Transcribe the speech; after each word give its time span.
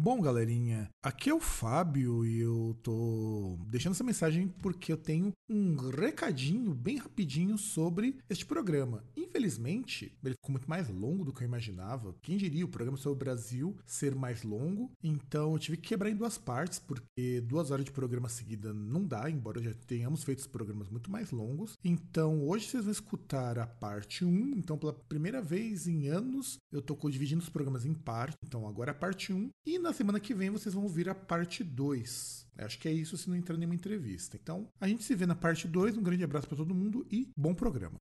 Bom, 0.00 0.20
galerinha, 0.20 0.88
aqui 1.02 1.28
é 1.28 1.34
o 1.34 1.40
Fábio 1.40 2.24
e 2.24 2.38
eu 2.38 2.78
tô 2.84 3.58
deixando 3.66 3.94
essa 3.94 4.04
mensagem 4.04 4.46
porque 4.46 4.92
eu 4.92 4.96
tenho 4.96 5.32
um 5.50 5.74
recadinho 5.74 6.72
bem 6.72 6.98
rapidinho 6.98 7.58
sobre 7.58 8.16
este 8.30 8.46
programa. 8.46 9.02
Infelizmente, 9.16 10.16
ele 10.22 10.34
ficou 10.34 10.52
muito 10.52 10.70
mais 10.70 10.88
longo 10.88 11.24
do 11.24 11.32
que 11.32 11.42
eu 11.42 11.48
imaginava. 11.48 12.14
Quem 12.22 12.36
diria 12.36 12.64
o 12.64 12.68
programa 12.68 12.96
sobre 12.96 13.16
o 13.16 13.18
Brasil 13.18 13.76
ser 13.84 14.14
mais 14.14 14.44
longo? 14.44 14.88
Então 15.02 15.52
eu 15.52 15.58
tive 15.58 15.76
que 15.76 15.88
quebrar 15.88 16.10
em 16.10 16.16
duas 16.16 16.38
partes, 16.38 16.78
porque 16.78 17.40
duas 17.40 17.72
horas 17.72 17.84
de 17.84 17.90
programa 17.90 18.28
seguida 18.28 18.72
não 18.72 19.04
dá, 19.04 19.28
embora 19.28 19.60
já 19.60 19.74
tenhamos 19.74 20.22
feito 20.22 20.48
programas 20.48 20.88
muito 20.88 21.10
mais 21.10 21.32
longos. 21.32 21.76
Então 21.82 22.46
hoje 22.46 22.68
vocês 22.68 22.84
vão 22.84 22.92
escutar 22.92 23.58
a 23.58 23.66
parte 23.66 24.24
1. 24.24 24.54
Então, 24.56 24.78
pela 24.78 24.92
primeira 24.92 25.42
vez 25.42 25.88
em 25.88 26.06
anos, 26.06 26.58
eu 26.70 26.80
tô 26.80 26.96
dividindo 27.10 27.42
os 27.42 27.48
programas 27.48 27.84
em 27.84 27.94
partes. 27.94 28.38
Então 28.44 28.64
agora 28.64 28.92
é 28.92 28.94
a 28.94 28.94
parte 28.94 29.32
1. 29.32 29.50
E 29.66 29.78
na 29.78 29.87
semana 29.92 30.20
que 30.20 30.34
vem 30.34 30.50
vocês 30.50 30.74
vão 30.74 30.84
ouvir 30.84 31.08
a 31.08 31.14
parte 31.14 31.62
2. 31.64 32.46
Acho 32.58 32.78
que 32.78 32.88
é 32.88 32.92
isso 32.92 33.16
se 33.16 33.28
não 33.28 33.36
entrar 33.36 33.56
nenhuma 33.56 33.74
entrevista. 33.74 34.36
Então, 34.40 34.68
a 34.80 34.88
gente 34.88 35.04
se 35.04 35.14
vê 35.14 35.26
na 35.26 35.34
parte 35.34 35.68
2. 35.68 35.96
Um 35.96 36.02
grande 36.02 36.24
abraço 36.24 36.48
para 36.48 36.56
todo 36.56 36.74
mundo 36.74 37.06
e 37.10 37.30
bom 37.36 37.54
programa. 37.54 37.96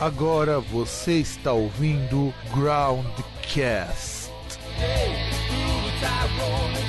Agora 0.00 0.58
você 0.60 1.20
está 1.20 1.52
ouvindo 1.52 2.32
Groundcast. 2.54 4.30
Saudações, 6.00 6.79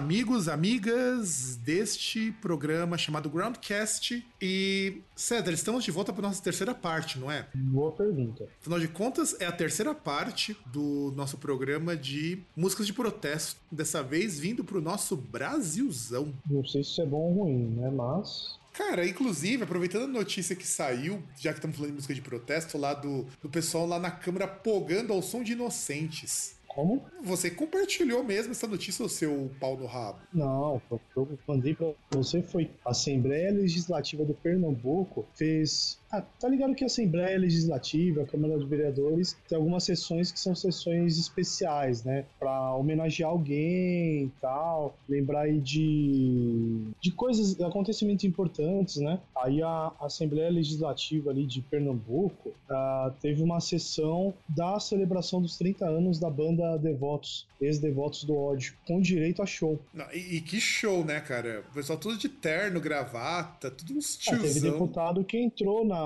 amigos, 0.00 0.48
amigas 0.48 1.56
deste 1.56 2.32
programa 2.40 2.96
chamado 2.96 3.28
Groundcast. 3.28 4.26
E, 4.40 5.02
César, 5.14 5.52
estamos 5.52 5.84
de 5.84 5.90
volta 5.90 6.10
para 6.10 6.22
nossa 6.22 6.42
terceira 6.42 6.74
parte, 6.74 7.18
não 7.18 7.30
é? 7.30 7.46
Boa 7.54 7.92
pergunta. 7.92 8.48
Afinal 8.62 8.80
de 8.80 8.88
contas, 8.88 9.36
é 9.38 9.44
a 9.44 9.52
terceira 9.52 9.94
parte 9.94 10.56
do 10.64 11.12
nosso 11.14 11.36
programa 11.36 11.94
de 11.94 12.42
músicas 12.56 12.86
de 12.86 12.94
protesto. 12.94 13.60
Dessa 13.70 14.02
vez 14.02 14.40
vindo 14.40 14.64
para 14.64 14.78
o 14.78 14.80
nosso 14.80 15.14
Brasilzão. 15.16 16.32
Não 16.50 16.64
sei 16.64 16.82
se 16.82 16.92
isso 16.92 17.02
é 17.02 17.06
bom 17.06 17.18
ou 17.18 17.44
ruim, 17.44 17.68
né? 17.76 17.90
Mas 17.90 18.58
Cara, 18.72 19.06
inclusive, 19.06 19.64
aproveitando 19.64 20.04
a 20.04 20.06
notícia 20.06 20.56
que 20.56 20.66
saiu, 20.66 21.22
já 21.38 21.52
que 21.52 21.58
estamos 21.58 21.76
falando 21.76 21.90
de 21.90 21.96
música 21.96 22.14
de 22.14 22.22
protesto, 22.22 22.78
lá 22.78 22.94
do, 22.94 23.26
do 23.42 23.48
pessoal 23.50 23.86
lá 23.86 23.98
na 23.98 24.10
Câmara 24.10 24.48
pogando 24.48 25.12
ao 25.12 25.20
som 25.20 25.42
de 25.42 25.52
inocentes. 25.52 26.54
Como? 26.74 27.02
Você 27.22 27.50
compartilhou 27.50 28.22
mesmo 28.22 28.52
essa 28.52 28.66
notícia, 28.66 29.04
o 29.04 29.08
seu 29.08 29.50
pau 29.58 29.76
no 29.76 29.86
rabo? 29.86 30.20
Não, 30.32 30.80
eu 31.16 31.38
mandei 31.46 31.74
pra 31.74 31.92
você 32.12 32.42
foi 32.42 32.70
a 32.84 32.90
Assembleia 32.90 33.50
Legislativa 33.50 34.24
do 34.24 34.34
Pernambuco 34.34 35.26
fez. 35.34 35.99
Ah, 36.12 36.22
tá 36.22 36.48
ligado 36.48 36.74
que 36.74 36.82
a 36.82 36.88
Assembleia 36.88 37.38
Legislativa, 37.38 38.22
a 38.22 38.26
Câmara 38.26 38.58
dos 38.58 38.68
Vereadores, 38.68 39.36
tem 39.48 39.56
algumas 39.56 39.84
sessões 39.84 40.32
que 40.32 40.40
são 40.40 40.54
sessões 40.56 41.18
especiais, 41.18 42.02
né? 42.02 42.24
Pra 42.38 42.74
homenagear 42.74 43.30
alguém 43.30 44.24
e 44.24 44.32
tal, 44.40 44.98
lembrar 45.08 45.42
aí 45.42 45.60
de, 45.60 46.88
de 47.00 47.12
coisas, 47.12 47.60
acontecimentos 47.60 48.24
importantes, 48.24 48.96
né? 48.96 49.20
Aí 49.36 49.62
a 49.62 49.92
Assembleia 50.00 50.50
Legislativa 50.50 51.30
ali 51.30 51.46
de 51.46 51.60
Pernambuco 51.62 52.52
ah, 52.68 53.12
teve 53.20 53.42
uma 53.42 53.60
sessão 53.60 54.34
da 54.48 54.80
celebração 54.80 55.40
dos 55.40 55.56
30 55.56 55.86
anos 55.86 56.18
da 56.18 56.28
banda 56.28 56.76
Devotos, 56.76 57.46
ex-devotos 57.60 58.24
do 58.24 58.36
ódio, 58.36 58.74
com 58.86 59.00
direito 59.00 59.42
a 59.42 59.46
show. 59.46 59.78
Não, 59.94 60.06
e, 60.12 60.36
e 60.36 60.40
que 60.40 60.60
show, 60.60 61.04
né, 61.04 61.20
cara? 61.20 61.64
O 61.70 61.74
pessoal 61.74 61.98
tudo 61.98 62.16
de 62.16 62.28
terno, 62.28 62.80
gravata, 62.80 63.70
tudo 63.70 63.94
uns 63.96 64.18
Ah, 64.26 64.32
teve 64.32 64.54
tiozão. 64.54 64.72
deputado 64.72 65.24
que 65.24 65.38
entrou 65.38 65.84
na, 65.84 65.99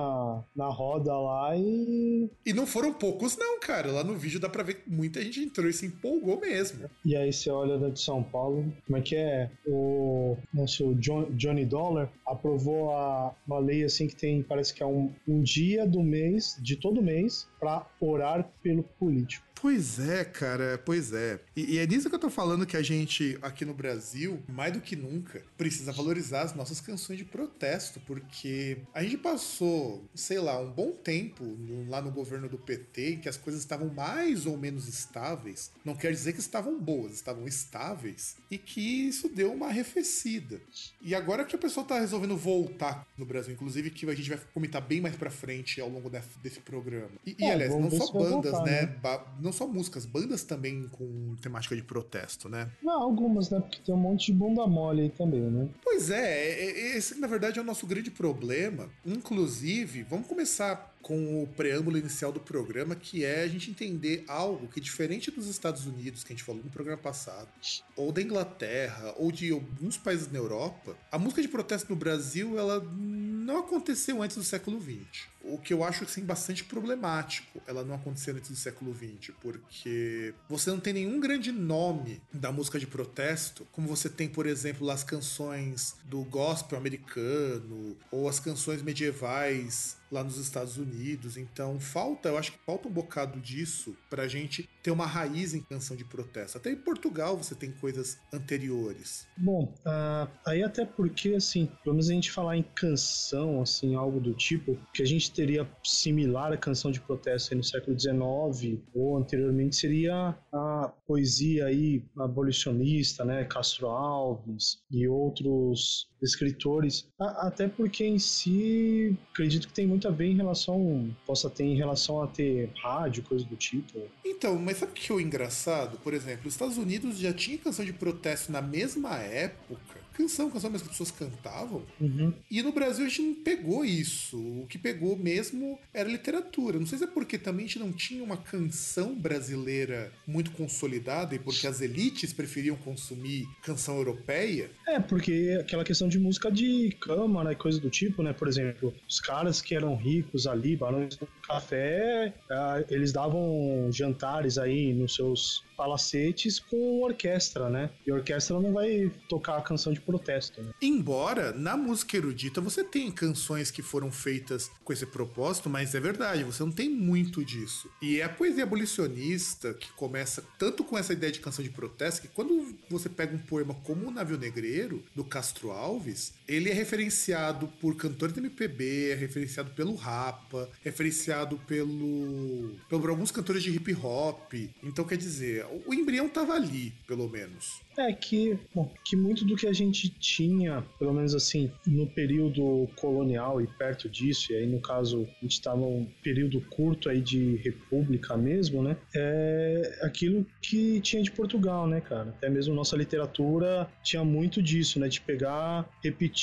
na 0.55 0.67
roda 0.69 1.17
lá 1.17 1.57
e. 1.57 2.29
E 2.45 2.53
não 2.53 2.67
foram 2.67 2.93
poucos, 2.93 3.37
não, 3.37 3.59
cara. 3.61 3.91
Lá 3.91 4.03
no 4.05 4.15
vídeo 4.17 4.41
dá 4.41 4.49
pra 4.49 4.63
ver 4.63 4.75
que 4.83 4.91
muita 4.91 5.21
gente 5.23 5.41
entrou 5.41 5.69
e 5.69 5.73
se 5.73 5.87
empolgou 5.87 6.41
mesmo. 6.41 6.89
E 7.05 7.17
aí 7.17 7.33
você 7.33 7.51
olha 7.51 7.79
da 7.79 7.89
de 7.89 8.01
São 8.01 8.23
Paulo, 8.23 8.73
como 8.87 8.99
é 8.99 9.01
que 9.01 9.17
é? 9.17 9.51
O 9.67 10.37
nosso 10.53 10.95
John- 10.97 11.31
Johnny 11.33 11.65
Dollar 11.65 12.11
aprovou 12.27 12.91
a, 12.93 13.35
uma 13.47 13.59
lei 13.59 13.85
assim 13.85 14.07
que 14.07 14.17
tem, 14.17 14.43
parece 14.43 14.73
que 14.75 14.83
é 14.83 14.87
um, 14.87 15.11
um 15.27 15.43
dia 15.43 15.87
do 15.87 16.03
mês, 16.03 16.57
de 16.61 16.77
todo 16.77 17.03
mês, 17.03 17.49
pra 17.61 17.87
orar 18.01 18.49
pelo 18.63 18.83
político. 18.83 19.45
Pois 19.65 19.99
é, 19.99 20.27
cara, 20.27 20.79
pois 20.85 21.11
é. 21.15 21.41
E, 21.57 21.77
e 21.77 21.79
é 21.79 21.87
nisso 21.87 22.11
que 22.11 22.15
eu 22.15 22.19
tô 22.19 22.29
falando 22.29 22.67
que 22.67 22.77
a 22.77 22.83
gente, 22.83 23.39
aqui 23.41 23.65
no 23.65 23.73
Brasil, 23.73 24.43
mais 24.47 24.75
do 24.75 24.79
que 24.83 24.95
nunca, 24.95 25.43
precisa 25.57 25.91
valorizar 25.91 26.43
as 26.43 26.55
nossas 26.55 26.83
canções 26.83 27.17
de 27.17 27.25
protesto, 27.25 27.99
porque 28.01 28.77
a 28.93 29.03
gente 29.03 29.17
passou, 29.17 30.05
sei 30.15 30.39
lá, 30.39 30.61
um 30.61 30.71
bom 30.71 30.91
tempo 30.91 31.43
no- 31.43 31.89
lá 31.89 32.03
no 32.03 32.11
governo 32.11 32.47
do 32.47 32.59
PT, 32.59 33.13
em 33.15 33.21
que 33.21 33.27
as 33.29 33.39
coisas 33.39 33.63
estavam 33.63 33.89
mais 33.89 34.45
ou 34.45 34.59
menos 34.59 34.87
estáveis. 34.87 35.71
Não 35.83 35.95
quer 35.95 36.13
dizer 36.13 36.35
que 36.35 36.41
estavam 36.41 36.79
boas, 36.79 37.15
estavam 37.15 37.47
estáveis, 37.49 38.37
e 38.51 38.59
que 38.59 38.83
isso 39.09 39.31
deu 39.31 39.51
uma 39.51 39.69
arrefecida. 39.69 40.61
E 41.01 41.15
agora 41.15 41.43
que 41.43 41.57
o 41.57 41.59
pessoal 41.59 41.87
tá 41.87 41.99
resolvendo 41.99 42.37
voltar 42.37 43.09
no 43.17 43.25
Brasil, 43.25 43.55
inclusive 43.55 43.89
que 43.89 44.05
a 44.11 44.15
gente 44.15 44.29
vai 44.29 44.39
comentar 44.53 44.83
bem 44.83 45.01
mais 45.01 45.17
pra 45.17 45.31
frente 45.31 45.81
ao 45.81 45.89
longo 45.89 46.11
desse 46.11 46.61
programa. 46.61 47.13
E, 47.25 47.35
e, 47.39 47.45
É, 47.45 47.53
aliás, 47.55 47.75
não 47.75 47.91
só 47.91 48.13
bandas, 48.13 48.53
voltar, 48.53 48.63
né? 48.65 48.83
né? 48.83 49.21
Não 49.41 49.54
só 49.55 49.67
músicas, 49.67 50.05
bandas 50.05 50.45
também 50.45 50.87
com 50.89 51.35
temática 51.41 51.75
de 51.75 51.83
protesto, 51.83 52.49
né? 52.49 52.71
Não, 52.83 53.03
algumas, 53.03 53.49
né? 53.51 53.61
Porque 53.61 53.81
tem 53.85 53.95
um 53.95 53.99
monte 53.99 54.27
de 54.27 54.33
bunda 54.35 54.67
mole 54.67 55.03
aí 55.03 55.11
também, 55.11 55.41
né? 55.41 55.69
Pois 55.83 56.11
é, 56.11 56.51
é- 56.51 56.71
é- 56.93 56.97
esse 56.99 57.19
na 57.19 57.27
verdade 57.27 57.59
é 57.59 57.63
o 57.63 57.65
nosso 57.65 57.87
grande 57.87 58.11
problema. 58.11 58.89
Inclusive, 59.07 60.03
vamos 60.03 60.27
começar 60.27 60.94
com 61.05 61.43
o 61.43 61.47
preâmbulo 61.47 61.99
inicial 61.99 62.33
do 62.33 62.41
programa, 62.41 62.97
que 62.97 63.25
é 63.25 63.43
a 63.43 63.49
gente 63.49 63.71
entender 63.71 64.25
algo 64.27 64.67
que, 64.67 64.81
diferente 64.81 65.31
dos 65.31 65.47
Estados 65.49 65.87
Unidos, 65.87 66.25
que 66.25 66.33
a 66.33 66.35
gente 66.35 66.43
falou 66.43 66.65
no 66.65 66.71
programa 66.71 67.01
passado, 67.01 67.49
ou 67.95 68.11
da 68.11 68.23
Inglaterra, 68.23 69.15
ou 69.19 69.31
de 69.31 69.53
alguns 69.53 69.99
países 69.99 70.33
na 70.33 70.39
Europa, 70.39 70.97
a 71.13 71.19
música 71.19 71.43
de 71.43 71.49
protesto 71.49 71.91
no 71.91 71.97
Brasil, 71.97 72.59
ela 72.59 72.81
não 72.81 73.59
aconteceu 73.59 74.23
antes 74.23 74.37
do 74.37 74.43
século 74.43 74.81
XX. 74.81 75.29
O 75.43 75.59
que 75.59 75.75
eu 75.75 75.85
acho 75.85 76.05
assim, 76.05 76.25
bastante 76.25 76.65
problemático 76.65 77.61
ela 77.67 77.85
não 77.85 77.95
acontecer 77.95 78.31
antes 78.31 78.49
do 78.49 78.57
século 78.57 78.95
XX, 78.95 79.35
porque 79.43 80.33
você 80.49 80.71
não 80.71 80.81
tem 80.81 80.95
nenhum 80.95 81.21
grande 81.21 81.53
nome 81.53 82.23
da 82.33 82.51
música 82.51 82.79
de 82.79 82.87
protesto, 82.87 83.67
como 83.71 83.87
você 83.87 84.09
tem, 84.09 84.27
por 84.27 84.47
exemplo, 84.47 84.91
as 84.91 85.05
canções 85.05 85.97
do 86.05 86.25
gospel 86.25 86.79
americano 86.79 87.95
ou 88.11 88.27
as 88.27 88.41
canções 88.41 88.81
medievais 88.81 89.99
lá 90.15 90.23
nos 90.25 90.39
Estados 90.39 90.77
Unidos. 90.79 91.37
Então, 91.37 91.79
falta, 91.81 92.29
eu 92.29 92.39
acho 92.39 92.53
que 92.53 92.59
falta 92.65 92.89
um 92.89 92.93
bocado 92.93 93.41
disso 93.41 93.95
pra 94.09 94.29
gente 94.29 94.69
ter 94.83 94.91
uma 94.93 95.07
raiz 95.07 95.55
em 95.55 95.61
canção 95.63 95.97
de 95.97 96.05
protesto. 96.05 96.57
Até 96.59 96.71
em 96.71 96.77
Portugal 96.77 97.37
você 97.37 97.55
tem 97.55 97.73
coisas 97.73 98.19
anteriores. 98.33 99.27
Bom, 99.37 99.75
ah, 99.85 100.29
aí 100.47 100.63
até 100.63 100.85
porque, 100.85 101.31
assim, 101.35 101.67
pelo 101.83 101.97
menos 101.97 102.09
a 102.09 102.13
gente 102.13 102.31
falar 102.31 102.57
em 102.57 102.63
canção, 102.63 103.61
assim, 103.61 103.95
algo 103.95 104.21
do 104.21 104.35
tipo, 104.35 104.79
que 104.93 105.03
a 105.03 105.07
gente 105.07 105.33
teria 105.33 105.69
similar 105.83 106.53
à 106.53 106.57
canção 106.57 106.91
de 106.93 107.01
protesto 107.01 107.55
no 107.55 107.65
século 107.65 107.99
XIX 107.99 108.81
ou 108.95 109.17
anteriormente 109.19 109.75
seria 109.77 110.37
a 110.53 110.93
poesia 111.07 111.67
aí 111.67 112.05
abolicionista, 112.19 113.25
né, 113.25 113.45
Castro 113.45 113.89
Alves 113.89 114.79
e 114.91 115.09
outros 115.09 116.09
escritores, 116.23 117.07
A- 117.21 117.49
até 117.49 117.69
porque 117.69 118.05
em 118.05 118.19
si 118.19 119.17
acredito 119.33 119.69
que 119.69 119.75
tem 119.75 119.87
muito 119.87 120.04
ver 120.11 120.27
em 120.27 120.37
relação, 120.37 121.11
possa 121.27 121.49
ter 121.51 121.65
em 121.65 121.77
relação 121.77 122.23
a 122.23 122.27
ter 122.27 122.71
rádio, 122.83 123.23
coisa 123.23 123.45
do 123.45 123.57
tipo. 123.57 124.01
Então, 124.25 124.59
mas 124.59 124.79
sabe 124.79 124.93
o 124.93 124.95
que 124.95 125.11
é 125.11 125.15
o 125.15 125.21
engraçado? 125.21 125.99
Por 125.99 126.15
exemplo, 126.15 126.47
os 126.47 126.55
Estados 126.55 126.77
Unidos 126.77 127.19
já 127.19 127.33
tinha 127.33 127.59
canção 127.59 127.85
de 127.85 127.93
protesto 127.93 128.51
na 128.51 128.63
mesma 128.63 129.17
época 129.17 130.04
canção, 130.15 130.51
canção 130.51 130.71
mesmo 130.71 130.87
que 130.87 130.93
as 130.93 130.99
pessoas 130.99 131.11
cantavam. 131.11 131.83
Uhum. 132.01 132.33
E 132.51 132.63
no 132.63 132.73
Brasil 132.73 133.05
a 133.05 133.09
gente 133.09 133.23
não 133.23 133.35
pegou 133.35 133.85
isso. 133.85 134.39
O 134.39 134.67
que 134.67 134.79
pegou 134.79 135.17
mesmo 135.17 135.79
era 135.93 136.09
literatura. 136.09 136.79
Não 136.79 136.87
sei 136.87 136.99
se 136.99 137.05
é 137.05 137.07
porque 137.07 137.37
também 137.37 137.65
a 137.65 137.69
gente 137.69 137.79
não 137.79 137.93
tinha 137.93 138.23
uma 138.23 138.37
canção 138.37 139.15
brasileira 139.15 140.13
muito 140.27 140.51
consolidada 140.53 141.35
e 141.35 141.39
porque 141.39 141.67
as 141.67 141.81
elites 141.81 142.33
preferiam 142.33 142.77
consumir 142.77 143.47
canção 143.63 143.97
europeia. 143.97 144.71
É, 144.87 145.01
porque 145.01 145.59
aquela 145.61 145.85
questão 145.85 146.09
de 146.09 146.19
música 146.19 146.51
de 146.51 146.97
câmara 147.01 147.53
e 147.53 147.57
coisa 147.57 147.81
do 147.81 147.91
tipo, 147.91 148.23
né? 148.23 148.33
Por 148.33 148.49
exemplo, 148.49 148.95
os 149.09 149.21
caras 149.21 149.61
que 149.61 149.75
eram 149.75 149.97
ricos 149.97 150.47
ali, 150.47 150.77
barões 150.77 151.17
do 151.17 151.27
café, 151.47 152.33
ah, 152.51 152.83
eles 152.89 153.13
davam 153.13 153.89
jantares 153.91 154.59
aí 154.59 154.93
nos 154.93 155.15
seus 155.15 155.65
palacetes 155.77 156.59
com 156.59 157.03
orquestra, 157.03 157.69
né? 157.69 157.91
E 158.07 158.11
a 158.11 158.15
orquestra 158.15 158.59
não 158.61 158.73
vai 158.73 159.11
tocar 159.29 159.59
a 159.59 159.63
canção 159.63 159.93
de 159.93 160.01
protesto, 160.05 160.63
né? 160.63 160.73
Embora 160.81 161.53
na 161.53 161.77
música 161.77 162.17
erudita 162.17 162.61
você 162.61 162.85
tenha 162.85 163.11
canções 163.11 163.71
que 163.71 163.83
foram 163.83 164.11
feitas 164.11 164.71
com 164.85 164.93
esse 164.93 165.07
propósito, 165.07 165.69
mas 165.69 165.95
é 165.95 166.01
verdade, 166.01 166.45
você 166.45 166.63
não 166.63 166.73
tem 166.73 166.89
muito 166.89 167.45
disso. 167.45 167.89
E 168.01 168.21
é 168.21 168.25
a 168.25 168.29
poesia 168.29 168.65
abolicionista 168.65 169.75
que 169.75 169.91
começa 169.93 170.45
tanto 170.59 170.85
com 170.85 170.97
essa 170.97 171.13
ideia 171.13 171.33
de 171.33 171.41
canção 171.41 171.65
de 171.65 171.71
protesto 171.71 172.23
que 172.23 172.29
quando 172.29 172.75
você 172.89 173.09
pega 173.09 173.35
um 173.35 173.39
poema 173.39 173.75
como 173.83 174.07
O 174.07 174.11
Navio 174.11 174.39
Negreiro, 174.39 175.03
do 175.15 175.25
Castro 175.25 175.71
Alves, 175.71 176.33
ele 176.47 176.71
é 176.71 176.73
referenciado 176.73 177.69
por 177.81 177.97
cantores 177.97 178.35
da 178.35 178.41
MPB, 178.41 179.11
é 179.11 179.15
referenciado 179.15 179.71
pelo 179.71 179.95
Rapa, 179.95 180.69
referenciado 180.83 181.59
pelo, 181.67 182.77
pelo 182.89 183.09
alguns 183.09 183.31
cantores 183.31 183.63
de 183.63 183.71
hip 183.71 183.95
hop. 183.95 184.53
Então 184.83 185.05
quer 185.05 185.17
dizer, 185.17 185.67
o 185.87 185.95
embrião 185.95 186.29
tava 186.29 186.55
ali, 186.55 186.93
pelo 187.07 187.29
menos. 187.29 187.81
É 187.97 188.13
que, 188.13 188.59
bom, 188.75 188.93
que 189.05 189.15
muito 189.15 189.45
do 189.45 189.55
que 189.55 189.67
a 189.67 189.73
gente 189.73 190.09
tinha, 190.09 190.85
pelo 190.99 191.15
menos 191.15 191.35
assim, 191.35 191.71
no 191.87 192.07
período 192.09 192.89
colonial 192.97 193.61
e 193.61 193.67
perto 193.67 194.09
disso, 194.09 194.53
e 194.53 194.57
aí 194.57 194.67
no 194.67 194.81
caso 194.81 195.23
a 195.23 195.43
gente 195.43 195.53
estava 195.53 195.77
num 195.77 196.07
período 196.23 196.61
curto 196.63 197.09
aí 197.09 197.21
de 197.21 197.57
república 197.57 198.37
mesmo, 198.37 198.83
né? 198.83 198.97
É 199.15 200.01
aquilo 200.03 200.45
que 200.61 201.01
tinha 201.01 201.23
de 201.23 201.31
Portugal, 201.31 201.87
né, 201.87 202.01
cara? 202.01 202.31
Até 202.31 202.51
mesmo 202.51 202.75
nossa 202.75 202.97
literatura 202.97 203.89
tinha 204.03 204.25
muito 204.25 204.61
disso, 204.61 204.99
né? 204.99 205.09
De 205.09 205.21
pegar, 205.21 205.89
repetir 206.03 206.34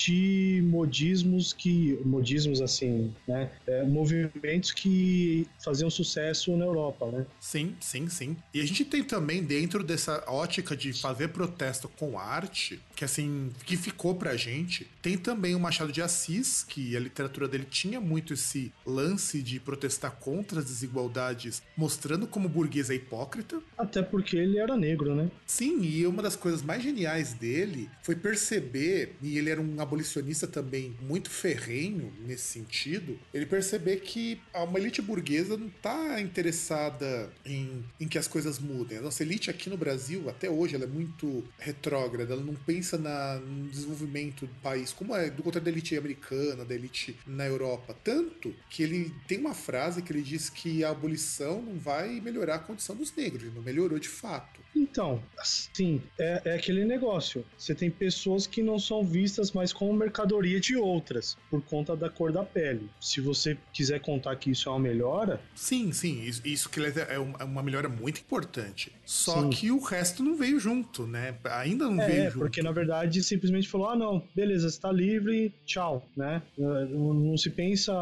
modismos 0.63 1.53
que, 1.53 1.99
modismos 2.05 2.61
assim, 2.61 3.13
né? 3.27 3.51
É, 3.67 3.83
movimentos 3.83 4.71
que 4.71 5.47
faziam 5.63 5.89
sucesso 5.89 6.55
na 6.55 6.65
Europa, 6.65 7.05
né? 7.11 7.25
Sim, 7.39 7.75
sim, 7.79 8.07
sim. 8.07 8.37
E 8.53 8.61
a 8.61 8.65
gente 8.65 8.85
tem 8.85 9.03
também 9.03 9.43
dentro 9.43 9.83
dessa 9.83 10.23
ótica 10.27 10.75
de 10.75 10.93
fazer 10.93 11.29
protesto 11.29 11.87
com 11.87 12.17
arte, 12.17 12.79
que 12.95 13.05
assim, 13.05 13.51
que 13.65 13.75
ficou 13.75 14.15
pra 14.15 14.35
gente. 14.35 14.87
Tem 15.01 15.17
também 15.17 15.55
o 15.55 15.59
Machado 15.59 15.91
de 15.91 16.01
Assis, 16.01 16.63
que 16.63 16.95
a 16.95 16.99
literatura 16.99 17.47
dele 17.47 17.65
tinha 17.69 17.99
muito 17.99 18.33
esse 18.33 18.71
lance 18.85 19.41
de 19.41 19.59
protestar 19.59 20.11
contra 20.11 20.59
as 20.59 20.65
desigualdades, 20.65 21.61
mostrando 21.75 22.27
como 22.27 22.47
o 22.47 22.49
burguês 22.49 22.89
é 22.89 22.95
hipócrita. 22.95 23.61
Até 23.77 24.01
porque 24.01 24.37
ele 24.37 24.59
era 24.59 24.77
negro, 24.77 25.15
né? 25.15 25.29
Sim, 25.45 25.81
e 25.81 26.05
uma 26.05 26.21
das 26.21 26.35
coisas 26.35 26.61
mais 26.61 26.83
geniais 26.83 27.33
dele 27.33 27.89
foi 28.03 28.15
perceber, 28.15 29.15
e 29.21 29.37
ele 29.37 29.49
era 29.49 29.61
um 29.61 29.80
abolicionista 29.81 30.47
também 30.47 30.95
muito 31.01 31.29
ferrenho 31.29 32.13
nesse 32.25 32.43
sentido, 32.43 33.17
ele 33.33 33.45
perceber 33.45 33.97
que 33.97 34.39
uma 34.53 34.79
elite 34.79 35.01
burguesa 35.01 35.57
não 35.57 35.69
tá 35.69 36.19
interessada 36.21 37.31
em, 37.45 37.83
em 37.99 38.07
que 38.07 38.17
as 38.17 38.27
coisas 38.27 38.59
mudem. 38.59 38.97
A 38.97 39.01
nossa 39.01 39.23
elite 39.23 39.49
aqui 39.49 39.69
no 39.69 39.77
Brasil, 39.77 40.29
até 40.29 40.49
hoje, 40.49 40.75
ela 40.75 40.85
é 40.85 40.87
muito 40.87 41.43
retrógrada, 41.57 42.33
ela 42.33 42.43
não 42.43 42.55
pensa 42.55 42.97
na, 42.97 43.35
no 43.39 43.69
desenvolvimento 43.69 44.45
do 44.45 44.53
país, 44.61 44.91
como 44.93 45.15
é 45.15 45.29
do 45.29 45.43
contrário 45.43 45.65
da 45.65 45.71
elite 45.71 45.97
americana, 45.97 46.63
da 46.65 46.75
elite 46.75 47.17
na 47.25 47.45
Europa. 47.45 47.95
Tanto 48.03 48.53
que 48.69 48.83
ele 48.83 49.13
tem 49.27 49.39
uma 49.39 49.53
frase 49.53 50.01
que 50.01 50.11
ele 50.11 50.21
diz 50.21 50.49
que 50.49 50.83
a 50.83 50.91
abolição 50.91 51.61
não 51.61 51.77
vai 51.79 52.19
melhorar 52.21 52.55
a 52.55 52.59
condição 52.59 52.95
dos 52.95 53.13
negros, 53.15 53.53
não 53.53 53.61
melhorou 53.61 53.99
de 53.99 54.09
fato. 54.09 54.60
Então, 54.75 55.21
assim, 55.37 56.01
é, 56.19 56.41
é, 56.45 56.55
aquele 56.55 56.85
negócio. 56.85 57.45
Você 57.57 57.75
tem 57.75 57.89
pessoas 57.89 58.47
que 58.47 58.61
não 58.61 58.79
são 58.79 59.03
vistas 59.03 59.51
mais 59.51 59.71
como 59.71 59.93
mercadoria 59.93 60.59
de 60.59 60.75
outras, 60.75 61.37
por 61.49 61.61
conta 61.61 61.95
da 61.95 62.09
cor 62.09 62.31
da 62.31 62.43
pele. 62.43 62.89
Se 62.99 63.21
você 63.21 63.57
quiser 63.73 63.99
contar 63.99 64.35
que 64.35 64.51
isso 64.51 64.69
é 64.69 64.71
uma 64.71 64.79
melhora. 64.79 65.41
Sim, 65.55 65.91
sim, 65.91 66.23
isso, 66.23 66.41
isso 66.45 66.69
que 66.69 66.79
é, 66.81 67.15
é 67.39 67.43
uma 67.43 67.63
melhora 67.63 67.89
muito 67.89 68.19
importante. 68.19 68.91
Só 69.05 69.41
sim. 69.41 69.49
que 69.49 69.71
o 69.71 69.79
resto 69.79 70.23
não 70.23 70.35
veio 70.35 70.59
junto, 70.59 71.05
né? 71.05 71.35
Ainda 71.45 71.85
não 71.85 72.01
é, 72.01 72.07
veio 72.07 72.23
junto. 72.25 72.39
porque 72.39 72.61
na 72.61 72.71
verdade 72.71 73.21
simplesmente 73.23 73.67
falou: 73.67 73.89
ah, 73.89 73.95
não, 73.95 74.23
beleza, 74.35 74.69
você 74.69 74.79
tá 74.79 74.91
livre, 74.91 75.53
tchau, 75.65 76.07
né? 76.15 76.41
Não, 76.57 77.13
não 77.13 77.37
se 77.37 77.49
pensa 77.49 77.93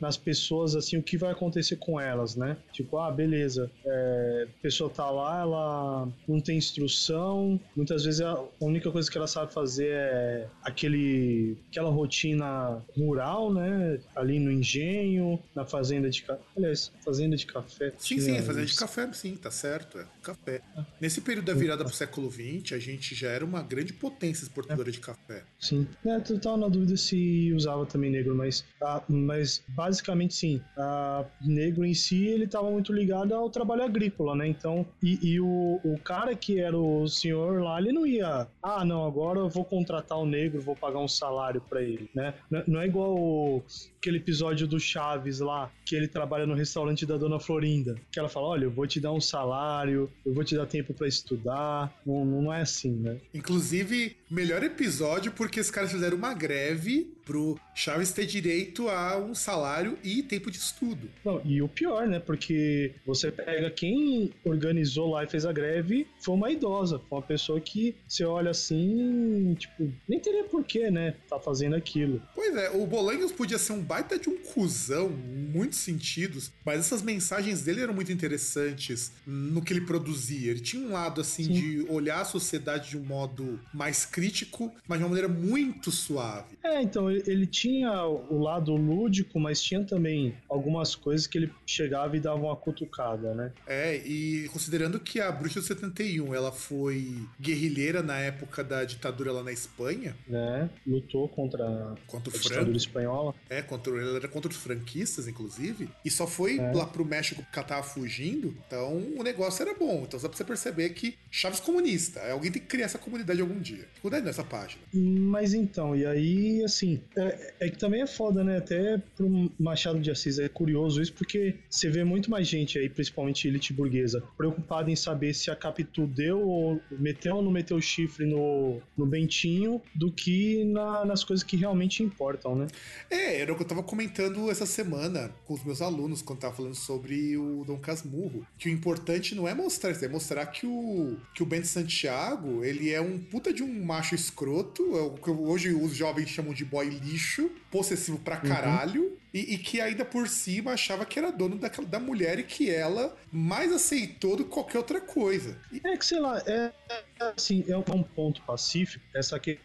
nas 0.00 0.16
pessoas 0.16 0.74
assim, 0.74 0.96
o 0.96 1.02
que 1.02 1.16
vai 1.16 1.30
acontecer 1.30 1.76
com 1.76 2.00
elas, 2.00 2.36
né? 2.36 2.56
Tipo, 2.72 2.98
ah, 2.98 3.10
beleza, 3.10 3.70
é, 3.84 4.48
a 4.48 4.62
pessoa 4.62 4.90
tá 4.90 5.10
lá, 5.10 5.40
ela 5.40 5.99
não 6.28 6.40
tem 6.40 6.58
instrução, 6.58 7.60
muitas 7.76 8.04
vezes 8.04 8.20
a 8.20 8.42
única 8.60 8.90
coisa 8.90 9.10
que 9.10 9.16
ela 9.16 9.26
sabe 9.26 9.52
fazer 9.52 9.90
é 9.90 10.48
aquele, 10.62 11.56
aquela 11.70 11.90
rotina 11.90 12.82
rural, 12.96 13.52
né? 13.52 13.98
Ali 14.14 14.38
no 14.38 14.50
engenho, 14.50 15.38
na 15.54 15.64
fazenda 15.64 16.10
de 16.10 16.22
café. 16.22 16.40
Aliás, 16.56 16.92
fazenda 17.04 17.36
de 17.36 17.46
café. 17.46 17.92
Sim, 17.98 18.20
sim, 18.20 18.42
fazenda 18.42 18.66
de 18.66 18.76
café, 18.76 19.12
sim, 19.12 19.36
tá 19.36 19.50
certo, 19.50 19.98
é 19.98 20.06
café. 20.22 20.60
Nesse 21.00 21.20
período 21.20 21.46
da 21.46 21.54
virada 21.54 21.84
pro 21.84 21.92
século 21.92 22.30
XX, 22.30 22.72
a 22.72 22.78
gente 22.78 23.14
já 23.14 23.28
era 23.28 23.44
uma 23.44 23.62
grande 23.62 23.92
potência 23.92 24.44
exportadora 24.44 24.88
é. 24.88 24.92
de 24.92 25.00
café. 25.00 25.42
Sim, 25.58 25.86
é, 26.04 26.18
tu 26.20 26.38
tava 26.38 26.56
na 26.56 26.68
dúvida 26.68 26.96
se 26.96 27.52
usava 27.54 27.86
também 27.86 28.10
negro, 28.10 28.34
mas, 28.34 28.64
ah, 28.82 29.02
mas 29.08 29.62
basicamente 29.68 30.34
sim. 30.34 30.60
A 30.76 31.24
negro 31.40 31.84
em 31.84 31.94
si, 31.94 32.26
ele 32.26 32.46
tava 32.46 32.70
muito 32.70 32.92
ligado 32.92 33.34
ao 33.34 33.50
trabalho 33.50 33.82
agrícola, 33.82 34.34
né? 34.34 34.46
Então, 34.48 34.86
e, 35.02 35.18
e 35.22 35.40
o, 35.40 35.80
o 35.84 35.89
cara 35.98 36.34
que 36.34 36.60
era 36.60 36.76
o 36.76 37.08
senhor 37.08 37.62
lá, 37.62 37.80
ele 37.80 37.92
não 37.92 38.06
ia, 38.06 38.46
ah, 38.62 38.84
não, 38.84 39.06
agora 39.06 39.38
eu 39.38 39.48
vou 39.48 39.64
contratar 39.64 40.18
o 40.18 40.22
um 40.22 40.26
negro, 40.26 40.60
vou 40.60 40.76
pagar 40.76 40.98
um 40.98 41.08
salário 41.08 41.60
para 41.60 41.82
ele, 41.82 42.08
né? 42.14 42.34
Não 42.66 42.80
é 42.80 42.86
igual 42.86 43.16
o, 43.16 43.62
aquele 43.98 44.18
episódio 44.18 44.66
do 44.66 44.78
Chaves 44.78 45.40
lá, 45.40 45.70
que 45.84 45.94
ele 45.94 46.08
trabalha 46.08 46.46
no 46.46 46.54
restaurante 46.54 47.04
da 47.04 47.16
Dona 47.16 47.38
Florinda, 47.38 47.96
que 48.10 48.18
ela 48.18 48.28
fala, 48.28 48.48
olha, 48.48 48.64
eu 48.64 48.70
vou 48.70 48.86
te 48.86 49.00
dar 49.00 49.12
um 49.12 49.20
salário, 49.20 50.10
eu 50.24 50.32
vou 50.32 50.44
te 50.44 50.56
dar 50.56 50.66
tempo 50.66 50.94
para 50.94 51.06
estudar, 51.06 51.92
não, 52.04 52.24
não 52.24 52.52
é 52.52 52.62
assim, 52.62 52.92
né? 52.92 53.18
Inclusive, 53.34 54.16
melhor 54.30 54.62
episódio 54.62 55.32
porque 55.32 55.60
os 55.60 55.70
caras 55.70 55.92
fizeram 55.92 56.16
uma 56.16 56.34
greve 56.34 57.12
pro 57.30 57.56
Chaves 57.72 58.10
ter 58.10 58.26
direito 58.26 58.88
a 58.88 59.16
um 59.16 59.36
salário 59.36 59.96
e 60.02 60.20
tempo 60.20 60.50
de 60.50 60.58
estudo. 60.58 61.08
Não, 61.24 61.40
e 61.44 61.62
o 61.62 61.68
pior, 61.68 62.08
né? 62.08 62.18
Porque 62.18 62.92
você 63.06 63.30
pega 63.30 63.70
quem 63.70 64.32
organizou 64.44 65.12
lá 65.12 65.22
e 65.22 65.28
fez 65.28 65.46
a 65.46 65.52
greve 65.52 66.08
foi 66.18 66.34
uma 66.34 66.50
idosa, 66.50 66.98
foi 67.08 67.18
uma 67.18 67.24
pessoa 67.24 67.60
que 67.60 67.94
você 68.06 68.24
olha 68.24 68.50
assim, 68.50 69.54
tipo, 69.56 69.92
nem 70.08 70.18
teria 70.18 70.42
porquê, 70.44 70.90
né? 70.90 71.14
Tá 71.28 71.38
fazendo 71.38 71.76
aquilo. 71.76 72.20
Pois 72.34 72.54
é, 72.56 72.70
o 72.70 72.84
Bolanhos 72.84 73.30
podia 73.30 73.58
ser 73.58 73.74
um 73.74 73.80
baita 73.80 74.18
de 74.18 74.28
um 74.28 74.36
cuzão, 74.36 75.06
em 75.10 75.46
muitos 75.56 75.78
sentidos, 75.78 76.50
mas 76.66 76.80
essas 76.80 77.00
mensagens 77.00 77.62
dele 77.62 77.80
eram 77.80 77.94
muito 77.94 78.10
interessantes 78.10 79.12
no 79.24 79.62
que 79.62 79.72
ele 79.72 79.82
produzia. 79.82 80.50
Ele 80.50 80.60
tinha 80.60 80.84
um 80.84 80.92
lado 80.92 81.20
assim 81.20 81.44
Sim. 81.44 81.52
de 81.52 81.86
olhar 81.88 82.20
a 82.20 82.24
sociedade 82.24 82.90
de 82.90 82.98
um 82.98 83.04
modo 83.04 83.60
mais 83.72 84.04
crítico, 84.04 84.72
mas 84.88 84.98
de 84.98 85.04
uma 85.04 85.10
maneira 85.10 85.28
muito 85.28 85.92
suave. 85.92 86.58
É, 86.64 86.82
então 86.82 87.08
ele 87.26 87.46
tinha 87.46 88.04
o 88.04 88.38
lado 88.38 88.74
lúdico, 88.74 89.38
mas 89.38 89.62
tinha 89.62 89.84
também 89.84 90.34
algumas 90.48 90.94
coisas 90.94 91.26
que 91.26 91.38
ele 91.38 91.52
chegava 91.66 92.16
e 92.16 92.20
dava 92.20 92.40
uma 92.40 92.56
cutucada, 92.56 93.34
né? 93.34 93.52
É, 93.66 93.96
e 93.96 94.48
considerando 94.52 94.98
que 95.00 95.20
a 95.20 95.30
Bruxa 95.30 95.60
do 95.60 95.66
71 95.66 96.34
ela 96.34 96.52
foi 96.52 97.18
guerrilheira 97.40 98.02
na 98.02 98.18
época 98.18 98.62
da 98.62 98.84
ditadura 98.84 99.32
lá 99.32 99.42
na 99.42 99.52
Espanha, 99.52 100.16
né? 100.26 100.68
Lutou 100.86 101.28
contra, 101.28 101.94
contra 102.06 102.32
o 102.32 102.36
a 102.36 102.40
ditadura 102.40 102.76
espanhola. 102.76 103.34
É, 103.48 103.62
contra, 103.62 103.92
ela 104.00 104.16
era 104.16 104.28
contra 104.28 104.50
os 104.50 104.56
franquistas, 104.56 105.28
inclusive, 105.28 105.88
e 106.04 106.10
só 106.10 106.26
foi 106.26 106.58
é. 106.58 106.72
lá 106.72 106.86
pro 106.86 107.04
México 107.04 107.42
porque 107.42 107.58
ela 107.58 107.68
tava 107.68 107.82
fugindo, 107.82 108.54
então 108.66 108.96
o 109.16 109.22
negócio 109.22 109.62
era 109.62 109.74
bom. 109.74 110.04
Então 110.06 110.18
só 110.18 110.28
pra 110.28 110.36
você 110.36 110.44
perceber 110.44 110.90
que 110.90 111.16
Chaves 111.30 111.60
comunista, 111.60 112.20
alguém 112.30 112.50
tem 112.50 112.60
que 112.60 112.68
criar 112.68 112.86
essa 112.86 112.98
comunidade 112.98 113.40
algum 113.40 113.58
dia. 113.60 113.86
Cuidado 114.02 114.24
nessa 114.24 114.42
página. 114.42 114.82
Mas 114.92 115.54
então, 115.54 115.94
e 115.94 116.04
aí, 116.04 116.64
assim, 116.64 117.00
é, 117.16 117.54
é, 117.60 117.68
que 117.68 117.78
também 117.78 118.02
é 118.02 118.06
foda, 118.06 118.44
né? 118.44 118.58
Até 118.58 118.98
pro 119.16 119.50
Machado 119.58 120.00
de 120.00 120.10
Assis 120.10 120.38
é 120.38 120.48
curioso 120.48 121.00
isso, 121.00 121.12
porque 121.12 121.56
você 121.68 121.88
vê 121.88 122.04
muito 122.04 122.30
mais 122.30 122.46
gente 122.46 122.78
aí, 122.78 122.88
principalmente 122.88 123.48
elite 123.48 123.72
burguesa, 123.72 124.22
preocupada 124.36 124.90
em 124.90 124.96
saber 124.96 125.34
se 125.34 125.50
a 125.50 125.56
Capitu 125.56 126.06
deu 126.06 126.40
ou 126.40 126.80
meteu 126.90 127.36
ou 127.36 127.42
não 127.42 127.50
meteu 127.50 127.76
o 127.76 127.82
chifre 127.82 128.26
no, 128.26 128.80
no 128.96 129.06
Bentinho, 129.06 129.80
do 129.94 130.12
que 130.12 130.64
na, 130.64 131.04
nas 131.04 131.24
coisas 131.24 131.44
que 131.44 131.56
realmente 131.56 132.02
importam, 132.02 132.54
né? 132.54 132.66
É, 133.10 133.40
era 133.40 133.52
o 133.52 133.56
que 133.56 133.62
eu 133.62 133.66
tava 133.66 133.82
comentando 133.82 134.50
essa 134.50 134.66
semana 134.66 135.30
com 135.44 135.54
os 135.54 135.64
meus 135.64 135.82
alunos, 135.82 136.22
quando 136.22 136.40
tava 136.40 136.54
falando 136.54 136.74
sobre 136.74 137.36
o 137.36 137.64
Dom 137.64 137.78
Casmurro, 137.78 138.46
que 138.58 138.68
o 138.68 138.72
importante 138.72 139.34
não 139.34 139.48
é 139.48 139.54
mostrar 139.54 139.90
é 139.90 140.08
mostrar 140.08 140.46
que 140.46 140.66
o, 140.66 141.16
que 141.34 141.42
o 141.42 141.46
Ben 141.46 141.64
Santiago, 141.64 142.64
ele 142.64 142.90
é 142.90 143.00
um 143.00 143.18
puta 143.18 143.52
de 143.52 143.62
um 143.62 143.84
macho 143.84 144.14
escroto, 144.14 144.96
é 144.96 145.02
o 145.02 145.10
que 145.10 145.30
hoje 145.30 145.72
os 145.74 145.94
jovens 145.94 146.28
chamam 146.28 146.54
de 146.54 146.64
boy 146.64 146.89
lixo, 146.98 147.50
possessivo 147.70 148.18
pra 148.18 148.36
uhum. 148.36 148.48
caralho, 148.48 149.02
uhum. 149.02 149.20
E, 149.32 149.54
e, 149.54 149.58
que 149.58 149.80
ainda 149.80 150.04
por 150.04 150.28
cima 150.28 150.72
achava 150.72 151.06
que 151.06 151.16
era 151.16 151.30
dono 151.30 151.56
daquela, 151.56 151.86
da 151.86 152.00
mulher 152.00 152.40
e 152.40 152.42
que 152.42 152.68
ela 152.68 153.16
mais 153.30 153.72
aceitou 153.72 154.36
do 154.36 154.44
que 154.44 154.50
qualquer 154.50 154.78
outra 154.78 155.00
coisa. 155.00 155.56
E... 155.70 155.80
É 155.84 155.96
que, 155.96 156.04
sei 156.04 156.18
lá, 156.18 156.42
é, 156.44 156.72
é 156.90 157.04
assim, 157.36 157.64
é 157.68 157.76
um 157.76 158.02
ponto 158.02 158.42
pacífico, 158.42 159.04
essa 159.14 159.38
questão 159.38 159.60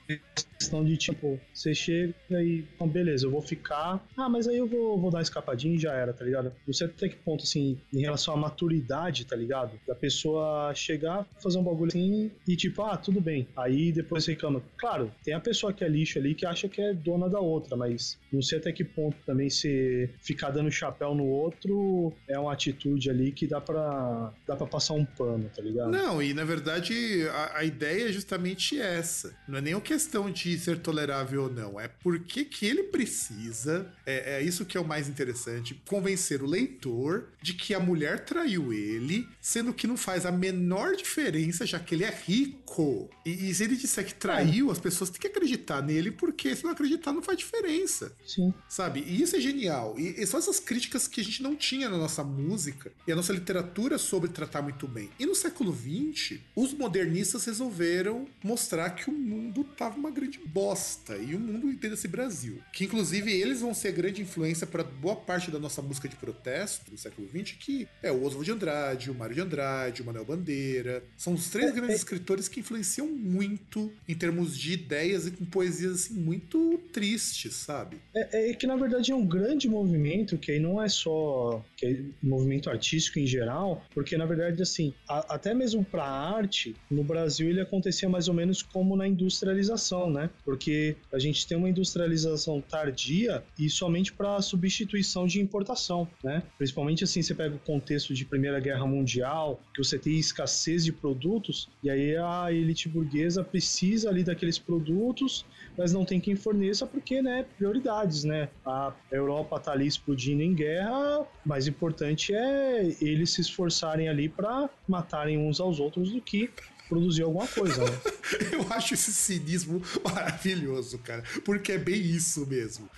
de 0.84 0.98
tipo, 0.98 1.40
você 1.54 1.74
chega 1.74 2.14
e, 2.32 2.66
então, 2.76 2.88
beleza, 2.88 3.26
eu 3.26 3.32
vou 3.32 3.42
ficar, 3.42 4.06
ah, 4.18 4.30
mas 4.30 4.48
aí 4.48 4.58
eu 4.58 4.68
vou, 4.68 5.00
vou 5.00 5.12
dar 5.12 5.22
escapadinha 5.22 5.76
e 5.76 5.80
já 5.80 5.94
era, 5.94 6.14
tá 6.14 6.24
ligado? 6.24 6.52
Não 6.66 6.74
sei 6.74 6.88
até 6.88 7.10
que 7.10 7.16
ponto, 7.16 7.44
assim, 7.44 7.78
em 7.94 8.02
relação 8.02 8.34
à 8.34 8.38
maturidade, 8.38 9.26
tá 9.26 9.36
ligado? 9.36 9.80
Da 9.88 9.96
pessoa 9.96 10.74
chegar, 10.74 11.26
fazer 11.42 11.58
um 11.58 11.64
bagulho 11.64 11.90
assim 11.90 12.32
e 12.48 12.56
tipo, 12.56 12.82
ah, 12.84 12.98
tudo 12.98 13.22
bem. 13.22 13.48
Aí 13.56 13.92
depois 13.92 14.26
reclama. 14.26 14.62
Claro, 14.78 15.12
tem 15.24 15.34
a 15.34 15.40
pessoa 15.40 15.74
que 15.74 15.84
é 15.84 15.88
lixo 15.88 16.20
ali 16.20 16.34
que 16.34 16.46
acha 16.46 16.68
que 16.68 16.82
é 16.82 16.94
dona 16.94 17.30
da 17.30 17.40
outra, 17.40 17.76
mas 17.76 18.18
não 18.32 18.42
sei 18.42 18.60
até 18.60 18.72
que 18.72 18.84
ponto 18.84 19.16
também 19.26 19.50
se 19.50 20.10
ficar 20.22 20.50
dando 20.50 20.72
chapéu 20.72 21.14
no 21.16 21.26
outro 21.26 22.14
é 22.28 22.38
uma 22.38 22.54
atitude 22.54 23.10
ali 23.10 23.32
que 23.32 23.48
dá 23.48 23.62
pra, 23.62 24.34
dá 24.48 24.56
pra 24.56 24.68
passar 24.68 24.94
um 24.94 25.06
pano, 25.06 25.50
tá 25.56 25.62
ligado? 25.62 25.92
Não, 25.92 26.22
e 26.22 26.34
na 26.34 26.44
verdade 26.44 27.28
a, 27.30 27.60
a 27.60 27.64
ideia 27.64 28.10
é 28.10 28.12
justamente 28.12 28.80
essa. 28.80 29.36
Não 29.48 29.58
é 29.58 29.62
nem 29.62 29.74
uma 29.74 29.82
questão 29.82 30.30
de 30.30 30.45
ser 30.60 30.80
tolerável 30.80 31.44
ou 31.44 31.52
não, 31.52 31.80
é 31.80 31.88
porque 31.88 32.46
que 32.46 32.66
ele 32.66 32.84
precisa, 32.84 33.92
é, 34.06 34.38
é 34.38 34.44
isso 34.44 34.66
que 34.66 34.78
é 34.78 34.80
o 34.80 34.88
mais 34.88 35.08
interessante, 35.08 35.82
convencer 35.88 36.42
o 36.42 36.46
leitor 36.46 37.30
de 37.42 37.54
que 37.54 37.74
a 37.74 37.80
mulher 37.80 38.26
traiu 38.26 38.72
ele, 38.72 39.28
sendo 39.42 39.74
que 39.74 39.88
não 39.88 39.98
faz 39.98 40.26
a 40.26 40.32
menor 40.32 40.96
diferença, 40.96 41.66
já 41.66 41.80
que 41.80 41.96
ele 41.96 42.04
é 42.04 42.14
rico. 42.26 43.10
E, 43.26 43.50
e 43.50 43.56
se 43.56 43.64
ele 43.64 43.76
disser 43.76 44.06
que 44.06 44.14
traiu, 44.14 44.70
é. 44.70 44.72
as 44.72 44.80
pessoas 44.80 45.10
têm 45.10 45.20
que 45.20 45.28
acreditar 45.28 45.82
nele, 45.82 46.12
porque 46.12 46.56
se 46.56 46.64
não 46.64 46.72
acreditar 46.72 47.12
não 47.12 47.22
faz 47.22 47.38
diferença. 47.38 48.16
Sim. 48.26 48.54
Sabe? 48.70 49.04
E 49.06 49.22
isso 49.22 49.36
é 49.36 49.40
genial. 49.40 49.96
E, 49.98 50.22
e 50.22 50.28
são 50.28 50.40
essas 50.40 50.60
críticas 50.60 51.08
que 51.08 51.22
a 51.22 51.24
gente 51.24 51.42
não 51.42 51.56
tinha 51.56 51.90
na 51.90 51.98
nossa 51.98 52.24
música 52.24 52.92
e 53.08 53.12
a 53.12 53.16
nossa 53.16 53.34
literatura 53.34 53.98
sobre 53.98 54.30
tratar 54.30 54.62
muito 54.62 54.88
bem. 54.88 55.10
E 55.20 55.26
no 55.26 55.36
século 55.36 55.74
XX, 55.74 56.40
os 56.56 56.74
modernistas 56.74 57.46
resolveram 57.46 58.28
mostrar 58.44 58.92
que 58.92 59.10
o 59.10 59.14
mundo 59.14 59.64
tava 59.64 59.98
uma 59.98 60.12
grande 60.12 60.35
bosta. 60.46 61.18
E 61.18 61.36
o 61.36 61.40
mundo 61.40 61.70
inteiro 61.70 61.96
esse 61.96 62.08
Brasil. 62.08 62.60
Que 62.74 62.86
inclusive 62.86 63.32
eles 63.32 63.62
vão 63.62 63.74
ser 63.74 63.92
grande 63.92 64.22
influência 64.22 64.66
para 64.66 64.84
boa 64.84 65.16
parte 65.16 65.52
da 65.52 65.60
nossa 65.60 65.82
música 65.82 66.08
de 66.08 66.16
protesto 66.16 66.92
do 66.92 66.98
século 66.98 67.28
XX, 67.28 67.56
que 67.60 67.88
é 68.02 68.12
o 68.12 68.24
Oswald 68.24 68.46
de 68.46 68.52
Andrade, 68.52 69.12
o 69.12 69.16
Mário 69.16 69.36
de 69.36 69.42
Andrade, 69.42 70.02
o 70.02 70.06
Manuel 70.06 70.26
Bandeira. 70.26 71.04
São 71.18 71.34
os 71.34 71.50
três 71.50 71.72
é, 71.72 71.74
grandes 71.74 71.96
é... 71.96 71.98
escritores 71.98 72.48
que 72.48 72.60
influenciam 72.60 73.08
muito 73.08 73.92
em 74.08 74.16
termos 74.16 74.58
de 74.58 74.74
ideias 74.74 75.28
e 75.28 75.32
com 75.32 75.46
poesias 75.46 75.94
assim 75.94 76.14
muito 76.14 76.80
tristes, 76.92 77.56
sabe? 77.56 77.98
É, 78.14 78.52
é 78.52 78.54
que 78.54 78.68
na 78.68 78.76
verdade 78.76 79.12
é 79.12 79.16
um 79.16 79.26
grande 79.26 79.68
movimento 79.68 80.38
que 80.38 80.52
aí 80.52 80.60
não 80.60 80.82
é 80.82 80.88
só 80.88 81.64
que 81.76 81.86
é 81.86 82.00
movimento 82.22 82.70
artístico 82.70 83.20
em 83.20 83.28
geral, 83.28 83.84
porque 83.94 84.18
na 84.18 84.26
verdade 84.26 84.62
assim, 84.62 84.94
a, 85.08 85.36
até 85.36 85.54
mesmo 85.54 85.84
para 85.84 86.06
arte, 86.06 86.76
no 86.90 87.04
Brasil 87.04 87.50
ele 87.50 87.62
acontecia 87.62 88.10
mais 88.10 88.28
ou 88.28 88.34
menos 88.34 88.62
como 88.62 88.96
na 88.96 89.08
industrialização, 89.08 90.10
né? 90.10 90.25
Porque 90.44 90.96
a 91.12 91.20
gente 91.20 91.48
tem 91.48 91.58
uma 91.58 91.70
industrialização 91.70 92.62
tardia 92.62 93.44
e 93.58 93.70
somente 93.70 94.14
para 94.14 94.42
substituição 94.42 95.26
de 95.28 95.42
importação, 95.42 96.08
né? 96.24 96.44
Principalmente 96.58 97.04
assim, 97.04 97.22
você 97.22 97.34
pega 97.34 97.56
o 97.56 97.60
contexto 97.60 98.14
de 98.14 98.26
Primeira 98.26 98.60
Guerra 98.60 98.86
Mundial, 98.86 99.62
que 99.74 99.84
você 99.84 99.98
tem 99.98 100.18
escassez 100.18 100.84
de 100.84 100.92
produtos 100.92 101.70
e 101.84 101.90
aí 101.90 102.16
a 102.16 102.52
elite 102.52 102.90
burguesa 102.90 103.44
precisa 103.44 104.10
ali 104.10 104.24
daqueles 104.24 104.58
produtos, 104.58 105.46
mas 105.78 105.94
não 105.94 106.06
tem 106.06 106.20
quem 106.20 106.36
forneça 106.36 106.86
porque, 106.86 107.22
né, 107.22 107.46
prioridades, 107.58 108.24
né? 108.24 108.50
A 108.66 108.94
Europa 109.12 109.60
tá 109.60 109.72
ali 109.72 109.88
explodindo 109.88 110.42
em 110.42 110.54
guerra, 110.54 111.26
mais 111.46 111.68
importante 111.68 112.34
é 112.34 112.96
eles 113.02 113.32
se 113.32 113.42
esforçarem 113.42 114.08
ali 114.08 114.30
para 114.30 114.70
matarem 114.88 115.38
uns 115.38 115.60
aos 115.60 115.80
outros 115.80 116.12
do 116.12 116.22
que 116.22 116.50
produzir 116.88 117.24
alguma 117.24 117.48
coisa, 117.48 117.84
né? 117.84 118.00
Eu 118.52 118.66
acho 118.72 118.94
esse 118.94 119.14
cinismo 119.14 119.82
maravilhoso, 120.04 120.98
cara, 121.00 121.24
porque 121.44 121.74
é 121.74 121.78
bem 121.78 122.02
isso 122.02 122.46
mesmo. 122.48 122.90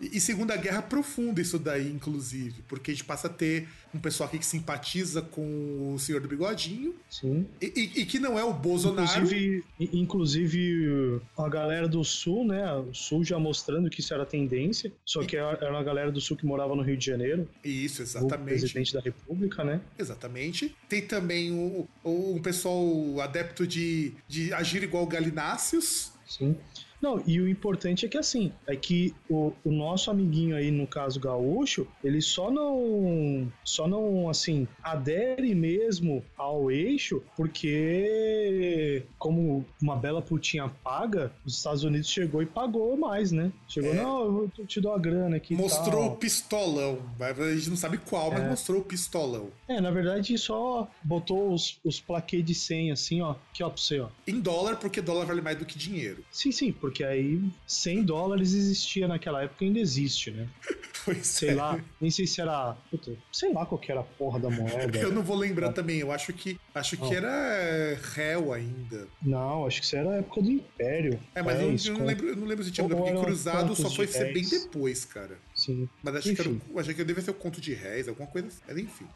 E 0.00 0.20
Segunda 0.20 0.56
Guerra 0.56 0.78
aprofunda 0.78 1.40
isso 1.40 1.58
daí, 1.58 1.90
inclusive, 1.90 2.62
porque 2.68 2.90
a 2.90 2.94
gente 2.94 3.04
passa 3.04 3.28
a 3.28 3.30
ter 3.30 3.66
um 3.94 3.98
pessoal 3.98 4.28
aqui 4.28 4.38
que 4.38 4.44
simpatiza 4.44 5.22
com 5.22 5.94
o 5.94 5.98
senhor 5.98 6.20
do 6.20 6.28
bigodinho. 6.28 6.94
Sim. 7.08 7.46
E, 7.60 7.66
e, 7.66 8.00
e 8.02 8.06
que 8.06 8.18
não 8.18 8.38
é 8.38 8.44
o 8.44 8.52
Bolsonaro. 8.52 9.08
Inclusive, 9.08 9.64
inclusive, 9.80 11.20
a 11.38 11.48
galera 11.48 11.88
do 11.88 12.04
Sul, 12.04 12.46
né? 12.46 12.70
O 12.74 12.92
Sul 12.92 13.24
já 13.24 13.38
mostrando 13.38 13.88
que 13.88 14.00
isso 14.00 14.12
era 14.12 14.26
tendência, 14.26 14.92
só 15.04 15.22
que 15.24 15.36
era 15.36 15.70
uma 15.70 15.82
galera 15.82 16.12
do 16.12 16.20
Sul 16.20 16.36
que 16.36 16.44
morava 16.44 16.74
no 16.76 16.82
Rio 16.82 16.96
de 16.96 17.06
Janeiro. 17.06 17.48
Isso, 17.64 18.02
exatamente. 18.02 18.56
O 18.56 18.58
presidente 18.58 18.92
da 18.92 19.00
República, 19.00 19.64
né? 19.64 19.80
Exatamente. 19.98 20.76
Tem 20.88 21.00
também 21.00 21.52
o, 21.52 21.88
o, 22.04 22.34
um 22.36 22.42
pessoal 22.42 22.84
adepto 23.20 23.66
de, 23.66 24.12
de 24.28 24.52
agir 24.52 24.82
igual 24.82 25.06
Galináceos. 25.06 26.12
Sim. 26.26 26.56
Não, 27.00 27.22
e 27.26 27.40
o 27.40 27.48
importante 27.48 28.06
é 28.06 28.08
que 28.08 28.18
assim, 28.18 28.52
é 28.66 28.74
que 28.76 29.14
o, 29.28 29.52
o 29.64 29.70
nosso 29.70 30.10
amiguinho 30.10 30.56
aí, 30.56 30.70
no 30.70 30.86
caso 30.86 31.20
gaúcho, 31.20 31.86
ele 32.02 32.20
só 32.20 32.50
não, 32.50 33.50
só 33.64 33.86
não, 33.86 34.28
assim, 34.28 34.66
adere 34.82 35.54
mesmo 35.54 36.24
ao 36.36 36.70
eixo, 36.70 37.22
porque 37.36 39.04
como 39.18 39.64
uma 39.80 39.96
bela 39.96 40.22
putinha 40.22 40.68
paga, 40.68 41.32
os 41.44 41.56
Estados 41.56 41.84
Unidos 41.84 42.08
chegou 42.08 42.42
e 42.42 42.46
pagou 42.46 42.96
mais, 42.96 43.32
né? 43.32 43.52
Chegou, 43.68 43.92
é. 43.92 43.96
não, 43.96 44.50
eu 44.58 44.66
te 44.66 44.80
dou 44.80 44.92
a 44.92 44.98
grana 44.98 45.36
aqui. 45.36 45.54
Mostrou 45.54 46.06
o 46.06 46.16
pistolão, 46.16 46.98
a 47.20 47.54
gente 47.54 47.70
não 47.70 47.76
sabe 47.76 47.98
qual, 47.98 48.30
mas 48.30 48.42
é. 48.42 48.48
mostrou 48.48 48.80
o 48.80 48.84
pistolão. 48.84 49.50
É, 49.68 49.80
na 49.80 49.90
verdade 49.90 50.36
só 50.38 50.88
botou 51.02 51.52
os, 51.52 51.78
os 51.84 52.00
plaquês 52.00 52.44
de 52.44 52.54
100 52.54 52.92
assim, 52.92 53.20
ó, 53.20 53.32
aqui 53.50 53.62
ó, 53.62 53.68
pra 53.68 53.76
você, 53.76 54.00
ó. 54.00 54.08
Em 54.26 54.40
dólar, 54.40 54.76
porque 54.76 55.00
dólar 55.00 55.26
vale 55.26 55.40
mais 55.40 55.58
do 55.58 55.64
que 55.64 55.78
dinheiro. 55.78 56.24
Sim, 56.30 56.52
sim, 56.52 56.72
porque 56.86 57.02
aí 57.02 57.42
100 57.66 58.04
dólares 58.04 58.54
existia 58.54 59.08
naquela 59.08 59.42
época 59.42 59.64
e 59.64 59.66
ainda 59.66 59.80
existe, 59.80 60.30
né? 60.30 60.46
Pois 61.04 61.24
sei 61.24 61.50
é. 61.50 61.54
lá, 61.54 61.78
nem 62.00 62.10
sei 62.10 62.26
se 62.26 62.40
era. 62.40 62.76
Puta, 62.90 63.12
sei 63.30 63.52
lá 63.52 63.64
qual 63.64 63.78
que 63.78 63.92
era 63.92 64.00
a 64.00 64.02
porra 64.02 64.40
da 64.40 64.50
moeda. 64.50 64.98
eu 64.98 65.12
não 65.12 65.22
vou 65.22 65.36
lembrar 65.36 65.72
também, 65.72 66.00
eu 66.00 66.10
acho 66.10 66.32
que 66.32 66.58
acho 66.74 66.96
que 66.96 67.14
era 67.14 67.96
réu 68.12 68.52
ainda. 68.52 69.06
Não, 69.22 69.64
acho 69.64 69.78
que 69.78 69.86
isso 69.86 69.94
era 69.94 70.10
a 70.10 70.14
época 70.16 70.42
do 70.42 70.50
Império. 70.50 71.20
É, 71.32 71.42
mas 71.42 71.60
eu, 71.60 71.92
eu, 71.92 71.98
não 72.00 72.06
lembro, 72.06 72.26
eu 72.26 72.34
não 72.34 72.44
lembro 72.44 72.64
se 72.64 72.72
tinha 72.72 72.88
porque 72.88 73.12
Cruzado 73.12 73.76
só 73.76 73.88
foi 73.88 74.08
ser 74.08 74.32
bem 74.32 74.48
depois, 74.48 75.04
cara. 75.04 75.38
Mas 76.02 76.16
acho 76.16 76.30
enfim. 76.30 76.42
que, 76.58 76.70
era, 76.72 76.80
acho 76.80 76.94
que 76.94 77.04
deve 77.04 77.22
ser 77.22 77.30
o 77.30 77.34
conto 77.34 77.60
de 77.60 77.74
réis, 77.74 78.08
alguma 78.08 78.28
coisa 78.28 78.48
assim. 78.48 78.60
Mas 78.66 78.78
enfim. 78.78 79.06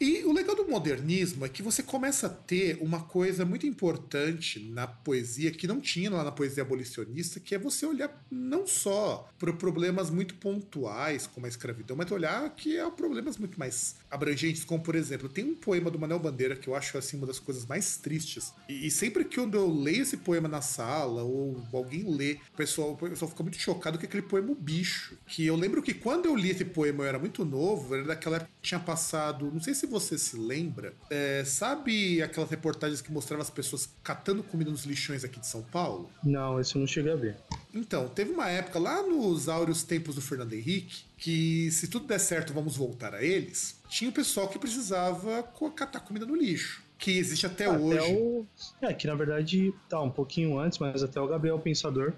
E 0.00 0.24
o 0.24 0.32
legal 0.32 0.54
do 0.54 0.68
modernismo 0.68 1.44
é 1.44 1.48
que 1.48 1.62
você 1.62 1.82
começa 1.82 2.26
a 2.26 2.30
ter 2.30 2.78
uma 2.80 3.00
coisa 3.00 3.44
muito 3.44 3.66
importante 3.66 4.60
na 4.70 4.86
poesia 4.86 5.50
que 5.50 5.66
não 5.66 5.80
tinha 5.80 6.10
lá 6.10 6.24
na 6.24 6.32
poesia 6.32 6.62
abolicionista, 6.62 7.40
que 7.40 7.54
é 7.54 7.58
você 7.58 7.86
olhar 7.86 8.24
não 8.30 8.66
só 8.66 9.28
para 9.38 9.52
problemas 9.52 10.10
muito 10.10 10.34
pontuais, 10.34 11.26
como 11.26 11.46
a 11.46 11.48
escravidão, 11.48 11.96
mas 11.96 12.10
olhar 12.10 12.48
que 12.54 12.78
há 12.78 12.90
problemas 12.90 13.36
muito 13.36 13.58
mais 13.58 13.96
abrangentes, 14.10 14.64
como 14.64 14.82
por 14.82 14.94
exemplo, 14.94 15.28
tem 15.28 15.44
um 15.44 15.54
poema 15.54 15.90
do 15.90 15.98
Manuel 15.98 16.18
Bandeira 16.18 16.56
que 16.56 16.68
eu 16.68 16.74
acho 16.74 16.96
assim 16.98 17.16
uma 17.16 17.26
das 17.26 17.38
coisas 17.38 17.66
mais 17.66 17.96
tristes. 17.96 18.52
E, 18.68 18.86
e 18.86 18.90
sempre 18.90 19.24
que 19.24 19.38
eu 19.38 19.46
leio 19.68 20.02
esse 20.02 20.16
poema 20.16 20.48
na 20.48 20.60
sala, 20.60 21.22
ou 21.22 21.62
alguém 21.72 22.04
lê, 22.04 22.38
o 22.52 22.56
pessoal, 22.56 22.92
o 22.92 22.96
pessoal 22.96 23.30
fica 23.30 23.42
muito 23.42 23.58
chocado 23.58 23.98
com 23.98 24.04
aquele 24.04 24.22
poema 24.22 24.50
o 24.52 24.54
bicho. 24.54 25.16
Que 25.26 25.46
eu 25.46 25.56
lembro 25.56 25.69
que 25.82 25.94
quando 25.94 26.26
eu 26.26 26.34
li 26.34 26.50
esse 26.50 26.64
poema 26.64 27.04
eu 27.04 27.08
era 27.08 27.18
muito 27.18 27.44
novo, 27.44 27.94
era 27.94 28.04
daquela 28.04 28.36
época 28.36 28.50
que 28.60 28.68
tinha 28.68 28.80
passado, 28.80 29.50
não 29.52 29.60
sei 29.60 29.74
se 29.74 29.86
você 29.86 30.18
se 30.18 30.36
lembra, 30.36 30.92
é, 31.08 31.44
sabe 31.44 32.22
aquelas 32.22 32.50
reportagens 32.50 33.00
que 33.00 33.12
mostravam 33.12 33.42
as 33.42 33.50
pessoas 33.50 33.88
catando 34.02 34.42
comida 34.42 34.70
nos 34.70 34.84
lixões 34.84 35.24
aqui 35.24 35.38
de 35.38 35.46
São 35.46 35.62
Paulo? 35.62 36.10
Não, 36.24 36.58
esse 36.58 36.74
eu 36.74 36.80
não 36.80 36.86
cheguei 36.86 37.12
a 37.12 37.16
ver. 37.16 37.36
Então, 37.72 38.08
teve 38.08 38.32
uma 38.32 38.48
época 38.48 38.78
lá 38.78 39.02
nos 39.02 39.48
áureos 39.48 39.84
tempos 39.84 40.16
do 40.16 40.20
Fernando 40.20 40.52
Henrique 40.52 41.04
que, 41.16 41.70
se 41.70 41.86
tudo 41.86 42.06
der 42.06 42.18
certo, 42.18 42.52
vamos 42.52 42.76
voltar 42.76 43.14
a 43.14 43.22
eles. 43.22 43.78
Tinha 43.88 44.10
o 44.10 44.12
pessoal 44.12 44.48
que 44.48 44.58
precisava 44.58 45.42
catar 45.76 46.00
comida 46.00 46.26
no 46.26 46.34
lixo 46.34 46.82
que 47.00 47.16
existe 47.16 47.46
até, 47.46 47.64
até 47.64 47.78
hoje. 47.78 48.12
O... 48.12 48.46
É, 48.82 48.92
que 48.92 49.06
na 49.06 49.14
verdade 49.14 49.72
tá 49.88 50.00
um 50.00 50.10
pouquinho 50.10 50.58
antes, 50.58 50.78
mas 50.78 51.02
até 51.02 51.18
o 51.18 51.26
Gabriel 51.26 51.58
Pensador 51.58 52.12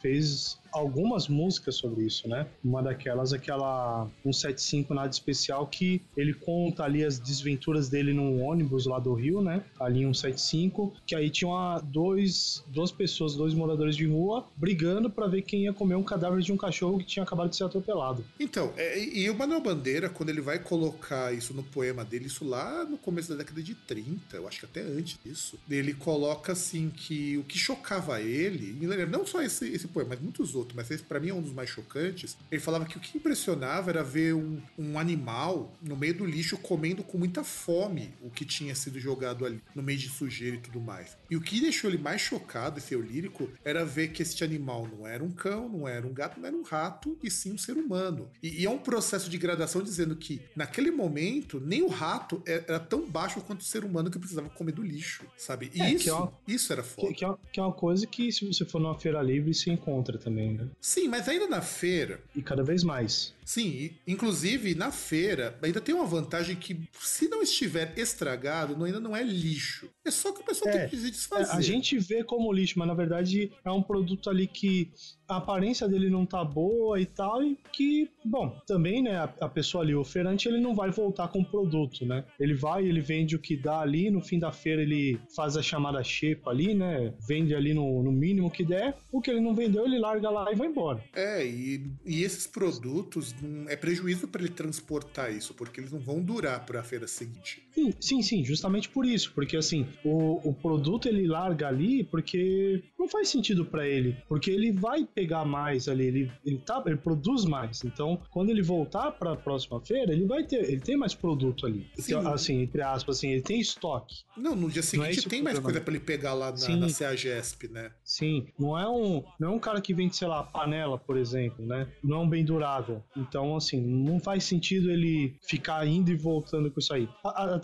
fez 0.00 0.58
algumas 0.72 1.26
músicas 1.28 1.76
sobre 1.76 2.04
isso, 2.04 2.28
né? 2.28 2.46
Uma 2.62 2.82
daquelas, 2.82 3.32
aquela 3.32 4.08
175 4.22 4.92
nada 4.92 5.08
especial, 5.08 5.66
que 5.66 6.02
ele 6.16 6.34
conta 6.34 6.84
ali 6.84 7.04
as 7.04 7.18
desventuras 7.18 7.88
dele 7.88 8.12
num 8.12 8.42
ônibus 8.44 8.86
lá 8.86 8.98
do 8.98 9.14
Rio, 9.14 9.40
né? 9.40 9.64
Ali 9.80 10.00
em 10.00 10.12
175, 10.12 10.92
que 11.06 11.14
aí 11.14 11.30
tinha 11.30 11.48
uma, 11.48 11.78
dois, 11.80 12.62
duas 12.68 12.92
pessoas, 12.92 13.34
dois 13.34 13.54
moradores 13.54 13.96
de 13.96 14.06
rua, 14.06 14.46
brigando 14.56 15.08
para 15.08 15.26
ver 15.26 15.42
quem 15.42 15.64
ia 15.64 15.72
comer 15.72 15.94
um 15.94 16.02
cadáver 16.02 16.40
de 16.40 16.52
um 16.52 16.56
cachorro 16.56 16.98
que 16.98 17.04
tinha 17.04 17.22
acabado 17.22 17.50
de 17.50 17.56
ser 17.56 17.64
atropelado. 17.64 18.24
Então, 18.38 18.72
é, 18.76 19.02
e 19.02 19.28
o 19.30 19.34
Manuel 19.34 19.60
Bandeira, 19.60 20.08
quando 20.08 20.28
ele 20.28 20.40
vai 20.40 20.58
colocar 20.58 21.32
isso 21.32 21.54
no 21.54 21.62
poema 21.62 22.04
dele, 22.04 22.26
isso 22.26 22.44
lá 22.44 22.84
no 22.84 22.98
começo 22.98 23.30
da 23.30 23.36
década 23.36 23.62
de 23.62 23.74
30, 23.74 24.36
eu 24.36 24.46
acho 24.46 24.60
que 24.60 24.66
até 24.66 24.82
antes 24.82 25.18
disso, 25.24 25.58
ele 25.70 25.94
coloca 25.94 26.52
assim 26.52 26.90
que 26.90 27.38
o 27.38 27.44
que 27.44 27.58
chocava 27.58 28.20
ele, 28.20 28.76
não 29.06 29.24
só 29.24 29.42
esse, 29.42 29.55
esse 29.64 29.88
poema, 29.88 30.10
mas 30.10 30.20
muitos 30.20 30.54
outros, 30.54 30.76
mas 30.76 30.90
esse 30.90 31.02
para 31.02 31.20
mim 31.20 31.30
é 31.30 31.34
um 31.34 31.42
dos 31.42 31.52
mais 31.52 31.70
chocantes, 31.70 32.36
ele 32.50 32.60
falava 32.60 32.84
que 32.84 32.96
o 32.96 33.00
que 33.00 33.16
impressionava 33.16 33.90
era 33.90 34.02
ver 34.02 34.34
um, 34.34 34.60
um 34.78 34.98
animal 34.98 35.76
no 35.82 35.96
meio 35.96 36.14
do 36.14 36.26
lixo 36.26 36.56
comendo 36.58 37.02
com 37.02 37.18
muita 37.18 37.42
fome 37.44 38.14
o 38.22 38.30
que 38.30 38.44
tinha 38.44 38.74
sido 38.74 38.98
jogado 38.98 39.44
ali, 39.44 39.60
no 39.74 39.82
meio 39.82 39.98
de 39.98 40.08
sujeira 40.08 40.56
e 40.56 40.60
tudo 40.60 40.80
mais. 40.80 41.16
E 41.30 41.36
o 41.36 41.40
que 41.40 41.60
deixou 41.60 41.90
ele 41.90 41.98
mais 41.98 42.20
chocado, 42.20 42.78
esse 42.78 42.94
eu 42.94 43.02
lírico, 43.02 43.48
era 43.64 43.84
ver 43.84 44.08
que 44.08 44.22
este 44.22 44.44
animal 44.44 44.88
não 44.88 45.06
era 45.06 45.22
um 45.22 45.30
cão, 45.30 45.68
não 45.68 45.88
era 45.88 46.06
um 46.06 46.12
gato, 46.12 46.40
não 46.40 46.46
era 46.46 46.56
um 46.56 46.62
rato, 46.62 47.16
e 47.22 47.30
sim 47.30 47.52
um 47.52 47.58
ser 47.58 47.76
humano. 47.76 48.28
E, 48.42 48.62
e 48.62 48.66
é 48.66 48.70
um 48.70 48.78
processo 48.78 49.28
de 49.30 49.38
gradação 49.38 49.82
dizendo 49.82 50.16
que, 50.16 50.40
naquele 50.54 50.90
momento, 50.90 51.60
nem 51.60 51.82
o 51.82 51.88
rato 51.88 52.42
era 52.44 52.80
tão 52.80 53.06
baixo 53.08 53.40
quanto 53.40 53.60
o 53.60 53.64
ser 53.64 53.84
humano 53.84 54.10
que 54.10 54.18
precisava 54.18 54.48
comer 54.50 54.72
do 54.72 54.82
lixo, 54.82 55.24
sabe? 55.36 55.70
E 55.74 55.80
é, 55.80 55.92
isso, 55.92 56.08
é 56.08 56.12
uma, 56.12 56.32
isso 56.46 56.72
era 56.72 56.82
foda. 56.82 57.08
Que, 57.08 57.14
que, 57.14 57.24
é, 57.24 57.34
que, 57.52 57.60
é 57.60 57.62
uma 57.62 57.72
coisa 57.72 58.06
que, 58.06 58.32
se 58.32 58.46
você 58.46 58.64
for 58.64 58.80
numa 58.80 58.98
feira 58.98 59.22
livre, 59.22 59.45
se 59.54 59.70
encontra 59.70 60.18
também, 60.18 60.52
né? 60.54 60.66
Sim, 60.80 61.08
mas 61.08 61.28
ainda 61.28 61.46
na 61.46 61.60
feira. 61.60 62.20
E 62.34 62.42
cada 62.42 62.62
vez 62.62 62.82
mais. 62.82 63.34
Sim, 63.46 63.90
inclusive 64.06 64.74
na 64.74 64.90
feira 64.90 65.56
ainda 65.62 65.80
tem 65.80 65.94
uma 65.94 66.04
vantagem 66.04 66.56
que, 66.56 66.88
se 67.00 67.28
não 67.28 67.42
estiver 67.42 67.96
estragado, 67.96 68.84
ainda 68.84 68.98
não 68.98 69.16
é 69.16 69.22
lixo. 69.22 69.88
É 70.04 70.10
só 70.10 70.32
que 70.32 70.40
o 70.40 70.44
pessoal 70.44 70.74
é, 70.74 70.80
tem 70.80 70.88
que 70.88 70.96
desfazer. 70.96 71.52
É, 71.52 71.56
a 71.56 71.60
gente 71.60 71.96
vê 71.96 72.24
como 72.24 72.52
lixo, 72.52 72.76
mas 72.76 72.88
na 72.88 72.94
verdade 72.94 73.52
é 73.64 73.70
um 73.70 73.82
produto 73.82 74.28
ali 74.28 74.48
que 74.48 74.90
a 75.28 75.36
aparência 75.36 75.88
dele 75.88 76.08
não 76.08 76.24
tá 76.24 76.44
boa 76.44 77.00
e 77.00 77.06
tal, 77.06 77.42
e 77.42 77.56
que, 77.72 78.08
bom, 78.24 78.56
também, 78.66 79.02
né, 79.02 79.16
a, 79.16 79.24
a 79.40 79.48
pessoa 79.48 79.82
ali, 79.82 79.94
o 79.94 80.00
oferante, 80.00 80.48
ele 80.48 80.60
não 80.60 80.74
vai 80.74 80.90
voltar 80.90 81.28
com 81.28 81.40
o 81.40 81.44
produto, 81.44 82.04
né? 82.06 82.24
Ele 82.38 82.54
vai, 82.54 82.84
ele 82.84 83.00
vende 83.00 83.34
o 83.34 83.38
que 83.38 83.56
dá 83.56 83.80
ali, 83.80 84.10
no 84.10 84.20
fim 84.20 84.38
da 84.38 84.52
feira 84.52 84.82
ele 84.82 85.18
faz 85.34 85.56
a 85.56 85.62
chamada 85.62 86.02
xepa 86.02 86.50
ali, 86.50 86.74
né? 86.74 87.12
Vende 87.26 87.54
ali 87.54 87.74
no, 87.74 88.02
no 88.02 88.12
mínimo 88.12 88.50
que 88.50 88.64
der, 88.64 88.96
o 89.10 89.20
que 89.20 89.30
ele 89.30 89.40
não 89.40 89.54
vendeu, 89.54 89.84
ele 89.84 89.98
larga 89.98 90.30
lá 90.30 90.50
e 90.52 90.54
vai 90.54 90.68
embora. 90.68 91.02
É, 91.14 91.44
e, 91.44 91.90
e 92.04 92.22
esses 92.22 92.46
produtos, 92.46 93.34
é 93.68 93.76
prejuízo 93.76 94.28
para 94.28 94.42
ele 94.42 94.52
transportar 94.52 95.32
isso, 95.32 95.54
porque 95.54 95.80
eles 95.80 95.92
não 95.92 95.98
vão 95.98 96.20
durar 96.22 96.64
para 96.64 96.80
a 96.80 96.84
feira 96.84 97.06
seguinte. 97.06 97.65
Sim, 97.76 97.92
sim, 98.00 98.22
sim, 98.22 98.44
justamente 98.44 98.88
por 98.88 99.04
isso, 99.04 99.32
porque 99.34 99.56
assim, 99.56 99.86
o, 100.02 100.48
o 100.48 100.54
produto 100.54 101.06
ele 101.06 101.26
larga 101.26 101.68
ali 101.68 102.04
porque 102.04 102.82
não 102.98 103.06
faz 103.06 103.28
sentido 103.28 103.66
para 103.66 103.86
ele, 103.86 104.16
porque 104.28 104.50
ele 104.50 104.72
vai 104.72 105.04
pegar 105.04 105.44
mais 105.44 105.86
ali, 105.86 106.06
ele, 106.06 106.32
ele, 106.44 106.58
tá, 106.58 106.82
ele 106.86 106.96
produz 106.96 107.44
mais. 107.44 107.84
Então, 107.84 108.18
quando 108.30 108.48
ele 108.48 108.62
voltar 108.62 109.12
para 109.12 109.32
a 109.32 109.36
próxima 109.36 109.78
feira, 109.80 110.12
ele 110.12 110.24
vai 110.24 110.44
ter, 110.44 110.64
ele 110.64 110.80
tem 110.80 110.96
mais 110.96 111.14
produto 111.14 111.66
ali. 111.66 111.86
Então, 111.98 112.26
assim, 112.28 112.62
entre 112.62 112.80
aspas, 112.80 113.18
assim, 113.18 113.30
ele 113.30 113.42
tem 113.42 113.60
estoque. 113.60 114.24
Não, 114.36 114.56
no 114.56 114.70
dia 114.70 114.80
é 114.80 114.82
seguinte 114.82 115.26
é 115.26 115.28
tem 115.28 115.42
mais 115.42 115.58
coisa 115.58 115.80
para 115.80 115.94
ele 115.94 116.02
pegar 116.02 116.32
lá 116.32 116.52
na, 116.52 116.76
na 116.76 116.88
CEAGESP, 116.88 117.68
né? 117.68 117.90
Sim, 118.02 118.46
não 118.58 118.78
é 118.78 118.88
um, 118.88 119.22
não 119.38 119.48
é 119.48 119.50
um 119.52 119.58
cara 119.58 119.82
que 119.82 119.92
vende, 119.92 120.16
sei 120.16 120.28
lá, 120.28 120.42
panela, 120.42 120.96
por 120.96 121.18
exemplo, 121.18 121.64
né? 121.66 121.86
Não 122.02 122.16
é 122.16 122.20
um 122.20 122.28
bem 122.28 122.44
durável. 122.44 123.02
Então, 123.14 123.54
assim, 123.54 123.80
não 123.80 124.18
faz 124.18 124.44
sentido 124.44 124.90
ele 124.90 125.36
ficar 125.42 125.86
indo 125.86 126.10
e 126.10 126.16
voltando 126.16 126.70
com 126.70 126.80
isso 126.80 126.94
aí. 126.94 127.06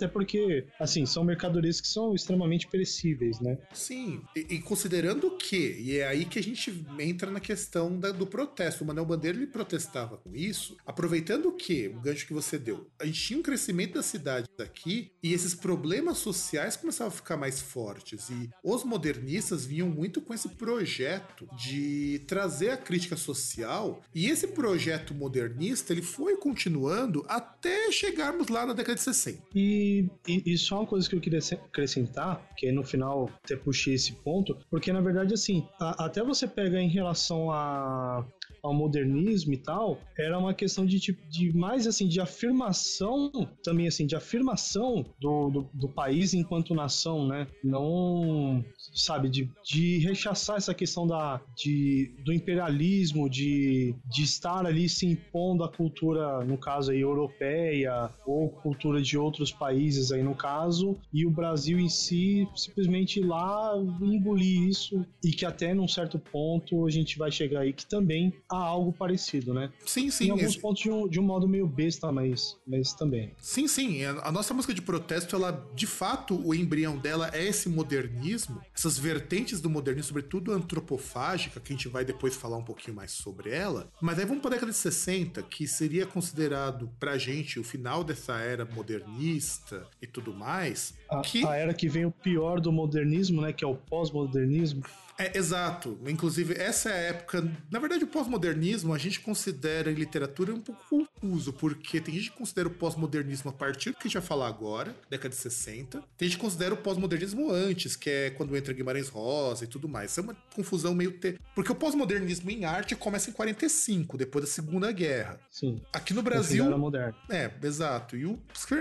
Até 0.03 0.09
porque, 0.09 0.67
assim, 0.81 1.07
são 1.07 1.23
mercadorias 1.23 1.81
que 1.81 1.87
são 1.87 2.13
extremamente 2.13 2.67
perecíveis, 2.67 3.39
né? 3.39 3.57
Sim, 3.73 4.21
e, 4.35 4.57
e 4.57 4.59
considerando 4.61 5.31
que, 5.37 5.77
e 5.79 5.99
é 5.99 6.09
aí 6.09 6.25
que 6.25 6.41
a 6.41 6.43
gente 6.43 6.85
entra 6.99 7.31
na 7.31 7.39
questão 7.39 8.01
da, 8.01 8.11
do 8.11 8.27
protesto. 8.27 8.83
O 8.83 8.87
Manuel 8.87 9.07
Bandeira 9.07 9.39
ele 9.39 9.47
protestava 9.47 10.17
com 10.17 10.35
isso, 10.35 10.77
aproveitando 10.85 11.53
que 11.53 11.87
o 11.87 12.01
gancho 12.01 12.27
que 12.27 12.33
você 12.33 12.59
deu, 12.59 12.91
a 12.99 13.07
gente 13.07 13.21
tinha 13.21 13.39
um 13.39 13.43
crescimento 13.43 13.95
da 13.95 14.03
cidade 14.03 14.49
daqui 14.59 15.13
e 15.23 15.33
esses 15.33 15.55
problemas 15.55 16.19
sociais 16.19 16.77
começavam 16.77 17.13
a 17.13 17.17
ficar 17.17 17.37
mais 17.37 17.61
fortes. 17.61 18.29
E 18.29 18.51
os 18.65 18.83
modernistas 18.83 19.65
vinham 19.65 19.89
muito 19.89 20.21
com 20.21 20.35
esse 20.35 20.49
projeto 20.49 21.49
de 21.57 22.25
trazer 22.27 22.71
a 22.71 22.77
crítica 22.77 23.17
social. 23.17 24.03
E 24.13 24.29
esse 24.29 24.49
projeto 24.49 25.15
modernista 25.15 25.93
ele 25.93 26.03
foi 26.03 26.37
continuando 26.37 27.25
até 27.29 27.93
chegarmos 27.93 28.49
lá 28.49 28.67
na 28.67 28.73
década 28.73 28.97
de 28.97 29.03
60. 29.03 29.53
E, 29.55 29.92
e, 30.29 30.53
e 30.53 30.59
só 30.59 30.81
uma 30.81 30.87
coisa 30.87 31.09
que 31.09 31.15
eu 31.15 31.21
queria 31.21 31.39
acrescentar, 31.39 32.49
que 32.57 32.71
no 32.73 32.85
final 32.85 33.29
até 33.45 33.57
puxei 33.57 33.95
esse 33.95 34.13
ponto, 34.13 34.57
porque 34.71 34.93
na 34.93 35.01
verdade 35.01 35.35
assim, 35.35 35.67
a, 35.81 36.07
até 36.07 36.23
você 36.23 36.47
pega 36.47 36.81
em 36.81 36.89
relação 36.89 37.51
a 37.51 38.25
ao 38.63 38.73
modernismo 38.73 39.53
e 39.53 39.57
tal, 39.57 39.99
era 40.17 40.39
uma 40.39 40.55
questão 40.55 40.87
de, 40.87 41.01
tipo, 41.01 41.21
de 41.29 41.53
mais 41.53 41.87
assim, 41.87 42.07
de 42.07 42.21
afirmação, 42.21 43.31
também 43.63 43.89
assim, 43.89 44.07
de 44.07 44.15
afirmação 44.15 45.05
do, 45.19 45.51
do, 45.51 45.71
do 45.75 45.89
país 45.89 46.33
enquanto 46.33 46.73
nação, 46.73 47.27
né? 47.27 47.49
Não, 47.65 48.65
sabe, 48.95 49.29
de, 49.29 49.51
de 49.65 49.99
rechaçar 49.99 50.57
essa 50.57 50.73
questão 50.73 51.07
da, 51.07 51.41
de, 51.57 52.15
do 52.25 52.33
imperialismo, 52.33 53.29
de, 53.29 53.97
de 54.09 54.23
estar 54.23 54.65
ali 54.65 54.89
se 54.89 55.07
impondo 55.07 55.65
a 55.65 55.69
cultura, 55.69 56.45
no 56.45 56.57
caso 56.57 56.93
aí, 56.93 57.01
europeia, 57.01 58.11
ou 58.25 58.49
cultura 58.49 59.03
de 59.03 59.19
outros 59.19 59.51
países 59.51 59.82
aí 60.13 60.23
no 60.23 60.35
caso, 60.35 60.97
e 61.13 61.27
o 61.27 61.31
Brasil 61.31 61.79
em 61.79 61.89
si 61.89 62.47
simplesmente 62.55 63.21
ir 63.21 63.25
lá 63.25 63.75
engolir 64.01 64.69
isso, 64.69 65.05
e 65.25 65.31
que 65.31 65.45
até 65.45 65.75
num 65.75 65.89
certo 65.89 66.19
ponto 66.19 66.87
a 66.87 66.91
gente 66.91 67.19
vai 67.19 67.31
chegar 67.31 67.61
aí 67.61 67.73
que 67.73 67.87
também 67.87 68.33
a 68.51 68.57
algo 68.57 68.93
parecido, 68.93 69.53
né? 69.53 69.73
Sim, 69.85 70.11
sim. 70.11 70.27
Em 70.27 70.31
alguns 70.31 70.57
pontos 70.57 70.83
de 70.83 70.91
um, 70.91 71.09
de 71.09 71.21
um 71.21 71.23
modo 71.23 71.49
meio 71.49 71.67
besta, 71.67 72.11
mas, 72.13 72.57
mas 72.67 72.93
também. 72.93 73.33
Sim, 73.41 73.67
sim. 73.67 74.05
A 74.05 74.31
nossa 74.31 74.55
música 74.55 74.75
de 74.75 74.83
protesto, 74.83 75.37
ela, 75.37 75.67
de 75.75 75.87
fato, 75.87 76.41
o 76.47 76.55
embrião 76.55 76.97
dela 76.97 77.31
é 77.33 77.45
esse 77.45 77.69
modernismo, 77.69 78.61
essas 78.75 78.99
vertentes 78.99 79.61
do 79.61 79.71
modernismo, 79.71 80.09
sobretudo 80.09 80.53
antropofágica, 80.53 81.61
que 81.61 81.73
a 81.73 81.77
gente 81.77 81.89
vai 81.89 82.05
depois 82.05 82.35
falar 82.35 82.57
um 82.57 82.65
pouquinho 82.65 82.97
mais 82.97 83.13
sobre 83.13 83.51
ela. 83.51 83.91
Mas 84.01 84.19
aí 84.19 84.25
vamos 84.25 84.43
para 84.43 84.51
a 84.51 84.55
década 84.55 84.73
de 84.73 84.79
60, 84.79 85.43
que 85.43 85.67
seria 85.67 86.07
considerado 86.07 86.91
pra 86.99 87.19
gente 87.19 87.59
o 87.59 87.65
final 87.65 88.05
dessa 88.05 88.39
era 88.39 88.65
modernista 88.65 89.62
e 90.01 90.07
tudo 90.07 90.33
mais. 90.35 90.95
A, 91.19 91.21
que... 91.23 91.47
a 91.47 91.57
era 91.57 91.75
que 91.75 91.89
vem 91.89 92.05
o 92.05 92.11
pior 92.11 92.61
do 92.61 92.73
modernismo, 92.73 93.43
né? 93.43 93.53
Que 93.53 93.65
é 93.65 93.69
o 93.69 93.75
pós-modernismo. 93.75 94.83
É, 95.19 95.37
exato. 95.37 95.99
Inclusive, 96.07 96.55
essa 96.55 96.91
é 96.91 96.93
a 96.93 96.97
época. 97.11 97.49
Na 97.71 97.79
verdade, 97.79 98.05
o 98.05 98.07
pós-modernismo 98.07 98.93
a 98.93 98.99
gente 98.99 99.21
considera 99.21 99.91
em 99.91 99.95
literatura 99.95 100.55
um 100.55 100.61
pouco 100.61 100.83
confuso, 100.89 101.53
porque 101.53 102.01
tem 102.01 102.15
gente 102.15 102.31
que 102.31 102.37
considera 102.37 102.69
o 102.69 102.71
pós-modernismo 102.71 103.51
a 103.51 103.53
partir 103.53 103.91
do 103.91 103.97
que 103.97 104.03
a 104.03 104.09
gente 104.09 104.15
vai 104.15 104.23
falar 104.23 104.49
agora, 104.49 104.97
década 105.09 105.29
de 105.29 105.37
60. 105.37 106.03
Tem 106.17 106.29
gente 106.29 106.39
que 106.39 106.45
considera 106.45 106.75
o 106.75 106.77
pós-modernismo 106.77 107.51
antes, 107.51 107.95
que 107.95 108.11
é 108.11 108.31
quando 108.31 108.57
entra 108.57 108.73
Guimarães 108.73 109.09
Rosa 109.09 109.65
e 109.65 109.67
tudo 109.67 109.89
mais. 109.89 110.11
Isso 110.11 110.21
é 110.21 110.23
uma 110.23 110.37
confusão 110.55 110.95
meio. 110.95 111.13
Te... 111.13 111.39
Porque 111.55 111.71
o 111.71 111.75
pós-modernismo 111.75 112.51
em 112.51 112.65
arte 112.65 112.97
começa 112.97 113.31
em 113.31 113.33
45, 113.33 114.17
depois 114.17 114.45
da 114.45 114.51
Segunda 114.51 114.91
Guerra. 114.91 115.39
Sim. 115.51 115.81
Aqui 115.93 116.15
no 116.15 116.23
Brasil. 116.23 116.65
Era 116.65 116.79
moderno. 116.79 117.15
É, 117.31 117.51
exato. 117.63 118.17
E, 118.17 118.27
o... 118.27 118.39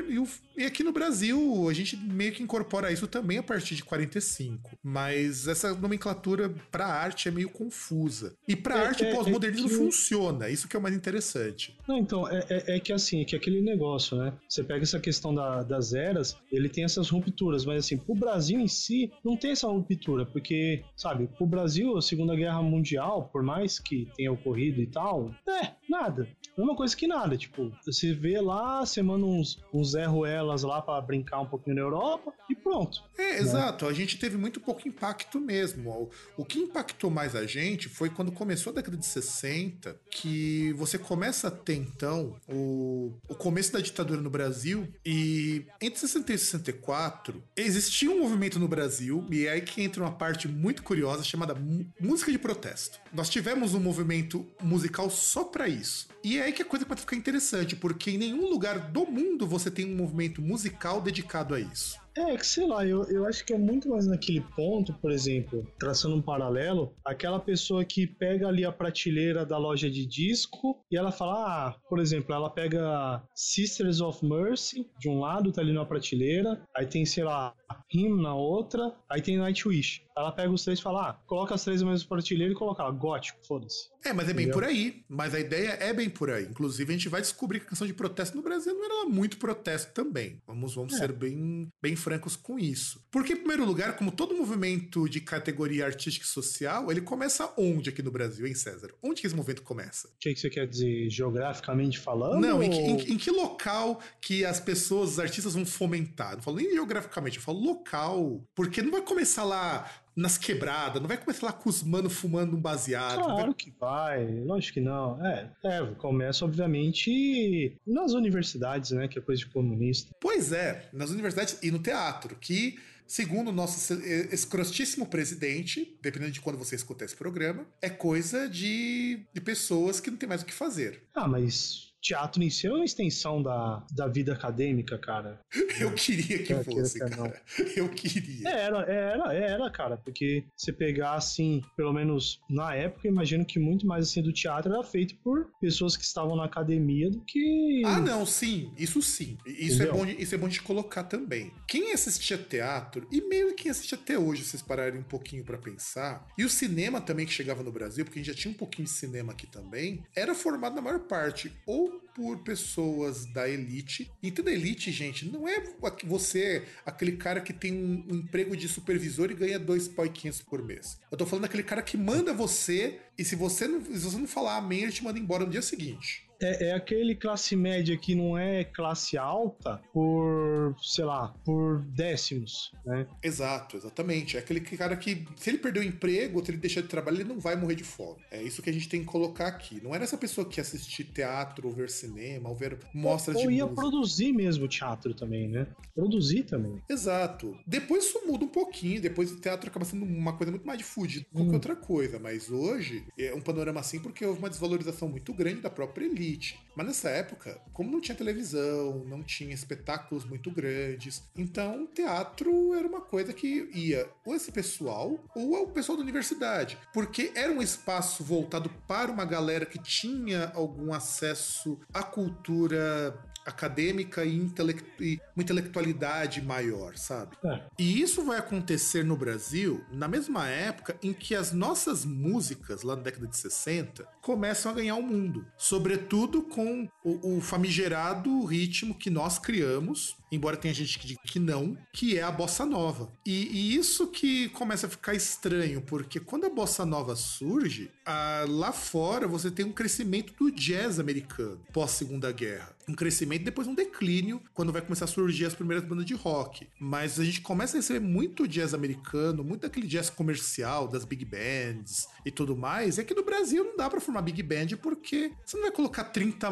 e, 0.09 0.61
e 0.63 0.65
aqui 0.65 0.83
no 0.83 0.91
Brasil, 0.91 1.67
a 1.69 1.73
gente 1.73 1.95
meio 2.21 2.31
que 2.31 2.43
incorpora 2.43 2.91
isso 2.91 3.07
também 3.07 3.39
a 3.39 3.43
partir 3.43 3.75
de 3.75 3.83
45. 3.83 4.77
Mas 4.83 5.47
essa 5.47 5.73
nomenclatura 5.73 6.53
para 6.71 6.85
arte 6.85 7.27
é 7.27 7.31
meio 7.31 7.49
confusa. 7.49 8.35
E 8.47 8.55
para 8.55 8.77
é, 8.77 8.87
arte, 8.87 9.03
o 9.03 9.07
é, 9.07 9.15
pós-modernismo 9.15 9.67
é 9.67 9.69
que... 9.69 9.75
funciona. 9.75 10.49
Isso 10.49 10.67
que 10.67 10.75
é 10.75 10.79
o 10.79 10.81
mais 10.81 10.95
interessante. 10.95 11.75
Não, 11.87 11.97
então, 11.97 12.27
é, 12.29 12.45
é, 12.49 12.75
é, 12.75 12.79
que 12.79 12.93
assim, 12.93 13.21
é 13.21 13.25
que 13.25 13.35
aquele 13.35 13.61
negócio, 13.61 14.15
né? 14.17 14.33
Você 14.47 14.63
pega 14.63 14.83
essa 14.83 14.99
questão 14.99 15.33
da, 15.33 15.63
das 15.63 15.93
eras, 15.93 16.37
ele 16.51 16.69
tem 16.69 16.83
essas 16.83 17.09
rupturas, 17.09 17.65
mas 17.65 17.85
assim, 17.85 17.97
pro 17.97 18.13
Brasil 18.13 18.59
em 18.59 18.67
si, 18.67 19.11
não 19.25 19.35
tem 19.35 19.51
essa 19.51 19.67
ruptura, 19.67 20.25
porque, 20.25 20.83
sabe, 20.95 21.27
pro 21.27 21.47
Brasil, 21.47 21.97
a 21.97 22.01
Segunda 22.01 22.35
Guerra 22.35 22.61
Mundial, 22.61 23.29
por 23.31 23.41
mais 23.41 23.79
que 23.79 24.07
tenha 24.15 24.31
ocorrido 24.31 24.79
e 24.79 24.87
tal, 24.87 25.33
é, 25.47 25.71
Nada. 25.91 26.25
Mesma 26.57 26.73
coisa 26.73 26.95
que 26.95 27.05
nada. 27.05 27.35
Tipo, 27.35 27.69
você 27.85 28.13
vê 28.13 28.39
lá, 28.39 28.85
você 28.85 29.01
manda 29.01 29.25
uns, 29.25 29.61
uns 29.73 29.91
Zé 29.91 30.05
Ruelas 30.05 30.63
lá 30.63 30.81
para 30.81 31.01
brincar 31.01 31.41
um 31.41 31.45
pouquinho 31.45 31.75
na 31.75 31.81
Europa 31.81 32.10
e 32.49 32.55
pronto. 32.55 33.03
É, 33.17 33.33
né? 33.33 33.39
exato. 33.39 33.85
A 33.87 33.93
gente 33.93 34.17
teve 34.17 34.37
muito 34.37 34.59
pouco 34.59 34.87
impacto 34.87 35.39
mesmo. 35.39 36.09
O, 36.37 36.45
que 36.45 36.59
impactou 36.59 37.09
mais 37.09 37.35
a 37.35 37.45
gente 37.45 37.87
foi 37.87 38.09
quando 38.09 38.31
começou 38.31 38.71
a 38.71 38.75
década 38.75 38.97
de 38.97 39.05
60, 39.05 39.95
que 40.09 40.73
você 40.73 40.97
começa 40.97 41.47
a 41.47 41.51
ter, 41.51 41.75
então, 41.75 42.35
o, 42.47 43.13
o 43.27 43.35
começo 43.35 43.71
da 43.71 43.79
ditadura 43.79 44.21
no 44.21 44.29
Brasil. 44.29 44.87
E 45.05 45.65
entre 45.81 45.99
60 45.99 46.33
e 46.33 46.37
64, 46.37 47.43
existia 47.55 48.09
um 48.09 48.19
movimento 48.19 48.59
no 48.59 48.67
Brasil, 48.67 49.25
e 49.31 49.45
é 49.45 49.51
aí 49.51 49.61
que 49.61 49.81
entra 49.81 50.03
uma 50.03 50.11
parte 50.11 50.47
muito 50.47 50.83
curiosa 50.83 51.23
chamada 51.23 51.55
música 51.99 52.31
de 52.31 52.37
protesto. 52.37 52.99
Nós 53.13 53.29
tivemos 53.29 53.73
um 53.73 53.79
movimento 53.79 54.45
musical 54.61 55.09
só 55.09 55.43
para 55.43 55.67
isso. 55.67 56.07
E 56.23 56.37
é 56.37 56.43
aí 56.43 56.53
que 56.53 56.61
a 56.61 56.65
coisa 56.65 56.85
pode 56.85 57.01
ficar 57.01 57.15
interessante, 57.15 57.75
porque 57.75 58.11
em 58.11 58.17
nenhum 58.17 58.49
lugar 58.49 58.79
do 58.91 59.05
mundo 59.05 59.47
você 59.47 59.71
tem 59.71 59.85
um 59.85 59.95
movimento 59.95 60.41
musical 60.41 61.01
dedicado 61.01 61.53
a 61.53 61.59
isso. 61.59 62.00
É, 62.17 62.35
que 62.35 62.45
sei 62.45 62.67
lá, 62.67 62.85
eu, 62.85 63.03
eu 63.05 63.25
acho 63.25 63.45
que 63.45 63.53
é 63.53 63.57
muito 63.57 63.89
mais 63.89 64.05
naquele 64.05 64.41
ponto, 64.55 64.93
por 64.93 65.11
exemplo, 65.11 65.65
traçando 65.79 66.15
um 66.15 66.21
paralelo, 66.21 66.93
aquela 67.05 67.39
pessoa 67.39 67.85
que 67.85 68.05
pega 68.05 68.47
ali 68.47 68.65
a 68.65 68.71
prateleira 68.71 69.45
da 69.45 69.57
loja 69.57 69.89
de 69.89 70.05
disco 70.05 70.83
e 70.91 70.97
ela 70.97 71.11
fala, 71.11 71.33
ah, 71.67 71.75
por 71.89 71.99
exemplo, 71.99 72.35
ela 72.35 72.49
pega 72.49 73.23
Sisters 73.33 74.01
of 74.01 74.25
Mercy 74.25 74.89
de 74.99 75.07
um 75.07 75.19
lado, 75.19 75.51
tá 75.53 75.61
ali 75.61 75.71
na 75.71 75.85
prateleira, 75.85 76.61
aí 76.75 76.85
tem, 76.85 77.05
sei 77.05 77.23
lá, 77.23 77.53
Him 77.91 78.21
na 78.21 78.35
outra, 78.35 78.93
aí 79.09 79.21
tem 79.21 79.37
Nightwish. 79.37 80.03
Ela 80.15 80.31
pega 80.31 80.51
os 80.51 80.63
três 80.63 80.79
e 80.79 80.81
fala, 80.81 81.09
ah, 81.09 81.13
coloca 81.25 81.55
as 81.55 81.63
três 81.63 81.81
no 81.81 81.89
mesmo 81.89 82.07
prateleira 82.07 82.51
e 82.51 82.55
coloca 82.55 82.83
lá, 82.83 82.91
gótico, 82.91 83.39
foda-se. 83.47 83.89
É, 84.03 84.11
mas 84.11 84.27
é 84.29 84.33
bem 84.33 84.45
Entendeu? 84.45 84.53
por 84.53 84.63
aí. 84.63 85.03
Mas 85.07 85.33
a 85.33 85.39
ideia 85.39 85.69
é 85.79 85.93
bem 85.93 86.09
por 86.09 86.29
aí. 86.29 86.45
Inclusive, 86.45 86.91
a 86.91 86.97
gente 86.97 87.09
vai 87.09 87.21
descobrir 87.21 87.59
que 87.59 87.67
a 87.67 87.69
questão 87.69 87.87
de 87.87 87.93
protesto 87.93 88.35
no 88.35 88.43
Brasil 88.43 88.73
não 88.73 88.83
era 88.83 89.09
muito 89.09 89.37
protesto 89.37 89.93
também. 89.93 90.41
Vamos, 90.45 90.75
vamos 90.75 90.93
é. 90.93 90.97
ser 90.97 91.11
bem, 91.11 91.71
bem 91.81 91.95
francos 91.95 92.35
com 92.35 92.59
isso. 92.59 93.03
Porque, 93.11 93.33
em 93.33 93.37
primeiro 93.37 93.63
lugar, 93.63 93.95
como 93.95 94.11
todo 94.11 94.35
movimento 94.35 95.07
de 95.07 95.21
categoria 95.21 95.85
artística 95.85 96.25
e 96.25 96.29
social, 96.29 96.91
ele 96.91 97.01
começa 97.01 97.53
onde 97.57 97.89
aqui 97.89 98.01
no 98.01 98.11
Brasil, 98.11 98.45
hein, 98.45 98.55
César? 98.55 98.89
Onde 99.01 99.21
que 99.21 99.27
esse 99.27 99.35
movimento 99.35 99.61
começa? 99.61 100.07
O 100.07 100.11
que, 100.19 100.33
que 100.33 100.39
você 100.39 100.49
quer 100.49 100.67
dizer? 100.67 101.09
Geograficamente 101.09 101.99
falando? 101.99 102.41
Não, 102.41 102.57
ou... 102.57 102.63
em, 102.63 102.69
que, 102.69 102.77
em, 102.77 103.13
em, 103.13 103.17
que 103.17 103.31
local 103.31 104.01
que 104.19 104.43
as 104.43 104.59
pessoas, 104.59 105.11
os 105.11 105.19
artistas 105.19 105.53
vão 105.53 105.65
fomentar? 105.65 106.35
Não 106.35 106.41
falo 106.41 106.57
nem 106.57 106.71
geograficamente, 106.71 107.37
eu 107.37 107.43
falo 107.43 107.59
local. 107.63 108.43
Porque 108.55 108.81
não 108.81 108.91
vai 108.91 109.01
começar 109.01 109.43
lá 109.43 109.89
nas 110.15 110.37
quebradas, 110.37 111.01
não 111.01 111.07
vai 111.07 111.17
começar 111.17 111.47
lá 111.47 111.53
com 111.53 111.69
os 111.69 111.83
manos 111.83 112.13
fumando 112.13 112.55
um 112.55 112.61
baseado. 112.61 113.23
Claro 113.23 113.45
vai... 113.45 113.53
que 113.53 113.73
vai, 113.79 114.41
lógico 114.41 114.75
que 114.75 114.81
não. 114.81 115.25
É, 115.25 115.49
é, 115.63 115.85
começa 115.97 116.43
obviamente 116.43 117.77
nas 117.85 118.13
universidades, 118.13 118.91
né, 118.91 119.07
que 119.07 119.17
é 119.17 119.21
coisa 119.21 119.39
de 119.39 119.47
comunista. 119.47 120.13
Pois 120.19 120.51
é, 120.51 120.89
nas 120.91 121.09
universidades 121.09 121.57
e 121.63 121.71
no 121.71 121.79
teatro, 121.79 122.35
que 122.35 122.77
segundo 123.07 123.49
o 123.49 123.53
nosso 123.53 123.93
escrostíssimo 124.31 125.05
presidente, 125.05 125.97
dependendo 126.01 126.31
de 126.31 126.39
quando 126.39 126.57
você 126.57 126.75
escutar 126.75 127.03
esse 127.03 127.15
programa, 127.15 127.65
é 127.81 127.89
coisa 127.89 128.47
de, 128.47 129.25
de 129.33 129.41
pessoas 129.41 129.99
que 129.99 130.09
não 130.09 130.17
tem 130.17 130.29
mais 130.29 130.41
o 130.41 130.45
que 130.45 130.53
fazer. 130.53 131.03
Ah, 131.13 131.27
mas 131.27 131.90
teatro 132.01 132.41
em 132.41 132.49
si 132.49 132.67
é 132.67 132.71
uma 132.71 132.83
extensão 132.83 133.41
da, 133.41 133.85
da 133.91 134.07
vida 134.07 134.33
acadêmica, 134.33 134.97
cara. 134.97 135.39
Eu 135.79 135.93
queria 135.93 136.43
que 136.43 136.53
é, 136.53 136.63
fosse, 136.63 136.99
que 136.99 137.09
cara. 137.09 137.41
Eu 137.75 137.89
queria. 137.89 138.49
Era, 138.49 138.79
era, 138.83 139.33
era, 139.33 139.71
cara, 139.71 139.97
porque 139.97 140.43
você 140.55 140.73
pegar 140.73 141.13
assim, 141.13 141.61
pelo 141.75 141.93
menos 141.93 142.39
na 142.49 142.73
época, 142.75 143.07
imagino 143.07 143.45
que 143.45 143.59
muito 143.59 143.85
mais 143.85 144.09
assim 144.09 144.21
do 144.21 144.33
teatro 144.33 144.73
era 144.73 144.83
feito 144.83 145.15
por 145.23 145.49
pessoas 145.59 145.95
que 145.95 146.03
estavam 146.03 146.35
na 146.35 146.45
academia 146.45 147.09
do 147.09 147.21
que. 147.21 147.81
Ah, 147.85 147.99
não, 147.99 148.25
sim, 148.25 148.73
isso 148.77 149.01
sim. 149.01 149.37
Isso 149.45 149.83
é, 149.83 149.87
bom 149.87 150.05
de, 150.05 150.21
isso 150.21 150.35
é 150.35 150.37
bom 150.37 150.47
de 150.47 150.61
colocar 150.61 151.03
também. 151.03 151.51
Quem 151.67 151.93
assistia 151.93 152.37
teatro, 152.37 153.07
e 153.11 153.21
meio 153.21 153.55
que 153.55 153.69
assiste 153.69 153.95
até 153.95 154.17
hoje, 154.17 154.43
vocês 154.43 154.61
pararem 154.61 154.99
um 154.99 155.03
pouquinho 155.03 155.43
para 155.43 155.57
pensar, 155.57 156.27
e 156.37 156.43
o 156.43 156.49
cinema 156.49 156.99
também 156.99 157.25
que 157.25 157.33
chegava 157.33 157.63
no 157.63 157.71
Brasil, 157.71 158.05
porque 158.05 158.19
a 158.19 158.23
gente 158.23 158.33
já 158.33 158.39
tinha 158.39 158.53
um 158.53 158.57
pouquinho 158.57 158.85
de 158.85 158.91
cinema 158.91 159.33
aqui 159.33 159.47
também, 159.47 160.03
era 160.15 160.33
formado 160.33 160.75
na 160.75 160.81
maior 160.81 160.99
parte 161.01 161.51
ou 161.65 161.90
Woo! 161.91 162.10
Por 162.15 162.39
pessoas 162.39 163.25
da 163.25 163.47
elite. 163.47 164.11
Então, 164.21 164.43
da 164.43 164.51
elite, 164.51 164.91
gente, 164.91 165.25
não 165.25 165.47
é 165.47 165.63
você, 166.03 166.63
aquele 166.85 167.13
cara 167.13 167.41
que 167.41 167.53
tem 167.53 167.73
um, 167.73 168.15
emprego 168.15 168.55
de 168.55 168.67
supervisor 168.67 169.31
e 169.31 169.35
ganha 169.35 169.59
dois 169.59 169.87
pau 169.87 170.05
por 170.49 170.63
mês. 170.63 170.99
Eu 171.11 171.17
tô 171.17 171.25
falando 171.25 171.43
daquele 171.43 171.63
cara 171.63 171.81
que 171.81 171.97
manda 171.97 172.33
você 172.33 172.99
e 173.17 173.23
se 173.23 173.35
você 173.35 173.67
não, 173.67 173.83
se 173.83 173.99
você 173.99 174.17
não 174.17 174.27
falar 174.27 174.57
amém, 174.57 174.83
ele 174.83 174.91
te 174.91 175.03
manda 175.03 175.19
embora 175.19 175.45
no 175.45 175.51
dia 175.51 175.61
seguinte 175.61 176.31
é, 176.41 176.69
é, 176.69 176.73
aquele 176.73 177.15
classe 177.15 177.55
média 177.55 177.95
que 177.95 178.15
não 178.15 178.37
é 178.37 178.63
classe 178.63 179.17
alta 179.17 179.79
por, 179.93 180.75
sei 180.81 181.05
lá, 181.05 181.33
por 181.45 181.81
décimos, 181.83 182.73
né? 182.85 183.05
Exato, 183.21 183.77
exatamente. 183.77 184.37
É 184.37 184.39
aquele 184.39 184.59
cara 184.59 184.97
que, 184.97 185.25
se 185.35 185.51
ele 185.51 185.59
perder 185.59 185.81
o 185.81 185.83
emprego 185.83 186.39
ou 186.39 186.45
se 186.45 186.51
ele 186.51 186.57
deixar 186.57 186.81
de 186.81 186.87
trabalhar, 186.87 187.19
ele 187.19 187.29
não 187.29 187.39
vai 187.39 187.55
morrer 187.55 187.75
de 187.75 187.83
fome. 187.83 188.21
É 188.31 188.41
isso 188.41 188.61
que 188.61 188.69
a 188.69 188.73
gente 188.73 188.89
tem 188.89 189.01
que 189.01 189.05
colocar 189.05 189.47
aqui. 189.47 189.79
Não 189.83 189.93
era 189.93 190.03
essa 190.03 190.17
pessoa 190.17 190.47
que 190.47 190.59
assistir 190.59 191.03
teatro, 191.05 191.67
ou 191.67 191.73
ver 191.73 191.89
cinema, 192.01 192.49
ou 192.49 192.55
ver 192.55 192.77
mostras 192.93 193.35
ou, 193.37 193.43
ou 193.43 193.49
de 193.49 193.55
ia 193.55 193.65
música. 193.65 193.81
produzir 193.81 194.33
mesmo 194.33 194.67
teatro 194.67 195.13
também, 195.13 195.47
né? 195.47 195.67
Produzir 195.95 196.43
também. 196.43 196.81
Exato. 196.89 197.57
Depois 197.65 198.05
isso 198.05 198.21
muda 198.25 198.45
um 198.45 198.49
pouquinho, 198.49 199.01
depois 199.01 199.31
o 199.31 199.39
teatro 199.39 199.69
acaba 199.69 199.85
sendo 199.85 200.05
uma 200.05 200.33
coisa 200.33 200.51
muito 200.51 200.65
mais 200.65 200.77
difundida 200.77 201.21
do 201.21 201.25
que 201.25 201.31
qualquer 201.31 201.51
hum. 201.51 201.53
outra 201.53 201.75
coisa, 201.75 202.19
mas 202.19 202.49
hoje 202.49 203.05
é 203.17 203.33
um 203.33 203.41
panorama 203.41 203.79
assim 203.79 203.99
porque 203.99 204.25
houve 204.25 204.39
uma 204.39 204.49
desvalorização 204.49 205.07
muito 205.07 205.33
grande 205.33 205.61
da 205.61 205.69
própria 205.69 206.05
elite. 206.05 206.59
Mas 206.75 206.87
nessa 206.87 207.09
época, 207.09 207.59
como 207.73 207.91
não 207.91 208.01
tinha 208.01 208.15
televisão, 208.15 209.03
não 209.05 209.21
tinha 209.23 209.53
espetáculos 209.53 210.25
muito 210.25 210.49
grandes, 210.49 211.23
então 211.35 211.87
teatro 211.87 212.73
era 212.73 212.87
uma 212.87 213.01
coisa 213.01 213.33
que 213.33 213.69
ia 213.73 214.09
ou 214.25 214.35
esse 214.35 214.51
pessoal 214.51 215.19
ou 215.35 215.63
o 215.63 215.67
pessoal 215.67 215.97
da 215.97 216.03
universidade, 216.03 216.77
porque 216.93 217.31
era 217.35 217.51
um 217.51 217.61
espaço 217.61 218.23
voltado 218.23 218.69
para 218.87 219.11
uma 219.11 219.25
galera 219.25 219.65
que 219.65 219.79
tinha 219.79 220.51
algum 220.55 220.93
acesso 220.93 221.79
à 221.93 222.03
cultura 222.03 223.17
acadêmica 223.45 224.23
e, 224.23 224.35
intele 224.35 224.75
e 224.99 225.19
uma 225.35 225.43
intelectualidade 225.43 226.41
maior, 226.41 226.95
sabe? 226.95 227.35
É. 227.43 227.61
E 227.77 228.01
isso 228.01 228.23
vai 228.23 228.37
acontecer 228.37 229.03
no 229.03 229.17
Brasil 229.17 229.83
na 229.91 230.07
mesma 230.07 230.47
época 230.47 230.95
em 231.01 231.13
que 231.13 231.35
as 231.35 231.51
nossas 231.51 232.05
músicas, 232.05 232.83
lá 232.83 232.95
na 232.95 233.01
década 233.01 233.27
de 233.27 233.37
60, 233.37 234.07
começam 234.21 234.71
a 234.71 234.75
ganhar 234.75 234.95
o 234.95 235.01
mundo. 235.01 235.45
Sobretudo 235.57 236.43
com 236.43 236.87
o, 237.03 237.37
o 237.37 237.41
famigerado 237.41 238.45
ritmo 238.45 238.95
que 238.95 239.09
nós 239.09 239.39
criamos 239.39 240.15
embora 240.31 240.55
tenha 240.55 240.73
gente 240.73 240.97
que 240.97 241.07
diga 241.07 241.21
que 241.25 241.39
não, 241.39 241.77
que 241.91 242.17
é 242.17 242.23
a 242.23 242.31
bossa 242.31 242.65
nova. 242.65 243.11
E, 243.25 243.47
e 243.47 243.75
isso 243.75 244.07
que 244.07 244.47
começa 244.49 244.87
a 244.87 244.89
ficar 244.89 245.13
estranho, 245.13 245.81
porque 245.81 246.19
quando 246.19 246.45
a 246.45 246.49
bossa 246.49 246.85
nova 246.85 247.15
surge, 247.15 247.91
a, 248.05 248.45
lá 248.47 248.71
fora 248.71 249.27
você 249.27 249.51
tem 249.51 249.65
um 249.65 249.71
crescimento 249.71 250.33
do 250.33 250.51
jazz 250.51 250.99
americano 250.99 251.61
pós 251.71 251.91
Segunda 251.91 252.31
Guerra. 252.31 252.75
Um 252.87 252.93
crescimento 252.93 253.43
depois 253.43 253.67
um 253.67 253.75
declínio 253.75 254.41
quando 254.53 254.71
vai 254.71 254.81
começar 254.81 255.05
a 255.05 255.07
surgir 255.07 255.45
as 255.45 255.53
primeiras 255.53 255.85
bandas 255.85 256.05
de 256.05 256.13
rock. 256.13 256.67
Mas 256.79 257.19
a 257.19 257.23
gente 257.23 257.41
começa 257.41 257.77
a 257.77 257.79
receber 257.79 257.99
muito 257.99 258.47
jazz 258.47 258.73
americano, 258.73 259.43
muito 259.43 259.61
daquele 259.61 259.87
jazz 259.87 260.09
comercial, 260.09 260.87
das 260.87 261.05
big 261.05 261.23
bands 261.23 262.07
e 262.25 262.31
tudo 262.31 262.57
mais. 262.57 262.97
E 262.97 263.01
aqui 263.01 263.13
no 263.13 263.23
Brasil 263.23 263.63
não 263.63 263.77
dá 263.77 263.89
para 263.89 264.01
formar 264.01 264.21
big 264.21 264.41
band 264.43 264.77
porque 264.81 265.31
você 265.45 265.57
não 265.57 265.63
vai 265.63 265.71
colocar 265.71 266.05
30 266.05 266.51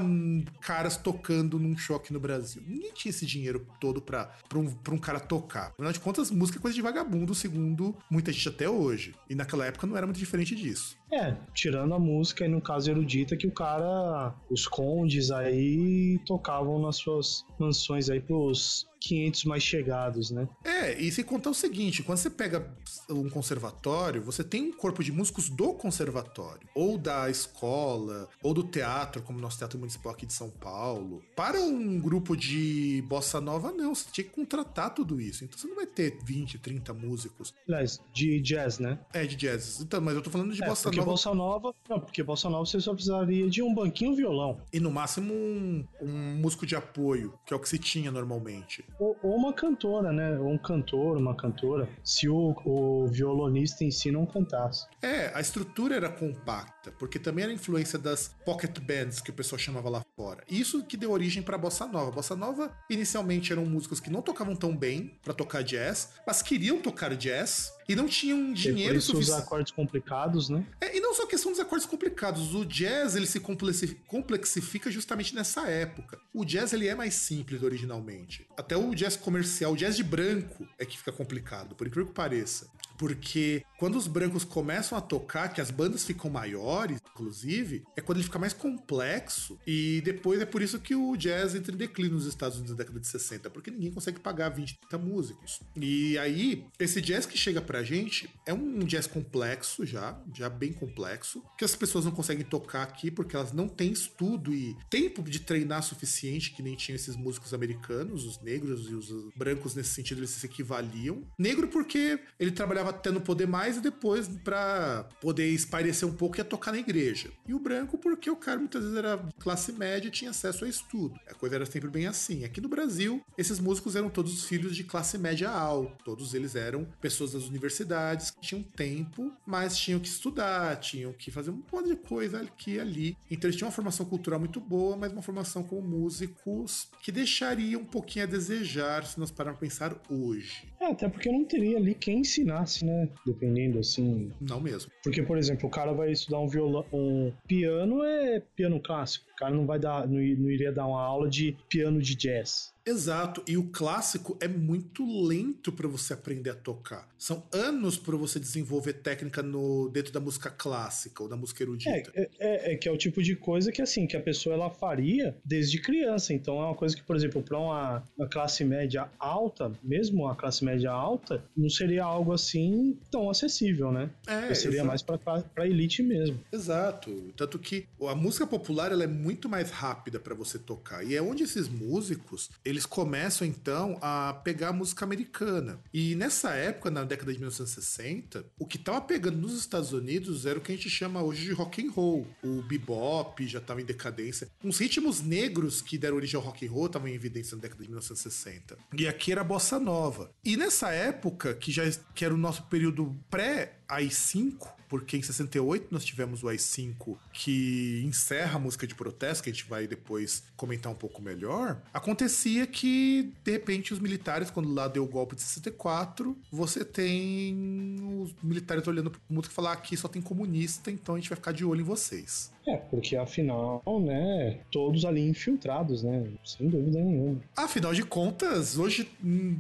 caras 0.62 0.98
tocando 0.98 1.60
num 1.60 1.78
choque 1.78 2.14
no 2.14 2.20
Brasil. 2.20 2.64
Ninguém 2.66 2.94
tinha 2.94 3.10
esse 3.10 3.26
dinheiro 3.26 3.68
todo 3.80 4.02
pra, 4.02 4.32
um, 4.56 4.72
pra 4.74 4.94
um 4.94 5.00
cara 5.00 5.20
tocar. 5.20 5.72
Afinal 5.74 5.92
de 5.92 6.00
contas, 6.00 6.32
música 6.32 6.60
é 6.60 6.62
coisa 6.62 6.76
de 6.76 6.82
vagabundo, 6.82 7.34
segundo 7.34 7.96
muita 8.10 8.32
gente 8.32 8.48
até 8.48 8.70
hoje. 8.70 9.16
E 9.30 9.36
naquela 9.36 9.66
época 9.66 9.88
não 9.88 9.98
era 9.98 10.06
muito 10.06 10.20
diferente 10.20 10.56
disso. 10.56 10.98
É, 11.12 11.36
tirando 11.56 11.96
a 11.96 12.00
música, 12.00 12.46
e 12.46 12.48
no 12.48 12.62
caso 12.62 12.92
erudita, 12.92 13.36
que 13.36 13.48
o 13.48 13.52
cara, 13.52 14.36
os 14.50 14.68
condes 14.68 15.32
aí 15.32 16.20
tocavam 16.26 16.80
nas 16.80 16.98
suas 16.98 17.44
mansões 17.60 18.10
aí 18.10 18.20
pros 18.20 18.88
500 19.00 19.46
mais 19.46 19.64
chegados, 19.64 20.32
né? 20.32 20.48
É, 20.64 21.00
e 21.00 21.12
se 21.12 21.24
contar 21.24 21.50
o 21.50 21.54
seguinte, 21.54 22.04
quando 22.04 22.18
você 22.18 22.30
pega 22.30 22.72
um 23.10 23.30
conservatório, 23.30 24.22
você 24.22 24.44
tem 24.44 24.64
um 24.64 24.74
corpo 24.74 25.04
de 25.04 25.12
músicos 25.12 25.50
do 25.50 25.74
conservatório, 25.74 26.68
ou 26.76 26.98
da 26.98 27.30
escola, 27.30 28.28
ou 28.44 28.54
do 28.54 28.64
teatro, 28.64 29.22
como 29.22 29.40
o 29.40 29.42
nosso 29.42 29.58
Teatro 29.58 29.80
Municipal 29.80 30.12
aqui 30.12 30.26
de 30.26 30.34
São 30.34 30.50
Paulo. 30.50 31.22
Para 31.36 31.62
um 31.62 32.00
grupo 32.00 32.36
de 32.36 33.04
bossa 33.08 33.40
nova, 33.40 33.72
não, 33.72 33.96
você 33.96 34.08
tinha 34.12 34.26
que 34.26 34.32
contratar 34.32 34.94
tudo 34.94 35.20
isso. 35.20 35.44
Então 35.44 35.58
você 35.58 35.68
não 35.68 35.76
vai 35.76 35.86
ter 35.86 36.18
20, 36.24 36.58
30 36.60 36.94
músicos. 36.94 37.54
Aliás, 37.68 38.00
de 38.14 38.40
jazz, 38.42 38.80
né? 38.80 39.00
É, 39.14 39.26
de 39.26 39.36
jazz. 39.36 39.80
Então, 39.82 40.02
mas 40.02 40.16
eu 40.16 40.22
tô 40.22 40.30
falando 40.30 40.54
de 40.54 40.64
é, 40.64 40.68
bossa 40.68 40.92
nova. 40.92 41.06
Bossa 41.06 41.34
nova. 41.34 41.76
Não, 41.90 42.00
porque 42.00 42.24
bossa 42.24 42.50
nova 42.50 42.66
você 42.66 42.80
só 42.80 42.94
precisaria 42.94 43.50
de 43.50 43.62
um 43.62 43.74
banquinho 43.74 44.12
e 44.12 44.14
um 44.14 44.16
violão. 44.16 44.62
E 44.72 44.80
no 44.80 44.92
máximo 44.92 45.34
um, 45.34 45.86
um 46.02 46.36
músico 46.36 46.66
de 46.66 46.76
apoio, 46.76 47.34
que 47.46 47.54
é 47.54 47.58
o 47.58 47.60
que 47.60 47.70
se 47.70 47.78
tinha 47.78 48.12
normalmente. 48.12 48.84
Ou, 49.00 49.18
ou, 49.22 49.36
uma 49.36 49.54
cantora, 49.54 50.12
né? 50.12 50.38
Ou 50.40 50.50
um 50.50 50.58
cantor, 50.58 51.18
uma 51.18 51.36
cantora, 51.36 51.88
se 52.04 52.28
o, 52.28 52.56
o 52.66 53.08
violonista 53.08 53.84
em 53.84 53.92
si 53.92 54.12
não 54.12 54.26
cantasse. 54.26 54.88
É, 55.02 55.32
a 55.34 55.42
estrutura 55.42 55.96
era 55.96 56.10
compacta, 56.10 56.92
porque 56.98 57.20
também 57.20 57.44
era 57.44 57.54
influência 57.54 58.00
das 58.00 58.36
pocket 58.46 58.80
bands 58.80 59.22
que 59.22 59.30
o 59.30 59.34
pessoal 59.34 59.60
chamava 59.60 59.90
lá 59.90 60.04
fora. 60.16 60.44
Isso 60.50 60.84
que 60.84 60.98
deu 60.98 61.12
origem 61.12 61.44
para 61.44 61.58
bossa 61.58 61.86
nova. 61.86 62.12
Bossa 62.12 62.36
nova 62.36 62.72
inicialmente 62.90 63.52
eram 63.52 63.66
músicos 63.66 64.00
que 64.00 64.10
não 64.10 64.22
tocavam 64.22 64.56
tão 64.56 64.76
bem 64.76 65.18
para 65.24 65.34
tocar 65.34 65.64
jazz, 65.64 66.14
mas 66.26 66.42
queriam 66.42 66.82
tocar 66.82 67.16
jazz 67.16 67.79
e 67.90 67.96
não 67.96 68.08
tinham 68.08 68.54
dinheiro 68.54 69.02
suficiente. 69.02 69.40
os 69.40 69.46
acordes 69.46 69.72
complicados, 69.72 70.48
né? 70.48 70.64
É, 70.80 70.96
e 70.96 71.00
não 71.00 71.12
só 71.16 71.26
questão 71.26 71.52
dos 71.52 71.60
acordes 71.60 71.88
complicados. 71.88 72.54
O 72.54 72.64
jazz 72.64 73.16
ele 73.16 73.26
se 73.26 73.40
complexifica 73.40 74.92
justamente 74.92 75.34
nessa 75.34 75.68
época. 75.68 76.20
O 76.32 76.46
jazz 76.46 76.72
ele 76.72 76.88
é 76.88 76.94
mais 76.94 77.16
simples 77.16 77.64
originalmente. 77.64 78.46
Até 78.56 78.78
o 78.78 78.94
jazz 78.94 79.16
comercial, 79.16 79.74
o 79.74 79.76
jazz 79.76 79.96
de 79.96 80.04
branco 80.04 80.68
é 80.78 80.86
que 80.86 81.00
fica 81.00 81.12
complicado, 81.12 81.74
por 81.74 81.88
incrível 81.88 82.08
que 82.08 82.14
pareça. 82.14 82.70
Porque 83.00 83.64
quando 83.78 83.96
os 83.96 84.08
brancos 84.08 84.44
começam 84.44 84.98
a 84.98 85.02
tocar, 85.02 85.48
que 85.54 85.62
as 85.62 85.72
bandas 85.72 86.04
ficam 86.04 86.30
maiores, 86.30 87.00
inclusive, 87.12 87.86
é 87.96 88.02
quando 88.02 88.18
ele 88.18 88.26
fica 88.26 88.38
mais 88.38 88.52
complexo. 88.52 89.58
E 89.66 90.02
depois 90.04 90.42
é 90.42 90.46
por 90.46 90.62
isso 90.62 90.80
que 90.80 90.94
o 90.94 91.16
jazz 91.16 91.56
entra 91.56 91.74
em 91.74 91.78
declínio 91.78 92.16
nos 92.16 92.26
Estados 92.26 92.58
Unidos 92.58 92.72
na 92.74 92.78
década 92.78 93.00
de 93.00 93.08
60, 93.08 93.50
porque 93.50 93.72
ninguém 93.72 93.90
consegue 93.90 94.20
pagar 94.20 94.50
20, 94.50 94.78
30 94.80 94.98
músicos. 94.98 95.62
E 95.78 96.18
aí, 96.18 96.66
esse 96.78 97.00
jazz 97.00 97.26
que 97.26 97.38
chega 97.38 97.62
pra 97.62 97.82
gente 97.82 98.30
é 98.46 98.54
um 98.54 98.80
jazz 98.80 99.08
complexo 99.08 99.86
já, 99.86 100.22
já 100.36 100.50
bem 100.50 100.74
complexo, 100.74 101.42
que 101.58 101.64
as 101.64 101.76
pessoas 101.78 102.04
não 102.04 102.12
conseguem 102.12 102.44
tocar 102.44 102.84
aqui 102.84 103.10
porque 103.10 103.34
elas 103.34 103.54
não 103.54 103.70
têm 103.70 103.94
estudo 103.94 104.54
e 104.54 104.76
tempo 104.90 105.24
de 105.24 105.40
treinar 105.40 105.84
suficiente, 105.84 106.52
que 106.52 106.62
nem 106.62 106.76
tinham 106.76 106.98
esses 106.98 107.16
músicos 107.16 107.54
americanos, 107.54 108.26
os 108.26 108.42
negros 108.42 108.90
e 108.90 108.94
os 108.94 109.10
brancos 109.38 109.74
nesse 109.74 109.92
sentido, 109.92 110.20
eles 110.20 110.32
se 110.32 110.46
equivaliam. 110.46 111.24
Negro 111.38 111.70
porque 111.70 112.20
ele 112.38 112.52
trabalhava 112.52 112.89
tendo 112.94 113.22
poder 113.22 113.48
mais 113.48 113.78
e 113.78 113.82
depois 113.82 114.28
para 114.28 115.08
poder 115.22 115.48
espairecer 115.50 116.08
um 116.08 116.14
pouco 116.14 116.38
ia 116.38 116.44
tocar 116.44 116.72
na 116.72 116.80
igreja. 116.80 117.30
E 117.48 117.54
o 117.54 117.60
branco 117.60 117.98
porque 117.98 118.30
o 118.30 118.36
cara 118.36 118.60
muitas 118.60 118.84
vezes 118.84 118.98
era 118.98 119.18
classe 119.40 119.72
média 119.72 120.08
e 120.08 120.12
tinha 120.12 120.32
acesso 120.32 120.66
a 120.66 120.70
estudo. 120.70 121.20
A 121.28 121.34
coisa 121.34 121.56
era 121.56 121.66
sempre 121.66 121.90
bem 121.90 122.08
assim. 122.08 122.44
Aqui 122.44 122.62
no 122.62 122.70
Brasil, 122.70 123.22
esses 123.38 123.60
músicos 123.60 123.96
eram 123.96 124.10
todos 124.10 124.46
filhos 124.46 124.76
de 124.76 124.84
classe 124.84 125.18
média 125.18 125.50
alta. 125.50 126.04
Todos 126.04 126.34
eles 126.34 126.56
eram 126.56 126.88
pessoas 127.02 127.34
das 127.34 127.44
universidades 127.48 128.32
que 128.32 128.42
tinham 128.42 128.64
tempo, 128.64 129.32
mas 129.46 129.78
tinham 129.78 130.00
que 130.00 130.08
estudar, 130.08 130.76
tinham 130.78 131.14
que 131.14 131.32
fazer 131.32 131.52
um 131.52 131.64
monte 131.72 131.90
de 131.90 131.96
coisa 131.96 132.42
aqui 132.42 132.70
e 132.70 132.80
ali. 132.80 133.18
Então 133.30 133.48
eles 133.48 133.56
tinham 133.56 133.68
uma 133.68 133.76
formação 133.76 134.06
cultural 134.06 134.40
muito 134.40 134.60
boa, 134.60 134.96
mas 134.96 135.12
uma 135.12 135.22
formação 135.22 135.64
como 135.64 135.82
músicos 135.82 136.90
que 137.02 137.12
deixaria 137.12 137.78
um 137.78 137.86
pouquinho 137.86 138.26
a 138.26 138.28
desejar 138.28 139.06
se 139.06 139.20
nós 139.20 139.32
pararmos 139.32 139.60
pensar 139.60 139.96
hoje. 140.10 140.68
É, 140.80 140.88
até 140.88 141.10
porque 141.10 141.32
não 141.32 141.44
teria 141.46 141.78
ali 141.78 141.94
quem 141.94 142.20
ensinasse, 142.20 142.79
né? 142.86 143.10
Dependendo, 143.26 143.80
assim... 143.80 144.32
Não 144.42 144.60
mesmo. 144.60 144.92
Porque, 145.04 145.22
por 145.24 145.38
exemplo, 145.38 145.68
o 145.68 145.72
cara 145.72 145.94
vai 145.94 146.12
estudar 146.12 146.40
um 146.40 146.48
violão... 146.48 146.86
Um 146.92 147.32
piano 147.48 148.04
é 148.04 148.42
piano 148.56 148.80
clássico. 148.80 149.29
O 149.40 149.46
cara 149.46 149.56
não 149.56 149.66
vai 149.66 149.80
dar... 149.80 150.06
Não, 150.06 150.20
não 150.20 150.52
iria 150.52 150.72
dar 150.72 150.86
uma 150.86 151.02
aula 151.02 151.30
de 151.30 151.56
piano 151.70 152.02
de 152.02 152.14
jazz. 152.14 152.74
Exato, 152.90 153.44
e 153.48 153.56
o 153.56 153.66
clássico 153.66 154.36
é 154.42 154.48
muito 154.48 155.06
lento 155.28 155.72
para 155.72 155.88
você 155.88 156.14
aprender 156.14 156.50
a 156.50 156.56
tocar. 156.56 157.08
São 157.20 157.44
anos 157.52 157.98
para 157.98 158.18
você 158.18 158.40
desenvolver 158.40 158.94
técnica 158.94 159.44
no 159.44 159.90
dentro 159.90 160.12
da 160.12 160.20
música 160.20 160.50
clássica 160.50 161.22
ou 161.22 161.30
da 161.30 161.36
música 161.36 161.62
erudita. 161.62 162.12
É, 162.16 162.30
é, 162.40 162.74
é, 162.74 162.76
que 162.76 162.90
é 162.90 162.92
o 162.92 162.98
tipo 162.98 163.22
de 163.22 163.36
coisa 163.36 163.72
que 163.72 163.82
assim 163.82 164.08
que 164.08 164.18
a 164.18 164.22
pessoa 164.22 164.56
ela 164.56 164.72
faria 164.72 165.38
desde 165.46 165.80
criança. 165.80 166.34
Então 166.34 166.60
é 166.60 166.66
uma 166.66 166.76
coisa 166.76 166.96
que, 166.96 167.04
por 167.04 167.16
exemplo, 167.16 167.44
para 167.44 167.60
uma, 167.60 168.04
uma, 168.18 168.28
classe 168.28 168.64
média 168.66 169.08
alta, 169.20 169.72
mesmo 169.84 170.24
uma 170.24 170.36
classe 170.36 170.66
média 170.66 170.90
alta, 170.90 171.44
não 171.56 171.70
seria 171.70 172.04
algo 172.04 172.34
assim 172.34 172.98
tão 173.12 173.30
acessível, 173.30 173.92
né? 173.92 174.10
É, 174.26 174.54
seria 174.56 174.82
exato. 174.82 174.88
mais 174.88 175.02
para 175.04 175.68
elite 175.68 176.02
mesmo. 176.02 176.40
Exato, 176.52 177.32
tanto 177.36 177.60
que 177.60 177.86
a 178.08 178.16
música 178.16 178.48
popular 178.48 178.92
ela 178.92 179.04
é 179.04 179.08
muito 179.08 179.29
mais 179.50 179.70
rápida 179.70 180.20
para 180.20 180.36
você 180.36 180.58
tocar 180.58 181.06
e 181.06 181.16
é 181.16 181.22
onde 181.22 181.44
esses 181.44 181.68
músicos 181.68 182.50
eles 182.64 182.86
começam 182.86 183.46
então 183.46 183.98
a 184.02 184.34
pegar 184.44 184.70
a 184.70 184.74
música 184.74 185.06
americana. 185.06 185.80
E 185.94 186.16
nessa 186.16 186.52
época, 186.52 186.90
na 186.90 187.04
década 187.04 187.32
de 187.32 187.40
1960, 187.40 188.46
o 188.58 188.66
que 188.66 188.78
estava 188.78 189.02
pegando 189.02 189.38
nos 189.38 189.58
Estados 189.58 189.92
Unidos 189.92 190.46
era 190.46 190.58
o 190.58 190.62
que 190.62 190.72
a 190.72 190.76
gente 190.76 190.90
chama 190.90 191.22
hoje 191.22 191.46
de 191.46 191.52
rock 191.52 191.86
and 191.86 191.92
roll. 191.92 192.28
O 192.44 192.62
bebop 192.62 193.46
já 193.48 193.60
estava 193.60 193.82
em 193.82 193.86
decadência. 193.86 194.50
Uns 194.64 194.80
ritmos 194.80 195.22
negros 195.22 195.82
que 195.82 195.98
deram 195.98 196.18
origem 196.18 196.38
ao 196.38 196.46
rock 196.46 196.66
and 196.66 196.72
roll 196.72 196.86
estavam 196.88 197.08
em 197.08 197.14
evidência 197.14 197.56
na 197.56 197.62
década 197.62 197.82
de 197.82 197.90
1960. 197.90 198.78
E 198.98 199.08
aqui 199.08 199.32
era 199.32 199.42
a 199.42 199.44
bossa 199.44 199.80
nova. 199.80 200.32
E 200.44 200.58
nessa 200.58 200.92
época, 200.92 201.54
que 201.54 201.72
já 201.72 201.84
que 202.14 202.26
era 202.26 202.34
o 202.34 202.38
nosso 202.38 202.64
período 202.64 203.16
pré 203.30 203.80
AI-5, 203.88 204.79
porque 204.90 205.16
em 205.16 205.22
68 205.22 205.88
nós 205.92 206.04
tivemos 206.04 206.44
o 206.44 206.50
AI-5 206.50 207.16
que 207.32 208.02
encerra 208.06 208.58
a 208.58 208.60
música 208.60 208.88
de 208.88 208.96
protesto, 208.96 209.44
que 209.44 209.50
a 209.50 209.54
gente 209.54 209.70
vai 209.70 209.88
depois 209.88 210.44
comentar 210.58 210.92
um 210.92 210.96
pouco 210.96 211.22
melhor, 211.22 211.80
acontecia 211.94 212.66
que, 212.66 213.32
de 213.44 213.52
repente, 213.52 213.94
os 213.94 214.00
militares, 214.00 214.50
quando 214.50 214.74
lá 214.74 214.88
deu 214.88 215.04
o 215.04 215.08
golpe 215.08 215.36
de 215.36 215.42
64, 215.44 216.36
você 216.52 216.84
tem 216.84 217.96
os 218.22 218.36
militares 218.42 218.86
olhando 218.88 219.12
pro 219.12 219.22
mundo 219.30 219.46
e 219.46 219.50
falar 219.50 219.74
aqui 219.74 219.96
só 219.96 220.08
tem 220.08 220.22
comunista, 220.22 220.90
então 220.90 221.16
a 221.16 221.18
gente 221.20 221.30
vai 221.30 221.36
ficar 221.36 221.52
de 221.52 221.64
olho 221.64 221.82
em 221.82 221.84
vocês. 221.84 222.52
É, 222.68 222.78
porque 222.78 223.16
afinal, 223.16 223.82
né, 224.02 224.60
todos 224.72 225.06
ali 225.06 225.28
infiltrados, 225.28 226.04
né, 226.04 226.28
sem 226.44 226.68
dúvida 226.68 227.00
nenhuma. 227.00 227.40
Afinal 227.56 227.94
de 227.94 228.04
contas, 228.04 228.78
hoje, 228.78 229.10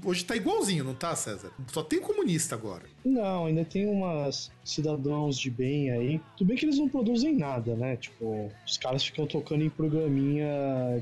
hoje 0.03 0.25
tá 0.25 0.35
igualzinho, 0.35 0.83
não 0.83 0.93
tá, 0.93 1.15
César? 1.15 1.51
Só 1.67 1.81
tem 1.81 1.99
comunista 1.99 2.55
agora. 2.55 2.83
Não, 3.03 3.45
ainda 3.45 3.63
tem 3.63 3.88
umas 3.88 4.51
cidadãos 4.63 5.38
de 5.38 5.49
bem 5.49 5.89
aí. 5.91 6.21
Tudo 6.38 6.47
bem 6.47 6.57
que 6.57 6.65
eles 6.65 6.77
não 6.77 6.88
produzem 6.88 7.35
nada, 7.35 7.75
né? 7.75 7.95
Tipo, 7.95 8.51
os 8.65 8.77
caras 8.77 9.03
ficam 9.03 9.25
tocando 9.25 9.63
em 9.63 9.69
programinha 9.69 10.47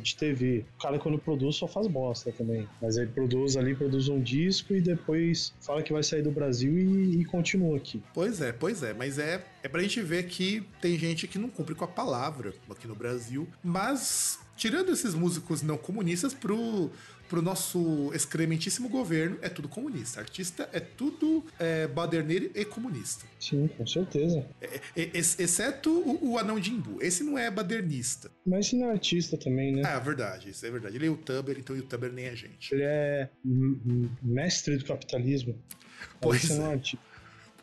de 0.02 0.16
TV. 0.16 0.64
O 0.78 0.82
cara, 0.82 1.00
quando 1.00 1.18
produz, 1.18 1.56
só 1.56 1.68
faz 1.68 1.88
bosta 1.88 2.32
também. 2.32 2.68
Mas 2.82 2.98
ele 2.98 3.08
produz 3.08 3.58
ali, 3.58 3.76
produz 3.76 4.08
um 4.08 4.22
disco 4.22 4.74
e 4.74 4.82
depois 4.82 5.54
fala 5.60 5.82
que 5.82 5.92
vai 5.92 6.04
sair 6.04 6.22
do 6.22 6.32
Brasil 6.32 6.78
e, 6.78 7.22
e 7.22 7.26
continua 7.26 7.78
aqui. 7.78 8.02
Pois 8.14 8.42
é, 8.42 8.52
pois 8.52 8.84
é. 8.84 8.94
Mas 8.94 9.20
é, 9.20 9.44
é 9.68 9.70
pra 9.70 9.82
gente 9.82 10.02
ver 10.02 10.28
que 10.28 10.64
tem 10.82 10.98
gente 10.98 11.28
que 11.28 11.38
não 11.38 11.50
cumpre 11.50 11.76
com 11.76 11.84
a 11.84 11.88
palavra 11.88 12.54
aqui 12.72 12.88
no 12.88 12.96
Brasil. 12.96 13.46
Mas, 13.62 14.40
tirando 14.56 14.94
esses 14.94 15.14
músicos 15.14 15.62
não 15.62 15.78
comunistas, 15.78 16.34
pro 16.34 16.90
pro 17.28 17.42
nosso 17.42 18.10
excrementíssimo 18.14 18.88
governo, 18.88 19.38
é 19.42 19.50
tudo 19.50 19.68
comunista. 19.68 20.22
Artista 20.22 20.70
é 20.72 20.80
tudo 20.80 21.44
é, 21.60 21.86
baderneiro 21.86 22.50
e 22.56 22.64
comunista. 22.64 23.26
Sim, 23.38 23.68
com 23.68 23.86
certeza. 23.86 24.48
É, 24.62 24.80
é, 24.96 25.12
exceto 25.14 25.92
o, 25.92 26.32
o, 26.32 26.38
anão 26.38 26.58
de 26.58 26.72
Imbu. 26.72 27.00
Esse 27.02 27.26
não 27.26 27.38
é 27.38 27.52
badernista. 27.52 28.32
Mas 28.46 28.72
ele 28.72 28.82
não 28.82 28.92
é 28.92 28.94
artista 28.94 29.36
também, 29.36 29.76
né? 29.76 29.82
Ah, 29.86 29.98
é 29.98 30.00
verdade, 30.00 30.52
isso 30.52 30.66
é 30.66 30.72
verdade. 30.72 30.96
Ele 30.96 31.04
é 31.04 31.08
youtuber, 31.10 31.60
então 31.60 31.76
youtuber 31.76 32.14
nem 32.14 32.28
é 32.28 32.36
gente. 32.38 32.74
Ele 32.74 32.84
é 32.86 33.30
mestre 34.24 34.78
do 34.78 34.86
capitalismo. 34.86 35.62
Pois 36.22 36.50
é. 36.50 36.82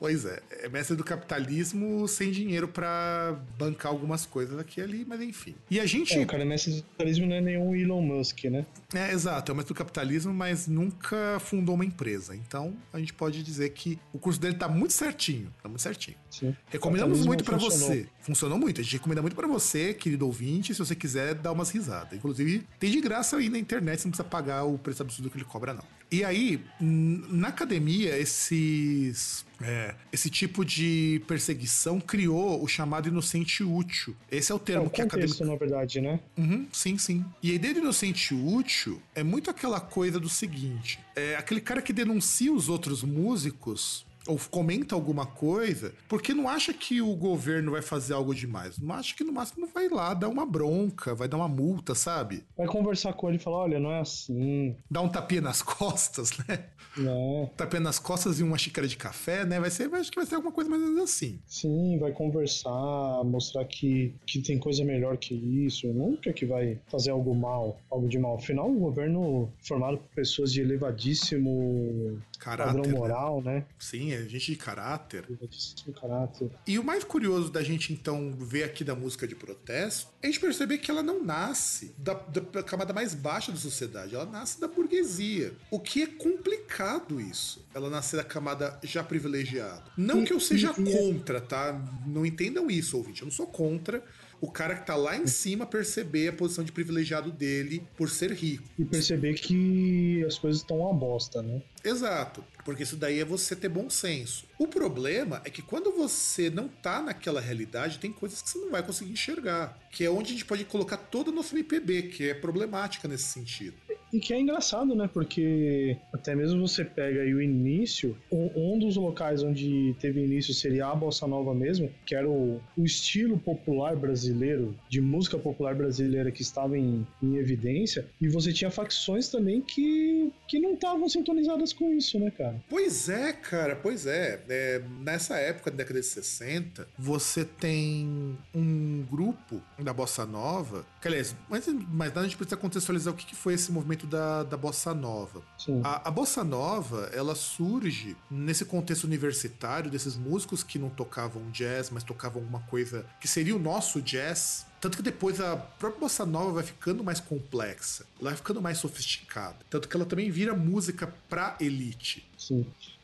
Pois 0.04 0.26
é, 0.26 0.38
é 0.60 0.68
mestre 0.68 0.94
do 0.94 1.02
capitalismo 1.02 2.06
sem 2.06 2.30
dinheiro 2.30 2.68
para 2.68 3.40
bancar 3.58 3.90
algumas 3.90 4.26
coisas 4.26 4.58
aqui 4.58 4.78
e 4.78 4.82
ali, 4.82 5.02
mas 5.08 5.18
enfim. 5.22 5.54
E 5.70 5.80
a 5.80 5.86
gente. 5.86 6.12
É, 6.12 6.26
cara 6.26 6.42
é 6.42 6.44
mestre 6.44 6.74
do 6.74 6.82
capitalismo 6.82 7.26
não 7.26 7.36
é 7.36 7.40
nenhum 7.40 7.74
Elon 7.74 8.02
Musk, 8.02 8.44
né? 8.44 8.66
É, 8.92 9.12
exato, 9.12 9.50
é 9.50 9.54
o 9.54 9.56
mestre 9.56 9.72
do 9.72 9.78
capitalismo, 9.78 10.34
mas 10.34 10.68
nunca 10.68 11.38
fundou 11.40 11.74
uma 11.74 11.86
empresa. 11.86 12.36
Então 12.36 12.76
a 12.92 12.98
gente 12.98 13.14
pode 13.14 13.42
dizer 13.42 13.70
que 13.70 13.98
o 14.12 14.18
curso 14.18 14.38
dele 14.38 14.56
tá 14.56 14.68
muito 14.68 14.92
certinho. 14.92 15.50
Tá 15.62 15.70
muito 15.70 15.80
certinho. 15.80 16.18
Sim. 16.30 16.54
Recomendamos 16.68 17.24
muito 17.24 17.42
para 17.42 17.56
você. 17.56 18.06
Funcionou 18.20 18.58
muito. 18.58 18.82
A 18.82 18.84
gente 18.84 18.98
recomenda 18.98 19.22
muito 19.22 19.34
para 19.34 19.48
você, 19.48 19.94
querido 19.94 20.26
ouvinte, 20.26 20.74
se 20.74 20.80
você 20.80 20.94
quiser 20.94 21.34
dar 21.34 21.52
umas 21.52 21.70
risadas. 21.70 22.12
Inclusive, 22.12 22.66
tem 22.78 22.90
de 22.90 23.00
graça 23.00 23.38
aí 23.38 23.48
na 23.48 23.58
internet, 23.58 24.02
você 24.02 24.06
não 24.06 24.10
precisa 24.10 24.28
pagar 24.28 24.64
o 24.64 24.76
preço 24.76 25.00
absurdo 25.00 25.30
que 25.30 25.38
ele 25.38 25.46
cobra, 25.46 25.72
não. 25.72 25.84
E 26.14 26.22
aí, 26.22 26.60
na 26.78 27.48
academia, 27.48 28.16
esses 28.16 29.44
é, 29.60 29.96
esse 30.12 30.30
tipo 30.30 30.64
de 30.64 31.20
perseguição 31.26 31.98
criou 31.98 32.62
o 32.62 32.68
chamado 32.68 33.08
inocente 33.08 33.64
útil. 33.64 34.14
Esse 34.30 34.52
é 34.52 34.54
o 34.54 34.58
termo 34.60 34.84
é 34.84 34.86
o 34.86 34.90
que 34.90 35.00
a 35.00 35.06
academia. 35.06 35.44
na 35.44 35.56
verdade, 35.56 36.00
né? 36.00 36.20
Uhum, 36.38 36.68
sim, 36.72 36.96
sim. 36.98 37.24
E 37.42 37.50
a 37.50 37.54
ideia 37.54 37.74
do 37.74 37.80
inocente 37.80 38.32
útil 38.32 39.02
é 39.12 39.24
muito 39.24 39.50
aquela 39.50 39.80
coisa 39.80 40.20
do 40.20 40.28
seguinte: 40.28 41.00
é 41.16 41.34
aquele 41.34 41.60
cara 41.60 41.82
que 41.82 41.92
denuncia 41.92 42.52
os 42.52 42.68
outros 42.68 43.02
músicos 43.02 44.06
ou 44.26 44.38
comenta 44.50 44.94
alguma 44.94 45.26
coisa, 45.26 45.92
porque 46.08 46.32
não 46.32 46.48
acha 46.48 46.72
que 46.72 47.00
o 47.00 47.14
governo 47.14 47.72
vai 47.72 47.82
fazer 47.82 48.14
algo 48.14 48.34
demais. 48.34 48.78
Não 48.78 48.94
acha 48.94 49.14
que 49.14 49.24
no 49.24 49.32
máximo 49.32 49.66
vai 49.66 49.88
lá 49.88 50.14
dar 50.14 50.28
uma 50.28 50.46
bronca, 50.46 51.14
vai 51.14 51.28
dar 51.28 51.36
uma 51.36 51.48
multa, 51.48 51.94
sabe? 51.94 52.44
Vai 52.56 52.66
conversar 52.66 53.12
com 53.12 53.28
ele 53.28 53.36
e 53.36 53.40
falar: 53.40 53.58
olha, 53.58 53.80
não 53.80 53.92
é 53.92 54.00
assim. 54.00 54.76
Dá 54.90 55.00
um 55.00 55.08
tapinha 55.08 55.40
nas 55.40 55.62
costas, 55.62 56.36
né? 56.48 56.64
Não. 56.96 57.50
Tapinha 57.56 57.80
nas 57.80 57.98
costas 57.98 58.38
e 58.38 58.42
uma 58.42 58.56
xícara 58.56 58.86
de 58.86 58.96
café, 58.96 59.44
né? 59.44 59.60
Vai 59.60 59.70
ser, 59.70 59.92
acho 59.94 60.10
que 60.10 60.16
vai 60.16 60.26
ser 60.26 60.36
alguma 60.36 60.52
coisa 60.52 60.70
mais 60.70 60.82
ou 60.82 60.88
menos 60.88 61.02
assim. 61.04 61.40
Sim, 61.46 61.98
vai 61.98 62.12
conversar, 62.12 63.24
mostrar 63.24 63.64
que, 63.64 64.14
que 64.26 64.40
tem 64.40 64.58
coisa 64.58 64.84
melhor 64.84 65.16
que 65.16 65.34
isso. 65.34 65.86
Nunca 65.88 66.32
que 66.32 66.46
vai 66.46 66.78
fazer 66.86 67.10
algo 67.10 67.34
mal, 67.34 67.78
algo 67.90 68.08
de 68.08 68.18
mal. 68.18 68.36
Afinal, 68.36 68.70
o 68.70 68.78
governo 68.78 69.52
formado 69.66 69.98
por 69.98 70.08
pessoas 70.14 70.52
de 70.52 70.60
elevadíssimo 70.60 72.20
Caráter, 72.38 72.74
padrão 72.74 72.92
né? 72.92 72.98
moral, 72.98 73.42
né? 73.42 73.64
Sim, 73.78 74.13
é 74.14 74.22
gente 74.28 74.52
de 74.52 74.56
caráter. 74.56 75.24
Elevadíssimo 75.28 75.92
caráter. 75.94 76.50
E 76.66 76.78
o 76.78 76.84
mais 76.84 77.04
curioso 77.04 77.50
da 77.50 77.62
gente 77.62 77.92
então 77.92 78.32
ver 78.38 78.64
aqui 78.64 78.82
da 78.84 78.94
música 78.94 79.26
de 79.26 79.34
protesto 79.34 80.08
é 80.22 80.26
a 80.26 80.30
gente 80.30 80.40
perceber 80.40 80.78
que 80.78 80.90
ela 80.90 81.02
não 81.02 81.22
nasce 81.24 81.94
da, 81.98 82.14
da 82.14 82.62
camada 82.62 82.92
mais 82.92 83.14
baixa 83.14 83.52
da 83.52 83.58
sociedade, 83.58 84.14
ela 84.14 84.26
nasce 84.26 84.60
da 84.60 84.68
burguesia. 84.68 85.52
O 85.70 85.78
que 85.80 86.02
é 86.02 86.06
complicado 86.06 87.20
isso. 87.20 87.64
Ela 87.74 87.90
nasce 87.90 88.16
da 88.16 88.24
camada 88.24 88.78
já 88.82 89.02
privilegiada. 89.02 89.82
Não 89.96 90.22
E- 90.22 90.26
que 90.26 90.32
eu 90.32 90.40
seja 90.40 90.72
e- 90.78 90.82
e- 90.82 90.92
contra, 90.92 91.40
tá? 91.40 91.72
Não 92.06 92.24
entendam 92.24 92.70
isso, 92.70 92.96
ouvinte. 92.96 93.22
Eu 93.22 93.26
não 93.26 93.32
sou 93.32 93.46
contra 93.46 94.02
o 94.44 94.50
cara 94.50 94.74
que 94.74 94.86
tá 94.86 94.94
lá 94.94 95.16
em 95.16 95.26
cima 95.26 95.64
perceber 95.64 96.28
a 96.28 96.32
posição 96.34 96.62
de 96.62 96.70
privilegiado 96.70 97.32
dele 97.32 97.82
por 97.96 98.10
ser 98.10 98.30
rico. 98.30 98.64
E 98.78 98.84
perceber 98.84 99.32
que 99.34 100.22
as 100.26 100.38
coisas 100.38 100.60
estão 100.60 100.80
uma 100.80 100.92
bosta, 100.92 101.42
né? 101.42 101.62
Exato, 101.82 102.44
porque 102.62 102.82
isso 102.82 102.96
daí 102.96 103.20
é 103.20 103.24
você 103.24 103.56
ter 103.56 103.70
bom 103.70 103.88
senso. 103.88 104.44
O 104.58 104.68
problema 104.68 105.40
é 105.44 105.50
que 105.50 105.62
quando 105.62 105.90
você 105.92 106.50
não 106.50 106.68
tá 106.68 107.00
naquela 107.00 107.40
realidade, 107.40 107.98
tem 107.98 108.12
coisas 108.12 108.42
que 108.42 108.50
você 108.50 108.58
não 108.58 108.70
vai 108.70 108.82
conseguir 108.82 109.12
enxergar, 109.12 109.78
que 109.90 110.04
é 110.04 110.10
onde 110.10 110.28
a 110.28 110.32
gente 110.32 110.44
pode 110.44 110.64
colocar 110.66 110.98
toda 110.98 111.30
a 111.30 111.34
nossa 111.34 111.54
MPB, 111.54 112.02
que 112.02 112.28
é 112.28 112.34
problemática 112.34 113.08
nesse 113.08 113.24
sentido. 113.24 113.76
E 114.14 114.20
que 114.20 114.32
é 114.32 114.38
engraçado, 114.38 114.94
né? 114.94 115.10
Porque 115.12 115.96
até 116.12 116.36
mesmo 116.36 116.68
você 116.68 116.84
pega 116.84 117.22
aí 117.22 117.34
o 117.34 117.42
início, 117.42 118.16
um, 118.30 118.74
um 118.74 118.78
dos 118.78 118.94
locais 118.94 119.42
onde 119.42 119.92
teve 119.98 120.22
início 120.22 120.54
seria 120.54 120.86
a 120.86 120.94
Bossa 120.94 121.26
Nova 121.26 121.52
mesmo, 121.52 121.90
que 122.06 122.14
era 122.14 122.30
o, 122.30 122.60
o 122.76 122.84
estilo 122.84 123.36
popular 123.36 123.96
brasileiro, 123.96 124.72
de 124.88 125.00
música 125.00 125.36
popular 125.36 125.74
brasileira 125.74 126.30
que 126.30 126.42
estava 126.42 126.78
em, 126.78 127.04
em 127.20 127.38
evidência, 127.38 128.06
e 128.20 128.28
você 128.28 128.52
tinha 128.52 128.70
facções 128.70 129.28
também 129.28 129.60
que, 129.60 130.32
que 130.46 130.60
não 130.60 130.74
estavam 130.74 131.08
sintonizadas 131.08 131.72
com 131.72 131.92
isso, 131.92 132.16
né, 132.20 132.30
cara? 132.30 132.62
Pois 132.70 133.08
é, 133.08 133.32
cara, 133.32 133.74
pois 133.74 134.06
é. 134.06 134.40
É, 134.48 134.80
Nessa 135.00 135.38
época, 135.38 135.72
da 135.72 135.78
década 135.78 136.00
de 136.00 136.06
60, 136.06 136.86
você 136.96 137.44
tem 137.44 138.38
um 138.54 139.04
grupo 139.10 139.60
da 139.76 139.92
Bossa 139.92 140.24
Nova. 140.24 140.86
Que, 141.02 141.08
aliás, 141.08 141.34
mais 141.50 141.66
nada, 141.66 142.20
a 142.20 142.22
gente 142.22 142.36
precisa 142.36 142.56
contextualizar 142.56 143.12
o 143.12 143.16
que 143.16 143.26
que 143.26 143.34
foi 143.34 143.54
esse 143.54 143.72
movimento 143.72 144.03
da, 144.04 144.42
da 144.42 144.56
Bossa 144.56 144.94
Nova. 144.94 145.42
A, 145.82 146.08
a 146.08 146.10
bossa 146.10 146.44
nova, 146.44 147.10
ela 147.12 147.34
surge 147.34 148.16
nesse 148.30 148.64
contexto 148.64 149.04
universitário 149.04 149.90
desses 149.90 150.16
músicos 150.16 150.62
que 150.62 150.78
não 150.78 150.90
tocavam 150.90 151.50
jazz, 151.50 151.90
mas 151.90 152.02
tocavam 152.02 152.42
alguma 152.42 152.60
coisa 152.60 153.06
que 153.20 153.26
seria 153.26 153.56
o 153.56 153.58
nosso 153.58 154.02
jazz. 154.02 154.66
Tanto 154.80 154.98
que 154.98 155.02
depois 155.02 155.40
a 155.40 155.56
própria 155.56 156.00
bossa 156.00 156.26
nova 156.26 156.52
vai 156.52 156.62
ficando 156.62 157.02
mais 157.02 157.18
complexa, 157.18 158.04
ela 158.20 158.30
vai 158.30 158.36
ficando 158.36 158.60
mais 158.60 158.76
sofisticada. 158.76 159.56
Tanto 159.70 159.88
que 159.88 159.96
ela 159.96 160.04
também 160.04 160.30
vira 160.30 160.54
música 160.54 161.12
pra 161.28 161.56
elite. 161.58 162.30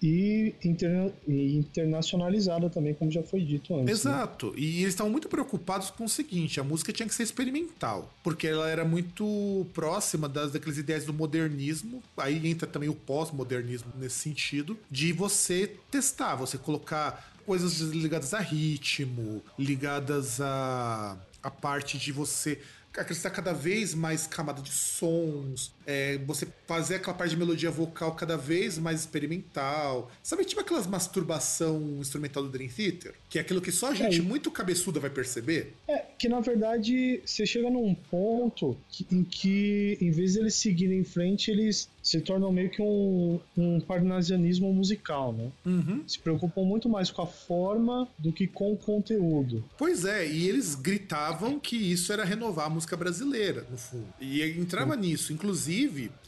E, 0.02 0.54
interna- 0.64 1.12
internacionalizada 1.28 2.68
também, 2.68 2.94
como 2.94 3.10
já 3.10 3.22
foi 3.22 3.40
dito 3.42 3.74
antes. 3.74 3.86
né? 3.86 3.92
Exato. 3.92 4.52
E 4.56 4.80
eles 4.82 4.88
estavam 4.94 5.10
muito 5.10 5.28
preocupados 5.28 5.90
com 5.90 6.04
o 6.04 6.08
seguinte: 6.08 6.58
a 6.60 6.64
música 6.64 6.92
tinha 6.92 7.06
que 7.08 7.14
ser 7.14 7.22
experimental, 7.22 8.12
porque 8.22 8.46
ela 8.46 8.68
era 8.68 8.84
muito 8.84 9.66
próxima 9.72 10.28
das 10.28 10.52
daqueles 10.52 10.78
ideias 10.78 11.04
do 11.04 11.12
modernismo. 11.12 12.02
Aí 12.16 12.46
entra 12.48 12.66
também 12.66 12.88
o 12.88 12.94
pós-modernismo 12.94 13.92
nesse 13.98 14.16
sentido, 14.18 14.76
de 14.90 15.12
você 15.12 15.76
testar, 15.90 16.34
você 16.36 16.58
colocar 16.58 17.32
coisas 17.46 17.80
ligadas 17.80 18.34
a 18.34 18.40
ritmo, 18.40 19.42
ligadas 19.58 20.40
a 20.40 21.16
a 21.42 21.50
parte 21.50 21.96
de 21.96 22.12
você 22.12 22.60
acrescentar 22.94 23.32
cada 23.32 23.54
vez 23.54 23.94
mais 23.94 24.26
camada 24.26 24.60
de 24.60 24.70
sons, 24.70 25.72
é, 25.86 26.18
você 26.18 26.46
fazer 26.66 26.96
aquela 26.96 27.14
parte 27.16 27.30
de 27.30 27.36
melodia 27.36 27.70
vocal 27.70 28.14
cada 28.14 28.36
vez 28.36 28.78
mais 28.78 29.00
experimental. 29.00 30.10
Sabe, 30.22 30.44
tipo 30.44 30.60
aquelas 30.60 30.86
masturbação 30.86 31.80
instrumental 32.00 32.42
do 32.42 32.48
Dream 32.48 32.68
Theater? 32.70 33.14
Que 33.28 33.38
é 33.38 33.40
aquilo 33.40 33.60
que 33.60 33.72
só 33.72 33.94
gente 33.94 34.18
É. 34.18 34.22
muito 34.22 34.50
cabeçuda 34.50 35.00
vai 35.00 35.10
perceber? 35.10 35.74
É, 35.88 35.98
que 36.18 36.28
na 36.28 36.40
verdade 36.40 37.20
você 37.24 37.46
chega 37.46 37.70
num 37.70 37.94
ponto 37.94 38.76
que- 38.88 39.06
em 39.10 39.24
que, 39.24 39.98
em 40.00 40.10
vez 40.10 40.34
de 40.34 40.40
eles 40.40 40.54
seguirem 40.54 40.98
em 41.00 41.04
frente, 41.04 41.50
eles 41.50 41.88
se 42.02 42.20
tornam 42.20 42.50
meio 42.50 42.70
que 42.70 42.80
um, 42.80 43.38
um 43.56 43.80
parnasianismo 43.80 44.72
musical, 44.72 45.32
né? 45.32 45.50
Uhum. 45.66 46.02
Se 46.06 46.18
preocupam 46.18 46.62
muito 46.62 46.88
mais 46.88 47.10
com 47.10 47.22
a 47.22 47.26
forma 47.26 48.08
do 48.18 48.32
que 48.32 48.46
com 48.46 48.72
o 48.72 48.76
conteúdo. 48.76 49.62
Pois 49.76 50.04
é, 50.04 50.26
e 50.26 50.48
eles 50.48 50.74
gritavam 50.74 51.58
que 51.60 51.76
isso 51.76 52.12
era 52.12 52.24
renovar 52.24 52.66
a 52.66 52.70
música 52.70 52.96
brasileira, 52.96 53.66
no 53.70 53.76
fundo. 53.76 54.06
E 54.20 54.42
entrava 54.42 54.96
nisso. 54.96 55.32
Inclusive, 55.32 55.79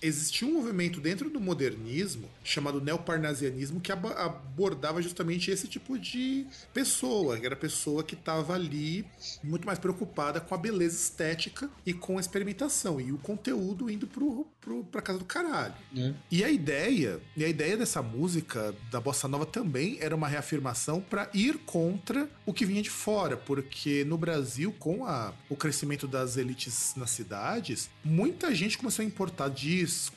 existia 0.03 0.47
um 0.47 0.55
movimento 0.55 1.01
dentro 1.01 1.31
do 1.31 1.41
modernismo 1.41 2.29
chamado 2.45 2.81
neoparnasianismo 2.81 3.81
que 3.81 3.93
abordava 3.93 5.01
justamente 5.01 5.51
esse 5.51 5.69
tipo 5.69 5.99
de 5.99 6.47
pessoa, 6.73 7.39
que 7.39 7.47
era 7.47 7.55
a 7.55 7.59
pessoa 7.59 8.03
que 8.03 8.15
estava 8.15 8.55
ali 8.55 9.05
muito 9.43 9.67
mais 9.67 9.79
preocupada 9.79 10.41
com 10.41 10.55
a 10.55 10.59
beleza 10.59 10.97
estética 10.97 11.71
e 11.87 11.93
com 11.93 12.19
a 12.19 12.21
experimentação 12.21 13.01
e 13.01 13.13
o 13.13 13.19
conteúdo 13.19 13.91
indo 13.91 14.07
pro, 14.07 14.47
pro, 14.61 14.85
pra 14.85 15.03
casa 15.03 15.19
do 15.19 15.25
caralho. 15.25 15.75
Né? 15.93 16.15
E 16.31 16.43
a 16.45 16.51
ideia, 16.51 17.21
e 17.37 17.45
a 17.45 17.49
ideia 17.49 17.77
dessa 17.77 18.03
música 18.03 18.75
da 18.91 19.01
bossa 19.01 19.29
nova 19.29 19.47
também 19.47 19.99
era 20.01 20.15
uma 20.15 20.29
reafirmação 20.29 21.01
para 21.01 21.29
ir 21.33 21.59
contra 21.59 22.29
o 22.45 22.53
que 22.53 22.65
vinha 22.65 22.83
de 22.83 22.91
fora, 22.91 23.37
porque 23.37 24.05
no 24.05 24.19
Brasil, 24.19 24.75
com 24.79 25.07
a, 25.07 25.33
o 25.49 25.57
crescimento 25.57 26.07
das 26.07 26.37
elites 26.37 26.95
nas 26.97 27.11
cidades, 27.11 27.91
muita 28.05 28.55
gente 28.55 28.79
começou 28.79 29.03
a 29.03 29.07
importar 29.07 29.32
disco, 29.49 30.15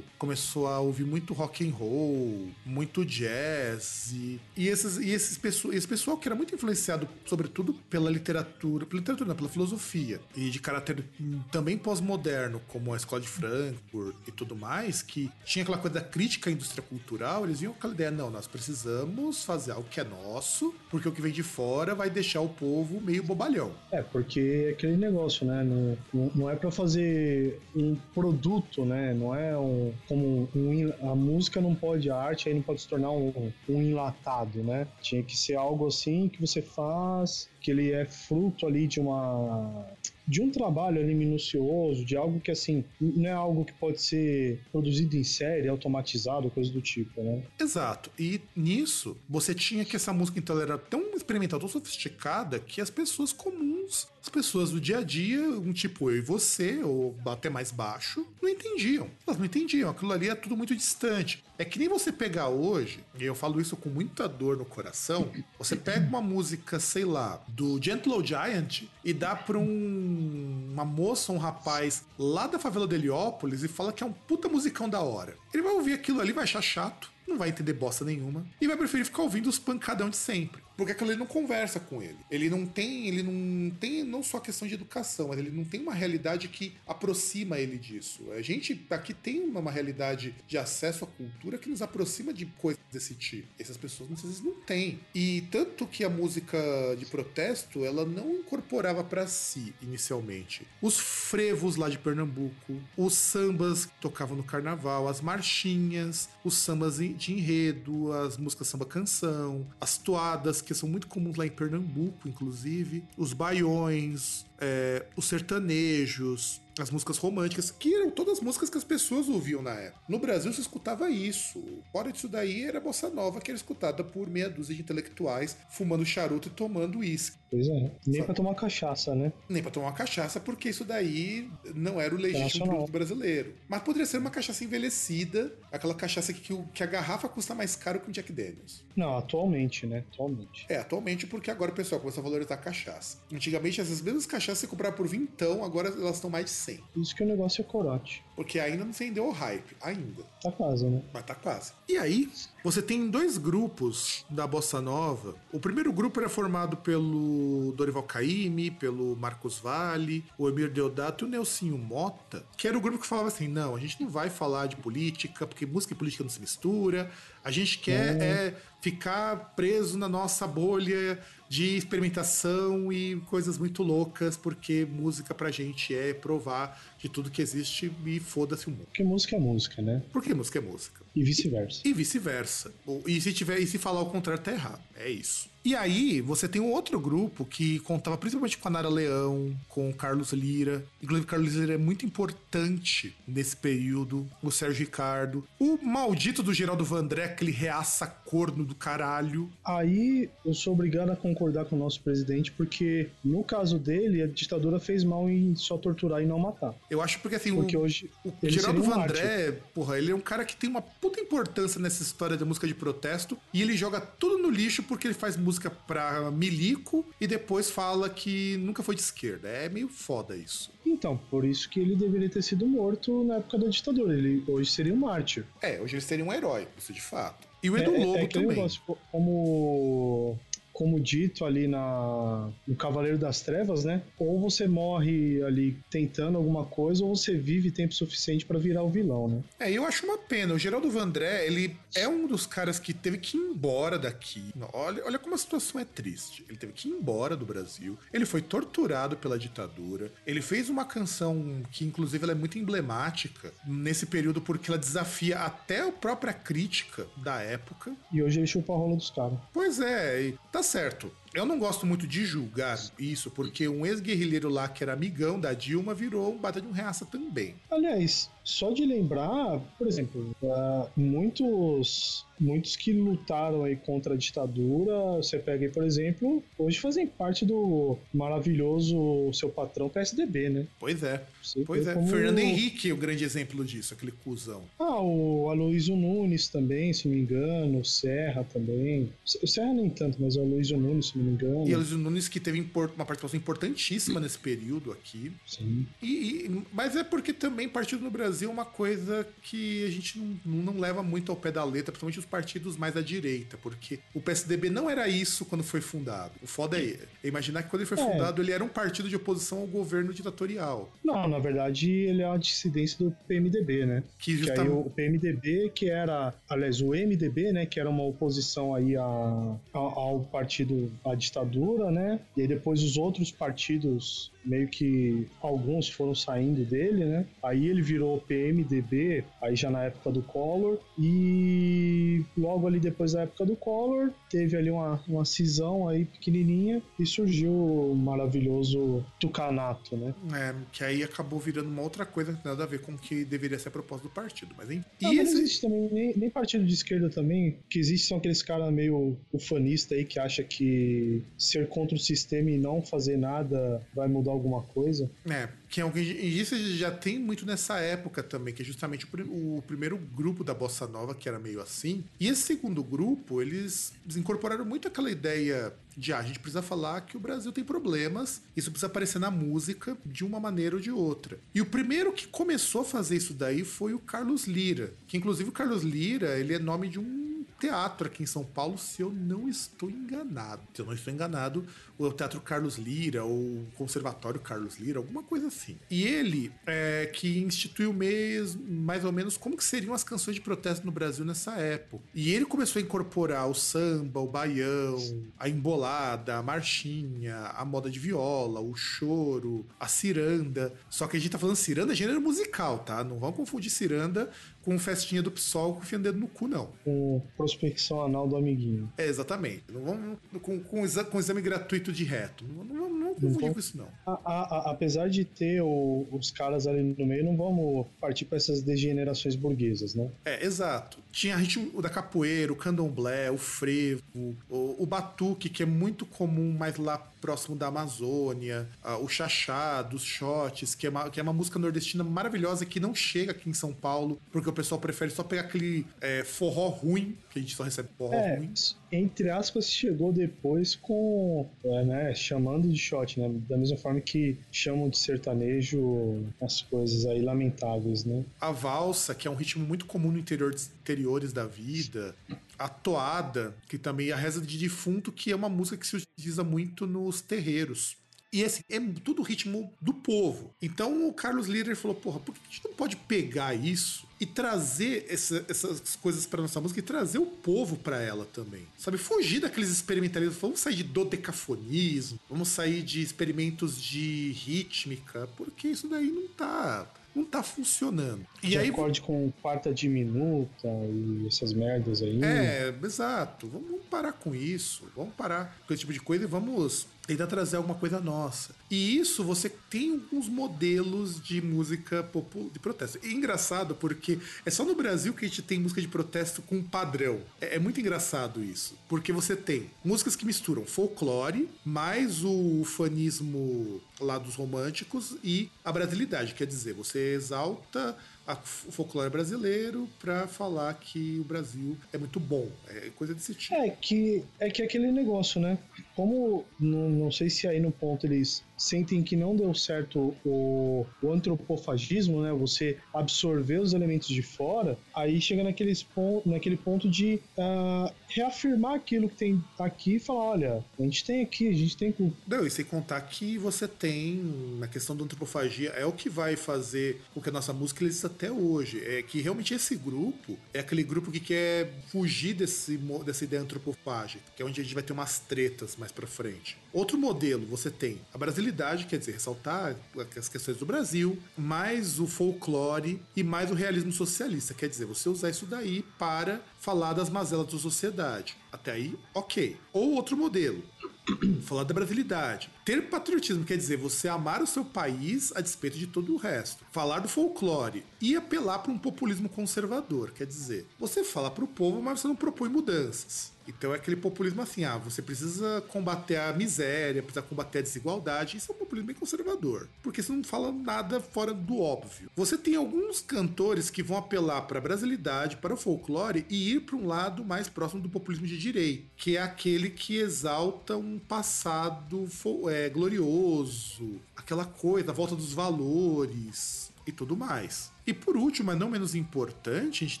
começou 0.18 0.66
a 0.66 0.78
ouvir 0.80 1.04
muito 1.04 1.32
rock 1.34 1.66
and 1.68 1.72
roll, 1.72 2.48
muito 2.64 3.04
jazz 3.04 4.12
e, 4.12 4.40
e 4.56 4.68
esses 4.68 4.98
e 4.98 5.10
esses 5.10 5.38
esse 5.72 5.88
pessoal 5.88 6.16
que 6.16 6.28
era 6.28 6.34
muito 6.34 6.54
influenciado 6.54 7.08
sobretudo 7.24 7.74
pela 7.88 8.10
literatura, 8.10 8.86
pela 8.86 9.00
literatura, 9.00 9.28
não, 9.28 9.36
pela 9.36 9.48
filosofia 9.48 10.20
e 10.36 10.50
de 10.50 10.58
caráter 10.60 11.04
também 11.50 11.76
pós-moderno, 11.78 12.60
como 12.68 12.92
a 12.92 12.96
escola 12.96 13.20
de 13.20 13.28
Frankfurt 13.28 14.14
e 14.26 14.32
tudo 14.32 14.56
mais, 14.56 15.02
que 15.02 15.30
tinha 15.44 15.62
aquela 15.62 15.78
coisa 15.78 16.00
da 16.00 16.04
crítica 16.04 16.50
à 16.50 16.52
indústria 16.52 16.82
cultural, 16.82 17.44
eles 17.44 17.60
vinham 17.60 17.72
com 17.72 17.78
aquela 17.78 17.94
ideia, 17.94 18.10
não, 18.10 18.30
nós 18.30 18.46
precisamos 18.46 19.44
fazer 19.44 19.72
algo 19.72 19.88
que 19.88 20.00
é 20.00 20.04
nosso, 20.04 20.74
porque 20.90 21.08
o 21.08 21.12
que 21.12 21.22
vem 21.22 21.32
de 21.32 21.42
fora 21.42 21.94
vai 21.94 22.10
deixar 22.10 22.40
o 22.40 22.48
povo 22.48 23.00
meio 23.00 23.22
bobalhão. 23.22 23.72
É, 23.92 24.02
porque 24.02 24.66
é 24.68 24.70
aquele 24.70 24.96
negócio, 24.96 25.46
né? 25.46 25.62
Não, 25.64 26.30
não- 26.34 26.48
é 26.50 26.56
pra 26.56 26.70
fazer 26.70 27.60
um 27.76 27.94
produto, 28.14 28.84
né? 28.84 29.12
Não 29.14 29.34
é 29.34 29.47
um. 29.56 29.92
Como 30.06 30.48
um, 30.54 31.10
a 31.10 31.14
música 31.14 31.60
não 31.60 31.74
pode, 31.74 32.10
a 32.10 32.16
arte 32.16 32.48
aí 32.48 32.54
não 32.54 32.62
pode 32.62 32.80
se 32.80 32.88
tornar 32.88 33.10
um, 33.10 33.52
um 33.68 33.82
enlatado, 33.82 34.62
né? 34.62 34.86
Tinha 35.00 35.22
que 35.22 35.36
ser 35.36 35.54
algo 35.56 35.86
assim 35.86 36.28
que 36.28 36.40
você 36.40 36.62
faz, 36.62 37.48
que 37.60 37.70
ele 37.70 37.92
é 37.92 38.04
fruto 38.04 38.66
ali 38.66 38.86
de 38.86 39.00
uma. 39.00 39.86
De 40.28 40.42
um 40.42 40.50
trabalho 40.50 41.00
ali 41.00 41.14
minucioso, 41.14 42.04
de 42.04 42.14
algo 42.16 42.38
que 42.38 42.50
assim, 42.50 42.84
não 43.00 43.26
é 43.26 43.32
algo 43.32 43.64
que 43.64 43.72
pode 43.72 44.00
ser 44.02 44.60
produzido 44.70 45.16
em 45.16 45.24
série, 45.24 45.68
automatizado, 45.68 46.50
coisa 46.50 46.70
do 46.70 46.82
tipo, 46.82 47.22
né? 47.22 47.42
Exato. 47.58 48.10
E 48.18 48.40
nisso, 48.54 49.16
você 49.26 49.54
tinha 49.54 49.86
que 49.86 49.96
essa 49.96 50.12
música 50.12 50.38
então 50.38 50.60
era 50.60 50.76
tão 50.76 51.14
experimental, 51.14 51.58
tão 51.58 51.68
sofisticada, 51.68 52.58
que 52.58 52.80
as 52.80 52.90
pessoas 52.90 53.32
comuns, 53.32 54.06
as 54.22 54.28
pessoas 54.28 54.70
do 54.70 54.80
dia 54.80 54.98
a 54.98 55.02
dia, 55.02 55.40
um 55.40 55.72
tipo 55.72 56.10
eu 56.10 56.18
e 56.18 56.20
você, 56.20 56.82
ou 56.82 57.16
até 57.24 57.48
mais 57.48 57.72
baixo, 57.72 58.26
não 58.42 58.50
entendiam. 58.50 59.08
Elas 59.26 59.38
não 59.38 59.46
entendiam. 59.46 59.88
Aquilo 59.88 60.12
ali 60.12 60.28
é 60.28 60.34
tudo 60.34 60.56
muito 60.56 60.76
distante. 60.76 61.42
É 61.58 61.64
que 61.64 61.76
nem 61.76 61.88
você 61.88 62.12
pegar 62.12 62.48
hoje, 62.48 63.04
e 63.18 63.24
eu 63.24 63.34
falo 63.34 63.60
isso 63.60 63.76
com 63.76 63.88
muita 63.88 64.28
dor 64.28 64.56
no 64.56 64.64
coração, 64.64 65.28
você 65.58 65.74
pega 65.74 66.06
uma 66.06 66.22
música, 66.22 66.78
sei 66.78 67.04
lá, 67.04 67.42
do 67.48 67.82
Gentle 67.82 68.24
Giant 68.24 68.84
e 69.04 69.12
dá 69.12 69.34
pra 69.34 69.58
um, 69.58 70.68
uma 70.72 70.84
moça, 70.84 71.32
um 71.32 71.36
rapaz 71.36 72.04
lá 72.16 72.46
da 72.46 72.60
favela 72.60 72.86
de 72.86 72.94
Heliópolis 72.94 73.64
e 73.64 73.68
fala 73.68 73.92
que 73.92 74.04
é 74.04 74.06
um 74.06 74.12
puta 74.12 74.48
musicão 74.48 74.88
da 74.88 75.00
hora. 75.00 75.36
Ele 75.52 75.64
vai 75.64 75.72
ouvir 75.72 75.94
aquilo 75.94 76.20
ali, 76.20 76.32
vai 76.32 76.44
achar 76.44 76.62
chato, 76.62 77.10
não 77.26 77.36
vai 77.36 77.48
entender 77.48 77.72
bosta 77.72 78.04
nenhuma 78.04 78.46
e 78.60 78.68
vai 78.68 78.76
preferir 78.76 79.04
ficar 79.06 79.22
ouvindo 79.22 79.48
os 79.48 79.58
pancadão 79.58 80.08
de 80.08 80.16
sempre. 80.16 80.62
Porque 80.78 80.92
aquilo 80.92 81.10
ele 81.10 81.18
não 81.18 81.26
conversa 81.26 81.80
com 81.80 82.00
ele. 82.00 82.18
Ele 82.30 82.48
não 82.48 82.64
tem, 82.64 83.08
ele 83.08 83.24
não 83.24 83.68
tem 83.68 84.04
não 84.04 84.22
só 84.22 84.38
questão 84.38 84.68
de 84.68 84.74
educação, 84.74 85.26
mas 85.26 85.38
ele 85.38 85.50
não 85.50 85.64
tem 85.64 85.80
uma 85.80 85.92
realidade 85.92 86.46
que 86.46 86.76
aproxima 86.86 87.58
ele 87.58 87.76
disso. 87.76 88.30
A 88.30 88.40
gente 88.40 88.86
aqui 88.88 89.12
tem 89.12 89.40
uma, 89.40 89.58
uma 89.58 89.72
realidade 89.72 90.36
de 90.46 90.56
acesso 90.56 91.04
à 91.04 91.08
cultura 91.08 91.58
que 91.58 91.68
nos 91.68 91.82
aproxima 91.82 92.32
de 92.32 92.46
coisas 92.46 92.80
desse 92.92 93.16
tipo. 93.16 93.48
Essas 93.58 93.76
pessoas 93.76 94.08
muitas 94.08 94.24
vezes 94.24 94.40
não 94.40 94.52
têm. 94.52 95.00
E 95.12 95.42
tanto 95.50 95.84
que 95.84 96.04
a 96.04 96.08
música 96.08 96.56
de 96.96 97.06
protesto, 97.06 97.84
ela 97.84 98.04
não 98.04 98.36
incorporava 98.36 99.02
para 99.02 99.26
si 99.26 99.74
inicialmente 99.82 100.64
os 100.80 100.96
frevos 100.96 101.74
lá 101.74 101.88
de 101.88 101.98
Pernambuco, 101.98 102.80
os 102.96 103.14
sambas 103.14 103.86
que 103.86 103.94
tocavam 104.00 104.36
no 104.36 104.44
carnaval, 104.44 105.08
as 105.08 105.20
marchinhas, 105.20 106.28
os 106.44 106.56
sambas 106.56 106.98
de 106.98 107.32
enredo, 107.32 108.12
as 108.12 108.36
músicas 108.36 108.68
samba 108.68 108.86
canção, 108.86 109.66
as 109.80 109.98
toadas 109.98 110.62
que 110.68 110.74
são 110.74 110.86
muito 110.86 111.06
comuns 111.06 111.36
lá 111.36 111.46
em 111.46 111.50
Pernambuco, 111.50 112.28
inclusive, 112.28 113.02
os 113.16 113.32
baiões, 113.32 114.44
é, 114.60 115.04
os 115.16 115.26
sertanejos, 115.26 116.60
as 116.80 116.90
músicas 116.90 117.18
românticas, 117.18 117.70
que 117.70 117.94
eram 117.94 118.10
todas 118.10 118.40
músicas 118.40 118.70
que 118.70 118.78
as 118.78 118.84
pessoas 118.84 119.28
ouviam 119.28 119.62
na 119.62 119.74
época. 119.74 120.00
No 120.08 120.18
Brasil 120.18 120.52
se 120.52 120.60
escutava 120.60 121.10
isso. 121.10 121.62
Fora 121.92 122.12
disso 122.12 122.28
daí 122.28 122.64
era 122.64 122.80
bossa 122.80 123.10
nova, 123.10 123.40
que 123.40 123.50
era 123.50 123.56
escutada 123.56 124.04
por 124.04 124.28
meia 124.28 124.48
dúzia 124.48 124.74
de 124.74 124.82
intelectuais 124.82 125.56
fumando 125.70 126.04
charuto 126.04 126.48
e 126.48 126.50
tomando 126.50 126.98
uísque. 126.98 127.36
Pois 127.50 127.66
é, 127.66 127.90
nem 128.06 128.22
para 128.22 128.34
tomar 128.34 128.54
cachaça, 128.54 129.14
né? 129.14 129.32
Nem 129.48 129.62
para 129.62 129.70
tomar 129.70 129.88
uma 129.88 129.94
cachaça, 129.94 130.38
porque 130.38 130.68
isso 130.68 130.84
daí 130.84 131.50
não 131.74 132.00
era 132.00 132.14
o 132.14 132.18
legítimo 132.18 132.66
produto 132.66 132.92
brasileiro. 132.92 133.54
Mas 133.66 133.82
poderia 133.82 134.06
ser 134.06 134.18
uma 134.18 134.30
cachaça 134.30 134.64
envelhecida, 134.64 135.52
aquela 135.72 135.94
cachaça 135.94 136.32
que, 136.32 136.54
que 136.74 136.82
a 136.82 136.86
garrafa 136.86 137.28
custa 137.28 137.54
mais 137.54 137.74
caro 137.74 138.00
que 138.00 138.08
um 138.08 138.12
Jack 138.12 138.32
Daniels. 138.32 138.84
Não, 138.94 139.16
atualmente, 139.16 139.86
né? 139.86 140.04
Atualmente. 140.12 140.66
É, 140.68 140.76
atualmente 140.76 141.26
porque 141.26 141.50
agora 141.50 141.70
o 141.70 141.74
pessoal 141.74 142.00
começa 142.00 142.20
a 142.20 142.22
valorizar 142.22 142.54
a 142.54 142.58
cachaça. 142.58 143.18
Antigamente 143.32 143.80
essas 143.80 144.02
mesmas 144.02 144.26
cachaças 144.26 144.47
você 144.54 144.66
comprava 144.66 144.94
por 144.94 145.06
vintão, 145.06 145.64
agora 145.64 145.88
elas 145.88 146.16
estão 146.16 146.30
mais 146.30 146.46
de 146.46 146.50
100. 146.50 146.84
Isso 146.96 147.14
que 147.14 147.22
o 147.22 147.26
negócio 147.26 147.62
é 147.62 147.64
corote. 147.64 148.24
Porque 148.34 148.60
ainda 148.60 148.84
não 148.84 148.92
vendeu 148.92 149.26
o 149.26 149.32
hype, 149.32 149.76
ainda. 149.80 150.22
Tá 150.42 150.52
quase, 150.52 150.84
né? 150.84 151.02
Mas 151.12 151.24
tá 151.24 151.34
quase. 151.34 151.72
E 151.88 151.98
aí, 151.98 152.30
você 152.62 152.80
tem 152.80 153.08
dois 153.10 153.36
grupos 153.36 154.24
da 154.30 154.46
Bossa 154.46 154.80
Nova. 154.80 155.34
O 155.52 155.58
primeiro 155.58 155.92
grupo 155.92 156.20
era 156.20 156.28
formado 156.28 156.76
pelo 156.76 157.72
Dorival 157.76 158.02
Caymmi, 158.04 158.70
pelo 158.70 159.16
Marcos 159.16 159.58
Vale, 159.58 160.24
o 160.38 160.48
Emir 160.48 160.70
Deodato 160.70 161.24
e 161.24 161.28
o 161.28 161.30
Nelsinho 161.30 161.76
Mota, 161.76 162.44
que 162.56 162.68
era 162.68 162.78
o 162.78 162.80
grupo 162.80 162.98
que 162.98 163.06
falava 163.06 163.28
assim, 163.28 163.48
não, 163.48 163.74
a 163.74 163.80
gente 163.80 164.00
não 164.00 164.08
vai 164.08 164.30
falar 164.30 164.66
de 164.66 164.76
política, 164.76 165.46
porque 165.46 165.66
música 165.66 165.92
e 165.92 165.96
política 165.96 166.22
não 166.22 166.30
se 166.30 166.40
mistura, 166.40 167.10
a 167.44 167.50
gente 167.50 167.78
quer 167.78 168.20
é, 168.20 168.24
é 168.24 168.56
ficar 168.80 169.54
preso 169.56 169.98
na 169.98 170.08
nossa 170.08 170.46
bolha 170.46 171.18
de 171.48 171.76
experimentação 171.76 172.92
e 172.92 173.16
coisas 173.26 173.56
muito 173.56 173.82
loucas, 173.82 174.36
porque 174.36 174.86
música 174.90 175.34
pra 175.34 175.50
gente 175.50 175.94
é 175.94 176.12
provar 176.12 176.80
de 176.98 177.08
tudo 177.08 177.30
que 177.30 177.40
existe 177.40 177.90
e 178.04 178.20
foda-se 178.20 178.66
o 178.66 178.70
mundo. 178.70 178.84
Porque 178.86 179.02
música 179.02 179.36
é 179.36 179.38
música, 179.38 179.82
né? 179.82 180.02
Porque 180.12 180.34
música 180.34 180.58
é 180.58 180.62
música. 180.62 181.02
E 181.14 181.22
vice-versa. 181.22 181.80
E 181.84 181.92
vice-versa. 181.92 182.72
E 183.06 183.20
se 183.20 183.32
tiver, 183.32 183.58
e 183.58 183.66
se 183.66 183.78
falar 183.78 184.02
o 184.02 184.06
contrário, 184.06 184.42
tá 184.42 184.52
errado. 184.52 184.82
É 184.94 185.10
isso. 185.10 185.48
E 185.68 185.76
aí, 185.76 186.22
você 186.22 186.48
tem 186.48 186.62
um 186.62 186.72
outro 186.72 186.98
grupo 186.98 187.44
que 187.44 187.78
contava 187.80 188.16
principalmente 188.16 188.56
com 188.56 188.68
a 188.68 188.70
Nara 188.70 188.88
Leão, 188.88 189.54
com 189.68 189.90
o 189.90 189.92
Carlos 189.92 190.32
Lira. 190.32 190.82
Inclusive, 191.02 191.26
Carlos 191.26 191.54
Lira 191.54 191.74
é 191.74 191.76
muito 191.76 192.06
importante 192.06 193.14
nesse 193.26 193.54
período. 193.54 194.26
O 194.42 194.50
Sérgio 194.50 194.86
Ricardo. 194.86 195.46
O 195.60 195.76
maldito 195.84 196.42
do 196.42 196.54
Geraldo 196.54 196.86
Vandré, 196.86 197.24
aquele 197.24 197.50
reaça 197.50 198.06
corno 198.06 198.64
do 198.64 198.74
caralho. 198.74 199.50
Aí, 199.62 200.30
eu 200.42 200.54
sou 200.54 200.72
obrigado 200.72 201.10
a 201.10 201.16
concordar 201.16 201.66
com 201.66 201.76
o 201.76 201.78
nosso 201.78 202.00
presidente, 202.00 202.50
porque 202.50 203.10
no 203.22 203.44
caso 203.44 203.78
dele, 203.78 204.22
a 204.22 204.26
ditadura 204.26 204.80
fez 204.80 205.04
mal 205.04 205.28
em 205.28 205.54
só 205.54 205.76
torturar 205.76 206.22
e 206.22 206.24
não 206.26 206.38
matar. 206.38 206.74
Eu 206.90 207.02
acho 207.02 207.20
porque 207.20 207.36
assim, 207.36 207.54
porque 207.54 207.76
o, 207.76 207.80
hoje 207.80 208.10
o 208.24 208.32
Geraldo 208.48 208.80
um 208.80 208.88
Vandré, 208.88 209.52
porra, 209.74 209.98
ele 209.98 210.12
é 210.12 210.14
um 210.14 210.20
cara 210.20 210.46
que 210.46 210.56
tem 210.56 210.70
uma 210.70 210.80
puta 210.80 211.20
importância 211.20 211.78
nessa 211.78 212.02
história 212.02 212.38
da 212.38 212.46
música 212.46 212.66
de 212.66 212.72
protesto 212.72 213.36
e 213.52 213.60
ele 213.60 213.76
joga 213.76 214.00
tudo 214.00 214.38
no 214.38 214.48
lixo 214.48 214.82
porque 214.82 215.06
ele 215.06 215.14
faz 215.14 215.36
música 215.36 215.57
música 215.58 215.70
pra 215.70 216.30
milico 216.30 217.04
e 217.20 217.26
depois 217.26 217.70
fala 217.70 218.08
que 218.08 218.56
nunca 218.58 218.82
foi 218.82 218.94
de 218.94 219.00
esquerda. 219.00 219.48
É 219.48 219.68
meio 219.68 219.88
foda 219.88 220.36
isso. 220.36 220.70
Então, 220.86 221.16
por 221.30 221.44
isso 221.44 221.68
que 221.68 221.80
ele 221.80 221.96
deveria 221.96 222.30
ter 222.30 222.42
sido 222.42 222.66
morto 222.66 223.24
na 223.24 223.36
época 223.36 223.58
da 223.58 223.68
ditadura. 223.68 224.14
Ele 224.14 224.44
hoje 224.46 224.70
seria 224.70 224.94
um 224.94 224.96
mártir. 224.96 225.44
É, 225.60 225.80
hoje 225.80 225.96
ele 225.96 226.00
seria 226.00 226.24
um 226.24 226.32
herói, 226.32 226.68
isso 226.78 226.92
de 226.92 227.02
fato. 227.02 227.48
E 227.62 227.68
o 227.68 227.76
Edu 227.76 227.94
é, 227.94 228.04
Lobo 228.04 228.18
é, 228.18 228.22
é 228.22 228.26
também. 228.28 228.48
Negócio, 228.48 228.80
como 229.10 230.38
como 230.78 231.00
dito 231.00 231.44
ali 231.44 231.66
na, 231.66 232.48
no 232.64 232.76
Cavaleiro 232.76 233.18
das 233.18 233.40
Trevas, 233.40 233.82
né? 233.82 234.00
Ou 234.16 234.38
você 234.38 234.68
morre 234.68 235.42
ali 235.42 235.76
tentando 235.90 236.38
alguma 236.38 236.64
coisa, 236.64 237.04
ou 237.04 237.16
você 237.16 237.36
vive 237.36 237.72
tempo 237.72 237.92
suficiente 237.92 238.46
para 238.46 238.60
virar 238.60 238.84
o 238.84 238.88
vilão, 238.88 239.26
né? 239.26 239.42
É, 239.58 239.72
eu 239.72 239.84
acho 239.84 240.06
uma 240.06 240.16
pena. 240.16 240.54
O 240.54 240.58
Geraldo 240.58 240.88
Vandré, 240.88 241.44
ele 241.44 241.76
é 241.96 242.06
um 242.06 242.28
dos 242.28 242.46
caras 242.46 242.78
que 242.78 242.94
teve 242.94 243.18
que 243.18 243.36
ir 243.36 243.40
embora 243.40 243.98
daqui. 243.98 244.52
Olha, 244.72 245.04
olha 245.04 245.18
como 245.18 245.34
a 245.34 245.38
situação 245.38 245.80
é 245.80 245.84
triste. 245.84 246.44
Ele 246.48 246.56
teve 246.56 246.72
que 246.72 246.88
ir 246.88 246.92
embora 246.92 247.36
do 247.36 247.44
Brasil. 247.44 247.98
Ele 248.12 248.24
foi 248.24 248.40
torturado 248.40 249.16
pela 249.16 249.36
ditadura. 249.36 250.12
Ele 250.24 250.40
fez 250.40 250.68
uma 250.68 250.84
canção 250.84 251.60
que, 251.72 251.84
inclusive, 251.84 252.22
ela 252.22 252.32
é 252.32 252.36
muito 252.36 252.56
emblemática 252.56 253.52
nesse 253.66 254.06
período 254.06 254.40
porque 254.40 254.70
ela 254.70 254.78
desafia 254.78 255.40
até 255.40 255.80
a 255.80 255.90
própria 255.90 256.32
crítica 256.32 257.04
da 257.16 257.40
época. 257.40 257.96
E 258.12 258.22
hoje 258.22 258.38
ele 258.38 258.46
chupa 258.46 258.72
a 258.72 258.76
rola 258.76 258.94
dos 258.94 259.10
caras. 259.10 259.40
Pois 259.52 259.80
é, 259.80 260.34
tá 260.52 260.67
certo. 260.68 261.10
Eu 261.34 261.46
não 261.46 261.58
gosto 261.58 261.86
muito 261.86 262.06
de 262.06 262.24
julgar 262.24 262.78
isso, 262.98 263.30
porque 263.30 263.68
um 263.68 263.86
ex-guerrilheiro 263.86 264.48
lá 264.48 264.68
que 264.68 264.84
era 264.84 264.92
amigão 264.92 265.40
da 265.40 265.52
Dilma 265.54 265.94
virou 265.94 266.32
um 266.32 266.38
bata 266.38 266.60
de 266.60 266.66
um 266.66 266.72
reaça 266.72 267.06
também. 267.06 267.54
Aliás, 267.70 268.30
só 268.48 268.72
de 268.72 268.86
lembrar, 268.86 269.60
por 269.76 269.86
exemplo, 269.86 270.34
uh, 270.42 270.88
muitos 270.96 272.26
muitos 272.40 272.76
que 272.76 272.92
lutaram 272.92 273.64
aí 273.64 273.76
contra 273.76 274.14
a 274.14 274.16
ditadura, 274.16 275.16
você 275.16 275.38
pega 275.38 275.66
aí, 275.66 275.72
por 275.72 275.84
exemplo, 275.84 276.42
hoje 276.56 276.78
fazem 276.78 277.06
parte 277.06 277.44
do 277.44 277.98
maravilhoso 278.14 279.32
seu 279.32 279.48
patrão 279.48 279.88
PSDB, 279.88 280.48
né? 280.48 280.66
Pois 280.78 281.02
é. 281.02 281.22
Você 281.42 281.64
pois 281.64 281.86
é. 281.86 281.94
Como... 281.94 282.06
Fernando 282.08 282.38
Henrique 282.38 282.90
é 282.90 282.92
o 282.92 282.96
grande 282.96 283.24
exemplo 283.24 283.64
disso, 283.64 283.94
aquele 283.94 284.12
cuzão. 284.12 284.62
Ah, 284.78 285.00
o 285.00 285.48
Aloysio 285.50 285.96
Nunes 285.96 286.48
também, 286.48 286.92
se 286.92 287.08
não 287.08 287.14
me 287.14 287.22
engano, 287.22 287.80
o 287.80 287.84
Serra 287.84 288.44
também. 288.44 289.12
O 289.42 289.46
Serra 289.46 289.74
nem 289.74 289.90
tanto, 289.90 290.20
mas 290.20 290.36
o 290.36 290.40
Aloysio 290.40 290.78
Nunes, 290.78 291.08
se 291.08 291.18
não 291.18 291.24
me 291.24 291.32
engano. 291.32 291.68
E 291.68 291.72
o 291.72 291.74
Aloysio 291.74 291.98
Nunes 291.98 292.28
que 292.28 292.38
teve 292.38 292.60
uma 292.60 293.04
participação 293.04 293.36
importantíssima 293.36 294.20
nesse 294.20 294.38
período 294.38 294.92
aqui. 294.92 295.32
Sim. 295.46 295.86
E, 296.02 296.06
e, 296.06 296.62
mas 296.72 296.94
é 296.94 297.02
porque 297.02 297.32
também 297.32 297.68
partido 297.68 298.02
no 298.02 298.10
Brasil 298.10 298.37
É 298.42 298.48
uma 298.48 298.64
coisa 298.64 299.26
que 299.42 299.84
a 299.84 299.90
gente 299.90 300.18
não, 300.18 300.72
não 300.72 300.80
leva 300.80 301.02
muito 301.02 301.30
ao 301.30 301.36
pé 301.36 301.50
da 301.50 301.64
letra, 301.64 301.92
principalmente 301.92 302.18
os 302.18 302.24
partidos 302.24 302.76
mais 302.76 302.96
à 302.96 303.00
direita, 303.00 303.56
porque 303.56 303.98
o 304.14 304.20
PSDB 304.20 304.70
não 304.70 304.88
era 304.88 305.08
isso 305.08 305.44
quando 305.44 305.64
foi 305.64 305.80
fundado. 305.80 306.32
O 306.42 306.46
foda 306.46 306.78
é, 306.78 306.98
é 307.22 307.28
imaginar 307.28 307.62
que 307.62 307.70
quando 307.70 307.82
ele 307.82 307.88
foi 307.88 307.98
é. 307.98 308.12
fundado, 308.12 308.42
ele 308.42 308.52
era 308.52 308.62
um 308.62 308.68
partido 308.68 309.08
de 309.08 309.16
oposição 309.16 309.60
ao 309.60 309.66
governo 309.66 310.12
ditatorial. 310.12 310.90
Não, 311.04 311.28
na 311.28 311.38
verdade, 311.38 311.90
ele 311.90 312.22
é 312.22 312.26
uma 312.26 312.38
dissidência 312.38 313.04
do 313.04 313.14
PMDB, 313.26 313.86
né? 313.86 314.02
Que, 314.18 314.36
justamente... 314.36 314.66
que 314.66 314.72
aí 314.72 314.78
o 314.78 314.90
PMDB, 314.90 315.70
que 315.74 315.90
era, 315.90 316.34
aliás, 316.48 316.80
o 316.80 316.90
MDB, 316.90 317.52
né, 317.52 317.66
que 317.66 317.80
era 317.80 317.88
uma 317.88 318.04
oposição 318.04 318.74
aí 318.74 318.96
a, 318.96 319.02
a, 319.02 319.78
ao 319.78 320.20
partido, 320.30 320.90
à 321.04 321.14
ditadura, 321.14 321.90
né? 321.90 322.20
E 322.36 322.42
aí 322.42 322.48
depois 322.48 322.82
os 322.82 322.96
outros 322.96 323.30
partidos 323.30 324.30
meio 324.44 324.68
que 324.68 325.26
alguns 325.40 325.88
foram 325.88 326.14
saindo 326.14 326.64
dele, 326.64 327.04
né? 327.04 327.26
Aí 327.42 327.66
ele 327.66 327.82
virou 327.82 328.20
PMDB, 328.20 329.24
aí 329.40 329.54
já 329.54 329.70
na 329.70 329.84
época 329.84 330.10
do 330.10 330.22
Collor, 330.22 330.78
e 330.98 332.24
logo 332.36 332.66
ali 332.66 332.80
depois 332.80 333.12
da 333.12 333.22
época 333.22 333.44
do 333.44 333.56
Collor, 333.56 334.10
teve 334.30 334.56
ali 334.56 334.70
uma, 334.70 335.02
uma 335.08 335.24
cisão 335.24 335.88
aí 335.88 336.04
pequenininha 336.04 336.82
e 336.98 337.06
surgiu 337.06 337.52
o 337.52 337.94
maravilhoso 337.94 339.04
Tucanato, 339.20 339.96
né? 339.96 340.14
É, 340.34 340.54
que 340.72 340.84
aí 340.84 341.02
acabou 341.02 341.38
virando 341.38 341.68
uma 341.68 341.82
outra 341.82 342.06
coisa 342.06 342.32
que 342.32 342.44
nada 342.44 342.64
a 342.64 342.66
ver 342.66 342.80
com 342.80 342.92
o 342.92 342.98
que 342.98 343.24
deveria 343.24 343.58
ser 343.58 343.68
a 343.68 343.72
proposta 343.72 344.08
do 344.08 344.12
partido, 344.12 344.54
mas 344.56 344.70
hein? 344.70 344.84
Não, 345.00 345.12
e 345.12 345.18
esse... 345.18 345.32
não 345.32 345.40
existe 345.40 345.60
também, 345.60 345.88
nem, 345.92 346.16
nem, 346.16 346.30
partido 346.30 346.64
de 346.64 346.74
esquerda 346.74 347.10
também, 347.10 347.58
que 347.68 347.78
existe 347.78 348.08
são 348.08 348.18
aqueles 348.18 348.42
caras 348.42 348.72
meio 348.72 349.16
ufanista 349.32 349.94
aí 349.94 350.04
que 350.04 350.18
acha 350.18 350.42
que 350.42 351.22
ser 351.36 351.68
contra 351.68 351.96
o 351.96 351.98
sistema 351.98 352.50
e 352.50 352.58
não 352.58 352.82
fazer 352.82 353.16
nada 353.16 353.82
vai 353.94 354.08
mudar 354.08 354.32
alguma 354.38 354.62
coisa. 354.62 355.10
É, 355.28 355.48
que 355.68 355.80
é 355.80 355.84
o 355.84 355.90
que 355.90 356.00
isso 356.00 356.56
já 356.76 356.90
tem 356.90 357.18
muito 357.18 357.44
nessa 357.44 357.78
época 357.78 358.22
também, 358.22 358.54
que 358.54 358.62
é 358.62 358.64
justamente 358.64 359.06
o, 359.06 359.58
o, 359.58 359.62
primeiro 359.66 359.96
grupo 359.96 360.42
da 360.42 360.54
bossa 360.54 360.86
nova 360.86 361.14
que 361.14 361.28
era 361.28 361.38
meio 361.38 361.60
assim. 361.60 362.04
E 362.18 362.28
esse 362.28 362.42
segundo 362.42 362.82
grupo, 362.82 363.42
eles 363.42 363.92
incorporaram 364.16 364.64
muito 364.64 364.88
aquela 364.88 365.10
ideia 365.10 365.72
de 365.96 366.12
ah, 366.12 366.18
a 366.18 366.22
gente 366.22 366.38
precisa 366.38 366.62
falar 366.62 367.00
que 367.00 367.16
o 367.16 367.20
Brasil 367.20 367.50
tem 367.50 367.64
problemas, 367.64 368.40
isso 368.56 368.70
precisa 368.70 368.86
aparecer 368.86 369.18
na 369.18 369.30
música 369.30 369.96
de 370.06 370.24
uma 370.24 370.38
maneira 370.38 370.76
ou 370.76 370.80
de 370.80 370.90
outra. 370.90 371.38
E 371.54 371.60
o 371.60 371.66
primeiro 371.66 372.12
que 372.12 372.28
começou 372.28 372.82
a 372.82 372.84
fazer 372.84 373.16
isso 373.16 373.34
daí 373.34 373.64
foi 373.64 373.94
o 373.94 373.98
Carlos 373.98 374.46
Lira, 374.46 374.92
que 375.08 375.16
inclusive 375.16 375.48
o 375.48 375.52
Carlos 375.52 375.82
Lira, 375.82 376.38
ele 376.38 376.54
é 376.54 376.58
nome 376.58 376.88
de 376.88 377.00
um 377.00 377.37
teatro 377.58 378.06
aqui 378.06 378.22
em 378.22 378.26
São 378.26 378.44
Paulo, 378.44 378.78
se 378.78 379.02
eu 379.02 379.10
não 379.10 379.48
estou 379.48 379.90
enganado. 379.90 380.62
Se 380.74 380.80
eu 380.80 380.86
não 380.86 380.92
estou 380.92 381.12
enganado, 381.12 381.66
o 381.98 382.12
Teatro 382.12 382.40
Carlos 382.40 382.78
Lira, 382.78 383.24
ou 383.24 383.36
o 383.36 383.66
Conservatório 383.76 384.40
Carlos 384.40 384.78
Lira, 384.78 384.98
alguma 384.98 385.22
coisa 385.22 385.48
assim. 385.48 385.76
E 385.90 386.04
ele 386.04 386.52
é 386.66 387.06
que 387.06 387.40
instituiu 387.40 387.92
mesmo, 387.92 388.62
mais 388.70 389.04
ou 389.04 389.12
menos 389.12 389.36
como 389.36 389.56
que 389.56 389.64
seriam 389.64 389.92
as 389.92 390.04
canções 390.04 390.36
de 390.36 390.40
protesto 390.40 390.86
no 390.86 390.92
Brasil 390.92 391.24
nessa 391.24 391.52
época. 391.56 392.04
E 392.14 392.32
ele 392.32 392.44
começou 392.44 392.80
a 392.80 392.82
incorporar 392.82 393.48
o 393.48 393.54
samba, 393.54 394.20
o 394.20 394.28
baião, 394.28 394.98
a 395.38 395.48
embolada, 395.48 396.36
a 396.36 396.42
marchinha, 396.42 397.36
a 397.36 397.64
moda 397.64 397.90
de 397.90 397.98
viola, 397.98 398.60
o 398.60 398.74
choro, 398.76 399.66
a 399.78 399.88
ciranda. 399.88 400.72
Só 400.88 401.06
que 401.06 401.16
a 401.16 401.20
gente 401.20 401.32
tá 401.32 401.38
falando 401.38 401.56
ciranda 401.56 401.92
é 401.92 401.96
gênero 401.96 402.20
musical, 402.20 402.78
tá? 402.78 403.02
Não 403.02 403.18
vamos 403.18 403.36
confundir 403.36 403.70
ciranda 403.70 404.30
com 404.64 404.78
festinha 404.78 405.22
do 405.22 405.30
PSOL 405.30 405.74
com 405.74 405.96
o 405.96 405.98
dedo 405.98 406.18
no 406.18 406.28
cu, 406.28 406.46
não. 406.46 406.70
Com 406.84 407.22
prospecção 407.36 408.02
anal 408.02 408.28
do 408.28 408.36
amiguinho. 408.36 408.92
É, 408.96 409.06
exatamente. 409.06 409.64
Não 409.72 409.82
vamos 409.82 410.18
com, 410.42 410.60
com, 410.60 410.88
com 411.04 411.18
exame 411.18 411.40
gratuito 411.40 411.92
de 411.92 412.04
reto. 412.04 412.44
Não, 412.44 412.64
não, 412.64 412.90
não 412.90 413.14
confundir 413.14 413.52
com 413.52 413.58
isso, 413.58 413.78
não. 413.78 413.88
A, 414.06 414.20
a, 414.24 414.42
a, 414.42 414.70
apesar 414.70 415.08
de 415.08 415.24
ter 415.24 415.62
o, 415.62 416.06
os 416.12 416.30
caras 416.30 416.66
ali 416.66 416.82
no 416.82 417.06
meio, 417.06 417.24
não 417.24 417.36
vamos 417.36 417.86
partir 418.00 418.24
para 418.24 418.36
essas 418.36 418.62
degenerações 418.62 419.34
burguesas, 419.34 419.94
né? 419.94 420.10
É, 420.24 420.44
exato. 420.44 420.98
Tinha 421.10 421.36
ritmo 421.36 421.80
da 421.80 421.88
capoeira, 421.88 422.52
o 422.52 422.56
candomblé, 422.56 423.30
o 423.30 423.38
frevo, 423.38 424.02
o, 424.14 424.82
o 424.82 424.86
batuque, 424.86 425.48
que 425.48 425.62
é 425.62 425.66
muito 425.66 426.04
comum 426.04 426.52
mais 426.52 426.76
lá 426.76 426.98
próximo 427.20 427.56
da 427.56 427.66
Amazônia, 427.66 428.68
uh, 428.84 429.02
o 429.02 429.08
chachá, 429.08 429.82
dos 429.82 430.02
shots, 430.02 430.74
que 430.74 430.86
é, 430.86 430.90
uma, 430.90 431.10
que 431.10 431.20
é 431.20 431.22
uma 431.22 431.32
música 431.32 431.58
nordestina 431.58 432.04
maravilhosa 432.04 432.64
que 432.64 432.80
não 432.80 432.94
chega 432.94 433.32
aqui 433.32 433.48
em 433.48 433.54
São 433.54 433.72
Paulo, 433.72 434.20
porque 434.32 434.48
o 434.48 434.52
pessoal 434.52 434.80
prefere 434.80 435.10
só 435.10 435.22
pegar 435.22 435.42
aquele 435.42 435.86
é, 436.00 436.24
forró 436.24 436.68
ruim, 436.68 437.16
que 437.30 437.38
a 437.38 437.42
gente 437.42 437.54
só 437.54 437.62
recebe 437.62 437.88
forró 437.96 438.14
é, 438.14 438.36
ruim. 438.36 438.52
Entre 438.90 439.30
aspas, 439.30 439.70
chegou 439.70 440.12
depois 440.12 440.74
com, 440.74 441.48
é, 441.64 441.84
né, 441.84 442.14
chamando 442.14 442.68
de 442.68 442.78
shot, 442.78 443.20
né, 443.20 443.30
da 443.48 443.56
mesma 443.56 443.76
forma 443.76 444.00
que 444.00 444.38
chamam 444.50 444.88
de 444.88 444.98
sertanejo 444.98 446.24
as 446.40 446.62
coisas 446.62 447.06
aí 447.06 447.20
lamentáveis, 447.22 448.04
né. 448.04 448.24
A 448.40 448.50
valsa, 448.50 449.14
que 449.14 449.28
é 449.28 449.30
um 449.30 449.34
ritmo 449.34 449.66
muito 449.66 449.86
comum 449.86 450.10
no 450.10 450.18
interior, 450.18 450.54
interiores 450.80 451.32
da 451.32 451.46
vida, 451.46 452.14
a 452.58 452.68
toada, 452.68 453.56
que 453.68 453.78
também 453.78 454.08
é 454.08 454.12
a 454.12 454.16
reza 454.16 454.40
de 454.40 454.58
defunto, 454.58 455.12
que 455.12 455.30
é 455.30 455.36
uma 455.36 455.48
música 455.48 455.76
que 455.76 455.86
se 455.86 455.96
utiliza 455.96 456.42
muito 456.42 456.86
nos 456.86 457.20
terreiros. 457.20 457.96
E 458.30 458.44
assim, 458.44 458.62
é 458.68 458.78
tudo 459.02 459.22
ritmo 459.22 459.72
do 459.80 459.94
povo. 459.94 460.54
Então 460.60 461.08
o 461.08 461.12
Carlos 461.14 461.46
Lira 461.46 461.74
falou: 461.74 461.96
porra, 461.96 462.20
por 462.20 462.34
que 462.34 462.40
a 462.42 462.50
gente 462.50 462.64
não 462.64 462.74
pode 462.74 462.96
pegar 462.96 463.54
isso 463.54 464.06
e 464.20 464.26
trazer 464.26 465.06
essa, 465.08 465.44
essas 465.48 465.96
coisas 465.96 466.26
para 466.26 466.42
nossa 466.42 466.60
música 466.60 466.80
e 466.80 466.82
trazer 466.82 467.18
o 467.18 467.26
povo 467.26 467.76
para 467.76 468.02
ela 468.02 468.26
também? 468.26 468.66
Sabe? 468.76 468.98
Fugir 468.98 469.40
daqueles 469.40 469.70
experimentalismos. 469.70 470.38
Vamos 470.38 470.60
sair 470.60 470.74
de 470.74 470.84
dodecafonismo, 470.84 472.20
vamos 472.28 472.48
sair 472.48 472.82
de 472.82 473.00
experimentos 473.00 473.80
de 473.80 474.32
rítmica, 474.32 475.26
porque 475.36 475.68
isso 475.68 475.88
daí 475.88 476.10
não 476.10 476.28
tá 476.28 476.86
não 477.18 477.24
tá 477.24 477.42
funcionando. 477.42 478.26
E 478.42 478.48
de 478.48 478.58
aí 478.58 478.70
acorde 478.70 479.00
com 479.00 479.30
quarta 479.42 479.72
diminuta 479.72 480.68
e 480.68 481.26
essas 481.26 481.52
merdas 481.52 482.02
aí. 482.02 482.20
É, 482.22 482.74
exato. 482.82 483.48
Vamos 483.48 483.82
parar 483.90 484.12
com 484.12 484.34
isso. 484.34 484.90
Vamos 484.96 485.14
parar 485.14 485.58
com 485.66 485.74
esse 485.74 485.80
tipo 485.80 485.92
de 485.92 486.00
coisa 486.00 486.24
e 486.24 486.26
vamos 486.26 486.86
tentar 487.08 487.26
trazer 487.26 487.56
alguma 487.56 487.74
coisa 487.74 487.98
nossa. 488.00 488.54
E 488.70 488.98
isso 488.98 489.24
você 489.24 489.48
tem 489.48 489.92
alguns 489.92 490.28
modelos 490.28 491.20
de 491.22 491.40
música 491.40 492.06
de 492.52 492.58
protesto. 492.58 492.98
É 493.02 493.08
engraçado 493.08 493.74
porque 493.74 494.18
é 494.44 494.50
só 494.50 494.62
no 494.62 494.74
Brasil 494.74 495.14
que 495.14 495.24
a 495.24 495.28
gente 495.28 495.40
tem 495.40 495.58
música 495.58 495.80
de 495.80 495.88
protesto 495.88 496.42
com 496.42 496.62
padrão. 496.62 497.22
É, 497.40 497.56
é 497.56 497.58
muito 497.58 497.80
engraçado 497.80 498.44
isso. 498.44 498.76
Porque 498.90 499.10
você 499.10 499.34
tem 499.34 499.70
músicas 499.82 500.14
que 500.14 500.26
misturam 500.26 500.66
folclore, 500.66 501.48
mais 501.64 502.22
o 502.22 502.62
fanismo 502.64 503.80
lá 503.98 504.18
dos 504.18 504.34
românticos 504.34 505.16
e 505.24 505.50
a 505.64 505.72
brasilidade. 505.72 506.34
Quer 506.34 506.46
dizer, 506.46 506.74
você 506.74 507.14
exalta 507.14 507.96
o 508.34 508.72
folclore 508.72 509.10
brasileiro 509.10 509.88
para 509.98 510.26
falar 510.26 510.74
que 510.74 511.18
o 511.18 511.24
Brasil 511.24 511.76
é 511.92 511.98
muito 511.98 512.20
bom. 512.20 512.48
É 512.68 512.90
coisa 512.90 513.14
desse 513.14 513.34
tipo. 513.34 513.54
É 513.54 513.70
que 513.70 514.24
é 514.38 514.50
que 514.50 514.62
aquele 514.62 514.92
negócio, 514.92 515.40
né? 515.40 515.58
Como 515.96 516.44
não, 516.58 516.88
não 516.90 517.10
sei 517.10 517.30
se 517.30 517.46
aí 517.46 517.60
no 517.60 517.72
ponto 517.72 518.06
eles 518.06 518.42
sentem 518.58 519.02
que 519.02 519.16
não 519.16 519.34
deu 519.34 519.54
certo 519.54 520.14
o, 520.24 520.84
o 521.00 521.12
antropofagismo, 521.12 522.20
né? 522.22 522.32
Você 522.32 522.76
absorver 522.92 523.60
os 523.60 523.72
elementos 523.72 524.08
de 524.08 524.20
fora, 524.20 524.76
aí 524.94 525.20
chega 525.20 525.44
naqueles 525.44 525.82
ponto, 525.82 526.28
naquele 526.28 526.56
ponto 526.56 526.88
de 526.88 527.20
uh, 527.36 527.92
reafirmar 528.08 528.74
aquilo 528.74 529.08
que 529.08 529.16
tem 529.16 529.42
aqui 529.58 529.96
e 529.96 529.98
falar, 530.00 530.24
olha, 530.24 530.64
a 530.78 530.82
gente 530.82 531.04
tem 531.04 531.22
aqui, 531.22 531.48
a 531.48 531.52
gente 531.52 531.76
tem... 531.76 531.94
Não, 532.26 532.46
e 532.46 532.50
sem 532.50 532.64
contar 532.64 533.00
que 533.02 533.38
você 533.38 533.68
tem, 533.68 534.16
na 534.58 534.66
questão 534.66 534.96
da 534.96 535.04
antropofagia, 535.04 535.70
é 535.70 535.86
o 535.86 535.92
que 535.92 536.08
vai 536.08 536.36
fazer 536.36 537.00
com 537.14 537.20
que 537.20 537.28
a 537.28 537.32
nossa 537.32 537.52
música 537.52 537.84
exista 537.84 538.08
até 538.08 538.30
hoje. 538.30 538.82
É 538.84 539.02
que 539.02 539.20
realmente 539.20 539.54
esse 539.54 539.76
grupo 539.76 540.36
é 540.52 540.60
aquele 540.60 540.82
grupo 540.82 541.10
que 541.10 541.20
quer 541.20 541.72
fugir 541.86 542.34
desse, 542.34 542.76
dessa 543.04 543.24
ideia 543.24 543.42
antropofágica, 543.42 544.24
que 544.36 544.42
é 544.42 544.44
onde 544.44 544.60
a 544.60 544.64
gente 544.64 544.74
vai 544.74 544.82
ter 544.82 544.92
umas 544.92 545.20
tretas 545.20 545.76
mais 545.76 545.92
pra 545.92 546.06
frente. 546.06 546.56
Outro 546.72 546.98
modelo, 546.98 547.46
você 547.46 547.70
tem 547.70 547.98
a 548.12 548.18
brasilidade, 548.48 548.86
quer 548.86 548.98
dizer, 548.98 549.12
ressaltar 549.12 549.76
as 550.16 550.28
questões 550.28 550.56
do 550.56 550.66
Brasil, 550.66 551.18
mais 551.36 552.00
o 552.00 552.06
folclore 552.06 553.00
e 553.14 553.22
mais 553.22 553.50
o 553.50 553.54
realismo 553.54 553.92
socialista, 553.92 554.54
quer 554.54 554.68
dizer, 554.68 554.86
você 554.86 555.08
usar 555.08 555.30
isso 555.30 555.46
daí 555.46 555.84
para 555.98 556.40
falar 556.58 556.94
das 556.94 557.10
mazelas 557.10 557.46
da 557.46 557.58
sociedade. 557.58 558.36
Até 558.50 558.72
aí, 558.72 558.98
ok. 559.14 559.56
Ou 559.72 559.92
outro 559.92 560.16
modelo, 560.16 560.62
falar 561.44 561.64
da 561.64 561.74
brasilidade. 561.74 562.50
Ter 562.64 562.88
patriotismo 562.88 563.44
quer 563.44 563.56
dizer 563.56 563.76
você 563.76 564.08
amar 564.08 564.42
o 564.42 564.46
seu 564.46 564.64
país 564.64 565.32
a 565.36 565.40
despeito 565.40 565.78
de 565.78 565.86
todo 565.86 566.14
o 566.14 566.16
resto. 566.16 566.64
Falar 566.72 567.00
do 567.00 567.08
folclore 567.08 567.84
e 568.00 568.16
apelar 568.16 568.60
para 568.60 568.72
um 568.72 568.78
populismo 568.78 569.28
conservador, 569.28 570.12
quer 570.12 570.26
dizer, 570.26 570.66
você 570.78 571.04
fala 571.04 571.30
para 571.30 571.44
o 571.44 571.48
povo, 571.48 571.82
mas 571.82 572.00
você 572.00 572.08
não 572.08 572.16
propõe 572.16 572.48
mudanças. 572.48 573.32
Então 573.48 573.72
é 573.72 573.76
aquele 573.76 573.96
populismo 573.96 574.42
assim, 574.42 574.64
ah, 574.64 574.76
você 574.76 575.00
precisa 575.00 575.62
combater 575.62 576.16
a 576.16 576.32
miséria, 576.32 577.02
precisa 577.02 577.22
combater 577.22 577.58
a 577.58 577.62
desigualdade. 577.62 578.36
Isso 578.36 578.52
é 578.52 578.54
um 578.54 578.58
populismo 578.58 578.88
bem 578.88 578.96
conservador, 578.96 579.68
porque 579.82 580.02
você 580.02 580.12
não 580.12 580.22
fala 580.22 580.52
nada 580.52 581.00
fora 581.00 581.32
do 581.32 581.60
óbvio. 581.60 582.10
Você 582.14 582.36
tem 582.36 582.54
alguns 582.54 583.00
cantores 583.00 583.70
que 583.70 583.82
vão 583.82 583.96
apelar 583.96 584.42
para 584.42 584.58
a 584.58 584.62
brasilidade, 584.62 585.36
para 585.38 585.54
o 585.54 585.56
folclore 585.56 586.26
e 586.28 586.52
ir 586.52 586.60
para 586.60 586.76
um 586.76 586.86
lado 586.86 587.24
mais 587.24 587.48
próximo 587.48 587.80
do 587.80 587.88
populismo 587.88 588.26
de 588.26 588.38
direita, 588.38 588.84
que 588.96 589.16
é 589.16 589.22
aquele 589.22 589.70
que 589.70 589.96
exalta 589.96 590.76
um 590.76 590.98
passado 590.98 592.08
é, 592.50 592.68
glorioso, 592.68 594.00
aquela 594.14 594.44
coisa, 594.44 594.90
a 594.90 594.94
volta 594.94 595.16
dos 595.16 595.32
valores 595.32 596.68
e 596.88 596.92
tudo 596.92 597.14
mais. 597.14 597.70
E 597.86 597.92
por 597.92 598.16
último, 598.16 598.46
mas 598.46 598.58
não 598.58 598.70
menos 598.70 598.94
importante, 598.94 599.84
a 599.84 599.86
gente 599.86 600.00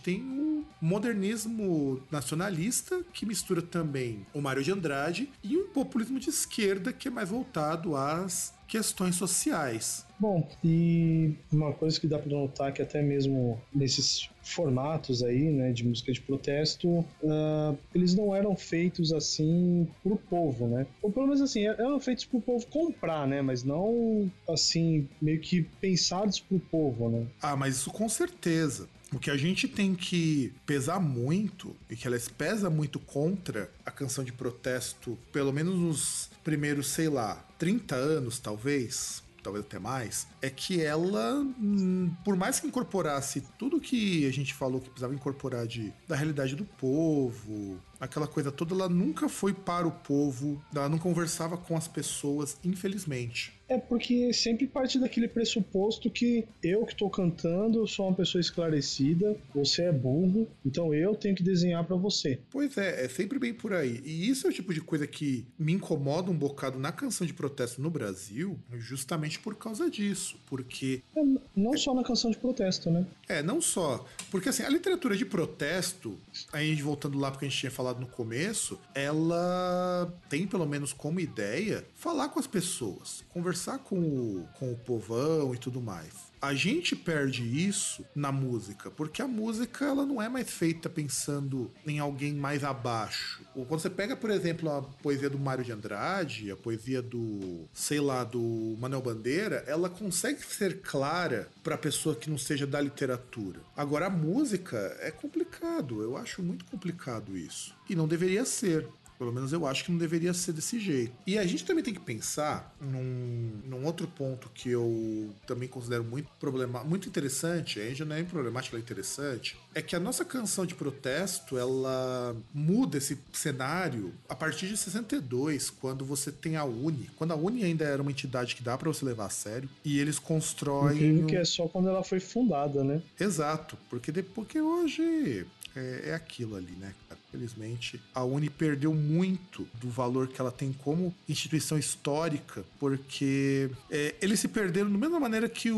tem 0.00 0.22
o 0.22 0.64
modernismo 0.80 2.02
nacionalista, 2.10 3.04
que 3.12 3.26
mistura 3.26 3.60
também 3.60 4.26
o 4.32 4.40
Mário 4.40 4.64
de 4.64 4.72
Andrade, 4.72 5.30
e 5.44 5.56
um 5.56 5.68
populismo 5.68 6.18
de 6.18 6.30
esquerda, 6.30 6.92
que 6.92 7.08
é 7.08 7.10
mais 7.10 7.28
voltado 7.28 7.94
às 7.94 8.54
questões 8.66 9.16
sociais. 9.16 10.06
Bom, 10.18 10.48
e 10.64 11.34
uma 11.52 11.72
coisa 11.72 11.98
que 12.00 12.06
dá 12.06 12.18
para 12.18 12.30
notar 12.30 12.72
que 12.72 12.82
até 12.82 13.00
mesmo 13.00 13.60
nesses 13.72 14.28
formatos 14.42 15.22
aí, 15.22 15.50
né, 15.50 15.72
de 15.72 15.86
música 15.86 16.12
de 16.12 16.20
protesto, 16.20 16.88
uh, 16.88 17.78
eles 17.94 18.14
não 18.14 18.34
eram 18.34 18.56
feitos 18.56 19.12
assim 19.12 19.86
pro 20.02 20.16
povo, 20.16 20.66
né? 20.66 20.86
Ou 21.02 21.12
pelo 21.12 21.26
menos 21.26 21.40
assim, 21.40 21.66
eram 21.66 22.00
feitos 22.00 22.24
pro 22.24 22.40
povo 22.40 22.66
comprar, 22.66 23.26
né? 23.28 23.42
Mas 23.42 23.62
não 23.62 24.30
assim, 24.48 25.08
meio 25.20 25.40
que 25.40 25.62
pensados 25.80 26.40
pro 26.40 26.58
povo, 26.58 27.08
né? 27.08 27.26
Ah, 27.40 27.56
mas 27.56 27.76
isso 27.76 27.90
com 27.90 28.08
certeza. 28.08 28.88
O 29.12 29.18
que 29.18 29.30
a 29.30 29.36
gente 29.36 29.66
tem 29.66 29.94
que 29.94 30.52
pesar 30.66 31.00
muito, 31.00 31.74
e 31.88 31.96
que 31.96 32.06
ela 32.06 32.18
pesa 32.36 32.68
muito 32.68 32.98
contra 32.98 33.70
a 33.84 33.90
canção 33.90 34.22
de 34.22 34.32
protesto, 34.32 35.16
pelo 35.32 35.50
menos 35.50 35.76
nos 35.76 36.30
primeiros, 36.44 36.88
sei 36.88 37.08
lá, 37.08 37.42
30 37.58 37.94
anos, 37.94 38.38
talvez, 38.38 39.22
talvez 39.48 39.64
até 39.64 39.78
mais, 39.78 40.26
é 40.42 40.50
que 40.50 40.82
ela, 40.82 41.34
hum, 41.34 42.10
por 42.24 42.36
mais 42.36 42.60
que 42.60 42.66
incorporasse 42.66 43.40
tudo 43.58 43.80
que 43.80 44.26
a 44.26 44.32
gente 44.32 44.52
falou 44.52 44.80
que 44.80 44.90
precisava 44.90 45.14
incorporar 45.14 45.66
de, 45.66 45.92
da 46.06 46.14
realidade 46.14 46.54
do 46.54 46.64
povo, 46.64 47.80
aquela 48.00 48.26
coisa 48.26 48.50
toda, 48.52 48.74
ela 48.74 48.88
nunca 48.88 49.28
foi 49.28 49.52
para 49.52 49.86
o 49.86 49.92
povo, 49.92 50.62
ela 50.74 50.88
não 50.88 50.98
conversava 50.98 51.56
com 51.56 51.76
as 51.76 51.88
pessoas, 51.88 52.58
infelizmente. 52.64 53.58
É 53.68 53.76
porque 53.76 54.32
sempre 54.32 54.66
parte 54.66 54.98
daquele 54.98 55.28
pressuposto 55.28 56.10
que 56.10 56.46
eu 56.62 56.86
que 56.86 56.92
estou 56.92 57.10
cantando 57.10 57.86
sou 57.86 58.08
uma 58.08 58.14
pessoa 58.14 58.40
esclarecida, 58.40 59.36
você 59.54 59.82
é 59.82 59.92
burro, 59.92 60.48
então 60.64 60.94
eu 60.94 61.14
tenho 61.14 61.34
que 61.34 61.42
desenhar 61.42 61.84
para 61.84 61.94
você. 61.94 62.40
Pois 62.50 62.78
é, 62.78 63.04
é 63.04 63.08
sempre 63.08 63.38
bem 63.38 63.52
por 63.52 63.74
aí. 63.74 64.00
E 64.04 64.28
isso 64.28 64.46
é 64.46 64.50
o 64.50 64.52
tipo 64.52 64.72
de 64.72 64.80
coisa 64.80 65.06
que 65.06 65.46
me 65.58 65.74
incomoda 65.74 66.30
um 66.30 66.36
bocado 66.36 66.78
na 66.78 66.90
canção 66.90 67.26
de 67.26 67.34
protesto 67.34 67.82
no 67.82 67.90
Brasil, 67.90 68.58
justamente 68.72 69.38
por 69.38 69.54
causa 69.54 69.90
disso. 69.90 70.38
Porque. 70.46 71.02
É, 71.14 71.22
não 71.54 71.76
só 71.76 71.94
na 71.94 72.02
canção 72.02 72.30
de 72.30 72.38
protesto, 72.38 72.90
né? 72.90 73.06
É, 73.28 73.42
não 73.42 73.60
só. 73.60 74.06
Porque 74.30 74.48
assim, 74.48 74.62
a 74.62 74.68
literatura 74.70 75.14
de 75.14 75.26
protesto, 75.26 76.16
aí 76.52 76.74
voltando 76.76 77.18
lá 77.18 77.30
porque 77.30 77.44
a 77.44 77.48
gente 77.48 77.58
tinha 77.58 77.70
falado 77.70 77.87
no 77.94 78.06
começo, 78.06 78.78
ela 78.94 80.12
tem 80.28 80.46
pelo 80.46 80.66
menos 80.66 80.92
como 80.92 81.20
ideia 81.20 81.86
falar 81.94 82.28
com 82.28 82.38
as 82.38 82.46
pessoas, 82.46 83.24
conversar 83.28 83.78
com 83.78 83.98
o, 83.98 84.48
com 84.58 84.72
o 84.72 84.76
povão 84.76 85.54
e 85.54 85.58
tudo 85.58 85.80
mais 85.80 86.27
a 86.40 86.54
gente 86.54 86.94
perde 86.94 87.42
isso 87.42 88.04
na 88.14 88.30
música, 88.30 88.90
porque 88.90 89.22
a 89.22 89.28
música 89.28 89.84
ela 89.84 90.06
não 90.06 90.20
é 90.20 90.28
mais 90.28 90.50
feita 90.50 90.88
pensando 90.88 91.70
em 91.86 91.98
alguém 91.98 92.34
mais 92.34 92.64
abaixo. 92.64 93.42
Quando 93.54 93.80
você 93.80 93.90
pega, 93.90 94.16
por 94.16 94.30
exemplo, 94.30 94.70
a 94.70 94.82
poesia 94.82 95.28
do 95.28 95.38
Mário 95.38 95.64
de 95.64 95.72
Andrade, 95.72 96.50
a 96.50 96.56
poesia 96.56 97.02
do, 97.02 97.68
sei 97.72 98.00
lá, 98.00 98.22
do 98.24 98.76
Manuel 98.78 99.02
Bandeira, 99.02 99.64
ela 99.66 99.90
consegue 99.90 100.44
ser 100.44 100.80
clara 100.80 101.48
para 101.62 101.76
pessoa 101.76 102.14
que 102.14 102.30
não 102.30 102.38
seja 102.38 102.66
da 102.66 102.80
literatura. 102.80 103.60
Agora 103.76 104.06
a 104.06 104.10
música 104.10 104.96
é 105.00 105.10
complicado, 105.10 106.02
eu 106.02 106.16
acho 106.16 106.42
muito 106.42 106.64
complicado 106.64 107.36
isso. 107.36 107.74
E 107.88 107.94
não 107.94 108.06
deveria 108.06 108.44
ser. 108.44 108.86
Pelo 109.18 109.32
menos 109.32 109.52
eu 109.52 109.66
acho 109.66 109.84
que 109.84 109.90
não 109.90 109.98
deveria 109.98 110.32
ser 110.32 110.52
desse 110.52 110.78
jeito. 110.78 111.12
E 111.26 111.38
a 111.38 111.46
gente 111.46 111.64
também 111.64 111.82
tem 111.82 111.92
que 111.92 112.00
pensar 112.00 112.74
num, 112.80 113.50
num 113.66 113.84
outro 113.84 114.06
ponto 114.06 114.48
que 114.54 114.70
eu 114.70 115.30
também 115.46 115.68
considero 115.68 116.04
muito 116.04 116.28
problema, 116.38 116.84
muito 116.84 117.08
interessante, 117.08 117.80
aí 117.80 117.94
já 117.94 118.04
não 118.04 118.16
é 118.16 118.22
problemático, 118.22 118.76
é 118.76 118.78
interessante, 118.78 119.56
é 119.74 119.82
que 119.82 119.96
a 119.96 120.00
nossa 120.00 120.24
canção 120.24 120.64
de 120.64 120.74
protesto, 120.74 121.58
ela 121.58 122.36
muda 122.54 122.98
esse 122.98 123.18
cenário 123.32 124.12
a 124.28 124.34
partir 124.34 124.68
de 124.68 124.76
62, 124.76 125.70
quando 125.70 126.04
você 126.04 126.30
tem 126.30 126.56
a 126.56 126.64
Uni, 126.64 127.10
quando 127.16 127.32
a 127.32 127.36
Uni 127.36 127.64
ainda 127.64 127.84
era 127.84 128.00
uma 128.00 128.10
entidade 128.10 128.54
que 128.54 128.62
dá 128.62 128.76
para 128.78 128.88
você 128.88 129.04
levar 129.04 129.26
a 129.26 129.30
sério, 129.30 129.68
e 129.84 129.98
eles 129.98 130.18
constroem... 130.18 130.96
Incrível 130.96 131.26
que 131.26 131.36
é 131.36 131.44
só 131.44 131.66
quando 131.66 131.88
ela 131.88 132.04
foi 132.04 132.20
fundada, 132.20 132.84
né? 132.84 133.02
Exato, 133.18 133.76
porque, 133.90 134.12
depois, 134.12 134.34
porque 134.34 134.60
hoje 134.60 135.46
é, 135.74 136.10
é 136.10 136.14
aquilo 136.14 136.56
ali, 136.56 136.72
né, 136.72 136.94
cara? 137.08 137.17
Felizmente, 137.30 138.00
a 138.14 138.24
Uni 138.24 138.48
perdeu 138.48 138.94
muito 138.94 139.68
do 139.74 139.90
valor 139.90 140.28
que 140.28 140.40
ela 140.40 140.50
tem 140.50 140.72
como 140.72 141.14
instituição 141.28 141.78
histórica, 141.78 142.64
porque 142.80 143.70
é, 143.90 144.14
eles 144.22 144.40
se 144.40 144.48
perderam 144.48 144.90
da 144.90 144.98
mesma 144.98 145.20
maneira 145.20 145.46
que 145.46 145.70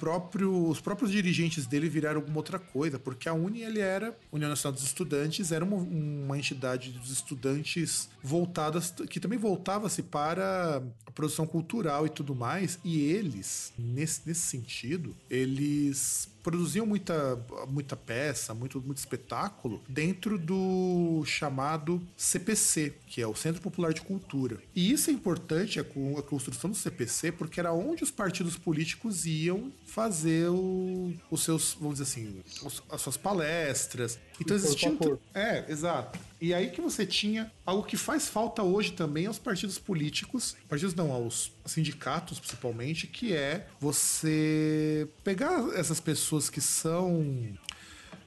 próprio, 0.00 0.68
os 0.68 0.80
próprios 0.80 1.12
dirigentes 1.12 1.64
dele 1.64 1.88
viraram 1.88 2.20
alguma 2.20 2.38
outra 2.38 2.58
coisa, 2.58 2.98
porque 2.98 3.28
a 3.28 3.32
Uni 3.32 3.62
ele 3.62 3.78
era, 3.78 4.16
União 4.32 4.48
Nacional 4.48 4.74
dos 4.74 4.84
Estudantes, 4.84 5.52
era 5.52 5.64
uma, 5.64 5.76
uma 5.76 6.36
entidade 6.36 6.90
dos 6.90 7.10
estudantes 7.10 8.08
voltadas, 8.20 8.92
que 9.08 9.20
também 9.20 9.38
voltava-se 9.38 10.02
para 10.02 10.82
a 11.06 11.10
produção 11.12 11.46
cultural 11.46 12.04
e 12.04 12.10
tudo 12.10 12.34
mais, 12.34 12.80
e 12.84 13.00
eles, 13.00 13.72
nesse, 13.78 14.22
nesse 14.26 14.40
sentido, 14.40 15.14
eles 15.30 16.28
produziam 16.46 16.86
muita, 16.86 17.44
muita 17.68 17.96
peça, 17.96 18.54
muito, 18.54 18.80
muito 18.80 18.98
espetáculo 18.98 19.82
dentro 19.88 20.38
do 20.38 21.24
chamado 21.26 22.00
CPC, 22.16 22.94
que 23.08 23.20
é 23.20 23.26
o 23.26 23.34
Centro 23.34 23.60
Popular 23.60 23.92
de 23.92 24.00
Cultura. 24.00 24.56
E 24.72 24.92
isso 24.92 25.10
é 25.10 25.12
importante, 25.12 25.80
a, 25.80 25.82
a 25.82 26.22
construção 26.22 26.70
do 26.70 26.76
CPC, 26.76 27.32
porque 27.32 27.58
era 27.58 27.72
onde 27.72 28.04
os 28.04 28.12
partidos 28.12 28.56
políticos 28.56 29.26
iam 29.26 29.72
fazer 29.84 30.48
o, 30.48 31.12
os 31.32 31.42
seus, 31.42 31.76
vamos 31.80 31.98
dizer 31.98 32.04
assim, 32.04 32.40
os, 32.64 32.80
as 32.90 33.00
suas 33.00 33.16
palestras. 33.16 34.16
Então 34.40 34.56
existia. 34.56 34.96
É, 35.34 35.64
exato. 35.68 36.18
E 36.40 36.52
aí 36.52 36.70
que 36.70 36.80
você 36.80 37.06
tinha 37.06 37.50
algo 37.64 37.82
que 37.82 37.96
faz 37.96 38.28
falta 38.28 38.62
hoje 38.62 38.92
também 38.92 39.26
aos 39.26 39.38
partidos 39.38 39.78
políticos, 39.78 40.56
partidos 40.68 40.94
não, 40.94 41.10
aos 41.10 41.52
sindicatos 41.64 42.38
principalmente, 42.38 43.06
que 43.06 43.32
é 43.32 43.66
você 43.80 45.08
pegar 45.24 45.70
essas 45.74 45.98
pessoas 45.98 46.50
que 46.50 46.60
são 46.60 47.56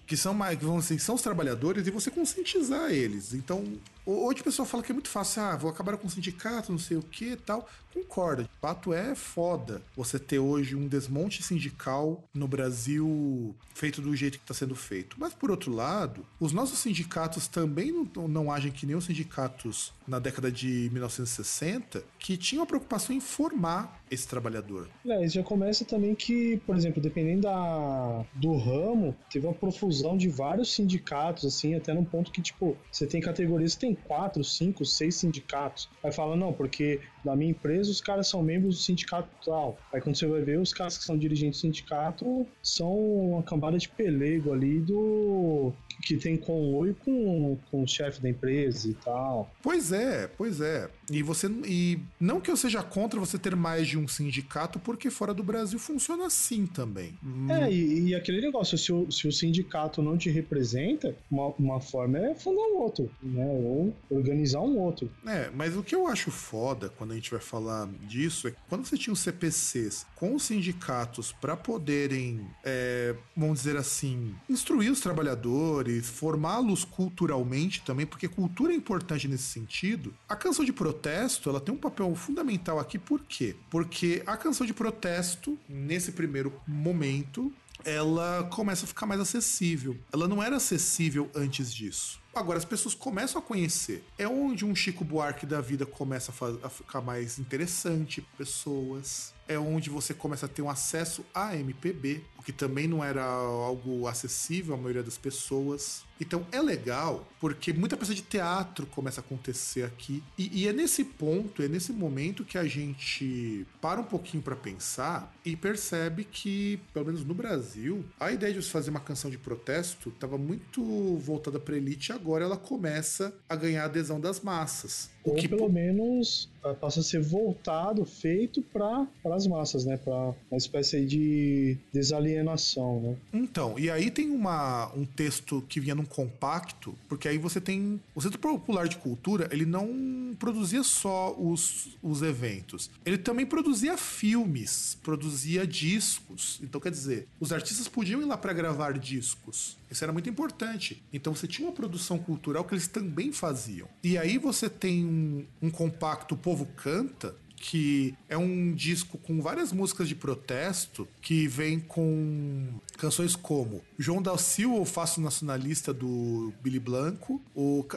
que 0.07 0.17
são 0.17 0.33
mais, 0.33 0.57
que 0.57 0.65
vão 0.65 0.77
assim, 0.77 0.97
são 0.97 1.13
os 1.13 1.21
trabalhadores 1.21 1.85
e 1.85 1.91
você 1.91 2.09
conscientizar 2.09 2.89
eles. 2.89 3.31
Então, 3.35 3.63
hoje 4.03 4.41
o 4.41 4.43
pessoal 4.43 4.67
fala 4.67 4.81
que 4.81 4.91
é 4.91 4.93
muito 4.93 5.07
fácil, 5.07 5.43
ah, 5.43 5.55
vou 5.55 5.69
acabar 5.69 5.95
com 5.97 6.07
o 6.07 6.09
sindicato, 6.09 6.71
não 6.71 6.79
sei 6.79 6.97
o 6.97 7.03
que 7.03 7.35
tal. 7.35 7.69
Concorda, 7.93 8.43
de 8.43 8.49
fato 8.61 8.93
é 8.93 9.15
foda 9.15 9.81
você 9.95 10.19
ter 10.19 10.39
hoje 10.39 10.75
um 10.75 10.87
desmonte 10.87 11.41
sindical 11.41 12.23
no 12.33 12.47
Brasil 12.47 13.55
feito 13.73 14.01
do 14.01 14.15
jeito 14.15 14.37
que 14.37 14.43
está 14.43 14.53
sendo 14.53 14.75
feito. 14.75 15.15
Mas 15.19 15.33
por 15.33 15.49
outro 15.49 15.73
lado, 15.73 16.25
os 16.39 16.51
nossos 16.51 16.79
sindicatos 16.79 17.47
também 17.47 17.91
não, 17.91 18.27
não 18.27 18.51
agem 18.51 18.71
que 18.71 18.85
nem 18.85 18.95
os 18.95 19.05
sindicatos 19.05 19.93
na 20.05 20.19
década 20.19 20.51
de 20.51 20.89
1960, 20.91 22.03
que 22.17 22.35
tinham 22.35 22.63
a 22.63 22.65
preocupação 22.65 23.15
em 23.15 23.21
formar 23.21 24.01
esse 24.09 24.27
trabalhador. 24.27 24.89
É, 25.07 25.27
já 25.27 25.43
começa 25.43 25.85
também 25.85 26.15
que, 26.15 26.57
por 26.65 26.75
exemplo, 26.75 27.01
dependendo 27.01 27.43
da, 27.43 28.25
do 28.33 28.57
ramo, 28.57 29.15
teve 29.31 29.45
uma 29.45 29.53
profusão 29.53 30.17
de 30.17 30.27
vários 30.27 30.73
sindicatos, 30.73 31.45
assim, 31.45 31.75
até 31.75 31.93
num 31.93 32.03
ponto 32.03 32.31
que, 32.31 32.41
tipo, 32.41 32.75
você 32.91 33.05
tem 33.05 33.21
categorias 33.21 33.75
que 33.75 33.81
tem 33.81 33.93
quatro, 33.93 34.43
cinco, 34.43 34.83
seis 34.83 35.15
sindicatos. 35.15 35.87
Aí 36.03 36.11
fala, 36.11 36.35
não, 36.35 36.51
porque 36.51 36.99
na 37.23 37.35
minha 37.35 37.51
empresa 37.51 37.91
os 37.91 38.01
caras 38.01 38.27
são 38.27 38.41
membros 38.41 38.77
do 38.77 38.81
sindicato 38.81 39.29
tal. 39.45 39.77
Aí 39.93 40.01
quando 40.01 40.17
você 40.17 40.27
vai 40.27 40.41
ver, 40.41 40.59
os 40.59 40.73
caras 40.73 40.97
que 40.97 41.03
são 41.03 41.17
dirigentes 41.17 41.59
do 41.59 41.61
sindicato 41.61 42.47
são 42.63 42.93
uma 42.93 43.43
cambada 43.43 43.77
de 43.77 43.89
pelego 43.89 44.53
ali 44.53 44.79
do 44.81 45.73
que 46.01 46.17
tem 46.17 46.37
com 46.37 46.73
oi 46.75 46.95
com, 47.03 47.57
com 47.69 47.83
o 47.83 47.87
chefe 47.87 48.21
da 48.21 48.29
empresa 48.29 48.89
e 48.89 48.93
tal. 48.93 49.53
Pois 49.61 49.91
é, 49.91 50.27
pois 50.27 50.61
é. 50.61 50.89
E 51.11 51.23
você 51.23 51.47
e 51.65 51.99
não 52.19 52.39
que 52.39 52.51
eu 52.51 52.57
seja 52.57 52.83
contra 52.83 53.19
você 53.19 53.37
ter 53.37 53.55
mais 53.55 53.87
de 53.87 53.97
um 53.97 54.07
sindicato, 54.07 54.79
porque 54.79 55.09
fora 55.09 55.33
do 55.33 55.43
Brasil 55.43 55.79
funciona 55.79 56.27
assim 56.27 56.65
também. 56.65 57.13
É, 57.49 57.71
e, 57.71 58.09
e 58.09 58.15
aquele 58.15 58.41
negócio, 58.41 58.77
se 58.77 58.91
o, 58.91 59.11
se 59.11 59.27
o 59.27 59.31
sindicato 59.31 60.01
não 60.01 60.17
te 60.17 60.29
representa, 60.29 61.15
uma, 61.29 61.47
uma 61.57 61.81
forma 61.81 62.17
é 62.17 62.35
fundar 62.35 62.61
um 62.61 62.77
outro, 62.77 63.09
né? 63.21 63.45
Ou 63.45 63.93
organizar 64.09 64.61
um 64.61 64.77
outro. 64.77 65.09
É, 65.25 65.49
mas 65.53 65.75
o 65.75 65.83
que 65.83 65.95
eu 65.95 66.07
acho 66.07 66.31
foda 66.31 66.89
quando 66.89 67.11
a 67.11 67.15
gente 67.15 67.31
vai 67.31 67.39
falar 67.39 67.87
disso 68.07 68.47
é 68.47 68.51
que 68.51 68.57
quando 68.67 68.85
você 68.85 68.97
tinha 68.97 69.13
os 69.13 69.19
CPCs 69.19 70.05
com 70.15 70.35
os 70.35 70.43
sindicatos 70.43 71.31
para 71.31 71.55
poderem, 71.55 72.45
é, 72.63 73.15
vamos 73.35 73.59
dizer 73.59 73.77
assim, 73.77 74.35
instruir 74.49 74.91
os 74.91 74.99
trabalhadores, 74.99 75.88
formá-los 76.03 76.83
culturalmente 76.83 77.81
também, 77.81 78.05
porque 78.05 78.27
cultura 78.27 78.73
é 78.73 78.75
importante 78.75 79.27
nesse 79.27 79.43
sentido. 79.43 80.13
A 80.27 80.35
canção 80.35 80.63
de 80.63 80.73
protesto, 80.73 81.49
ela 81.49 81.59
tem 81.59 81.73
um 81.73 81.77
papel 81.77 82.13
fundamental 82.15 82.79
aqui, 82.79 82.97
por 82.97 83.21
quê? 83.21 83.55
Porque 83.69 84.21
a 84.25 84.37
canção 84.37 84.65
de 84.65 84.73
protesto, 84.73 85.57
nesse 85.67 86.11
primeiro 86.11 86.53
momento, 86.67 87.51
ela 87.83 88.47
começa 88.51 88.85
a 88.85 88.87
ficar 88.87 89.05
mais 89.05 89.21
acessível. 89.21 89.97
Ela 90.11 90.27
não 90.27 90.41
era 90.43 90.57
acessível 90.57 91.29
antes 91.35 91.73
disso. 91.73 92.19
Agora 92.33 92.57
as 92.57 92.65
pessoas 92.65 92.93
começam 92.93 93.39
a 93.39 93.43
conhecer. 93.43 94.03
É 94.17 94.27
onde 94.27 94.65
um 94.65 94.75
Chico 94.75 95.03
Buarque 95.03 95.45
da 95.45 95.61
vida 95.61 95.85
começa 95.85 96.31
a, 96.31 96.67
a 96.67 96.69
ficar 96.69 97.01
mais 97.01 97.39
interessante 97.39 98.21
pessoas. 98.37 99.33
É 99.49 99.59
onde 99.59 99.89
você 99.89 100.13
começa 100.13 100.45
a 100.45 100.49
ter 100.49 100.61
um 100.61 100.69
acesso 100.69 101.25
a 101.33 101.57
MPB, 101.57 102.21
o 102.37 102.43
que 102.43 102.53
também 102.53 102.87
não 102.87 103.03
era 103.03 103.25
algo 103.25 104.07
acessível 104.07 104.75
à 104.75 104.77
maioria 104.77 105.03
das 105.03 105.17
pessoas. 105.17 106.03
Então 106.21 106.45
é 106.51 106.61
legal 106.61 107.27
porque 107.39 107.71
muita 107.71 107.95
peça 107.95 108.13
de 108.13 108.21
teatro 108.21 108.85
começa 108.85 109.21
a 109.21 109.23
acontecer 109.23 109.83
aqui. 109.83 110.21
E, 110.37 110.61
e 110.61 110.67
é 110.67 110.73
nesse 110.73 111.03
ponto, 111.03 111.63
é 111.63 111.67
nesse 111.67 111.93
momento 111.93 112.43
que 112.43 112.57
a 112.57 112.65
gente 112.65 113.65
para 113.81 114.01
um 114.01 114.03
pouquinho 114.03 114.43
para 114.43 114.55
pensar 114.55 115.33
e 115.45 115.55
percebe 115.55 116.25
que, 116.25 116.79
pelo 116.93 117.05
menos 117.05 117.23
no 117.23 117.33
Brasil, 117.33 118.05
a 118.19 118.31
ideia 118.31 118.53
de 118.53 118.61
você 118.61 118.69
fazer 118.69 118.89
uma 118.89 118.99
canção 118.99 119.31
de 119.31 119.37
protesto 119.37 120.09
estava 120.09 120.37
muito 120.37 120.83
voltada 121.17 121.59
para 121.59 121.75
elite 121.75 122.11
agora 122.11 122.43
ela 122.43 122.57
começa 122.57 123.33
a 123.47 123.55
ganhar 123.55 123.85
adesão 123.85 124.19
das 124.19 124.41
massas. 124.41 125.09
Ou 125.23 125.35
que 125.35 125.47
pelo 125.47 125.69
menos 125.69 126.49
ah, 126.63 126.73
passa 126.73 127.01
a 127.01 127.03
ser 127.03 127.21
voltado, 127.21 128.05
feito 128.05 128.61
para 128.61 129.07
as 129.25 129.47
massas, 129.47 129.85
né? 129.85 129.97
Para 129.97 130.33
uma 130.49 130.57
espécie 130.57 131.05
de 131.05 131.77
desalienação, 131.93 132.99
né? 133.01 133.15
Então, 133.33 133.77
e 133.77 133.89
aí 133.89 134.09
tem 134.09 134.29
uma, 134.29 134.91
um 134.95 135.05
texto 135.05 135.63
que 135.67 135.79
vinha 135.79 135.95
num 135.95 136.05
compacto, 136.05 136.95
porque 137.07 137.27
aí 137.27 137.37
você 137.37 137.59
tem. 137.59 137.99
O 138.15 138.21
Centro 138.21 138.39
Popular 138.39 138.87
de 138.87 138.97
Cultura, 138.97 139.49
ele 139.51 139.65
não 139.65 140.35
produzia 140.37 140.83
só 140.83 141.35
os, 141.37 141.97
os 142.01 142.21
eventos, 142.21 142.89
ele 143.05 143.17
também 143.17 143.45
produzia 143.45 143.97
filmes, 143.97 144.97
produzia 145.03 145.65
discos. 145.67 146.59
Então, 146.63 146.79
quer 146.79 146.91
dizer, 146.91 147.27
os 147.39 147.51
artistas 147.51 147.87
podiam 147.87 148.21
ir 148.21 148.25
lá 148.25 148.37
para 148.37 148.53
gravar 148.53 148.97
discos. 148.97 149.78
Isso 149.89 150.03
era 150.03 150.13
muito 150.13 150.29
importante. 150.29 151.03
Então 151.11 151.33
você 151.33 151.47
tinha 151.47 151.67
uma 151.67 151.73
produção 151.73 152.19
cultural 152.19 152.63
que 152.63 152.73
eles 152.73 152.87
também 152.87 153.31
faziam. 153.31 153.87
E 154.03 154.17
aí 154.17 154.37
você 154.37 154.69
tem 154.69 155.05
um, 155.05 155.45
um 155.61 155.69
compacto 155.69 156.35
O 156.35 156.37
Povo 156.37 156.65
Canta, 156.75 157.35
que 157.59 158.15
é 158.27 158.37
um 158.37 158.73
disco 158.73 159.17
com 159.17 159.41
várias 159.41 159.71
músicas 159.71 160.07
de 160.07 160.15
protesto 160.15 161.07
que 161.21 161.47
vem 161.47 161.79
com 161.79 162.67
canções 162.97 163.35
como 163.35 163.81
João 163.97 164.21
Dalcil, 164.21 164.75
o 164.75 164.85
Faço 164.85 165.21
Nacionalista 165.21 165.93
do 165.93 166.53
Billy 166.63 166.79
Blanco, 166.79 167.41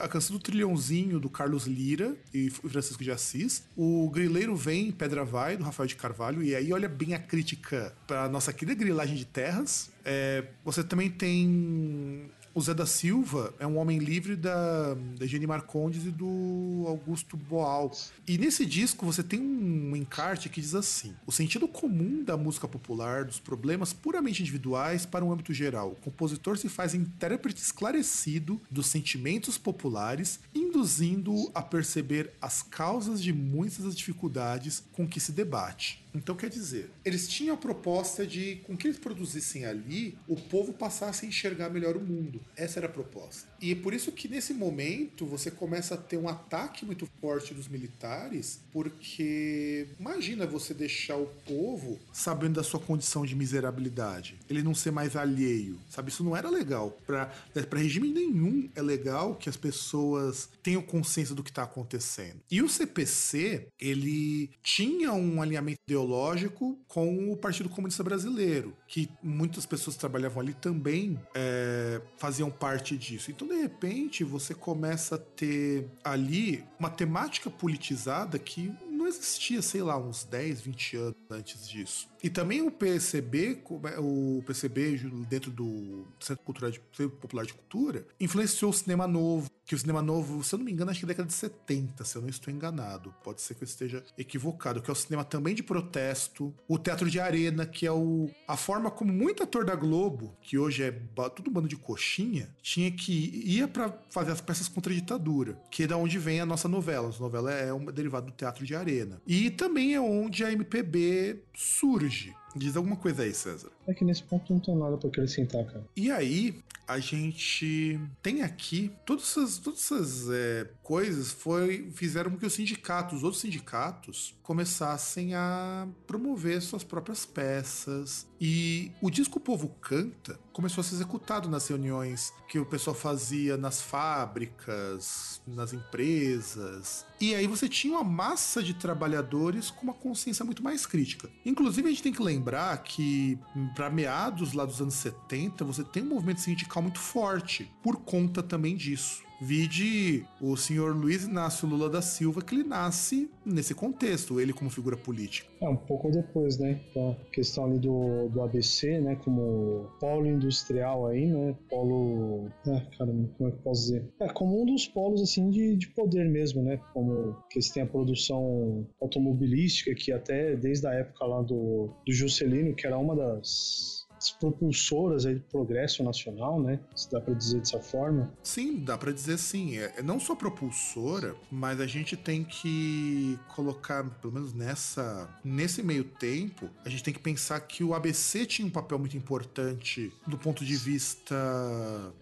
a 0.00 0.08
canção 0.08 0.36
do 0.36 0.42
Trilhãozinho 0.42 1.20
do 1.20 1.30
Carlos 1.30 1.66
Lira 1.66 2.16
e 2.34 2.50
Francisco 2.50 3.02
de 3.02 3.10
Assis, 3.10 3.64
o 3.76 4.10
Grileiro 4.10 4.56
Vem, 4.56 4.90
Pedra 4.90 5.24
Vai, 5.24 5.56
do 5.56 5.64
Rafael 5.64 5.86
de 5.86 5.96
Carvalho, 5.96 6.42
e 6.42 6.54
aí 6.54 6.72
olha 6.72 6.88
bem 6.88 7.14
a 7.14 7.18
crítica 7.18 7.94
para 8.06 8.28
nossa 8.28 8.52
querida 8.52 8.74
grilagem 8.74 9.16
de 9.16 9.24
terras. 9.24 9.90
É, 10.04 10.44
você 10.64 10.82
também 10.82 11.08
tem 11.08 12.30
o 12.55 12.61
Zé 12.61 12.74
da 12.74 12.86
Silva 12.86 13.55
é 13.59 13.66
um 13.66 13.78
homem 13.78 13.98
livre 13.98 14.36
da, 14.36 14.94
da 15.18 15.26
Jenny 15.26 15.46
Marcondes 15.46 16.05
e 16.05 16.11
do 16.11 16.84
Augusto 16.86 17.36
Boal. 17.36 17.90
E 18.26 18.36
nesse 18.36 18.66
disco 18.66 19.07
você 19.07 19.22
tem 19.22 19.40
um 19.40 19.96
encarte 19.96 20.48
que 20.48 20.61
diz 20.61 20.74
assim: 20.74 21.14
o 21.26 21.32
sentido 21.32 21.66
comum 21.66 22.22
da 22.22 22.36
música 22.36 22.68
popular, 22.68 23.24
dos 23.24 23.38
problemas 23.38 23.92
puramente 23.92 24.42
individuais 24.42 25.07
para 25.07 25.24
um 25.24 25.32
âmbito 25.32 25.53
geral. 25.53 25.92
O 25.92 25.96
compositor 25.96 26.59
se 26.59 26.68
faz 26.68 26.94
intérprete 26.94 27.61
esclarecido 27.61 28.61
dos 28.70 28.86
sentimentos 28.86 29.57
populares, 29.57 30.40
induzindo 30.55 31.50
a 31.55 31.62
perceber 31.62 32.32
as 32.40 32.62
causas 32.62 33.22
de 33.22 33.32
muitas 33.32 33.84
das 33.84 33.96
dificuldades 33.96 34.82
com 34.92 35.07
que 35.07 35.20
se 35.20 35.32
debate. 35.32 36.01
Então, 36.14 36.34
quer 36.34 36.50
dizer, 36.50 36.90
eles 37.04 37.26
tinham 37.26 37.54
a 37.54 37.58
proposta 37.58 38.26
de, 38.26 38.56
com 38.66 38.76
que 38.76 38.86
eles 38.86 38.98
produzissem 38.98 39.64
ali, 39.64 40.18
o 40.28 40.36
povo 40.36 40.72
passasse 40.72 41.24
a 41.24 41.28
enxergar 41.28 41.70
melhor 41.70 41.96
o 41.96 42.00
mundo. 42.00 42.40
Essa 42.54 42.80
era 42.80 42.86
a 42.86 42.90
proposta. 42.90 43.51
E 43.62 43.70
é 43.70 43.74
por 43.76 43.94
isso 43.94 44.10
que 44.10 44.26
nesse 44.26 44.52
momento 44.52 45.24
você 45.24 45.48
começa 45.48 45.94
a 45.94 45.96
ter 45.96 46.16
um 46.16 46.28
ataque 46.28 46.84
muito 46.84 47.08
forte 47.20 47.54
dos 47.54 47.68
militares, 47.68 48.60
porque 48.72 49.86
imagina 50.00 50.44
você 50.44 50.74
deixar 50.74 51.16
o 51.16 51.26
povo 51.46 52.00
sabendo 52.12 52.54
da 52.54 52.64
sua 52.64 52.80
condição 52.80 53.24
de 53.24 53.36
miserabilidade, 53.36 54.36
ele 54.50 54.64
não 54.64 54.74
ser 54.74 54.90
mais 54.90 55.14
alheio, 55.14 55.78
sabe? 55.88 56.10
Isso 56.10 56.24
não 56.24 56.36
era 56.36 56.50
legal. 56.50 56.98
Para 57.06 57.30
regime 57.72 58.10
nenhum 58.10 58.68
é 58.74 58.82
legal 58.82 59.36
que 59.36 59.48
as 59.48 59.56
pessoas 59.56 60.48
tenham 60.60 60.82
consciência 60.82 61.32
do 61.32 61.44
que 61.44 61.50
está 61.50 61.62
acontecendo. 61.62 62.40
E 62.50 62.60
o 62.60 62.68
CPC, 62.68 63.68
ele 63.80 64.50
tinha 64.60 65.12
um 65.12 65.40
alinhamento 65.40 65.78
ideológico 65.86 66.76
com 66.88 67.32
o 67.32 67.36
Partido 67.36 67.68
Comunista 67.68 68.02
Brasileiro, 68.02 68.76
que 68.88 69.08
muitas 69.22 69.66
pessoas 69.66 69.94
que 69.94 70.00
trabalhavam 70.00 70.42
ali 70.42 70.54
também 70.54 71.20
é, 71.32 72.00
faziam 72.16 72.50
parte 72.50 72.96
disso. 72.96 73.30
Então, 73.30 73.51
de 73.53 73.61
repente, 73.61 74.24
você 74.24 74.55
começa 74.55 75.16
a 75.16 75.18
ter 75.18 75.86
ali 76.03 76.64
uma 76.78 76.90
temática 76.90 77.50
politizada 77.50 78.38
que 78.38 78.72
não 78.90 79.07
existia, 79.07 79.61
sei 79.61 79.82
lá, 79.82 79.98
uns 79.98 80.24
10, 80.24 80.61
20 80.61 80.96
anos 80.96 81.16
antes 81.30 81.68
disso. 81.68 82.09
E 82.22 82.30
também 82.30 82.62
o 82.62 82.70
PCB, 82.70 83.62
o 83.98 84.42
PCB 84.46 84.96
dentro 85.28 85.50
do 85.50 86.07
Centro 86.20 86.44
Cultural 86.44 86.70
de, 86.70 86.80
Popular 86.80 87.44
de 87.44 87.53
Cultura, 87.53 88.07
influenciou 88.20 88.70
o 88.70 88.74
cinema 88.74 89.07
novo, 89.07 89.50
que 89.72 89.76
o 89.76 89.78
cinema 89.78 90.02
novo, 90.02 90.44
se 90.44 90.54
eu 90.54 90.58
não 90.58 90.66
me 90.66 90.72
engano, 90.72 90.90
acho 90.90 91.00
que 91.00 91.06
é 91.06 91.08
década 91.08 91.26
de 91.26 91.32
70, 91.32 92.04
se 92.04 92.14
eu 92.14 92.20
não 92.20 92.28
estou 92.28 92.52
enganado. 92.52 93.14
Pode 93.24 93.40
ser 93.40 93.54
que 93.54 93.62
eu 93.62 93.66
esteja 93.66 94.04
equivocado, 94.18 94.82
que 94.82 94.90
é 94.90 94.92
o 94.92 94.94
cinema 94.94 95.24
também 95.24 95.54
de 95.54 95.62
protesto, 95.62 96.54
o 96.68 96.78
teatro 96.78 97.08
de 97.08 97.18
arena, 97.18 97.64
que 97.64 97.86
é 97.86 97.90
o, 97.90 98.28
a 98.46 98.54
forma 98.54 98.90
como 98.90 99.10
muito 99.10 99.42
ator 99.42 99.64
da 99.64 99.74
Globo, 99.74 100.36
que 100.42 100.58
hoje 100.58 100.82
é 100.82 100.90
tudo 101.34 101.50
bando 101.50 101.68
de 101.68 101.76
coxinha, 101.76 102.54
tinha 102.60 102.90
que 102.90 103.42
ia 103.46 103.66
para 103.66 103.90
fazer 104.10 104.32
as 104.32 104.42
peças 104.42 104.68
contra 104.68 104.92
a 104.92 104.94
ditadura, 104.94 105.58
que 105.70 105.84
é 105.84 105.86
da 105.86 105.96
onde 105.96 106.18
vem 106.18 106.40
a 106.40 106.44
nossa 106.44 106.68
novela. 106.68 107.08
A 107.08 107.18
novela 107.18 107.50
é 107.50 107.72
um 107.72 107.86
derivado 107.86 108.26
do 108.26 108.32
teatro 108.32 108.66
de 108.66 108.76
arena. 108.76 109.22
E 109.26 109.48
também 109.48 109.94
é 109.94 110.00
onde 110.02 110.44
a 110.44 110.52
MPB 110.52 111.44
surge. 111.54 112.34
Diz 112.55 112.76
alguma 112.76 112.96
coisa 112.96 113.22
aí, 113.22 113.32
César. 113.32 113.70
É 113.86 113.94
que 113.94 114.05
nesse 114.05 114.22
ponto 114.22 114.53
não 114.53 114.61
tem 114.61 114.76
nada 114.76 114.96
pra 114.96 115.09
acrescentar, 115.09 115.64
cara. 115.64 115.84
E 115.96 116.11
aí, 116.11 116.62
a 116.86 116.98
gente 116.98 117.98
tem 118.22 118.42
aqui 118.42 118.90
todas 119.07 119.24
essas, 119.24 119.59
todas 119.59 119.80
essas 119.80 120.28
é, 120.30 120.68
coisas 120.82 121.30
foi, 121.30 121.90
fizeram 121.92 122.30
com 122.30 122.38
que 122.38 122.46
os 122.46 122.53
sindicatos, 122.53 123.18
os 123.18 123.24
outros 123.24 123.40
sindicatos, 123.40 124.34
começassem 124.42 125.34
a 125.34 125.88
promover 126.07 126.61
suas 126.61 126.84
próprias 126.84 127.24
peças. 127.24 128.26
E 128.40 128.90
o 129.00 129.11
disco 129.11 129.40
Povo 129.40 129.68
Canta 129.80 130.38
começou 130.53 130.82
a 130.82 130.84
ser 130.84 130.94
executado 130.96 131.48
nas 131.48 131.66
reuniões 131.66 132.32
que 132.48 132.59
o 132.59 132.66
pessoal 132.66 132.94
fazia 132.94 133.57
nas 133.57 133.80
fábricas, 133.80 135.40
nas 135.46 135.72
empresas. 135.72 137.07
E 137.20 137.34
aí 137.34 137.46
você 137.46 137.68
tinha 137.68 137.94
uma 137.94 138.05
massa 138.05 138.62
de 138.62 138.74
trabalhadores 138.74 139.70
com 139.70 139.82
uma 139.82 139.94
consciência 139.94 140.44
muito 140.44 140.62
mais 140.62 140.86
crítica. 140.86 141.30
Inclusive, 141.44 141.88
a 141.88 141.90
gente 141.90 142.03
tem 142.03 142.12
que 142.12 142.22
lembrar 142.22 142.76
que 142.82 143.38
para 143.74 143.90
meados 143.90 144.53
lá 144.53 144.64
dos 144.64 144.80
anos 144.80 144.94
70, 144.94 145.64
você 145.64 145.82
tem 145.82 146.03
um 146.03 146.09
movimento 146.09 146.40
sindical 146.40 146.82
muito 146.82 146.98
forte 146.98 147.70
por 147.82 147.96
conta 147.96 148.42
também 148.42 148.76
disso. 148.76 149.22
Vide 149.45 150.24
o 150.40 150.57
senhor 150.57 150.95
Luiz 150.95 151.24
Inácio 151.24 151.66
Lula 151.68 151.90
da 151.90 152.01
Silva, 152.01 152.40
que 152.40 152.55
ele 152.55 152.62
nasce 152.62 153.28
nesse 153.45 153.74
contexto, 153.74 154.40
ele 154.40 154.53
como 154.53 154.70
figura 154.70 154.97
política. 154.97 155.51
É, 155.61 155.68
um 155.68 155.76
pouco 155.76 156.12
depois, 156.12 156.59
né? 156.59 156.80
A 156.97 157.16
questão 157.32 157.64
ali 157.64 157.80
do, 157.80 158.28
do 158.28 158.40
ABC, 158.40 159.01
né? 159.01 159.16
Como 159.16 159.90
polo 159.99 160.26
industrial 160.26 161.09
aí, 161.09 161.26
né? 161.26 161.57
Polo. 161.68 162.53
Ah, 162.68 162.86
caramba, 162.97 163.28
como 163.36 163.49
é 163.49 163.53
que 163.53 163.59
eu 163.59 163.62
posso 163.64 163.82
dizer? 163.82 164.09
É, 164.20 164.28
como 164.28 164.62
um 164.62 164.64
dos 164.64 164.86
polos, 164.86 165.20
assim, 165.20 165.51
de, 165.51 165.74
de 165.76 165.88
poder 165.88 166.28
mesmo, 166.30 166.62
né? 166.62 166.76
Como 166.93 167.36
que 167.51 167.59
eles 167.59 167.68
têm 167.68 167.82
a 167.82 167.86
produção 167.86 168.86
automobilística, 169.01 169.93
que 169.93 170.12
até 170.12 170.55
desde 170.55 170.86
a 170.86 170.93
época 170.93 171.26
lá 171.26 171.43
do, 171.43 171.90
do 172.07 172.12
Juscelino, 172.12 172.76
que 172.76 172.86
era 172.86 172.97
uma 172.97 173.16
das 173.16 174.01
propulsoras 174.30 175.26
aí 175.26 175.34
do 175.34 175.40
progresso 175.42 176.02
nacional, 176.02 176.60
né? 176.62 176.78
Se 176.94 177.10
dá 177.10 177.20
para 177.20 177.34
dizer 177.34 177.58
dessa 177.58 177.80
forma. 177.80 178.32
Sim, 178.42 178.84
dá 178.84 178.96
para 178.96 179.12
dizer 179.12 179.38
sim. 179.38 179.78
É, 179.78 179.94
é 179.96 180.02
não 180.02 180.20
só 180.20 180.34
propulsora, 180.34 181.34
mas 181.50 181.80
a 181.80 181.86
gente 181.86 182.16
tem 182.16 182.44
que 182.44 183.38
colocar, 183.54 184.04
pelo 184.20 184.34
menos 184.34 184.52
nessa 184.52 185.28
nesse 185.44 185.82
meio 185.82 186.04
tempo, 186.04 186.68
a 186.84 186.88
gente 186.88 187.02
tem 187.02 187.14
que 187.14 187.20
pensar 187.20 187.60
que 187.60 187.82
o 187.82 187.94
ABC 187.94 188.46
tinha 188.46 188.66
um 188.66 188.70
papel 188.70 188.98
muito 188.98 189.16
importante 189.16 190.12
do 190.26 190.38
ponto 190.38 190.64
de 190.64 190.76
vista 190.76 191.34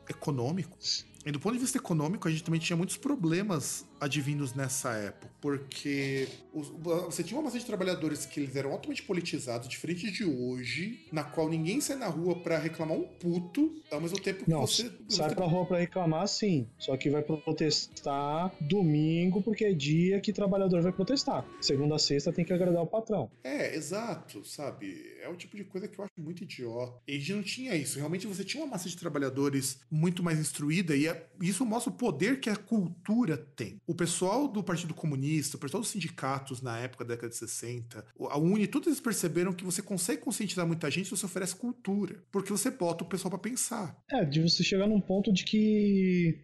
econômico. 0.08 0.78
E 1.24 1.30
do 1.30 1.38
ponto 1.38 1.52
de 1.52 1.58
vista 1.58 1.76
econômico, 1.76 2.26
a 2.26 2.30
gente 2.30 2.42
também 2.42 2.60
tinha 2.60 2.76
muitos 2.76 2.96
problemas 2.96 3.86
advindos 4.00 4.54
nessa 4.54 4.94
época, 4.94 5.30
porque 5.40 6.26
os, 6.52 6.68
você 6.68 7.22
tinha 7.22 7.38
uma 7.38 7.44
massa 7.44 7.58
de 7.58 7.64
trabalhadores 7.64 8.24
que 8.24 8.40
eles 8.40 8.56
eram 8.56 8.72
altamente 8.72 9.02
politizados, 9.02 9.68
diferente 9.68 10.10
de 10.10 10.24
hoje, 10.24 11.06
na 11.12 11.22
qual 11.22 11.48
ninguém 11.48 11.80
sai 11.80 11.96
na 11.96 12.06
rua 12.06 12.40
para 12.40 12.58
reclamar 12.58 12.96
um 12.96 13.04
puto, 13.04 13.80
ao 13.90 14.00
mesmo 14.00 14.18
tempo 14.18 14.44
que 14.44 14.50
Não, 14.50 14.62
você. 14.62 14.90
Sai 15.08 15.28
você... 15.28 15.34
pra 15.34 15.46
rua 15.46 15.66
pra 15.66 15.78
reclamar, 15.78 16.26
sim. 16.26 16.66
Só 16.78 16.96
que 16.96 17.10
vai 17.10 17.22
protestar 17.22 18.52
domingo, 18.60 19.42
porque 19.42 19.64
é 19.64 19.72
dia 19.72 20.20
que 20.20 20.32
trabalhador 20.32 20.82
vai 20.82 20.92
protestar. 20.92 21.46
Segunda 21.60 21.96
a 21.96 21.98
sexta 21.98 22.32
tem 22.32 22.44
que 22.44 22.52
agradar 22.52 22.82
o 22.82 22.86
patrão. 22.86 23.30
É, 23.44 23.74
exato, 23.74 24.44
sabe? 24.44 24.96
É 25.22 25.28
o 25.28 25.36
tipo 25.36 25.56
de 25.56 25.64
coisa 25.64 25.86
que 25.86 25.98
eu 25.98 26.04
acho 26.04 26.14
muito 26.18 26.42
idiota. 26.42 27.00
E 27.06 27.14
a 27.14 27.18
gente 27.18 27.32
não 27.34 27.42
tinha 27.42 27.74
isso. 27.74 27.98
Realmente 27.98 28.26
você 28.26 28.44
tinha 28.44 28.62
uma 28.64 28.70
massa 28.70 28.88
de 28.88 28.96
trabalhadores 28.96 29.80
muito 29.90 30.22
mais 30.22 30.38
instruída 30.38 30.96
e 30.96 31.06
é, 31.06 31.26
isso 31.40 31.64
mostra 31.66 31.92
o 31.92 31.96
poder 31.96 32.40
que 32.40 32.48
a 32.48 32.56
cultura 32.56 33.36
tem. 33.36 33.80
O 33.90 33.94
pessoal 33.94 34.46
do 34.46 34.62
Partido 34.62 34.94
Comunista, 34.94 35.56
o 35.56 35.60
pessoal 35.60 35.80
dos 35.80 35.90
sindicatos 35.90 36.62
na 36.62 36.78
época 36.78 37.04
da 37.04 37.14
década 37.14 37.30
de 37.30 37.34
60, 37.34 38.04
a 38.30 38.38
Uni, 38.38 38.68
todos 38.68 38.86
eles 38.86 39.00
perceberam 39.00 39.52
que 39.52 39.64
você 39.64 39.82
consegue 39.82 40.22
conscientizar 40.22 40.64
muita 40.64 40.88
gente 40.88 41.06
se 41.06 41.10
você 41.10 41.26
oferece 41.26 41.56
cultura. 41.56 42.22
Porque 42.30 42.52
você 42.52 42.70
bota 42.70 43.02
o 43.02 43.08
pessoal 43.08 43.30
para 43.30 43.40
pensar. 43.40 44.00
É, 44.08 44.24
de 44.24 44.42
você 44.42 44.62
chegar 44.62 44.86
num 44.86 45.00
ponto 45.00 45.32
de 45.32 45.44
que 45.44 46.38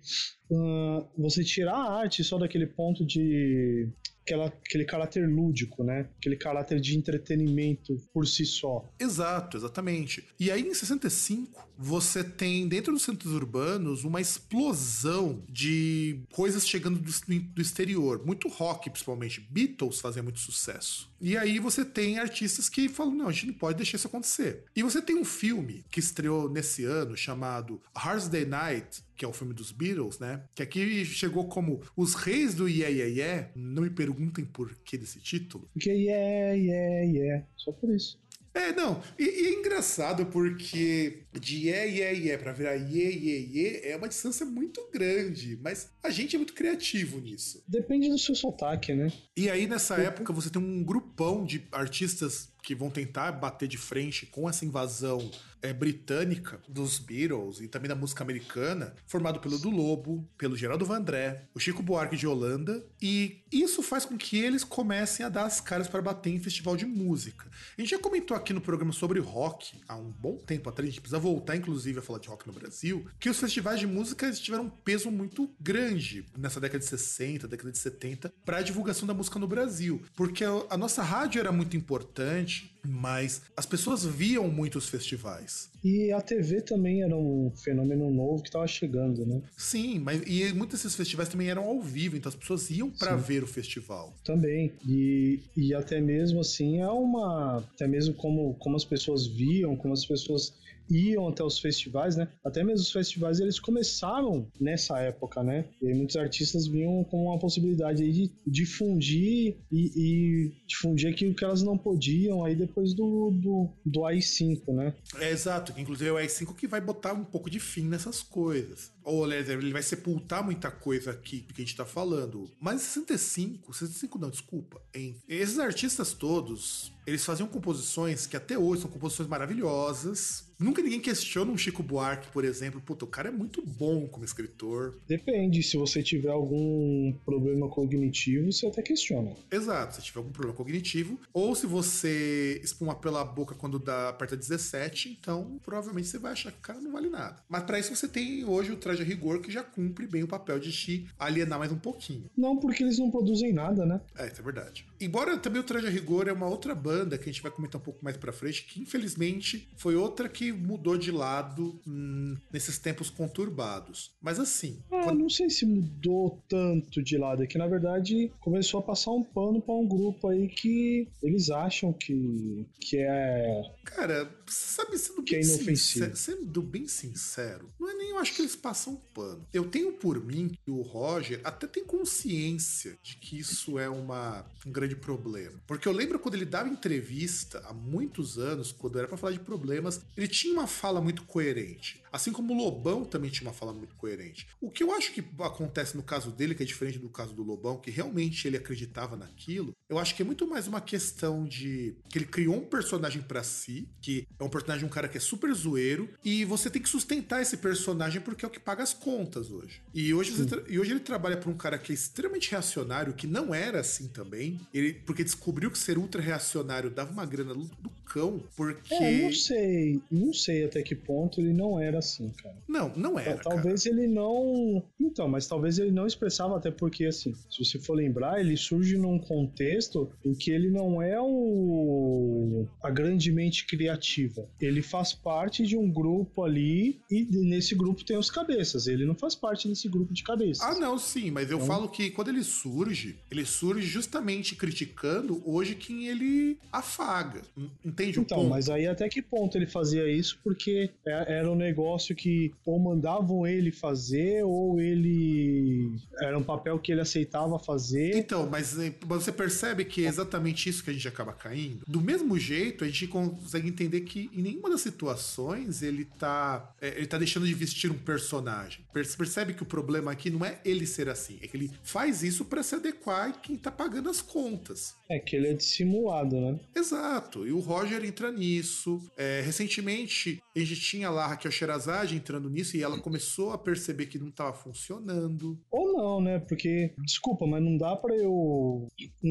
uh, 0.50 1.08
você 1.16 1.44
tirar 1.44 1.76
a 1.76 2.00
arte 2.00 2.24
só 2.24 2.36
daquele 2.36 2.66
ponto 2.66 3.06
de 3.06 3.92
aquela, 4.26 4.46
aquele 4.46 4.84
caráter 4.84 5.28
lúdico, 5.28 5.84
né? 5.84 6.08
Aquele 6.18 6.36
caráter 6.36 6.80
de 6.80 6.98
entretenimento 6.98 7.96
por 8.12 8.26
si 8.26 8.44
só. 8.44 8.92
Exato, 8.98 9.56
exatamente. 9.56 10.26
E 10.38 10.50
aí 10.50 10.62
em 10.62 10.74
65, 10.74 11.66
você 11.78 12.24
tem 12.24 12.66
dentro 12.66 12.92
dos 12.92 13.02
centros 13.02 13.32
urbanos 13.32 14.02
uma 14.02 14.20
explosão 14.20 15.42
de 15.48 16.20
coisas 16.32 16.66
chegando 16.66 16.98
do, 16.98 17.10
do 17.54 17.62
exterior, 17.62 18.24
muito 18.26 18.48
rock 18.48 18.90
principalmente. 18.90 19.40
Beatles 19.40 20.00
fazia 20.00 20.22
muito 20.22 20.40
sucesso. 20.40 21.08
E 21.20 21.36
aí 21.36 21.58
você 21.58 21.84
tem 21.84 22.18
artistas 22.18 22.68
que 22.68 22.88
falam: 22.88 23.14
não, 23.14 23.28
a 23.28 23.32
gente 23.32 23.46
não 23.46 23.54
pode 23.54 23.78
deixar 23.78 23.96
isso 23.96 24.06
acontecer. 24.06 24.64
E 24.74 24.82
você 24.82 25.00
tem 25.00 25.16
um 25.16 25.24
filme 25.24 25.84
que 25.90 26.00
estreou 26.00 26.48
nesse 26.50 26.84
ano 26.84 27.16
chamado 27.16 27.80
Hard 27.94 28.28
Day 28.28 28.44
Night, 28.44 29.02
que 29.16 29.24
é 29.24 29.28
o 29.28 29.32
filme 29.32 29.54
dos 29.54 29.72
Beatles, 29.72 30.18
né? 30.18 30.42
Que 30.54 30.62
aqui 30.62 31.04
chegou 31.04 31.48
como 31.48 31.80
Os 31.96 32.14
Reis 32.14 32.54
do 32.54 32.68
Yeah 32.68 32.88
Yeah 32.88 33.16
Yeah. 33.16 33.50
Não 33.54 33.82
me 33.82 33.90
perguntem 33.90 34.44
por 34.44 34.74
que 34.84 34.98
desse 34.98 35.20
título. 35.20 35.68
Porque 35.72 35.90
yeah, 35.90 36.52
yeah, 36.52 37.04
yeah. 37.06 37.46
Só 37.56 37.72
por 37.72 37.90
isso. 37.90 38.18
É, 38.56 38.72
não, 38.72 39.02
e, 39.18 39.24
e, 39.24 39.46
é 39.48 39.52
engraçado 39.52 40.24
porque 40.26 41.24
de 41.38 41.70
é, 41.70 41.88
é, 42.00 42.28
é 42.28 42.38
pra 42.38 42.52
virar 42.52 42.76
iê, 42.76 43.10
iê, 43.10 43.46
iê 43.46 43.80
é 43.84 43.96
uma 43.96 44.08
distância 44.08 44.44
muito 44.44 44.88
grande, 44.92 45.58
mas 45.62 45.90
a 46.02 46.10
gente 46.10 46.36
é 46.36 46.38
muito 46.38 46.54
criativo 46.54 47.20
nisso. 47.20 47.62
Depende 47.66 48.08
do 48.08 48.18
seu 48.18 48.34
sotaque, 48.34 48.94
né? 48.94 49.12
E 49.36 49.50
aí 49.50 49.66
nessa 49.66 49.96
época 49.96 50.32
você 50.32 50.50
tem 50.50 50.60
um 50.60 50.82
grupão 50.82 51.44
de 51.44 51.66
artistas 51.72 52.48
que 52.66 52.74
vão 52.74 52.90
tentar 52.90 53.30
bater 53.30 53.68
de 53.68 53.78
frente 53.78 54.26
com 54.26 54.48
essa 54.48 54.64
invasão 54.64 55.30
é, 55.62 55.72
britânica 55.72 56.60
dos 56.68 56.98
Beatles 56.98 57.60
e 57.60 57.68
também 57.68 57.88
da 57.88 57.94
música 57.94 58.24
americana, 58.24 58.92
formado 59.06 59.38
pelo 59.38 59.56
do 59.56 59.70
Lobo, 59.70 60.28
pelo 60.36 60.56
Geraldo 60.56 60.84
Vandré, 60.84 61.44
o 61.54 61.60
Chico 61.60 61.80
Buarque 61.80 62.16
de 62.16 62.26
Holanda, 62.26 62.84
e 63.00 63.42
isso 63.52 63.82
faz 63.82 64.04
com 64.04 64.18
que 64.18 64.38
eles 64.38 64.64
comecem 64.64 65.24
a 65.24 65.28
dar 65.28 65.44
as 65.44 65.60
caras 65.60 65.86
para 65.86 66.02
bater 66.02 66.30
em 66.30 66.40
festival 66.40 66.76
de 66.76 66.84
música. 66.84 67.46
A 67.78 67.80
gente 67.80 67.90
já 67.90 67.98
comentou 67.98 68.36
aqui 68.36 68.52
no 68.52 68.60
programa 68.60 68.92
sobre 68.92 69.20
rock 69.20 69.80
há 69.86 69.96
um 69.96 70.10
bom 70.10 70.36
tempo 70.36 70.68
atrás, 70.68 70.88
a 70.88 70.90
gente 70.90 71.00
precisa 71.00 71.20
voltar 71.26 71.56
inclusive 71.56 71.98
a 71.98 72.02
falar 72.02 72.20
de 72.20 72.28
rock 72.28 72.46
no 72.46 72.52
Brasil, 72.52 73.04
que 73.18 73.28
os 73.28 73.40
festivais 73.40 73.80
de 73.80 73.86
música 73.86 74.30
tiveram 74.30 74.66
um 74.66 74.70
peso 74.70 75.10
muito 75.10 75.50
grande 75.60 76.24
nessa 76.38 76.60
década 76.60 76.78
de 76.78 76.84
60, 76.84 77.48
década 77.48 77.72
de 77.72 77.78
70, 77.78 78.32
para 78.44 78.58
a 78.58 78.62
divulgação 78.62 79.08
da 79.08 79.12
música 79.12 79.36
no 79.36 79.48
Brasil, 79.48 80.00
porque 80.14 80.44
a 80.44 80.76
nossa 80.76 81.02
rádio 81.02 81.40
era 81.40 81.50
muito 81.50 81.76
importante, 81.76 82.76
mas 82.86 83.42
as 83.56 83.66
pessoas 83.66 84.04
viam 84.04 84.48
muitos 84.48 84.88
festivais. 84.88 85.68
E 85.82 86.12
a 86.12 86.20
TV 86.20 86.60
também 86.62 87.02
era 87.02 87.16
um 87.16 87.52
fenômeno 87.56 88.08
novo 88.10 88.42
que 88.42 88.48
estava 88.48 88.66
chegando, 88.66 89.26
né? 89.26 89.42
Sim, 89.56 89.98
mas 89.98 90.22
e 90.26 90.52
muitos 90.52 90.80
desses 90.80 90.94
festivais 90.94 91.28
também 91.28 91.48
eram 91.48 91.64
ao 91.64 91.80
vivo, 91.80 92.16
então 92.16 92.28
as 92.28 92.36
pessoas 92.36 92.70
iam 92.70 92.88
para 92.90 93.16
ver 93.16 93.42
o 93.42 93.46
festival. 93.46 94.14
Também. 94.24 94.72
E, 94.86 95.40
e 95.56 95.74
até 95.74 96.00
mesmo 96.00 96.40
assim 96.40 96.80
é 96.80 96.88
uma. 96.88 97.58
Até 97.74 97.86
mesmo 97.86 98.14
como, 98.14 98.54
como 98.54 98.76
as 98.76 98.84
pessoas 98.84 99.26
viam, 99.26 99.76
como 99.76 99.92
as 99.92 100.04
pessoas 100.04 100.54
iam 100.90 101.28
até 101.28 101.42
os 101.42 101.58
festivais, 101.58 102.16
né? 102.16 102.28
Até 102.44 102.62
mesmo 102.62 102.80
os 102.80 102.92
festivais 102.92 103.40
eles 103.40 103.58
começaram 103.58 104.48
nessa 104.60 104.98
época, 104.98 105.42
né? 105.42 105.64
E 105.82 105.92
muitos 105.94 106.16
artistas 106.16 106.66
vinham 106.66 107.04
com 107.04 107.24
uma 107.24 107.38
possibilidade 107.38 108.10
de 108.12 108.30
difundir 108.46 109.56
e, 109.70 109.92
e, 109.96 110.52
difundir 110.66 111.10
aquilo 111.10 111.34
que 111.34 111.44
elas 111.44 111.62
não 111.62 111.76
podiam 111.76 112.44
aí 112.44 112.54
depois 112.54 112.94
do, 112.94 113.30
do, 113.30 113.68
do 113.84 114.04
AI-5, 114.04 114.72
né? 114.72 114.94
É 115.18 115.30
exato, 115.30 115.72
inclusive 115.78 116.10
é 116.10 116.12
o 116.12 116.16
AI-5 116.16 116.54
que 116.54 116.66
vai 116.66 116.80
botar 116.80 117.12
um 117.12 117.24
pouco 117.24 117.50
de 117.50 117.60
fim 117.60 117.86
nessas 117.88 118.22
coisas. 118.22 118.92
Ou, 119.06 119.22
aliás, 119.22 119.48
ele 119.48 119.72
vai 119.72 119.84
sepultar 119.84 120.44
muita 120.44 120.68
coisa 120.68 121.12
aqui 121.12 121.42
que 121.42 121.62
a 121.62 121.64
gente 121.64 121.76
tá 121.76 121.84
falando. 121.84 122.50
Mas 122.60 122.82
65, 122.82 123.72
65 123.72 124.18
não, 124.18 124.30
desculpa, 124.30 124.82
hein? 124.92 125.16
Esses 125.28 125.60
artistas 125.60 126.12
todos, 126.12 126.92
eles 127.06 127.24
faziam 127.24 127.48
composições 127.48 128.26
que 128.26 128.36
até 128.36 128.58
hoje 128.58 128.82
são 128.82 128.90
composições 128.90 129.28
maravilhosas, 129.28 130.46
Nunca 130.58 130.82
ninguém 130.82 131.00
questiona 131.00 131.52
um 131.52 131.58
Chico 131.58 131.82
Buarque, 131.82 132.28
por 132.32 132.44
exemplo. 132.44 132.80
Puta, 132.80 133.04
o 133.04 133.08
cara 133.08 133.28
é 133.28 133.32
muito 133.32 133.62
bom 133.62 134.06
como 134.08 134.24
escritor. 134.24 134.98
Depende, 135.06 135.62
se 135.62 135.76
você 135.76 136.02
tiver 136.02 136.30
algum 136.30 137.12
problema 137.24 137.68
cognitivo, 137.68 138.50
você 138.50 138.66
até 138.66 138.80
questiona. 138.80 139.32
Exato, 139.50 139.96
se 139.96 140.02
tiver 140.02 140.18
algum 140.18 140.32
problema 140.32 140.56
cognitivo. 140.56 141.20
Ou 141.32 141.54
se 141.54 141.66
você 141.66 142.60
espuma 142.64 142.94
pela 142.94 143.24
boca 143.24 143.54
quando 143.54 143.78
dá 143.78 144.08
aperta 144.08 144.36
17, 144.36 145.18
então 145.20 145.60
provavelmente 145.62 146.08
você 146.08 146.18
vai 146.18 146.32
achar 146.32 146.50
que 146.50 146.58
o 146.58 146.62
cara 146.62 146.80
não 146.80 146.92
vale 146.92 147.10
nada. 147.10 147.36
Mas 147.48 147.64
para 147.64 147.78
isso 147.78 147.94
você 147.94 148.08
tem 148.08 148.44
hoje 148.44 148.72
o 148.72 148.76
traje 148.96 149.02
a 149.02 149.04
rigor 149.04 149.40
que 149.40 149.52
já 149.52 149.62
cumpre 149.62 150.06
bem 150.06 150.22
o 150.22 150.28
papel 150.28 150.58
de 150.58 150.72
te 150.72 151.06
alienar 151.18 151.58
mais 151.58 151.70
um 151.70 151.78
pouquinho. 151.78 152.24
Não, 152.36 152.56
porque 152.56 152.82
eles 152.82 152.98
não 152.98 153.10
produzem 153.10 153.52
nada, 153.52 153.84
né? 153.84 154.00
É, 154.16 154.26
isso 154.26 154.40
é 154.40 154.44
verdade. 154.44 154.86
Embora 155.00 155.36
também 155.36 155.60
o 155.60 155.64
traje 155.64 155.86
a 155.86 155.90
rigor 155.90 156.28
é 156.28 156.32
uma 156.32 156.48
outra 156.48 156.74
banda 156.74 157.18
que 157.18 157.28
a 157.28 157.32
gente 157.32 157.42
vai 157.42 157.50
comentar 157.50 157.80
um 157.80 157.84
pouco 157.84 158.04
mais 158.04 158.16
pra 158.16 158.32
frente, 158.32 158.64
que 158.64 158.80
infelizmente 158.80 159.68
foi 159.76 159.94
outra 159.94 160.28
que 160.28 160.52
mudou 160.52 160.96
de 160.96 161.10
lado 161.10 161.78
hum, 161.86 162.36
nesses 162.52 162.78
tempos 162.78 163.10
conturbados. 163.10 164.12
Mas 164.20 164.40
assim. 164.40 164.78
Ah, 164.90 165.02
quando... 165.04 165.20
não 165.20 165.28
sei 165.28 165.50
se 165.50 165.66
mudou 165.66 166.42
tanto 166.48 167.02
de 167.02 167.18
lado, 167.18 167.42
é 167.42 167.46
que 167.46 167.58
na 167.58 167.66
verdade 167.66 168.32
começou 168.40 168.80
a 168.80 168.82
passar 168.82 169.10
um 169.10 169.22
pano 169.22 169.60
para 169.60 169.74
um 169.74 169.86
grupo 169.86 170.28
aí 170.28 170.48
que 170.48 171.08
eles 171.22 171.50
acham 171.50 171.92
que, 171.92 172.66
que 172.80 172.98
é. 172.98 173.62
Cara, 173.84 174.30
sabe, 174.52 174.98
sendo 174.98 175.22
bem, 175.22 175.38
é 175.38 175.42
sincero, 175.42 176.16
sendo 176.16 176.62
bem 176.62 176.86
sincero, 176.86 177.70
não 177.78 177.90
é 177.90 177.94
nem 177.94 178.10
eu 178.10 178.18
acho 178.18 178.34
que 178.34 178.42
eles 178.42 178.56
passam 178.56 178.96
pano. 179.12 179.46
Eu 179.52 179.64
tenho 179.68 179.92
por 179.92 180.22
mim 180.22 180.48
que 180.48 180.70
o 180.70 180.82
Roger 180.82 181.40
até 181.44 181.66
tem 181.66 181.84
consciência 181.84 182.98
de 183.02 183.16
que 183.16 183.38
isso 183.38 183.78
é 183.78 183.88
uma, 183.88 184.46
um 184.64 184.72
grande 184.72 184.96
problema. 184.96 185.60
Porque 185.66 185.88
eu 185.88 185.92
lembro 185.92 186.18
quando 186.18 186.34
ele 186.34 186.44
dava 186.44 186.68
entrevista 186.68 187.62
há 187.66 187.72
muitos 187.72 188.38
anos, 188.38 188.72
quando 188.72 188.98
era 188.98 189.08
para 189.08 189.16
falar 189.16 189.32
de 189.32 189.40
problemas, 189.40 190.00
ele 190.16 190.28
tinha 190.28 190.52
uma 190.52 190.66
fala 190.66 191.00
muito 191.00 191.24
coerente. 191.24 192.02
Assim 192.12 192.32
como 192.32 192.52
o 192.52 192.56
Lobão 192.56 193.04
também 193.04 193.30
tinha 193.30 193.48
uma 193.48 193.54
fala 193.54 193.72
muito 193.72 193.94
coerente. 193.96 194.46
O 194.60 194.70
que 194.70 194.82
eu 194.82 194.92
acho 194.92 195.12
que 195.12 195.24
acontece 195.40 195.96
no 195.96 196.02
caso 196.02 196.30
dele, 196.30 196.54
que 196.54 196.62
é 196.62 196.66
diferente 196.66 196.98
do 196.98 197.08
caso 197.08 197.34
do 197.34 197.42
Lobão, 197.42 197.78
que 197.78 197.90
realmente 197.90 198.46
ele 198.46 198.56
acreditava 198.56 199.16
naquilo, 199.16 199.72
eu 199.88 199.98
acho 199.98 200.14
que 200.14 200.22
é 200.22 200.24
muito 200.24 200.46
mais 200.46 200.66
uma 200.66 200.80
questão 200.80 201.44
de 201.44 201.94
que 202.08 202.18
ele 202.18 202.26
criou 202.26 202.56
um 202.56 202.64
personagem 202.64 203.22
para 203.22 203.42
si, 203.42 203.88
que 204.00 204.26
é 204.38 204.42
um 204.42 204.48
personagem, 204.48 204.84
um 204.84 204.90
cara 204.90 205.08
que 205.08 205.16
é 205.16 205.20
super 205.20 205.52
zoeiro, 205.54 206.08
e 206.24 206.44
você 206.44 206.68
tem 206.68 206.82
que 206.82 206.88
sustentar 206.88 207.40
esse 207.40 207.56
personagem 207.56 208.20
porque 208.20 208.44
é 208.44 208.48
o 208.48 208.50
que 208.50 208.58
paga 208.58 208.82
as 208.82 208.92
contas 208.92 209.50
hoje. 209.50 209.80
E 209.94 210.12
hoje, 210.12 210.32
e 210.68 210.78
hoje 210.78 210.90
ele 210.92 211.00
trabalha 211.00 211.36
para 211.36 211.50
um 211.50 211.56
cara 211.56 211.78
que 211.78 211.92
é 211.92 211.94
extremamente 211.94 212.50
reacionário, 212.50 213.14
que 213.14 213.26
não 213.26 213.54
era 213.54 213.80
assim 213.80 214.08
também, 214.08 214.60
ele, 214.74 214.94
porque 214.94 215.22
descobriu 215.22 215.70
que 215.70 215.78
ser 215.78 215.98
ultra 215.98 216.20
reacionário 216.20 216.90
dava 216.90 217.12
uma 217.12 217.24
grana 217.24 217.54
do 217.54 217.90
cão, 218.04 218.42
porque. 218.56 218.94
É, 218.94 219.22
não 219.22 219.32
sei, 219.32 220.02
não 220.10 220.32
sei 220.32 220.64
até 220.64 220.82
que 220.82 220.94
ponto 220.94 221.40
ele 221.40 221.52
não 221.52 221.80
era 221.80 222.00
assim, 222.06 222.30
cara. 222.42 222.56
Não, 222.68 222.92
não 222.96 223.18
era. 223.18 223.38
Talvez 223.38 223.84
cara. 223.84 223.96
ele 223.96 224.06
não. 224.06 224.82
Então, 225.00 225.28
mas 225.28 225.46
talvez 225.46 225.78
ele 225.78 225.90
não 225.90 226.06
expressava, 226.06 226.56
até 226.56 226.70
porque, 226.70 227.04
assim, 227.04 227.34
se 227.50 227.64
você 227.64 227.78
for 227.78 227.94
lembrar, 227.94 228.40
ele 228.40 228.56
surge 228.56 228.96
num 228.96 229.18
contexto 229.18 230.10
em 230.24 230.32
que 230.34 230.50
ele 230.50 230.70
não 230.70 231.02
é 231.02 231.20
o. 231.20 232.66
a 232.82 232.90
grande 232.90 233.30
mente 233.32 233.66
criativa. 233.66 234.48
Ele 234.60 234.82
faz 234.82 235.12
parte 235.12 235.66
de 235.66 235.76
um 235.76 235.90
grupo 235.90 236.42
ali 236.42 237.00
e 237.10 237.24
nesse 237.24 237.74
grupo 237.74 238.04
tem 238.04 238.16
os 238.16 238.30
cabeças. 238.30 238.86
Ele 238.86 239.04
não 239.04 239.14
faz 239.14 239.34
parte 239.34 239.68
desse 239.68 239.88
grupo 239.88 240.12
de 240.12 240.22
cabeças. 240.22 240.62
Ah, 240.62 240.78
não, 240.78 240.98
sim, 240.98 241.30
mas 241.30 241.50
eu 241.50 241.56
então... 241.56 241.66
falo 241.66 241.88
que 241.88 242.10
quando 242.10 242.28
ele 242.28 242.44
surge, 242.44 243.16
ele 243.30 243.44
surge 243.44 243.86
justamente 243.86 244.54
criticando 244.54 245.42
hoje 245.44 245.74
quem 245.74 246.06
ele 246.06 246.58
afaga. 246.72 247.42
Entende 247.84 248.20
então, 248.20 248.38
o 248.38 248.40
ponto? 248.42 248.50
mas 248.50 248.68
aí 248.68 248.86
até 248.86 249.08
que 249.08 249.20
ponto 249.22 249.56
ele 249.56 249.66
fazia 249.66 250.08
isso? 250.10 250.38
Porque 250.42 250.90
é, 251.06 251.38
era 251.38 251.50
um 251.50 251.54
negócio 251.54 251.85
que 252.14 252.52
ou 252.64 252.78
mandavam 252.78 253.46
ele 253.46 253.70
fazer 253.70 254.42
ou 254.44 254.80
ele 254.80 255.92
era 256.20 256.38
um 256.38 256.42
papel 256.42 256.78
que 256.78 256.92
ele 256.92 257.00
aceitava 257.00 257.58
fazer. 257.58 258.16
Então, 258.16 258.48
mas 258.48 258.78
eh, 258.78 258.94
você 259.02 259.30
percebe 259.30 259.84
que 259.84 260.04
é 260.04 260.08
exatamente 260.08 260.68
isso 260.68 260.82
que 260.82 260.90
a 260.90 260.92
gente 260.92 261.08
acaba 261.08 261.32
caindo. 261.32 261.84
Do 261.86 262.00
mesmo 262.00 262.38
jeito, 262.38 262.84
a 262.84 262.86
gente 262.86 263.06
consegue 263.08 263.68
entender 263.68 264.00
que 264.02 264.30
em 264.32 264.42
nenhuma 264.42 264.70
das 264.70 264.80
situações 264.80 265.82
ele 265.82 266.04
tá, 266.04 266.74
é, 266.80 266.96
ele 266.96 267.06
tá 267.06 267.18
deixando 267.18 267.46
de 267.46 267.54
vestir 267.54 267.90
um 267.90 267.98
personagem. 267.98 268.84
Percebe 268.92 269.54
que 269.54 269.62
o 269.62 269.66
problema 269.66 270.12
aqui 270.12 270.30
não 270.30 270.44
é 270.44 270.60
ele 270.64 270.86
ser 270.86 271.08
assim, 271.08 271.38
é 271.42 271.46
que 271.46 271.56
ele 271.56 271.70
faz 271.82 272.22
isso 272.22 272.44
para 272.44 272.62
se 272.62 272.74
adequar 272.74 273.28
a 273.28 273.32
quem 273.32 273.56
tá 273.56 273.70
pagando 273.70 274.08
as 274.08 274.20
contas. 274.20 274.94
É 275.08 275.18
que 275.18 275.36
ele 275.36 275.48
é 275.48 275.52
dissimulado, 275.52 276.40
né? 276.40 276.58
Exato. 276.74 277.46
E 277.46 277.52
o 277.52 277.60
Roger 277.60 278.04
entra 278.04 278.32
nisso. 278.32 279.00
É, 279.16 279.40
recentemente, 279.44 280.42
a 280.54 280.58
gente 280.58 280.80
tinha 280.80 281.10
lá 281.10 281.24
a 281.24 281.28
Raquel 281.28 281.50
Sherazade 281.76 282.16
entrando 282.16 282.48
nisso 282.48 282.76
e 282.76 282.82
ela 282.82 282.98
começou 282.98 283.52
a 283.52 283.58
perceber 283.58 284.06
que 284.06 284.18
não 284.18 284.28
estava 284.28 284.52
funcionando. 284.52 285.60
Ou 285.70 285.85
não, 285.96 286.20
né? 286.20 286.38
Porque, 286.38 286.92
desculpa, 286.98 287.46
mas 287.46 287.62
não 287.62 287.76
dá 287.76 287.96
para 287.96 288.14
eu. 288.14 288.86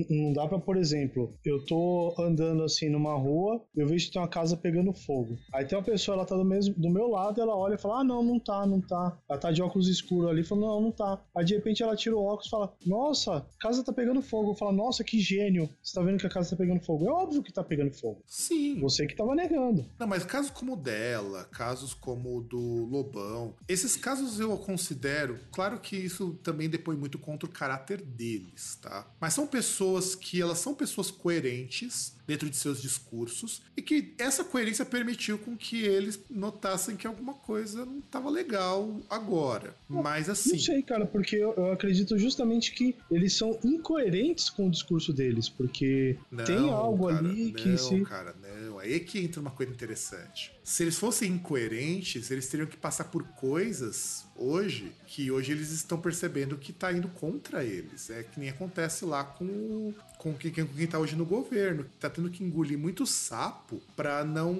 Não 0.09 0.33
dá 0.33 0.47
para, 0.47 0.59
por 0.59 0.77
exemplo, 0.77 1.33
eu 1.45 1.63
tô 1.65 2.13
andando 2.19 2.63
assim 2.63 2.89
numa 2.89 3.15
rua, 3.15 3.61
eu 3.75 3.87
vejo 3.87 4.07
que 4.07 4.13
tem 4.13 4.21
uma 4.21 4.27
casa 4.27 4.57
pegando 4.57 4.93
fogo. 4.93 5.37
Aí 5.53 5.65
tem 5.65 5.77
uma 5.77 5.83
pessoa, 5.83 6.15
ela 6.15 6.25
tá 6.25 6.35
do, 6.35 6.45
mesmo, 6.45 6.73
do 6.75 6.89
meu 6.89 7.07
lado, 7.07 7.41
ela 7.41 7.55
olha 7.55 7.75
e 7.75 7.77
fala: 7.77 7.99
Ah, 7.99 8.03
não, 8.03 8.23
não 8.23 8.39
tá, 8.39 8.65
não 8.65 8.81
tá. 8.81 9.17
Ela 9.29 9.39
tá 9.39 9.51
de 9.51 9.61
óculos 9.61 9.87
escuros 9.87 10.29
ali, 10.29 10.43
fala: 10.43 10.61
Não, 10.61 10.81
não 10.81 10.91
tá. 10.91 11.21
Aí 11.35 11.45
de 11.45 11.55
repente 11.55 11.83
ela 11.83 11.95
tira 11.95 12.15
o 12.15 12.23
óculos 12.23 12.47
e 12.47 12.49
fala: 12.49 12.73
Nossa, 12.85 13.37
a 13.37 13.45
casa 13.59 13.83
tá 13.83 13.93
pegando 13.93 14.21
fogo. 14.21 14.55
Fala: 14.55 14.71
Nossa, 14.71 15.03
que 15.03 15.19
gênio. 15.19 15.69
Você 15.83 15.93
tá 15.93 16.05
vendo 16.05 16.19
que 16.19 16.27
a 16.27 16.29
casa 16.29 16.49
tá 16.49 16.55
pegando 16.55 16.83
fogo. 16.83 17.07
É 17.07 17.11
óbvio 17.11 17.43
que 17.43 17.53
tá 17.53 17.63
pegando 17.63 17.93
fogo. 17.93 18.21
Sim. 18.25 18.79
Você 18.81 19.05
que 19.05 19.15
tava 19.15 19.35
negando. 19.35 19.85
Não, 19.99 20.07
mas 20.07 20.25
casos 20.25 20.51
como 20.51 20.73
o 20.73 20.77
dela, 20.77 21.45
casos 21.45 21.93
como 21.93 22.37
o 22.37 22.41
do 22.41 22.85
Lobão, 22.85 23.55
esses 23.67 23.95
casos 23.95 24.39
eu 24.39 24.57
considero, 24.57 25.39
claro 25.51 25.79
que 25.79 25.95
isso 25.95 26.33
também 26.43 26.54
depõe 26.69 26.95
muito 26.95 27.17
contra 27.17 27.47
o 27.47 27.51
caráter 27.51 28.01
deles, 28.01 28.77
tá? 28.81 29.07
Mas 29.19 29.33
são 29.33 29.45
pessoas 29.45 30.15
que 30.15 30.41
elas 30.41 30.59
são 30.59 30.73
pessoas 30.73 31.11
coerentes 31.11 32.15
dentro 32.27 32.49
de 32.49 32.55
seus 32.55 32.81
discursos 32.81 33.61
e 33.77 33.81
que 33.81 34.13
essa 34.17 34.43
coerência 34.43 34.83
permitiu 34.85 35.37
com 35.37 35.55
que 35.55 35.83
eles 35.83 36.19
notassem 36.29 36.95
que 36.95 37.05
alguma 37.05 37.33
coisa 37.33 37.85
não 37.85 37.99
estava 37.99 38.29
legal 38.29 38.99
agora. 39.09 39.75
Mas 39.87 40.29
assim. 40.29 40.53
Não 40.53 40.59
sei, 40.59 40.81
cara, 40.81 41.05
porque 41.05 41.35
eu, 41.35 41.53
eu, 41.55 41.71
acredito 41.71 42.17
justamente 42.17 42.71
que 42.73 42.95
eles 43.11 43.33
são 43.33 43.59
incoerentes 43.63 44.49
com 44.49 44.67
o 44.67 44.71
discurso 44.71 45.13
deles, 45.13 45.47
porque 45.47 46.17
não, 46.31 46.43
tem 46.43 46.69
algo 46.69 47.07
cara, 47.07 47.19
ali 47.19 47.45
não, 47.45 47.53
que 47.53 47.77
se. 47.77 48.01
Cara, 48.01 48.35
não 48.41 48.79
Aí 48.79 48.93
é 48.93 48.99
que 48.99 49.19
entra 49.19 49.41
uma 49.41 49.51
coisa 49.51 49.71
interessante. 49.71 50.51
Se 50.63 50.83
eles 50.83 50.97
fossem 50.97 51.31
incoerentes, 51.31 52.29
eles 52.29 52.47
teriam 52.47 52.67
que 52.67 52.77
passar 52.77 53.05
por 53.05 53.23
coisas 53.29 54.24
hoje 54.35 54.91
que 55.07 55.31
hoje 55.31 55.51
eles 55.51 55.71
estão 55.71 55.99
percebendo 55.99 56.57
que 56.57 56.71
está 56.71 56.91
indo 56.91 57.07
contra 57.07 57.63
eles. 57.63 58.09
É 58.09 58.23
que 58.23 58.39
nem 58.39 58.49
acontece 58.49 59.05
lá 59.05 59.23
com 59.23 59.93
com 60.25 60.33
quem, 60.33 60.51
com 60.51 60.65
quem 60.65 60.87
tá 60.87 60.97
hoje 60.97 61.15
no 61.15 61.23
governo, 61.23 61.83
que 61.83 61.97
tá 61.99 62.09
tendo 62.09 62.31
que 62.31 62.43
engolir 62.43 62.79
muito 62.79 63.05
sapo 63.05 63.79
para 63.95 64.23
não 64.25 64.55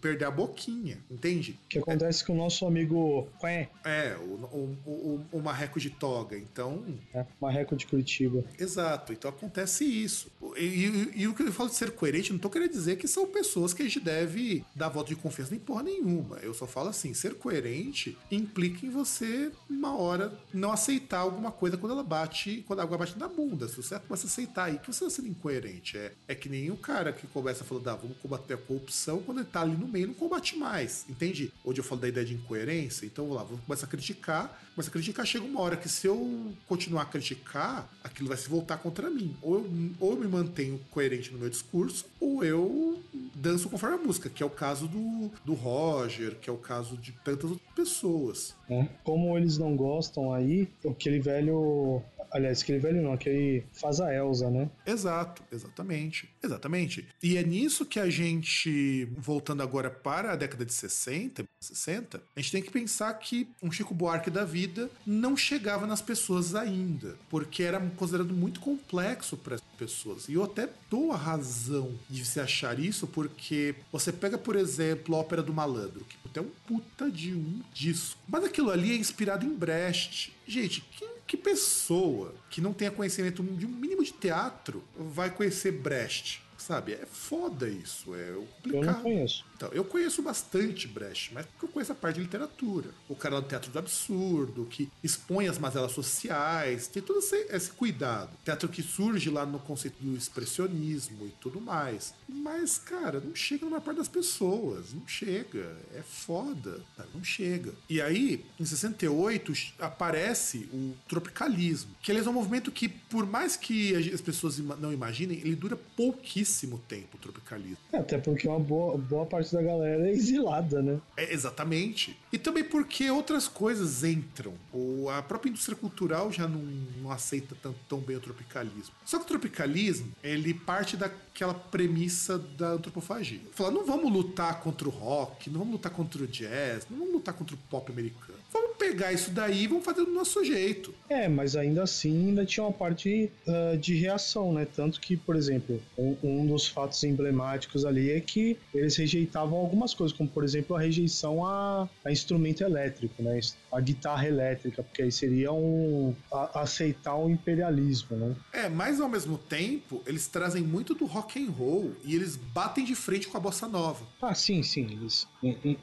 perder 0.00 0.26
a 0.26 0.30
boquinha, 0.30 0.98
entende? 1.10 1.58
Que 1.68 1.80
acontece 1.80 2.22
é, 2.22 2.26
com 2.26 2.34
o 2.34 2.36
nosso 2.36 2.64
amigo 2.64 3.28
Qué. 3.40 3.68
É, 3.84 4.16
o, 4.16 4.22
o, 4.22 4.78
o, 4.86 5.26
o, 5.32 5.42
Marreco 5.42 5.80
de 5.80 5.90
Toga, 5.90 6.38
então... 6.38 6.84
É, 7.12 7.26
Marreco 7.40 7.74
de 7.74 7.84
Curitiba. 7.84 8.44
Exato, 8.56 9.12
então 9.12 9.28
acontece 9.28 9.84
isso. 9.84 10.30
E, 10.56 10.64
e, 10.64 11.22
e, 11.22 11.28
o 11.28 11.34
que 11.34 11.42
eu 11.42 11.52
falo 11.52 11.68
de 11.68 11.74
ser 11.74 11.90
coerente, 11.90 12.32
não 12.32 12.38
tô 12.38 12.48
querendo 12.48 12.70
dizer 12.70 12.96
que 12.96 13.08
são 13.08 13.26
pessoas 13.26 13.74
que 13.74 13.82
a 13.82 13.84
gente 13.84 13.98
deve 13.98 14.64
dar 14.74 14.88
voto 14.88 15.08
de 15.08 15.16
confiança 15.16 15.50
nem 15.50 15.60
porra 15.60 15.82
nenhuma. 15.82 16.36
Eu 16.36 16.54
só 16.54 16.66
falo 16.66 16.90
assim, 16.90 17.12
ser 17.12 17.34
coerente 17.34 18.16
implica 18.54 18.86
em 18.86 18.90
você, 18.90 19.50
uma 19.68 19.96
hora, 19.96 20.32
não 20.52 20.70
aceitar 20.70 21.18
alguma 21.18 21.50
coisa 21.50 21.76
quando 21.76 21.92
ela 21.92 22.04
bate, 22.04 22.62
quando 22.68 22.78
a 22.78 22.82
água 22.84 22.96
bate 22.96 23.18
na 23.18 23.26
bunda. 23.26 23.66
Se 23.66 23.76
você 23.76 23.98
começa 23.98 24.26
a 24.26 24.30
aceitar 24.30 24.64
aí 24.64 24.78
que 24.78 24.86
você 24.86 25.04
está 25.04 25.16
sendo 25.16 25.28
incoerente. 25.28 25.98
É, 25.98 26.12
é 26.28 26.34
que 26.36 26.48
nem 26.48 26.70
o 26.70 26.76
cara 26.76 27.12
que 27.12 27.26
começa 27.26 27.64
falando, 27.64 27.88
ah, 27.88 27.96
vamos 27.96 28.16
combater 28.18 28.54
a 28.54 28.56
corrupção, 28.56 29.20
quando 29.22 29.38
ele 29.38 29.48
tá 29.48 29.62
ali 29.62 29.76
no 29.76 29.88
meio, 29.88 30.06
não 30.06 30.14
combate 30.14 30.56
mais. 30.56 31.04
Entende? 31.08 31.52
Onde 31.64 31.80
eu 31.80 31.84
falo 31.84 32.00
da 32.00 32.08
ideia 32.08 32.24
de 32.24 32.34
incoerência, 32.34 33.04
então 33.04 33.24
vamos 33.24 33.38
lá, 33.38 33.44
vamos 33.44 33.64
começar 33.64 33.86
a 33.86 33.90
criticar, 33.90 34.63
mas 34.76 34.88
a 34.88 34.90
criticar 34.90 35.26
chega 35.26 35.44
uma 35.44 35.60
hora 35.60 35.76
que 35.76 35.88
se 35.88 36.06
eu 36.06 36.52
continuar 36.66 37.02
a 37.02 37.06
criticar, 37.06 37.88
aquilo 38.02 38.28
vai 38.28 38.36
se 38.36 38.48
voltar 38.48 38.78
contra 38.78 39.08
mim. 39.08 39.36
Ou 39.40 39.56
eu, 39.56 39.70
ou 40.00 40.12
eu 40.12 40.18
me 40.18 40.26
mantenho 40.26 40.80
coerente 40.90 41.32
no 41.32 41.38
meu 41.38 41.48
discurso, 41.48 42.06
ou 42.20 42.44
eu 42.44 43.02
danço 43.34 43.68
conforme 43.68 43.96
a 43.96 43.98
música, 43.98 44.28
que 44.28 44.42
é 44.42 44.46
o 44.46 44.50
caso 44.50 44.88
do, 44.88 45.30
do 45.44 45.54
Roger, 45.54 46.36
que 46.36 46.48
é 46.48 46.52
o 46.52 46.56
caso 46.56 46.96
de 46.96 47.12
tantas 47.24 47.50
outras 47.50 47.74
pessoas. 47.74 48.54
É. 48.68 48.86
Como 49.02 49.36
eles 49.36 49.58
não 49.58 49.76
gostam 49.76 50.32
aí, 50.32 50.68
aquele 50.84 51.20
velho 51.20 52.02
Aliás, 52.34 52.62
aquele 52.62 52.80
velho 52.80 53.00
não, 53.00 53.12
aquele 53.12 53.62
faz 53.72 54.00
a 54.00 54.12
Elsa, 54.12 54.50
né? 54.50 54.68
Exato, 54.84 55.40
exatamente. 55.52 56.28
Exatamente. 56.42 57.06
E 57.22 57.36
é 57.36 57.44
nisso 57.44 57.86
que 57.86 58.00
a 58.00 58.10
gente, 58.10 59.04
voltando 59.16 59.62
agora 59.62 59.88
para 59.88 60.32
a 60.32 60.36
década 60.36 60.64
de 60.64 60.72
60, 60.72 61.44
60, 61.60 62.20
a 62.34 62.40
gente 62.40 62.50
tem 62.50 62.60
que 62.60 62.72
pensar 62.72 63.14
que 63.14 63.48
um 63.62 63.70
Chico 63.70 63.94
Buarque 63.94 64.30
da 64.30 64.44
vida 64.44 64.90
não 65.06 65.36
chegava 65.36 65.86
nas 65.86 66.02
pessoas 66.02 66.56
ainda, 66.56 67.16
porque 67.30 67.62
era 67.62 67.78
considerado 67.96 68.34
muito 68.34 68.58
complexo 68.58 69.36
para 69.36 69.54
as 69.54 69.60
pessoas. 69.78 70.28
E 70.28 70.34
eu 70.34 70.42
até 70.42 70.68
dou 70.90 71.12
a 71.12 71.16
razão 71.16 71.94
de 72.10 72.24
se 72.24 72.40
achar 72.40 72.80
isso, 72.80 73.06
porque 73.06 73.76
você 73.92 74.10
pega, 74.10 74.36
por 74.36 74.56
exemplo, 74.56 75.14
a 75.14 75.20
Ópera 75.20 75.42
do 75.42 75.54
Malandro, 75.54 76.04
que 76.04 76.38
é 76.38 76.42
um 76.42 76.50
puta 76.66 77.08
de 77.10 77.32
um 77.32 77.62
disco. 77.72 78.20
Mas 78.26 78.44
aquilo 78.54 78.70
ali 78.70 78.92
é 78.92 78.94
inspirado 78.94 79.44
em 79.44 79.52
Brecht. 79.52 80.32
Gente, 80.46 80.80
quem 80.96 81.08
que 81.26 81.36
pessoa 81.36 82.32
que 82.48 82.60
não 82.60 82.72
tenha 82.72 82.90
conhecimento 82.92 83.42
de 83.42 83.66
um 83.66 83.68
mínimo 83.68 84.04
de 84.04 84.12
teatro 84.12 84.84
vai 84.96 85.28
conhecer 85.28 85.72
Brecht? 85.72 86.40
Sabe? 86.66 86.94
É 86.94 87.04
foda 87.04 87.68
isso, 87.68 88.14
é 88.14 88.32
complicado. 88.32 88.74
Eu 88.74 88.82
não 88.84 89.02
conheço. 89.02 89.44
Então, 89.54 89.68
eu 89.70 89.84
conheço 89.84 90.22
bastante 90.22 90.88
Brecht, 90.88 91.34
mas 91.34 91.44
porque 91.44 91.66
eu 91.66 91.68
conheço 91.68 91.92
a 91.92 91.94
parte 91.94 92.16
de 92.16 92.22
literatura. 92.22 92.88
O 93.06 93.14
cara 93.14 93.38
do 93.38 93.46
teatro 93.46 93.70
do 93.70 93.78
absurdo, 93.78 94.64
que 94.64 94.90
expõe 95.02 95.46
as 95.46 95.58
mazelas 95.58 95.92
sociais, 95.92 96.88
tem 96.88 97.02
todo 97.02 97.18
esse, 97.18 97.36
esse 97.50 97.70
cuidado. 97.70 98.30
Teatro 98.42 98.66
que 98.70 98.82
surge 98.82 99.28
lá 99.28 99.44
no 99.44 99.58
conceito 99.58 99.96
do 100.00 100.16
expressionismo 100.16 101.26
e 101.26 101.34
tudo 101.38 101.60
mais. 101.60 102.14
Mas, 102.26 102.78
cara, 102.78 103.20
não 103.20 103.34
chega 103.34 103.66
na 103.66 103.72
maior 103.72 103.82
parte 103.82 103.98
das 103.98 104.08
pessoas. 104.08 104.94
Não 104.94 105.06
chega. 105.06 105.76
É 105.94 106.00
foda. 106.02 106.80
Não 107.12 107.22
chega. 107.22 107.74
E 107.90 108.00
aí, 108.00 108.44
em 108.58 108.64
68, 108.64 109.52
aparece 109.80 110.66
o 110.72 110.96
tropicalismo, 111.06 111.94
que 112.02 112.10
é 112.10 112.22
um 112.22 112.32
movimento 112.32 112.72
que, 112.72 112.88
por 112.88 113.26
mais 113.26 113.54
que 113.54 113.94
as 113.94 114.20
pessoas 114.22 114.58
não 114.58 114.92
imaginem, 114.92 115.38
ele 115.38 115.54
dura 115.54 115.76
pouquíssimo 115.76 116.53
tempo, 116.78 117.16
o 117.16 117.18
tropicalismo. 117.18 117.78
É, 117.92 117.98
até 117.98 118.18
porque 118.18 118.46
uma 118.48 118.58
boa, 118.58 118.96
boa 118.96 119.26
parte 119.26 119.52
da 119.52 119.62
galera 119.62 120.08
é 120.08 120.10
exilada, 120.10 120.82
né? 120.82 121.00
É, 121.16 121.32
exatamente. 121.32 122.16
E 122.32 122.38
também 122.38 122.64
porque 122.64 123.10
outras 123.10 123.48
coisas 123.48 124.04
entram. 124.04 124.54
O, 124.72 125.08
a 125.10 125.22
própria 125.22 125.50
indústria 125.50 125.76
cultural 125.76 126.30
já 126.30 126.46
não, 126.46 126.60
não 126.60 127.10
aceita 127.10 127.56
tão, 127.62 127.74
tão 127.88 128.00
bem 128.00 128.16
o 128.16 128.20
tropicalismo. 128.20 128.94
Só 129.04 129.18
que 129.18 129.24
o 129.24 129.28
tropicalismo, 129.28 130.12
ele 130.22 130.54
parte 130.54 130.96
daquela 130.96 131.54
premissa 131.54 132.38
da 132.38 132.72
antropofagia. 132.72 133.40
Falar, 133.52 133.70
não 133.70 133.84
vamos 133.84 134.12
lutar 134.12 134.60
contra 134.60 134.88
o 134.88 134.90
rock, 134.90 135.50
não 135.50 135.58
vamos 135.58 135.74
lutar 135.74 135.92
contra 135.92 136.22
o 136.22 136.26
jazz, 136.26 136.86
não 136.90 136.98
vamos 136.98 137.14
lutar 137.14 137.34
contra 137.34 137.54
o 137.54 137.58
pop 137.70 137.90
americano. 137.90 138.43
Vamos 138.54 138.76
pegar 138.78 139.12
isso 139.12 139.32
daí 139.32 139.64
e 139.64 139.66
vamos 139.66 139.84
fazer 139.84 140.04
do 140.04 140.12
nosso 140.12 140.44
jeito. 140.44 140.94
É, 141.08 141.28
mas 141.28 141.56
ainda 141.56 141.82
assim 141.82 142.28
ainda 142.28 142.46
tinha 142.46 142.62
uma 142.62 142.72
parte 142.72 143.28
uh, 143.48 143.76
de 143.76 143.96
reação, 143.96 144.52
né? 144.52 144.64
Tanto 144.64 145.00
que, 145.00 145.16
por 145.16 145.34
exemplo, 145.34 145.82
um, 145.98 146.16
um, 146.22 146.46
dos 146.46 146.68
fatos 146.68 147.02
emblemáticos 147.02 147.84
ali 147.84 148.12
é 148.12 148.20
que 148.20 148.56
eles 148.72 148.94
rejeitavam 148.96 149.58
algumas 149.58 149.92
coisas, 149.92 150.16
como 150.16 150.28
por 150.28 150.44
exemplo 150.44 150.76
a 150.76 150.80
rejeição 150.80 151.44
a, 151.44 151.88
a 152.04 152.12
instrumento 152.12 152.62
elétrico, 152.62 153.20
né? 153.24 153.40
A 153.72 153.80
guitarra 153.80 154.28
elétrica, 154.28 154.84
porque 154.84 155.02
aí 155.02 155.10
seria 155.10 155.52
um 155.52 156.14
a, 156.32 156.60
aceitar 156.60 157.16
o 157.16 157.28
imperialismo, 157.28 158.16
né? 158.16 158.36
É, 158.52 158.68
mas 158.68 159.00
ao 159.00 159.08
mesmo 159.08 159.36
tempo 159.36 160.00
eles 160.06 160.28
trazem 160.28 160.62
muito 160.62 160.94
do 160.94 161.06
rock 161.06 161.42
and 161.42 161.50
roll 161.50 161.92
e 162.04 162.14
eles 162.14 162.36
batem 162.36 162.84
de 162.84 162.94
frente 162.94 163.26
com 163.26 163.36
a 163.36 163.40
bossa 163.40 163.66
nova. 163.66 164.06
Ah, 164.22 164.34
sim, 164.34 164.62
sim, 164.62 164.86
eles 164.92 165.26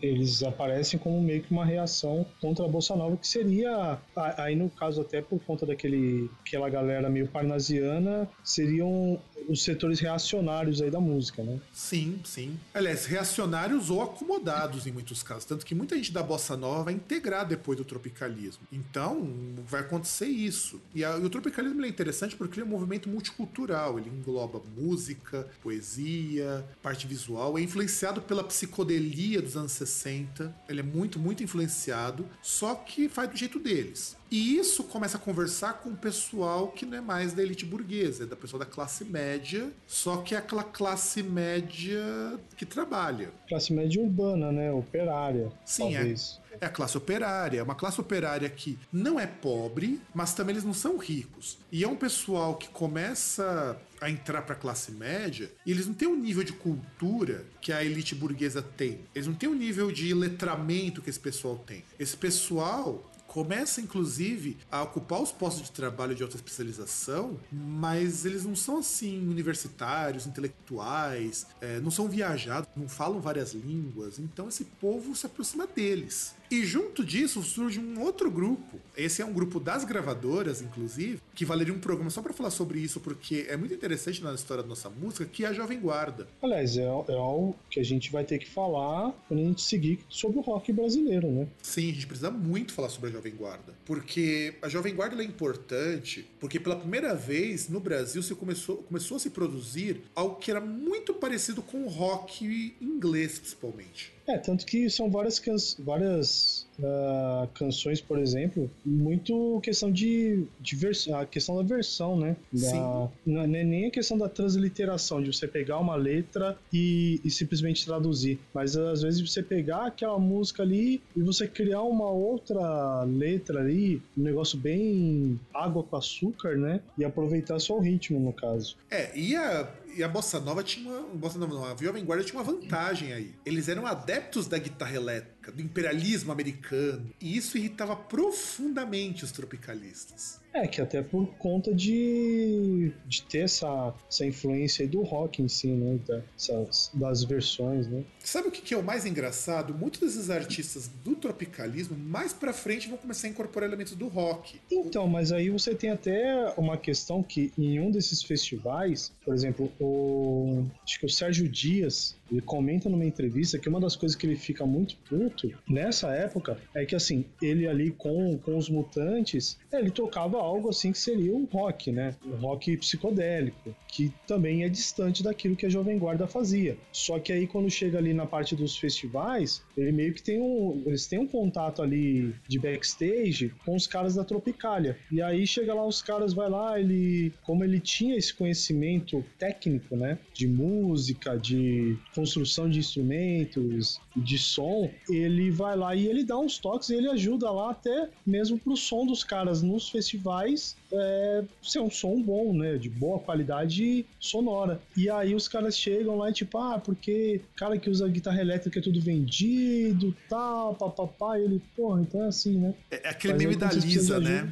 eles 0.02 0.42
aparecem 0.42 1.00
como 1.00 1.22
meio 1.22 1.42
que 1.42 1.52
uma 1.52 1.66
reação 1.66 2.26
contra 2.40 2.61
contra 2.62 2.66
a 2.66 2.70
Bolsa 2.70 2.96
Nova, 2.96 3.18
que 3.18 3.28
seria, 3.28 3.98
aí 4.38 4.56
no 4.56 4.70
caso 4.70 5.02
até 5.02 5.22
por 5.22 5.40
conta 5.40 5.66
daquele, 5.66 6.30
aquela 6.46 6.70
galera 6.70 7.10
meio 7.10 7.28
parnasiana, 7.28 8.30
seriam 8.44 9.20
os 9.48 9.64
setores 9.64 10.00
reacionários 10.00 10.82
aí 10.82 10.90
da 10.90 11.00
música, 11.00 11.44
né? 11.44 11.60
Sim, 11.74 12.20
sim. 12.24 12.58
Aliás, 12.74 13.06
reacionários 13.06 13.90
ou 13.90 14.02
acomodados 14.02 14.86
em 14.88 14.92
muitos 14.92 15.24
casos. 15.24 15.46
Tanto 15.46 15.66
que 15.66 15.74
muita 15.74 15.96
gente 15.96 16.12
da 16.12 16.22
bossa 16.22 16.56
nova 16.56 16.84
vai 16.84 16.94
integrar 16.94 17.48
depois 17.48 17.78
do 17.78 17.84
tropicalismo. 17.86 18.64
Então, 18.72 19.28
vai 19.68 19.82
acontecer 19.82 20.28
isso. 20.28 20.80
E, 20.94 21.04
a, 21.04 21.18
e 21.18 21.24
o 21.24 21.30
tropicalismo 21.30 21.84
é 21.84 21.88
interessante 21.88 22.36
porque 22.36 22.60
ele 22.60 22.66
é 22.66 22.68
um 22.68 22.72
movimento 22.72 23.10
multicultural. 23.10 24.00
Ele 24.00 24.10
engloba 24.10 24.62
música, 24.78 25.48
poesia, 25.62 26.66
parte 26.82 27.08
visual. 27.08 27.58
É 27.58 27.62
influenciado 27.62 28.22
pela 28.22 28.44
psicodelia 28.44 29.42
dos 29.42 29.58
anos 29.58 29.72
60. 29.72 30.54
Ele 30.70 30.80
é 30.80 30.84
muito, 30.84 31.20
muito 31.20 31.44
influenciado. 31.44 32.26
Só 32.42 32.76
que 32.76 33.08
faz 33.08 33.30
do 33.30 33.38
jeito 33.38 33.60
deles. 33.60 34.18
E 34.32 34.58
isso 34.58 34.86
começa 34.86 35.18
a 35.18 35.20
conversar 35.20 35.74
com 35.74 35.90
o 35.90 35.98
pessoal 35.98 36.70
que 36.70 36.86
não 36.86 36.98
é 36.98 37.02
mais 37.02 37.34
da 37.34 37.44
elite 37.44 37.66
burguesa, 37.66 38.24
é 38.24 38.26
da 38.26 38.36
pessoa 38.38 38.64
da 38.64 38.66
classe 38.66 39.04
média, 39.04 39.70
só 39.86 40.18
que 40.18 40.34
é 40.34 40.38
aquela 40.38 40.64
classe 40.64 41.22
média 41.22 42.40
que 42.56 42.66
trabalha. 42.66 43.30
Classe 43.50 43.74
média 43.74 44.02
urbana, 44.02 44.50
né? 44.50 44.72
Operária. 44.72 45.52
Sim, 45.66 45.98
é. 45.98 46.16
É 46.62 46.66
a 46.66 46.70
classe 46.70 46.98
operária, 46.98 47.60
é 47.60 47.64
uma 47.64 47.76
classe 47.76 48.00
operária 48.00 48.50
que 48.50 48.78
não 48.92 49.20
é 49.20 49.26
pobre, 49.26 50.00
mas 50.14 50.34
também 50.34 50.54
eles 50.54 50.64
não 50.64 50.74
são 50.74 50.98
ricos. 50.98 51.58
E 51.72 51.84
é 51.84 51.88
um 51.88 51.96
pessoal 51.96 52.56
que 52.56 52.70
começa 52.70 53.78
a 54.00 54.10
entrar 54.10 54.42
para 54.42 54.56
a 54.56 54.58
classe 54.58 54.92
média 54.92 55.52
e 55.66 55.72
eles 55.72 55.88
não 55.88 55.94
têm 55.94 56.08
o 56.08 56.16
nível 56.16 56.44
de 56.44 56.54
cultura 56.54 57.46
que 57.62 57.72
a 57.72 57.84
elite 57.84 58.16
burguesa 58.16 58.62
tem. 58.62 59.00
Eles 59.14 59.28
não 59.28 59.34
têm 59.34 59.50
o 59.50 59.56
nível 59.56 59.92
de 59.92 60.14
letramento 60.14 61.02
que 61.02 61.10
esse 61.10 61.20
pessoal 61.20 61.58
tem. 61.66 61.84
Esse 62.00 62.18
pessoal 62.18 63.11
começa 63.32 63.80
inclusive 63.80 64.58
a 64.70 64.84
ocupar 64.84 65.22
os 65.22 65.32
postos 65.32 65.64
de 65.64 65.72
trabalho 65.72 66.14
de 66.14 66.22
alta 66.22 66.36
especialização, 66.36 67.40
mas 67.50 68.26
eles 68.26 68.44
não 68.44 68.58
são 68.58 68.80
assim 68.80 69.26
universitários, 69.26 70.28
intelectuais, 70.28 71.48
é, 71.62 71.80
não 71.80 71.90
são 71.90 72.10
viajados, 72.10 72.70
não 72.76 72.90
falam 72.90 73.22
várias 73.22 73.54
línguas, 73.54 74.20
então 74.20 74.50
esse 74.50 74.66
povo 74.66 75.16
se 75.16 75.26
aproxima 75.26 75.66
deles. 75.66 76.36
E 76.52 76.66
junto 76.66 77.06
disso 77.06 77.42
surge 77.42 77.80
um 77.80 78.02
outro 78.02 78.30
grupo. 78.30 78.78
Esse 78.98 79.22
é 79.22 79.26
um 79.26 79.32
grupo 79.32 79.58
das 79.58 79.86
gravadoras, 79.86 80.62
inclusive, 80.62 81.22
que 81.34 81.46
valeria 81.46 81.74
um 81.74 81.80
programa 81.80 82.10
só 82.10 82.22
para 82.22 82.34
falar 82.34 82.52
sobre 82.52 82.78
isso, 82.78 83.00
porque 83.00 83.46
é 83.48 83.56
muito 83.56 83.74
interessante 83.74 84.22
na 84.22 84.34
história 84.34 84.62
da 84.62 84.68
nossa 84.68 84.90
música, 84.90 85.24
que 85.24 85.46
é 85.46 85.48
a 85.48 85.54
Jovem 85.54 85.80
Guarda. 85.80 86.28
Aliás, 86.42 86.76
é, 86.76 86.82
é 86.82 87.14
algo 87.14 87.56
que 87.70 87.80
a 87.80 87.84
gente 87.84 88.12
vai 88.12 88.26
ter 88.26 88.38
que 88.38 88.50
falar 88.50 89.14
quando 89.30 89.40
a 89.40 89.44
gente 89.44 89.62
seguir 89.62 90.00
sobre 90.10 90.40
o 90.40 90.42
rock 90.42 90.74
brasileiro, 90.74 91.32
né? 91.32 91.48
Sim, 91.62 91.90
a 91.90 91.94
gente 91.94 92.06
precisa 92.06 92.30
muito 92.30 92.74
falar 92.74 92.90
sobre 92.90 93.12
a 93.12 93.14
Jovem 93.14 93.34
Guarda. 93.34 93.74
Porque 93.86 94.56
a 94.62 94.68
Jovem 94.68 94.94
Guarda 94.94 95.24
é 95.24 95.26
importante, 95.26 96.28
porque 96.38 96.60
pela 96.60 96.76
primeira 96.76 97.16
vez 97.16 97.70
no 97.70 97.80
Brasil 97.80 98.22
se 98.22 98.36
começou, 98.36 98.76
começou 98.84 99.16
a 99.16 99.20
se 99.22 99.30
produzir 99.30 100.02
algo 100.14 100.36
que 100.36 100.52
era 100.52 100.60
muito 100.60 101.14
parecido 101.14 101.62
com 101.62 101.86
o 101.86 101.88
rock 101.88 102.76
inglês, 102.82 103.40
principalmente. 103.40 104.12
É, 104.28 104.38
tanto 104.38 104.66
que 104.66 104.90
são 104.90 105.10
várias, 105.10 105.40
várias 105.80 106.68
uh, 106.82 107.48
canções, 107.54 108.02
por 108.02 108.20
exemplo, 108.20 108.70
muito 108.86 109.60
questão 109.62 109.92
de, 109.92 110.46
de 110.60 110.76
vers 110.76 111.08
a 111.10 111.26
questão 111.26 111.56
da 111.56 111.64
versão, 111.64 112.18
né? 112.18 112.36
Da, 112.52 112.60
Sim. 112.60 113.10
Não 113.26 113.42
é 113.42 113.48
nem 113.64 113.88
a 113.88 113.92
questão 113.92 114.18
da 114.18 114.28
transliteração, 114.28 115.22
de 115.22 115.34
você 115.34 115.48
pegar 115.48 115.80
uma 115.80 115.96
letra 115.96 116.58
e, 116.72 117.20
e 117.24 117.30
simplesmente 117.30 117.86
traduzir, 117.86 118.40
mas 118.54 118.76
às 118.76 119.02
vezes 119.02 119.22
você 119.22 119.42
pegar 119.42 119.88
aquela 119.88 120.20
música 120.20 120.64
ali 120.64 121.02
e 121.16 121.22
você 121.22 121.48
criar 121.48 121.82
uma 121.84 122.10
outra 122.10 123.04
letra 123.04 123.60
ali, 123.60 124.02
um 124.18 124.24
negócio 124.24 124.58
bem 124.58 125.40
água 125.54 125.84
com 125.84 125.96
açúcar, 125.96 126.58
né? 126.58 126.82
E 126.98 127.06
aproveitar 127.06 127.60
só 127.60 127.78
o 127.78 127.82
ritmo, 127.82 128.20
no 128.20 128.34
caso. 128.34 128.76
É, 128.90 129.18
e 129.18 129.36
a 129.36 129.68
e 129.96 130.04
a 130.04 130.08
Bossa 130.08 130.40
Nova 130.40 130.64
tinha 130.64 130.90
uma. 130.90 131.02
Bossa 131.14 131.38
Nova 131.38 131.54
não, 131.54 131.66
a 131.66 131.76
Jovem 131.76 132.04
Guarda 132.04 132.24
tinha 132.24 132.40
uma 132.40 132.44
vantagem 132.44 133.14
aí. 133.14 133.34
Eles 133.46 133.68
eram 133.68 133.86
adeptos 133.86 134.48
da 134.48 134.58
guitarra 134.58 134.96
elétrica, 134.96 135.41
do 135.50 135.62
imperialismo 135.62 136.32
americano. 136.32 137.10
E 137.20 137.36
isso 137.36 137.58
irritava 137.58 137.96
profundamente 137.96 139.24
os 139.24 139.32
tropicalistas. 139.32 140.42
É, 140.54 140.68
que 140.68 140.82
até 140.82 141.02
por 141.02 141.28
conta 141.38 141.74
de, 141.74 142.92
de 143.06 143.24
ter 143.24 143.40
essa, 143.40 143.94
essa 144.10 144.26
influência 144.26 144.86
do 144.86 145.02
rock 145.02 145.42
em 145.42 145.48
si, 145.48 145.68
né? 145.68 145.98
Das, 146.08 146.92
das 146.94 147.24
versões, 147.24 147.88
né? 147.88 148.04
Sabe 148.20 148.50
o 148.50 148.52
que, 148.52 148.62
que 148.62 148.74
é 148.74 148.78
o 148.78 148.84
mais 148.84 149.06
engraçado? 149.06 149.74
Muitos 149.74 150.02
desses 150.02 150.30
artistas 150.30 150.90
do 151.06 151.16
tropicalismo, 151.16 151.98
mais 151.98 152.34
pra 152.34 152.52
frente, 152.52 152.90
vão 152.90 152.98
começar 152.98 153.28
a 153.28 153.30
incorporar 153.30 153.70
elementos 153.70 153.96
do 153.96 154.10
rock. 154.10 154.60
Então, 154.70 155.08
mas 155.08 155.32
aí 155.32 155.50
você 155.50 155.74
tem 155.74 155.90
até 155.90 156.54
uma 156.58 156.78
questão 156.78 157.24
que 157.24 157.54
em 157.58 157.80
um 157.80 157.90
desses 157.90 158.22
festivais, 158.22 159.14
por 159.24 159.34
exemplo, 159.34 159.72
o, 159.80 160.66
acho 160.84 161.00
que 161.00 161.06
o 161.06 161.10
Sérgio 161.10 161.48
Dias, 161.48 162.18
ele 162.32 162.42
comenta 162.42 162.90
numa 162.90 163.06
entrevista 163.06 163.60
que 163.60 163.68
uma 163.68 163.80
das 163.80 163.96
coisas 163.96 164.18
que 164.18 164.26
ele 164.26 164.36
fica 164.36 164.66
muito 164.66 164.96
puto 165.08 165.52
nessa 165.68 166.14
época 166.14 166.58
é 166.74 166.86
que, 166.86 166.96
assim, 166.96 167.26
ele 167.42 167.68
ali 167.68 167.92
com, 167.92 168.38
com 168.38 168.58
os 168.58 168.70
mutantes, 168.70 169.60
ele 169.72 169.92
tocava 169.92 170.38
algo 170.38 170.70
assim 170.70 170.92
que 170.92 171.00
seria 171.00 171.36
um 171.36 171.46
rock, 171.46 171.92
né? 171.92 172.16
Um 172.26 172.36
rock 172.38 172.78
psicodélico, 172.78 173.76
que 173.88 174.14
também 174.26 174.64
é 174.64 174.70
distante 174.70 175.24
daquilo 175.24 175.56
que 175.56 175.66
a 175.66 175.70
Jovem 175.70 175.98
Guarda 175.98 176.28
fazia. 176.28 176.78
Só 176.92 177.20
que 177.20 177.34
aí 177.34 177.48
quando 177.48 177.70
chega 177.70 177.98
ali 177.98 178.14
na 178.14 178.26
parte 178.26 178.56
dos 178.56 178.78
festivais, 178.78 179.62
ele 179.78 179.92
meio 179.92 180.14
que 180.14 180.24
tem 180.24 180.40
um. 180.40 180.84
Eles 180.86 181.08
têm 181.08 181.20
um 181.20 181.28
contato 181.28 181.82
ali 181.82 182.34
de 182.48 182.60
backstage 182.60 183.54
com 183.66 183.76
os 183.76 183.88
caras 183.88 184.16
da 184.16 184.24
Tropicália. 184.24 184.98
E 185.12 185.22
aí 185.22 185.46
chega 185.46 185.74
lá, 185.74 185.86
os 185.86 186.02
caras 186.02 186.34
vai 186.34 186.50
lá, 186.50 186.80
ele. 186.80 187.34
Como 187.44 187.64
ele 187.64 187.80
tinha 187.80 188.16
esse 188.16 188.34
conhecimento 188.34 189.24
técnico, 189.38 189.96
né? 189.96 190.18
De 190.34 190.48
música, 190.48 191.38
de 191.38 191.98
construção 192.22 192.70
de 192.70 192.78
instrumentos, 192.78 194.00
de 194.16 194.38
som, 194.38 194.92
ele 195.10 195.50
vai 195.50 195.76
lá 195.76 195.96
e 195.96 196.06
ele 196.06 196.24
dá 196.24 196.38
uns 196.38 196.60
toques 196.60 196.90
e 196.90 196.96
ele 196.96 197.10
ajuda 197.10 197.50
lá 197.50 197.72
até 197.72 198.10
mesmo 198.26 198.60
pro 198.60 198.78
som 198.78 199.08
dos 199.08 199.24
caras 199.24 199.64
nos 199.64 199.90
festivais 199.90 200.76
é, 200.94 201.44
ser 201.64 201.80
um 201.80 201.90
som 201.90 202.22
bom, 202.22 202.54
né? 202.54 202.78
De 202.78 202.90
boa 202.90 203.18
qualidade 203.20 204.06
sonora. 204.20 204.80
E 204.96 205.10
aí 205.10 205.34
os 205.34 205.48
caras 205.48 205.76
chegam 205.76 206.16
lá 206.18 206.30
e 206.30 206.34
tipo, 206.34 206.58
ah, 206.60 206.80
porque 206.80 207.42
cara 207.56 207.78
que 207.78 207.90
usa 207.90 208.08
guitarra 208.08 208.40
elétrica 208.40 208.80
é 208.80 208.82
tudo 208.82 209.02
vendido, 209.02 210.16
tal, 210.30 210.76
papapá. 210.76 211.40
E 211.40 211.44
ele, 211.44 211.62
porra, 211.76 212.02
então 212.02 212.24
é 212.24 212.28
assim, 212.28 212.58
né? 212.58 212.76
É, 212.92 213.08
é 213.08 213.10
aquele 213.10 213.34
Mas 213.34 213.44
meme 213.44 213.56
da 213.56 213.72
Lisa, 213.72 214.20
né? 214.20 214.52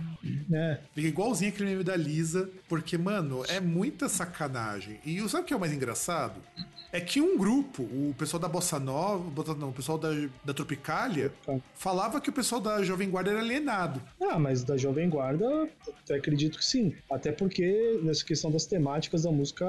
É. 0.51 0.80
Fica 0.93 1.07
igualzinho 1.07 1.51
aquele 1.51 1.70
meme 1.70 1.84
da 1.84 1.95
Lisa, 1.95 2.49
porque, 2.67 2.97
mano, 2.97 3.43
é 3.47 3.59
muita 3.59 4.09
sacanagem. 4.09 4.99
E 5.05 5.17
sabe 5.30 5.43
o 5.43 5.45
que 5.45 5.53
é 5.53 5.57
o 5.57 5.59
mais 5.59 5.74
engraçado? 5.74 6.41
É 6.91 6.99
que 6.99 7.22
um 7.22 7.38
grupo, 7.38 7.84
o 7.84 8.15
pessoal 8.17 8.41
da 8.41 8.47
Bossa 8.47 8.80
Nova, 8.80 9.55
não, 9.55 9.70
o 9.70 9.74
pessoal 9.74 9.97
da, 9.97 10.09
da 10.43 10.53
Tropicália, 10.53 11.32
falava 11.76 12.20
que 12.20 12.32
o 12.32 12.34
pessoal 12.34 12.59
da 12.59 12.84
Jovem 12.84 13.09
Guarda 13.09 13.30
era 13.30 13.39
alienado. 13.39 14.01
Ah, 14.20 14.39
mas 14.39 14.63
da 14.63 14.76
Jovem 14.76 15.07
Guarda, 15.07 15.70
até 16.03 16.15
acredito 16.15 16.57
que 16.57 16.65
sim. 16.65 16.95
Até 17.09 17.32
porque 17.32 17.99
nessa 18.01 18.26
questão 18.26 18.49
das 18.49 18.65
temáticas 18.65 19.22
da 19.22 19.32
música 19.32 19.65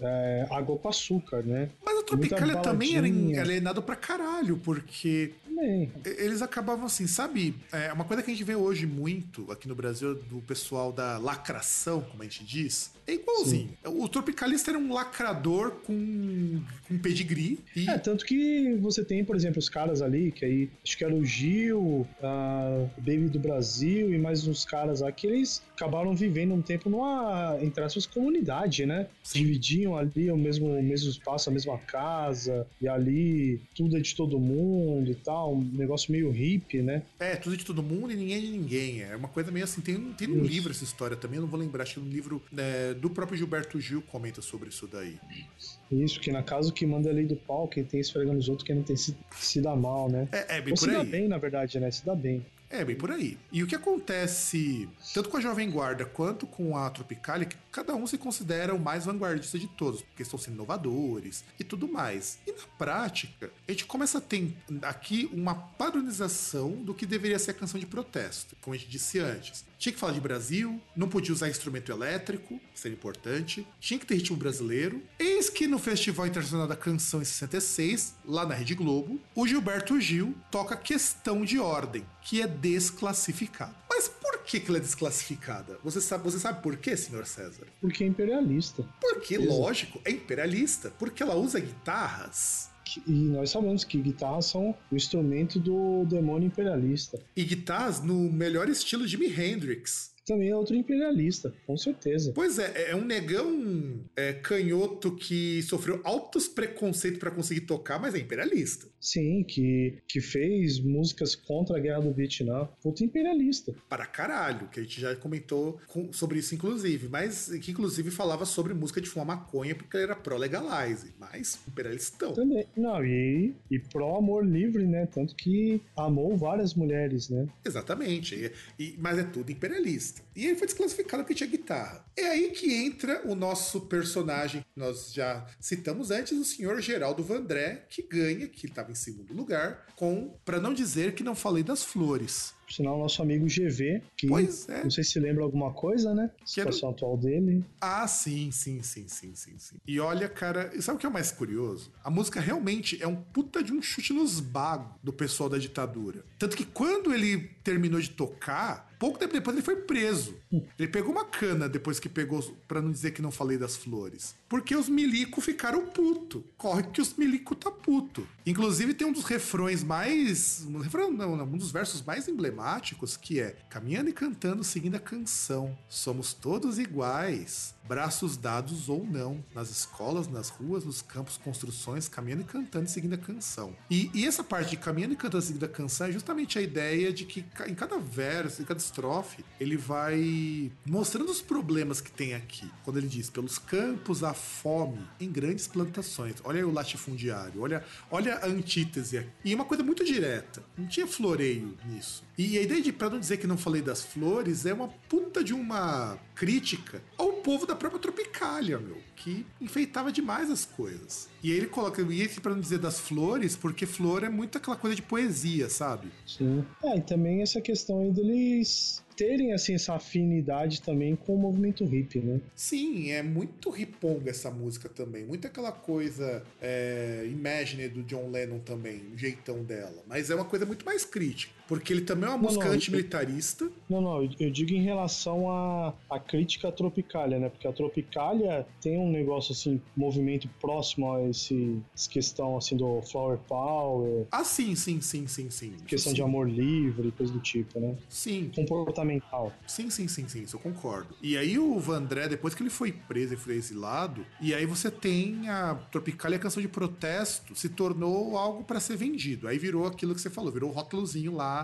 é, 0.00 0.46
água 0.50 0.78
com 0.78 0.88
açúcar, 0.88 1.42
né? 1.42 1.68
Mas 1.84 1.98
a 1.98 2.02
Tropicália 2.02 2.56
também 2.56 2.96
era 2.96 3.06
alienado 3.42 3.82
pra 3.82 3.94
caralho, 3.94 4.56
porque 4.56 5.34
também. 5.56 5.92
Eles 6.04 6.42
acabavam 6.42 6.86
assim, 6.86 7.06
sabe? 7.06 7.56
É 7.72 7.92
uma 7.92 8.04
coisa 8.04 8.22
que 8.22 8.30
a 8.30 8.34
gente 8.34 8.44
vê 8.44 8.54
hoje 8.54 8.86
muito 8.86 9.50
aqui 9.50 9.66
no 9.66 9.74
Brasil 9.74 10.14
do 10.14 10.40
pessoal 10.42 10.92
da 10.92 11.16
lacração, 11.18 12.02
como 12.02 12.22
a 12.22 12.26
gente 12.26 12.44
diz, 12.44 12.92
é 13.06 13.14
igualzinho. 13.14 13.68
Sim. 13.68 13.76
O 13.84 14.08
Tropicalista 14.08 14.70
era 14.70 14.78
um 14.78 14.92
lacrador 14.92 15.70
com, 15.84 16.62
com 16.86 16.98
pedigree. 16.98 17.58
E... 17.74 17.88
É, 17.88 17.98
tanto 17.98 18.24
que 18.24 18.74
você 18.80 19.04
tem, 19.04 19.24
por 19.24 19.36
exemplo, 19.36 19.58
os 19.58 19.68
caras 19.68 20.02
ali, 20.02 20.32
que 20.32 20.44
aí, 20.44 20.70
acho 20.84 20.96
que 20.96 21.04
era 21.04 21.14
o 21.14 21.24
Gil, 21.24 21.80
o 21.80 22.90
Baby 22.98 23.28
do 23.28 23.38
Brasil 23.38 24.12
e 24.12 24.18
mais 24.18 24.46
uns 24.46 24.64
caras 24.64 25.00
lá, 25.00 25.10
que 25.10 25.26
eles 25.26 25.62
acabaram 25.74 26.14
vivendo 26.14 26.54
um 26.54 26.62
tempo 26.62 26.88
numa, 26.88 27.58
entre 27.60 27.82
aspas, 27.82 28.06
comunidade, 28.06 28.86
né? 28.86 29.06
Sim. 29.22 29.40
Dividiam 29.40 29.96
ali 29.96 30.30
o 30.30 30.36
mesmo, 30.36 30.66
o 30.66 30.82
mesmo 30.82 31.10
espaço, 31.10 31.50
a 31.50 31.52
mesma 31.52 31.78
casa, 31.78 32.66
e 32.80 32.88
ali 32.88 33.60
tudo 33.74 33.96
é 33.96 34.00
de 34.00 34.14
todo 34.14 34.38
mundo 34.38 35.10
e 35.10 35.14
tal 35.14 35.54
um 35.54 35.62
negócio 35.62 36.10
meio 36.12 36.30
hippie, 36.30 36.82
né? 36.82 37.02
É, 37.18 37.36
tudo 37.36 37.56
de 37.56 37.64
todo 37.64 37.82
mundo 37.82 38.12
e 38.12 38.16
ninguém 38.16 38.36
é 38.36 38.40
de 38.40 38.50
ninguém. 38.50 39.02
É 39.02 39.16
uma 39.16 39.28
coisa 39.28 39.50
meio 39.50 39.64
assim. 39.64 39.80
Tem, 39.80 39.96
tem 40.12 40.28
um 40.28 40.42
livro 40.42 40.70
essa 40.70 40.84
história 40.84 41.16
também, 41.16 41.36
eu 41.36 41.42
não 41.42 41.48
vou 41.48 41.58
lembrar, 41.58 41.82
acho 41.82 41.94
que 41.94 42.00
um 42.00 42.08
livro 42.08 42.42
é, 42.56 42.94
do 42.94 43.10
próprio 43.10 43.36
Gilberto 43.36 43.80
Gil 43.80 44.02
comenta 44.02 44.40
sobre 44.40 44.68
isso 44.68 44.86
daí. 44.86 45.18
Isso, 45.58 45.78
que 46.20 46.32
na 46.32 46.42
casa 46.42 46.72
que 46.72 46.86
manda 46.86 47.10
a 47.10 47.12
lei 47.12 47.26
do 47.26 47.36
pau, 47.36 47.68
quem 47.68 47.84
tem 47.84 48.00
esfregando 48.00 48.38
os 48.38 48.48
outros, 48.48 48.66
quem 48.66 48.76
não 48.76 48.82
tem 48.82 48.96
se, 48.96 49.16
se 49.36 49.60
dá 49.60 49.74
mal, 49.76 50.10
né? 50.10 50.28
É, 50.32 50.56
é 50.56 50.60
bem 50.60 50.72
Ou 50.72 50.78
por 50.78 50.84
se 50.84 50.90
aí. 50.90 50.96
dá 50.96 51.04
bem, 51.04 51.28
na 51.28 51.38
verdade, 51.38 51.78
né? 51.78 51.90
Se 51.90 52.04
dá 52.04 52.14
bem. 52.14 52.44
É, 52.68 52.84
bem 52.84 52.96
por 52.96 53.12
aí. 53.12 53.38
E 53.52 53.62
o 53.62 53.66
que 53.66 53.76
acontece, 53.76 54.88
tanto 55.14 55.28
com 55.28 55.36
a 55.36 55.40
Jovem 55.40 55.70
Guarda 55.70 56.04
quanto 56.04 56.46
com 56.46 56.76
a 56.76 56.90
Tropicália, 56.90 57.44
é 57.44 57.48
que 57.48 57.56
cada 57.70 57.94
um 57.94 58.06
se 58.06 58.18
considera 58.18 58.74
o 58.74 58.78
mais 58.78 59.04
vanguardista 59.04 59.58
de 59.58 59.68
todos, 59.68 60.02
porque 60.02 60.22
estão 60.22 60.38
sendo 60.38 60.54
inovadores 60.54 61.44
e 61.60 61.64
tudo 61.64 61.86
mais. 61.86 62.38
E 62.46 62.50
na 62.50 62.66
prática, 62.76 63.50
a 63.68 63.70
gente 63.70 63.84
começa 63.84 64.18
a 64.18 64.20
ter 64.20 64.52
aqui 64.82 65.30
uma 65.32 65.54
padronização 65.54 66.72
do 66.72 66.92
que 66.92 67.06
deveria 67.06 67.38
ser 67.38 67.52
a 67.52 67.54
canção 67.54 67.78
de 67.78 67.86
protesto, 67.86 68.56
como 68.60 68.74
a 68.74 68.78
gente 68.78 68.90
disse 68.90 69.20
antes. 69.20 69.64
Tinha 69.78 69.92
que 69.92 69.98
falar 69.98 70.12
de 70.12 70.20
Brasil, 70.20 70.80
não 70.96 71.08
podia 71.08 71.32
usar 71.32 71.48
instrumento 71.48 71.92
elétrico, 71.92 72.60
isso 72.74 72.86
era 72.86 72.94
importante. 72.94 73.66
Tinha 73.78 73.98
que 73.98 74.06
ter 74.06 74.14
ritmo 74.14 74.36
brasileiro. 74.36 75.02
Eis 75.18 75.50
que 75.50 75.66
no 75.66 75.78
Festival 75.78 76.26
Internacional 76.26 76.66
da 76.66 76.76
Canção 76.76 77.20
em 77.20 77.24
66, 77.24 78.14
lá 78.24 78.46
na 78.46 78.54
Rede 78.54 78.74
Globo, 78.74 79.20
o 79.34 79.46
Gilberto 79.46 80.00
Gil 80.00 80.34
toca 80.50 80.76
Questão 80.76 81.44
de 81.44 81.58
Ordem, 81.58 82.06
que 82.22 82.40
é 82.40 82.46
desclassificado. 82.46 83.74
Mas 83.88 84.08
por 84.08 84.38
que, 84.44 84.60
que 84.60 84.68
ela 84.68 84.78
é 84.78 84.80
desclassificada? 84.80 85.78
Você 85.82 86.00
sabe, 86.00 86.24
você 86.24 86.38
sabe 86.38 86.62
por 86.62 86.76
quê, 86.76 86.96
senhor 86.96 87.26
César? 87.26 87.66
Porque 87.80 88.04
é 88.04 88.06
imperialista. 88.06 88.84
Porque, 89.00 89.34
Exato. 89.34 89.50
lógico, 89.50 90.00
é 90.04 90.10
imperialista. 90.10 90.90
Porque 90.98 91.22
ela 91.22 91.34
usa 91.34 91.58
guitarras 91.60 92.70
e 93.06 93.12
nós 93.12 93.50
sabemos 93.50 93.84
que 93.84 94.00
guitarras 94.00 94.46
são 94.46 94.74
o 94.90 94.96
instrumento 94.96 95.58
do 95.58 96.04
demônio 96.04 96.46
imperialista. 96.46 97.18
E 97.36 97.44
guitarras 97.44 98.02
no 98.02 98.14
melhor 98.32 98.68
estilo 98.68 99.06
Jimi 99.06 99.26
Hendrix 99.26 100.15
também 100.26 100.50
é 100.50 100.56
outro 100.56 100.74
imperialista, 100.74 101.54
com 101.66 101.76
certeza. 101.76 102.32
Pois 102.34 102.58
é, 102.58 102.90
é 102.90 102.96
um 102.96 103.04
negão 103.04 104.00
é, 104.16 104.32
canhoto 104.32 105.14
que 105.14 105.62
sofreu 105.62 106.00
altos 106.02 106.48
preconceitos 106.48 107.20
para 107.20 107.30
conseguir 107.30 107.62
tocar, 107.62 108.00
mas 108.00 108.14
é 108.14 108.18
imperialista. 108.18 108.86
Sim, 109.00 109.44
que, 109.44 109.98
que 110.08 110.20
fez 110.20 110.80
músicas 110.80 111.36
contra 111.36 111.76
a 111.76 111.80
guerra 111.80 112.00
do 112.00 112.12
Vietnã. 112.12 112.68
Puta 112.82 113.04
imperialista. 113.04 113.72
Para 113.88 114.04
caralho, 114.04 114.68
que 114.68 114.80
a 114.80 114.82
gente 114.82 115.00
já 115.00 115.14
comentou 115.14 115.80
com, 115.86 116.12
sobre 116.12 116.40
isso, 116.40 116.56
inclusive. 116.56 117.08
Mas 117.08 117.48
que, 117.60 117.70
inclusive, 117.70 118.10
falava 118.10 118.44
sobre 118.44 118.74
música 118.74 119.00
de 119.00 119.08
fumar 119.08 119.26
maconha 119.26 119.76
porque 119.76 119.96
ele 119.96 120.04
era 120.04 120.16
pró-legalize. 120.16 121.14
Mas 121.20 121.60
imperialistão. 121.68 122.32
Também. 122.32 122.66
Não, 122.76 123.04
e, 123.04 123.54
e 123.70 123.78
pró-amor 123.78 124.44
livre, 124.44 124.84
né? 124.84 125.06
Tanto 125.06 125.36
que 125.36 125.80
amou 125.96 126.36
várias 126.36 126.74
mulheres, 126.74 127.28
né? 127.28 127.46
Exatamente. 127.64 128.34
E, 128.34 128.52
e, 128.82 128.96
mas 128.98 129.18
é 129.18 129.22
tudo 129.22 129.52
imperialista. 129.52 130.15
E 130.34 130.46
ele 130.46 130.56
foi 130.56 130.66
desclassificado 130.66 131.22
porque 131.22 131.34
tinha 131.34 131.48
guitarra. 131.48 132.04
É 132.16 132.28
aí 132.28 132.50
que 132.50 132.74
entra 132.74 133.22
o 133.26 133.34
nosso 133.34 133.82
personagem, 133.82 134.60
que 134.62 134.80
nós 134.80 135.12
já 135.12 135.46
citamos 135.60 136.10
antes, 136.10 136.32
o 136.32 136.44
senhor 136.44 136.80
Geraldo 136.80 137.22
Vandré, 137.22 137.86
que 137.88 138.02
ganha, 138.02 138.46
que 138.46 138.66
estava 138.66 138.90
em 138.90 138.94
segundo 138.94 139.32
lugar, 139.32 139.86
com, 139.96 140.34
para 140.44 140.60
não 140.60 140.74
dizer 140.74 141.14
que 141.14 141.24
não 141.24 141.34
falei 141.34 141.62
das 141.62 141.82
flores. 141.82 142.54
Por 142.66 142.72
sinal, 142.72 142.98
nosso 142.98 143.22
amigo 143.22 143.46
GV, 143.46 144.02
que 144.16 144.26
pois 144.26 144.68
é. 144.68 144.82
não 144.82 144.90
sei 144.90 145.04
se 145.04 145.20
lembra 145.20 145.44
alguma 145.44 145.72
coisa, 145.72 146.12
né? 146.12 146.32
A 146.42 146.46
situação 146.46 146.90
atual 146.90 147.16
dele. 147.16 147.64
Ah, 147.80 148.08
sim, 148.08 148.50
sim, 148.50 148.82
sim, 148.82 149.06
sim, 149.06 149.36
sim, 149.36 149.56
sim. 149.56 149.76
E 149.86 150.00
olha, 150.00 150.28
cara, 150.28 150.72
sabe 150.82 150.96
o 150.96 150.98
que 150.98 151.06
é 151.06 151.08
o 151.08 151.12
mais 151.12 151.30
curioso? 151.30 151.92
A 152.02 152.10
música 152.10 152.40
realmente 152.40 153.00
é 153.00 153.06
um 153.06 153.14
puta 153.14 153.62
de 153.62 153.72
um 153.72 153.80
chute 153.80 154.12
nos 154.12 154.40
bagos 154.40 154.88
do 155.00 155.12
pessoal 155.12 155.48
da 155.48 155.58
ditadura. 155.58 156.24
Tanto 156.38 156.56
que 156.56 156.64
quando 156.64 157.14
ele 157.14 157.38
terminou 157.62 158.00
de 158.00 158.10
tocar, 158.10 158.85
Pouco 158.98 159.18
tempo 159.18 159.32
depois 159.32 159.56
ele 159.56 159.64
foi 159.64 159.76
preso. 159.76 160.34
Ele 160.78 160.88
pegou 160.88 161.12
uma 161.12 161.24
cana 161.24 161.68
depois 161.68 162.00
que 162.00 162.08
pegou, 162.08 162.42
para 162.66 162.80
não 162.80 162.90
dizer 162.90 163.12
que 163.12 163.22
não 163.22 163.30
falei 163.30 163.58
das 163.58 163.76
flores. 163.76 164.34
Porque 164.48 164.74
os 164.74 164.88
milico 164.88 165.40
ficaram 165.40 165.86
puto. 165.86 166.44
Corre 166.56 166.84
que 166.84 167.00
os 167.00 167.14
milico 167.14 167.54
tá 167.54 167.70
puto. 167.70 168.26
Inclusive 168.44 168.94
tem 168.94 169.06
um 169.06 169.12
dos 169.12 169.24
refrões 169.24 169.82
mais. 169.84 170.66
Um, 170.66 170.78
refrão, 170.78 171.12
não, 171.12 171.34
um 171.34 171.58
dos 171.58 171.70
versos 171.70 172.02
mais 172.02 172.28
emblemáticos 172.28 173.16
que 173.16 173.40
é 173.40 173.56
Caminhando 173.68 174.10
e 174.10 174.12
cantando, 174.12 174.64
seguindo 174.64 174.94
a 174.96 175.00
canção. 175.00 175.76
Somos 175.88 176.32
todos 176.32 176.78
iguais 176.78 177.75
braços 177.88 178.36
dados 178.36 178.88
ou 178.88 179.04
não, 179.04 179.44
nas 179.54 179.70
escolas, 179.70 180.28
nas 180.28 180.48
ruas, 180.48 180.84
nos 180.84 181.02
campos, 181.02 181.36
construções, 181.36 182.08
caminhando 182.08 182.42
e 182.42 182.44
cantando 182.44 182.88
seguindo 182.88 183.14
a 183.14 183.18
canção. 183.18 183.74
E, 183.90 184.10
e 184.14 184.26
essa 184.26 184.42
parte 184.42 184.70
de 184.70 184.76
caminhando 184.76 185.14
e 185.14 185.16
cantando 185.16 185.44
seguindo 185.44 185.64
a 185.64 185.68
canção 185.68 186.06
é 186.06 186.12
justamente 186.12 186.58
a 186.58 186.62
ideia 186.62 187.12
de 187.12 187.24
que 187.24 187.44
em 187.66 187.74
cada 187.74 187.98
verso, 187.98 188.62
em 188.62 188.64
cada 188.64 188.80
estrofe, 188.80 189.44
ele 189.60 189.76
vai 189.76 190.70
mostrando 190.84 191.30
os 191.30 191.40
problemas 191.40 192.00
que 192.00 192.10
tem 192.10 192.34
aqui. 192.34 192.70
Quando 192.84 192.98
ele 192.98 193.08
diz, 193.08 193.30
pelos 193.30 193.58
campos 193.58 194.24
a 194.24 194.34
fome 194.34 195.06
em 195.20 195.30
grandes 195.30 195.66
plantações. 195.66 196.36
Olha 196.44 196.58
aí 196.58 196.64
o 196.64 196.72
latifundiário, 196.72 197.62
olha, 197.62 197.84
olha 198.10 198.36
a 198.36 198.46
antítese 198.46 199.18
aqui. 199.18 199.30
E 199.44 199.54
uma 199.54 199.64
coisa 199.64 199.82
muito 199.82 200.04
direta, 200.04 200.62
não 200.76 200.86
tinha 200.86 201.06
floreio 201.06 201.76
nisso. 201.84 202.25
E 202.38 202.58
a 202.58 202.62
ideia 202.62 202.82
de, 202.82 202.92
pra 202.92 203.08
não 203.08 203.18
dizer 203.18 203.38
que 203.38 203.46
não 203.46 203.56
falei 203.56 203.80
das 203.80 204.04
flores, 204.04 204.66
é 204.66 204.74
uma 204.74 204.88
puta 204.88 205.42
de 205.42 205.54
uma 205.54 206.18
crítica 206.34 207.02
ao 207.16 207.32
povo 207.34 207.66
da 207.66 207.74
própria 207.74 208.00
Tropicália, 208.00 208.78
meu, 208.78 208.98
que 209.16 209.46
enfeitava 209.60 210.12
demais 210.12 210.50
as 210.50 210.66
coisas. 210.66 211.28
E 211.42 211.50
aí 211.50 211.56
ele 211.56 211.66
coloca, 211.66 212.02
e 212.02 212.20
esse 212.20 212.40
pra 212.40 212.52
não 212.52 212.60
dizer 212.60 212.78
das 212.78 213.00
flores, 213.00 213.56
porque 213.56 213.86
flor 213.86 214.22
é 214.22 214.28
muito 214.28 214.58
aquela 214.58 214.76
coisa 214.76 214.94
de 214.94 215.02
poesia, 215.02 215.70
sabe? 215.70 216.08
Sim. 216.26 216.64
É, 216.84 216.98
e 216.98 217.00
também 217.00 217.40
essa 217.40 217.60
questão 217.60 218.00
aí 218.00 218.12
deles 218.12 219.02
terem 219.16 219.54
assim 219.54 219.74
essa 219.74 219.94
afinidade 219.94 220.82
também 220.82 221.16
com 221.16 221.34
o 221.34 221.38
movimento 221.38 221.84
hip, 221.84 222.20
né? 222.20 222.40
Sim, 222.54 223.10
é 223.10 223.22
muito 223.22 223.70
riponga 223.70 224.30
essa 224.30 224.50
música 224.50 224.88
também, 224.88 225.24
muito 225.24 225.46
aquela 225.46 225.72
coisa 225.72 226.42
é, 226.60 227.26
Imagine 227.26 227.88
do 227.88 228.02
John 228.02 228.30
Lennon 228.30 228.58
também, 228.58 229.02
o 229.14 229.16
jeitão 229.16 229.64
dela, 229.64 230.04
mas 230.06 230.28
é 230.28 230.34
uma 230.34 230.44
coisa 230.44 230.66
muito 230.66 230.84
mais 230.84 231.04
crítica, 231.04 231.54
porque 231.66 231.92
ele 231.92 232.02
também 232.02 232.26
é 232.26 232.28
uma 232.28 232.36
não, 232.36 232.44
música 232.44 232.68
antimilitarista. 232.68 233.70
Não, 233.88 234.00
não, 234.00 234.22
eu 234.38 234.50
digo 234.50 234.72
em 234.72 234.82
relação 234.82 235.50
à, 235.50 235.94
à 236.08 236.20
crítica 236.20 236.68
à 236.68 236.72
Tropicália, 236.72 237.38
né? 237.38 237.48
Porque 237.48 237.66
a 237.66 237.72
Tropicália 237.72 238.66
tem 238.80 238.98
um 238.98 239.10
negócio 239.10 239.52
assim, 239.52 239.80
movimento 239.96 240.48
próximo 240.60 241.12
a 241.12 241.28
esse 241.28 241.80
essa 241.94 242.08
questão 242.08 242.56
assim 242.56 242.76
do 242.76 243.02
flower 243.02 243.38
power. 243.48 244.26
Ah, 244.30 244.44
sim, 244.44 244.74
sim, 244.74 245.00
sim, 245.00 245.26
sim, 245.26 245.50
sim. 245.50 245.76
Questão 245.86 246.10
sim. 246.10 246.16
de 246.16 246.22
amor 246.22 246.48
livre, 246.48 247.10
coisa 247.12 247.32
do 247.32 247.40
tipo, 247.40 247.80
né? 247.80 247.96
Sim. 248.08 248.50
Comportamento 248.54 249.16
fundamental. 249.16 249.52
Sim, 249.66 249.90
sim, 249.90 250.08
sim, 250.08 250.28
sim, 250.28 250.42
isso 250.42 250.56
eu 250.56 250.60
concordo. 250.60 251.14
E 251.22 251.36
aí 251.36 251.58
o 251.58 251.78
Vandré, 251.78 252.28
depois 252.28 252.54
que 252.54 252.62
ele 252.62 252.70
foi 252.70 252.92
preso 252.92 253.34
e 253.34 253.36
foi 253.36 253.54
exilado, 253.54 254.24
e 254.40 254.54
aí 254.54 254.66
você 254.66 254.90
tem 254.90 255.48
a 255.48 255.74
Tropicália, 255.90 256.36
a 256.36 256.40
canção 256.40 256.62
de 256.62 256.68
protesto, 256.68 257.54
se 257.54 257.68
tornou 257.68 258.36
algo 258.36 258.64
para 258.64 258.80
ser 258.80 258.96
vendido. 258.96 259.48
Aí 259.48 259.58
virou 259.58 259.86
aquilo 259.86 260.14
que 260.14 260.20
você 260.20 260.30
falou, 260.30 260.52
virou 260.52 260.70
o 260.70 260.72
rótulozinho 260.72 261.34
lá 261.34 261.55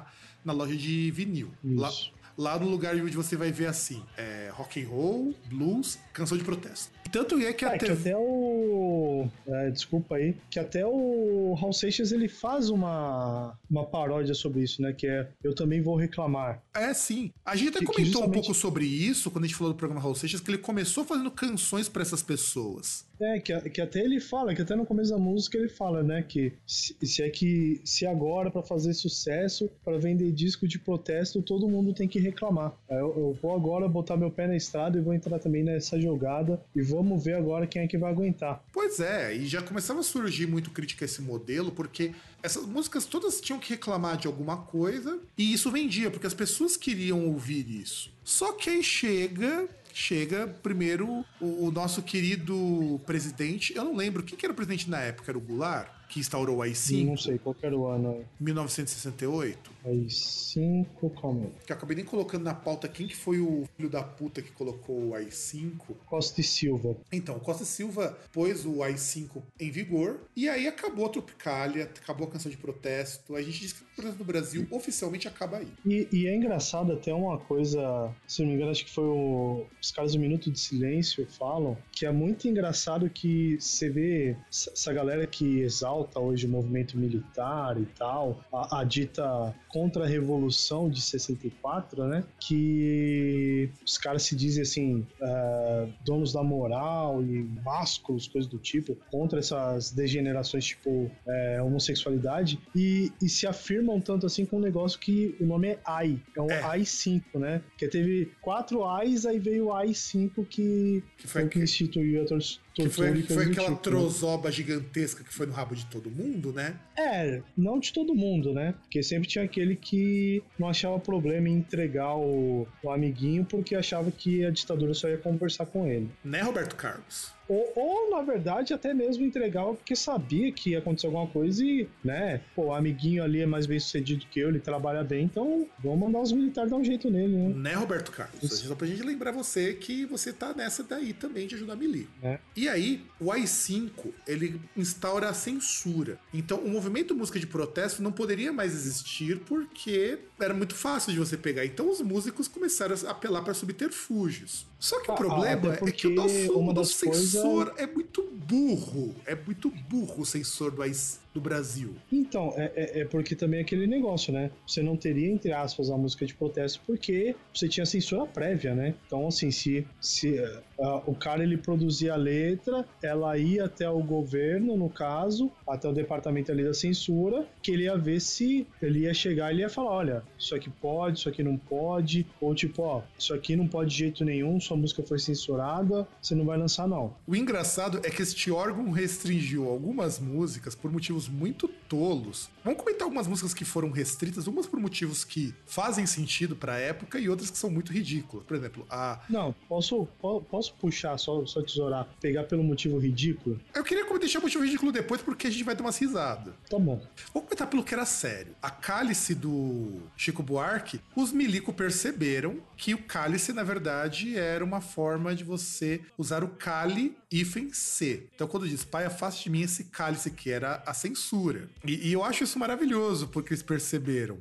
na 0.45 0.53
loja 0.53 0.77
de 0.77 1.11
vinil. 1.11 1.51
Isso. 1.65 2.13
Lá, 2.37 2.53
lá 2.53 2.59
no 2.59 2.69
lugar 2.69 2.95
onde 2.97 3.17
você 3.17 3.37
vai 3.37 3.53
ver 3.53 3.67
assim, 3.67 4.03
é, 4.17 4.51
rock 4.53 4.83
and 4.83 4.89
roll, 4.89 5.35
blues, 5.47 5.99
canção 6.13 6.39
de 6.39 6.45
protesto. 6.45 6.91
Tanto 7.11 7.37
é 7.39 7.53
que 7.53 7.63
é, 7.63 7.69
até... 7.69 7.79
Que 7.79 7.93
até 7.93 8.17
o... 8.17 9.29
É, 9.47 9.71
desculpa 9.71 10.17
aí. 10.17 10.35
Que 10.51 10.59
até 10.59 10.87
o 10.87 11.53
Raul 11.61 11.75
Seixas, 11.75 12.11
ele 12.11 12.27
faz 12.27 12.71
uma, 12.71 13.55
uma 13.71 13.85
paródia 13.85 14.35
sobre 14.35 14.63
isso, 14.63 14.81
né? 14.81 14.95
Que 14.95 15.07
é 15.07 15.29
Eu 15.45 15.55
Também 15.55 15.83
Vou 15.83 15.95
Reclamar. 15.95 16.63
É, 16.73 16.95
sim. 16.95 17.31
A 17.45 17.55
gente 17.55 17.69
até 17.69 17.81
que, 17.81 17.85
comentou 17.85 18.05
que 18.05 18.11
justamente... 18.13 18.31
um 18.31 18.33
pouco 18.33 18.55
sobre 18.55 18.87
isso 18.87 19.31
quando 19.31 19.45
a 19.45 19.47
gente 19.47 19.57
falou 19.57 19.75
do 19.75 19.77
programa 19.77 20.01
Raul 20.01 20.15
Seixas, 20.15 20.41
que 20.41 20.51
ele 20.51 20.57
começou 20.57 21.05
fazendo 21.05 21.31
canções 21.31 21.87
para 21.87 22.01
essas 22.01 22.23
pessoas. 22.23 23.05
É, 23.23 23.39
que, 23.39 23.71
que 23.71 23.81
até 23.81 24.01
ele 24.01 24.21
fala, 24.21 24.55
que 24.55 24.63
até 24.63 24.75
no 24.75 24.85
começo 24.85 25.11
da 25.11 25.19
música 25.19 25.57
ele 25.57 25.69
fala, 25.69 26.03
né? 26.03 26.23
Que 26.23 26.53
se, 26.67 26.97
se 27.03 27.23
é 27.23 27.31
que 27.31 27.81
se 27.85 28.05
agora 28.07 28.51
para 28.51 28.63
fazer 28.63 28.93
sucesso, 28.95 29.71
para 29.85 29.99
vender 29.99 30.33
disco 30.33 30.67
de 30.67 30.79
protesto, 30.79 31.41
todo 31.43 31.69
mundo 31.69 31.95
tem 31.95 32.09
que 32.09 32.19
reclamar. 32.19 32.75
Eu, 32.91 33.15
eu 33.17 33.39
vou 33.41 33.55
agora 33.55 33.89
botar 33.89 34.17
meu 34.17 34.31
pé 34.31 34.47
na 34.47 34.57
estrada 34.57 34.99
e 34.99 35.01
vou 35.01 35.15
entrar 35.15 35.39
também 35.39 35.63
nessa 35.63 36.01
jogada 36.01 36.61
e 36.75 36.83
vamos 36.83 37.25
ver 37.25 37.35
agora 37.35 37.67
quem 37.67 37.83
é 37.83 37.87
que 37.87 37.97
vai 37.97 38.11
aguentar. 38.11 38.65
Pois 38.73 38.99
é, 38.99 39.35
e 39.37 39.47
já 39.47 39.63
começava 39.63 40.01
a 40.01 40.03
surgir 40.03 40.47
muito 40.47 40.71
crítica 40.71 41.05
a 41.05 41.07
esse 41.07 41.23
modelo, 41.23 41.71
porque 41.71 42.13
essas 42.43 42.67
músicas 42.67 43.07
todas 43.07 43.41
tinham 43.41 43.61
que 43.61 43.71
reclamar 43.71 44.17
de 44.17 44.27
alguma 44.27 44.57
coisa, 44.57 45.21
e 45.39 45.53
isso 45.53 45.71
vendia, 45.71 46.11
porque 46.11 46.27
as 46.27 46.35
pessoas 46.35 46.77
queriam 46.77 47.27
ouvir 47.29 47.69
isso. 47.71 48.13
Só 48.25 48.53
que 48.53 48.71
aí 48.71 48.83
chega 48.83 49.69
chega 49.93 50.47
primeiro 50.63 51.25
o, 51.41 51.67
o, 51.67 51.71
nosso 51.71 52.03
querido 52.03 53.01
presidente. 53.07 53.75
Eu 53.77 53.85
não 53.85 53.97
lembro 53.97 54.23
quem 54.23 54.37
que 54.37 54.45
era 54.45 54.53
o 54.53 54.57
presidente 54.57 54.89
na 54.89 55.01
época, 55.01 55.31
era 55.31 55.39
o 55.39 55.41
Goulart? 55.41 55.91
Que 56.13 56.21
instaurou 56.21 56.59
o 56.59 56.63
AI-5? 56.63 57.07
Não 57.07 57.17
sei, 57.17 57.39
qual 57.39 57.57
era 57.63 57.75
o 57.75 57.87
ano? 57.87 58.23
1968? 58.39 59.73
AI-5, 59.85 60.87
calma 61.19 61.47
aí. 61.47 61.53
Que 61.65 61.73
eu 61.73 61.77
acabei 61.77 61.97
nem 61.97 62.05
colocando 62.05 62.45
na 62.45 62.55
pauta 62.55 62.87
quem 62.87 63.07
que 63.07 63.17
foi 63.17 63.41
o 63.41 63.65
filho 63.75 63.89
da 63.89 64.03
puta 64.03 64.43
que 64.43 64.53
colocou 64.53 65.09
o 65.09 65.15
AI-5. 65.15 65.97
Costa 66.05 66.41
e 66.43 66.45
Silva. 66.45 66.97
Então, 67.11 67.39
Costa 67.39 67.63
e 67.63 67.67
Silva 67.67 68.19
pôs 68.31 68.67
o 68.67 68.83
AI-5 68.83 69.43
em 69.59 69.71
vigor 69.71 70.21
e 70.37 70.51
aí 70.51 70.69
acabou 70.69 71.07
a 71.07 71.09
Tropicália, 71.09 71.85
acabou 71.85 72.29
a 72.29 72.31
canção 72.31 72.51
de 72.51 72.59
protesto. 72.59 73.35
A 73.35 73.41
gente 73.41 73.61
diz 73.61 73.73
que 73.73 73.83
o 73.83 73.87
protesto 73.97 74.19
no 74.19 74.25
Brasil 74.25 74.67
oficialmente 74.71 75.27
acaba 75.27 75.59
aí. 75.59 75.69
E, 75.87 76.07
e, 76.13 76.27
é 76.27 76.37
engraçado 76.37 76.93
até 76.93 77.13
uma 77.15 77.39
coisa, 77.39 78.13
se 78.29 78.43
não 78.43 78.51
me 78.51 78.57
engano, 78.57 78.71
acho 78.71 78.85
que 78.85 78.93
foi 78.93 79.05
o, 79.05 79.65
os 79.81 79.91
caras 79.91 80.13
do 80.13 80.19
Minuto 80.19 80.51
de 80.51 80.61
Silêncio 80.61 81.27
falam, 81.27 81.77
que 81.91 82.05
é 82.05 82.13
muito 82.13 82.47
engraçado 82.47 83.09
que 83.09 83.57
você 83.59 83.89
vê 83.89 84.37
essa 84.51 84.93
galera 84.93 85.27
que 85.27 85.61
exalta 85.61 86.02
alta 86.03 86.19
hoje 86.19 86.47
o 86.47 86.49
movimento 86.49 86.99
militar 86.99 87.81
e 87.81 87.87
tal, 87.87 88.41
a, 88.53 88.81
a 88.81 88.85
dita 88.85 89.55
contra-revolução 89.69 90.91
de 90.91 91.01
64, 91.01 92.05
né? 92.07 92.25
Que 92.41 93.71
os 93.85 93.97
caras 93.97 94.25
se 94.25 94.37
dizem 94.37 94.63
assim, 94.63 95.07
uh, 95.21 95.93
donos 96.05 96.33
da 96.33 96.43
moral 96.43 97.23
e 97.23 97.45
másculos, 97.65 98.27
coisas 98.27 98.51
do 98.51 98.59
tipo, 98.59 98.97
contra 99.11 99.39
essas 99.39 99.93
degenerações 99.93 100.65
tipo 100.65 100.91
uh, 100.91 101.65
homossexualidade 101.65 102.59
e, 102.75 103.13
e, 103.23 103.29
se 103.29 103.47
afirmam 103.47 104.01
tanto 104.01 104.27
assim 104.27 104.45
com 104.45 104.59
um 104.59 104.61
negócio 104.61 104.99
que 104.99 105.37
o 105.41 105.47
nome 105.47 105.69
é 105.69 105.79
AI, 105.85 106.21
é 106.37 106.41
um 106.41 106.51
é. 106.51 106.63
AI-5, 106.63 107.39
né? 107.39 107.63
Que 107.79 107.89
teve 107.89 108.33
quatro 108.41 108.85
Ai's, 108.85 109.25
aí 109.25 109.39
veio 109.39 109.67
o 109.67 109.73
AI-5 109.73 110.47
que, 110.47 111.03
que 111.17 111.27
foi 111.27 111.49
que 111.49 111.59
instituiu 111.59 112.23
a 112.23 112.27
que 112.75 112.89
foi, 112.89 113.23
foi 113.23 113.45
aquela 113.47 113.71
tipo, 113.71 113.83
trozoba 113.83 114.49
né? 114.49 114.53
gigantesca 114.55 115.23
que 115.23 115.33
foi 115.33 115.47
no 115.47 115.53
rabo 115.53 115.75
de 115.75 115.87
todo 115.87 116.11
mundo, 116.11 116.53
né? 116.53 116.77
É, 116.97 117.43
não 117.57 117.79
de 117.79 117.93
todo 117.93 118.15
mundo, 118.15 118.53
né? 118.53 118.75
Porque 118.83 119.03
sempre 119.03 119.29
tinha 119.29 119.45
aquele 119.45 119.77
que 119.77 120.43
não 120.59 120.69
achava 120.69 120.99
problema 120.99 121.49
em 121.49 121.55
entregar 121.55 122.17
o, 122.17 122.67
o 122.83 122.91
amiguinho 122.91 123.45
porque 123.45 123.75
achava 123.75 124.11
que 124.11 124.45
a 124.45 124.51
ditadura 124.51 124.95
só 124.95 125.09
ia 125.09 125.19
conversar 125.19 125.67
com 125.67 125.87
ele. 125.87 126.09
Né, 126.25 126.41
Roberto 126.41 126.77
Carlos? 126.77 127.33
Ou, 127.53 127.73
ou, 127.77 128.11
na 128.11 128.23
verdade, 128.23 128.73
até 128.73 128.95
mesmo 128.95 129.25
entregar 129.25 129.65
porque 129.67 129.95
sabia 129.95 130.51
que 130.51 130.71
ia 130.71 130.79
acontecer 130.79 131.07
alguma 131.07 131.27
coisa 131.27 131.63
e, 131.63 131.87
né, 132.03 132.41
pô, 132.55 132.67
o 132.67 132.75
amiguinho 132.75 133.23
ali 133.23 133.43
é 133.43 133.47
mais 133.47 133.67
bem 133.67 133.79
sucedido 133.79 134.25
que 134.31 134.41
eu, 134.41 134.49
ele 134.49 134.59
trabalha 134.59 135.05
bem, 135.05 135.25
então 135.25 135.67
vamos 135.79 135.99
mandar 135.99 136.21
os 136.21 136.33
militares 136.33 136.71
dar 136.71 136.79
um 136.79 136.85
jeito 136.85 137.11
nele, 137.11 137.37
né? 137.37 137.55
Né, 137.55 137.75
Roberto 137.75 138.11
Carlos? 138.11 138.43
Isso. 138.43 138.67
Só 138.67 138.75
pra 138.75 138.87
gente 138.87 139.03
lembrar 139.03 139.33
você 139.33 139.75
que 139.75 140.07
você 140.07 140.33
tá 140.33 140.55
nessa 140.55 140.83
daí 140.83 141.13
também 141.13 141.47
de 141.47 141.55
ajudar 141.57 141.75
a 141.75 141.77
Mili. 141.77 142.09
É. 142.23 142.39
E 142.57 142.69
aí, 142.71 143.05
o 143.21 143.31
AI-5, 143.31 143.91
ele 144.27 144.59
instaura 144.75 145.29
a 145.29 145.35
censura. 145.35 146.19
Então, 146.33 146.59
o 146.59 146.71
movimento 146.71 147.15
música 147.15 147.39
de 147.39 147.47
protesto 147.47 148.03
não 148.03 148.13
poderia 148.13 148.53
mais 148.53 148.73
existir 148.73 149.41
porque 149.41 150.19
era 150.41 150.55
muito 150.55 150.75
fácil 150.75 151.13
de 151.13 151.19
você 151.19 151.37
pegar. 151.37 151.67
Então, 151.67 151.91
os 151.91 152.01
músicos 152.01 152.49
começaram 152.49 152.97
a 153.07 153.11
apelar 153.11 153.43
para 153.43 153.53
subterfúgios. 153.53 154.72
Só 154.83 154.99
que 154.99 155.13
ah, 155.13 155.15
o 155.15 155.17
problema 155.17 155.75
é 155.75 155.93
que 155.93 156.09
o 156.09 156.11
nosso, 156.11 156.59
o 156.59 156.73
nosso 156.73 156.95
sensor 156.95 157.71
coisa... 157.71 157.85
é 157.85 157.87
muito 157.87 158.21
burro. 158.33 159.15
É 159.25 159.33
muito 159.33 159.71
burro 159.71 160.23
o 160.23 160.27
sensor 160.27 160.73
do, 160.73 161.21
do 161.33 161.41
Brasil. 161.41 161.95
Então, 162.11 162.53
é, 162.57 162.73
é, 162.75 163.01
é, 163.01 163.05
porque 163.05 163.35
também 163.35 163.61
é 163.61 163.63
aquele 163.63 163.87
negócio, 163.87 164.33
né? 164.33 164.51
Você 164.67 164.83
não 164.83 164.97
teria, 164.97 165.31
entre 165.31 165.53
aspas, 165.53 165.91
a 165.91 165.97
música 165.97 166.27
de 166.27 166.35
protesto 166.35 166.81
porque 166.87 167.35
você 167.53 167.69
tinha 167.69 167.87
censura 167.87 168.27
prévia, 168.27 168.75
né? 168.75 168.95
Então, 169.07 169.27
assim, 169.27 169.51
se, 169.51 169.87
se 170.01 170.39
uh, 170.79 171.03
o 171.07 171.15
cara 171.15 171.43
ele 171.43 171.57
produzia 171.57 172.15
a 172.15 172.17
letra, 172.17 172.85
ela 173.03 173.37
ia 173.39 173.65
até 173.65 173.89
o 173.89 174.03
governo, 174.03 174.77
no 174.77 174.91
caso, 174.91 175.51
até 175.67 175.89
o 175.89 175.93
departamento 175.93 176.51
ali 176.51 176.65
da 176.65 176.75
censura, 176.75 177.47
que 177.63 177.71
ele 177.71 177.85
ia 177.85 177.97
ver 177.97 178.21
se 178.21 178.67
ele 178.81 179.01
ia 179.01 179.15
chegar 179.15 179.51
e 179.51 179.55
ele 179.57 179.63
ia 179.63 179.71
falar: 179.71 179.91
olha, 179.91 180.23
isso 180.39 180.55
aqui 180.55 180.71
pode, 180.71 181.19
isso 181.19 181.29
aqui 181.29 181.43
não 181.43 181.57
pode, 181.57 182.27
ou 182.41 182.55
tipo, 182.55 182.83
ó, 182.83 183.03
isso 183.19 183.33
aqui 183.33 183.57
não 183.57 183.67
pode 183.67 183.91
de 183.91 183.99
jeito 183.99 184.25
nenhum, 184.25 184.59
sua 184.61 184.77
música 184.77 185.03
foi 185.03 185.19
censurada, 185.19 186.07
você 186.21 186.35
não 186.35 186.45
vai 186.45 186.59
lançar, 186.59 186.89
não. 186.89 187.15
O 187.27 187.37
engraçado 187.37 188.01
é 188.05 188.11
que 188.11 188.23
este 188.23 188.51
órgão 188.51 188.91
restringiu 188.91 189.69
algumas 189.69 190.19
músicas 190.19 190.75
por 190.75 190.91
motivos 190.91 191.22
motivos 191.23 191.29
muito 191.29 191.69
tolos. 191.69 192.49
Vamos 192.65 192.81
comentar 192.81 193.03
algumas 193.03 193.27
músicas 193.27 193.53
que 193.53 193.65
foram 193.65 193.91
restritas, 193.91 194.47
umas 194.47 194.67
por 194.67 194.81
motivos 194.81 195.25
que 195.25 195.55
fazem 195.67 196.07
sentido 196.07 196.57
pra 196.57 196.79
época 196.79 197.19
e 197.19 197.29
outras 197.29 197.51
que 197.51 197.59
são 197.59 197.71
muito 197.71 197.93
ridículas. 197.93 198.47
Por 198.47 198.57
exemplo, 198.57 198.87
a. 198.89 199.21
Não, 199.29 199.55
posso, 199.69 200.07
posso 200.51 200.75
puxar, 200.75 201.19
só, 201.19 201.45
só 201.45 201.61
tesourar, 201.61 202.09
pegar 202.21 202.45
pelo 202.45 202.63
motivo 202.63 202.99
ridículo? 202.99 203.61
Eu 203.75 203.85
queria 203.85 204.07
deixar 204.19 204.39
o 204.39 204.43
motivo 204.43 204.65
ridículo 204.65 204.93
depois 204.93 205.21
porque 205.21 205.49
a 205.49 205.51
gente 205.51 205.65
vai 205.65 205.75
dar 205.75 205.83
umas 205.83 205.99
risadas. 205.99 206.55
Tá 206.71 206.79
bom. 206.79 207.05
Vou 207.35 207.43
comentar 207.43 207.69
pelo 207.69 207.83
que 207.83 207.93
era 207.93 208.07
sério. 208.07 208.55
A 208.63 208.71
cálice 208.71 209.35
do 209.35 210.01
Chico 210.17 210.43
Buarque, 210.43 211.01
os 211.17 211.33
milico 211.33 211.73
perceberam 211.73 212.61
que 212.77 212.95
o 212.95 213.03
cálice, 213.03 213.53
na 213.53 213.65
verdade, 213.65 214.37
era 214.37 214.65
uma 214.65 214.81
forma 214.81 215.35
de 215.35 215.45
você 215.45 216.01
usar 216.17 216.45
o 216.45 216.49
cali 216.49 217.17
hífen 217.31 217.73
C. 217.73 218.27
Então, 218.35 218.47
quando 218.47 218.69
diz 218.69 218.85
pai, 218.85 219.07
afaste 219.07 219.45
de 219.45 219.51
mim 219.51 219.63
esse 219.63 219.85
cálice, 219.85 220.31
que 220.31 220.51
era 220.51 220.83
a 220.87 220.95
censura. 221.15 221.69
E, 221.85 222.09
e, 222.09 222.13
eu 222.13 222.25
acho 222.25 222.45
isso 222.45 222.59
maravilhoso, 222.59 223.29
porque 223.29 223.53
eles 223.53 223.63
perceberam. 223.63 224.39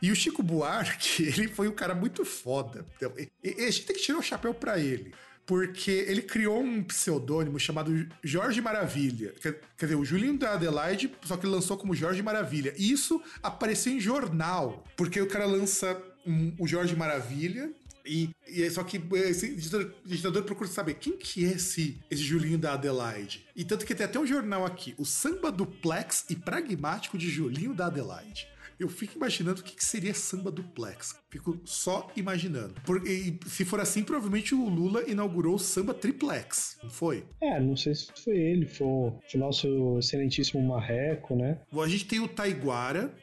E 0.00 0.10
o 0.10 0.16
Chico 0.16 0.42
Buarque, 0.42 1.24
ele 1.28 1.48
foi 1.48 1.68
um 1.68 1.72
cara 1.72 1.94
muito 1.94 2.24
foda. 2.24 2.84
Então, 2.96 3.12
e, 3.18 3.30
e 3.42 3.64
a 3.64 3.70
gente 3.70 3.86
tem 3.86 3.96
que 3.96 4.02
tirar 4.02 4.18
o 4.18 4.22
chapéu 4.22 4.54
para 4.54 4.78
ele 4.78 5.12
porque 5.46 5.90
ele 5.90 6.22
criou 6.22 6.62
um 6.62 6.82
pseudônimo 6.82 7.58
chamado 7.60 8.08
Jorge 8.22 8.62
Maravilha. 8.62 9.34
Quer, 9.40 9.60
quer, 9.76 9.86
dizer, 9.86 9.96
o 9.96 10.04
Julinho 10.04 10.38
da 10.38 10.54
Adelaide, 10.54 11.14
só 11.22 11.36
que 11.36 11.44
ele 11.44 11.54
lançou 11.54 11.76
como 11.76 11.94
Jorge 11.94 12.22
Maravilha. 12.22 12.72
E 12.78 12.90
isso 12.90 13.22
apareceu 13.42 13.92
em 13.92 14.00
jornal, 14.00 14.82
porque 14.96 15.20
o 15.20 15.26
cara 15.26 15.44
lança 15.44 16.00
um, 16.26 16.54
o 16.58 16.66
Jorge 16.66 16.96
Maravilha, 16.96 17.70
e, 18.04 18.30
e 18.48 18.62
é 18.62 18.70
só 18.70 18.84
que 18.84 19.00
esse 19.14 19.54
ditador, 19.54 19.94
ditador 20.04 20.42
procura 20.44 20.68
saber 20.68 20.94
quem 20.94 21.16
que 21.16 21.44
é 21.44 21.52
esse, 21.52 21.98
esse 22.10 22.22
Julinho 22.22 22.58
da 22.58 22.74
Adelaide. 22.74 23.46
E 23.56 23.64
tanto 23.64 23.86
que 23.86 23.94
tem 23.94 24.06
até 24.06 24.18
um 24.18 24.26
jornal 24.26 24.64
aqui, 24.64 24.94
o 24.98 25.04
Samba 25.04 25.50
Duplex 25.50 26.26
e 26.28 26.36
Pragmático 26.36 27.16
de 27.16 27.30
Julinho 27.30 27.74
da 27.74 27.86
Adelaide. 27.86 28.48
Eu 28.78 28.88
fico 28.88 29.16
imaginando 29.16 29.60
o 29.60 29.64
que, 29.64 29.76
que 29.76 29.84
seria 29.84 30.12
samba 30.12 30.50
duplex. 30.50 31.16
Fico 31.30 31.60
só 31.64 32.10
imaginando. 32.16 32.74
Porque 32.84 33.38
se 33.46 33.64
for 33.64 33.80
assim, 33.80 34.02
provavelmente 34.02 34.54
o 34.54 34.68
Lula 34.68 35.08
inaugurou 35.08 35.54
o 35.54 35.58
samba 35.58 35.94
triplex, 35.94 36.76
não 36.82 36.90
foi? 36.90 37.24
É, 37.40 37.60
não 37.60 37.76
sei 37.76 37.94
se 37.94 38.08
foi 38.22 38.36
ele, 38.36 38.66
foi 38.66 38.86
o 38.86 39.20
nosso 39.36 39.98
excelentíssimo 39.98 40.60
Marreco, 40.60 41.36
né? 41.36 41.60
A 41.72 41.88
gente 41.88 42.06
tem 42.06 42.20
o 42.20 42.28
Taiguara, 42.28 43.14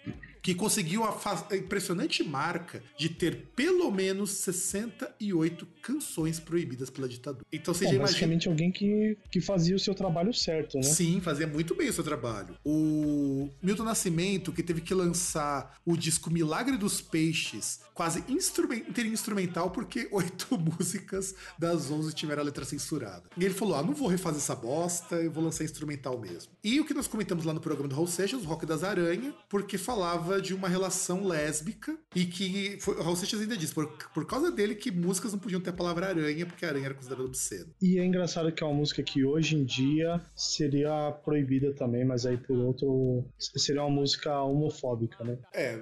que 0.41 0.55
conseguiu 0.55 1.03
a, 1.03 1.17
a, 1.49 1.55
impressionante 1.55 2.23
marca 2.23 2.81
de 2.97 3.09
ter 3.09 3.51
pelo 3.55 3.91
menos 3.91 4.31
68 4.31 5.67
canções 5.81 6.39
proibidas 6.39 6.89
pela 6.89 7.07
ditadura. 7.07 7.45
Então 7.51 7.73
você 7.73 7.85
Bom, 7.85 7.93
já 7.93 7.99
basicamente 7.99 8.45
imagina... 8.45 8.53
alguém 8.53 8.71
que, 8.71 9.17
que 9.29 9.41
fazia 9.41 9.75
o 9.75 9.79
seu 9.79 9.93
trabalho 9.93 10.33
certo, 10.33 10.77
né? 10.77 10.83
Sim, 10.83 11.21
fazia 11.21 11.45
muito 11.45 11.75
bem 11.75 11.89
o 11.89 11.93
seu 11.93 12.03
trabalho. 12.03 12.55
O 12.65 13.49
Milton 13.61 13.83
Nascimento, 13.83 14.51
que 14.51 14.63
teve 14.63 14.81
que 14.81 14.93
lançar 14.93 15.79
o 15.85 15.95
disco 15.95 16.31
Milagre 16.31 16.77
dos 16.77 17.01
Peixes, 17.01 17.81
quase 17.93 18.23
instrument... 18.27 18.81
instrumental, 19.05 19.69
porque 19.69 20.07
oito 20.11 20.57
músicas 20.57 21.35
das 21.57 21.91
11 21.91 22.13
tiveram 22.13 22.41
a 22.41 22.45
letra 22.45 22.65
censurada. 22.65 23.23
E 23.37 23.45
ele 23.45 23.53
falou: 23.53 23.75
ah, 23.75 23.83
não 23.83 23.93
vou 23.93 24.07
refazer 24.07 24.39
essa 24.39 24.55
bosta, 24.55 25.15
eu 25.15 25.31
vou 25.31 25.43
lançar 25.43 25.63
instrumental 25.63 26.17
mesmo. 26.19 26.51
E 26.63 26.79
o 26.79 26.85
que 26.85 26.93
nós 26.93 27.07
comentamos 27.07 27.45
lá 27.45 27.53
no 27.53 27.59
programa 27.59 27.89
do 27.89 27.95
Raul 27.95 28.07
Seixas, 28.07 28.43
o 28.43 28.45
Rock 28.45 28.65
das 28.65 28.83
Aranha, 28.83 29.33
porque 29.49 29.77
falava 29.77 30.30
falava 30.31 30.41
de 30.41 30.53
uma 30.53 30.69
relação 30.69 31.25
lésbica 31.25 31.97
e 32.15 32.25
que 32.25 32.77
foi, 32.79 32.95
o 32.95 33.01
Raul 33.01 33.15
Seixas 33.15 33.41
ainda 33.41 33.57
disse, 33.57 33.73
por, 33.73 33.87
por 34.13 34.25
causa 34.25 34.51
dele 34.51 34.75
que 34.75 34.91
músicas 34.91 35.33
não 35.33 35.39
podiam 35.39 35.59
ter 35.59 35.71
a 35.71 35.73
palavra 35.73 36.07
aranha, 36.07 36.45
porque 36.45 36.65
a 36.65 36.69
aranha 36.69 36.85
era 36.85 36.93
considerada 36.93 37.25
obscena. 37.25 37.67
E 37.81 37.99
é 37.99 38.05
engraçado 38.05 38.51
que 38.51 38.63
é 38.63 38.65
uma 38.65 38.75
música 38.75 39.03
que 39.03 39.25
hoje 39.25 39.55
em 39.55 39.65
dia 39.65 40.21
seria 40.35 41.11
proibida 41.23 41.73
também, 41.73 42.05
mas 42.05 42.25
aí 42.25 42.37
por 42.37 42.57
outro 42.57 43.25
seria 43.37 43.83
uma 43.83 44.01
música 44.01 44.41
homofóbica, 44.41 45.23
né? 45.23 45.37
É, 45.53 45.79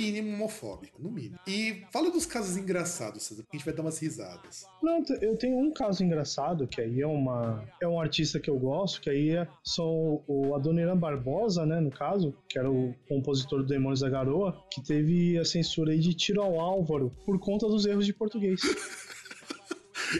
mínimo 0.00 0.34
homofóbica, 0.34 0.98
no 0.98 1.10
mínimo. 1.10 1.38
E 1.46 1.82
fala 1.92 2.10
dos 2.10 2.24
casos 2.24 2.56
engraçados, 2.56 3.22
César, 3.22 3.42
porque 3.42 3.56
a 3.56 3.58
gente 3.58 3.66
vai 3.66 3.74
dar 3.74 3.82
umas 3.82 3.98
risadas. 3.98 4.64
Não, 4.82 5.04
eu 5.20 5.36
tenho 5.36 5.58
um 5.58 5.72
caso 5.72 6.02
engraçado, 6.02 6.66
que 6.66 6.80
aí 6.80 7.00
é 7.00 7.06
uma 7.06 7.64
é 7.80 7.86
um 7.86 8.00
artista 8.00 8.40
que 8.40 8.48
eu 8.48 8.58
gosto, 8.58 9.00
que 9.00 9.10
aí 9.10 9.30
é, 9.30 9.46
são 9.62 10.22
o 10.26 10.54
Adoniran 10.54 10.96
Barbosa, 10.96 11.66
né, 11.66 11.80
no 11.80 11.90
caso, 11.90 12.34
que 12.48 12.58
era 12.58 12.70
o 12.70 12.94
compositor 13.08 13.60
do 13.60 13.66
Demônios 13.66 14.00
da 14.00 14.08
Garoa, 14.08 14.56
que 14.70 14.82
teve 14.82 15.38
a 15.38 15.44
censura 15.44 15.92
aí 15.92 15.98
de 15.98 16.14
tiro 16.14 16.40
ao 16.40 16.58
Álvaro 16.58 17.12
por 17.24 17.38
conta 17.38 17.66
dos 17.66 17.84
erros 17.84 18.06
de 18.06 18.12
português. 18.12 18.60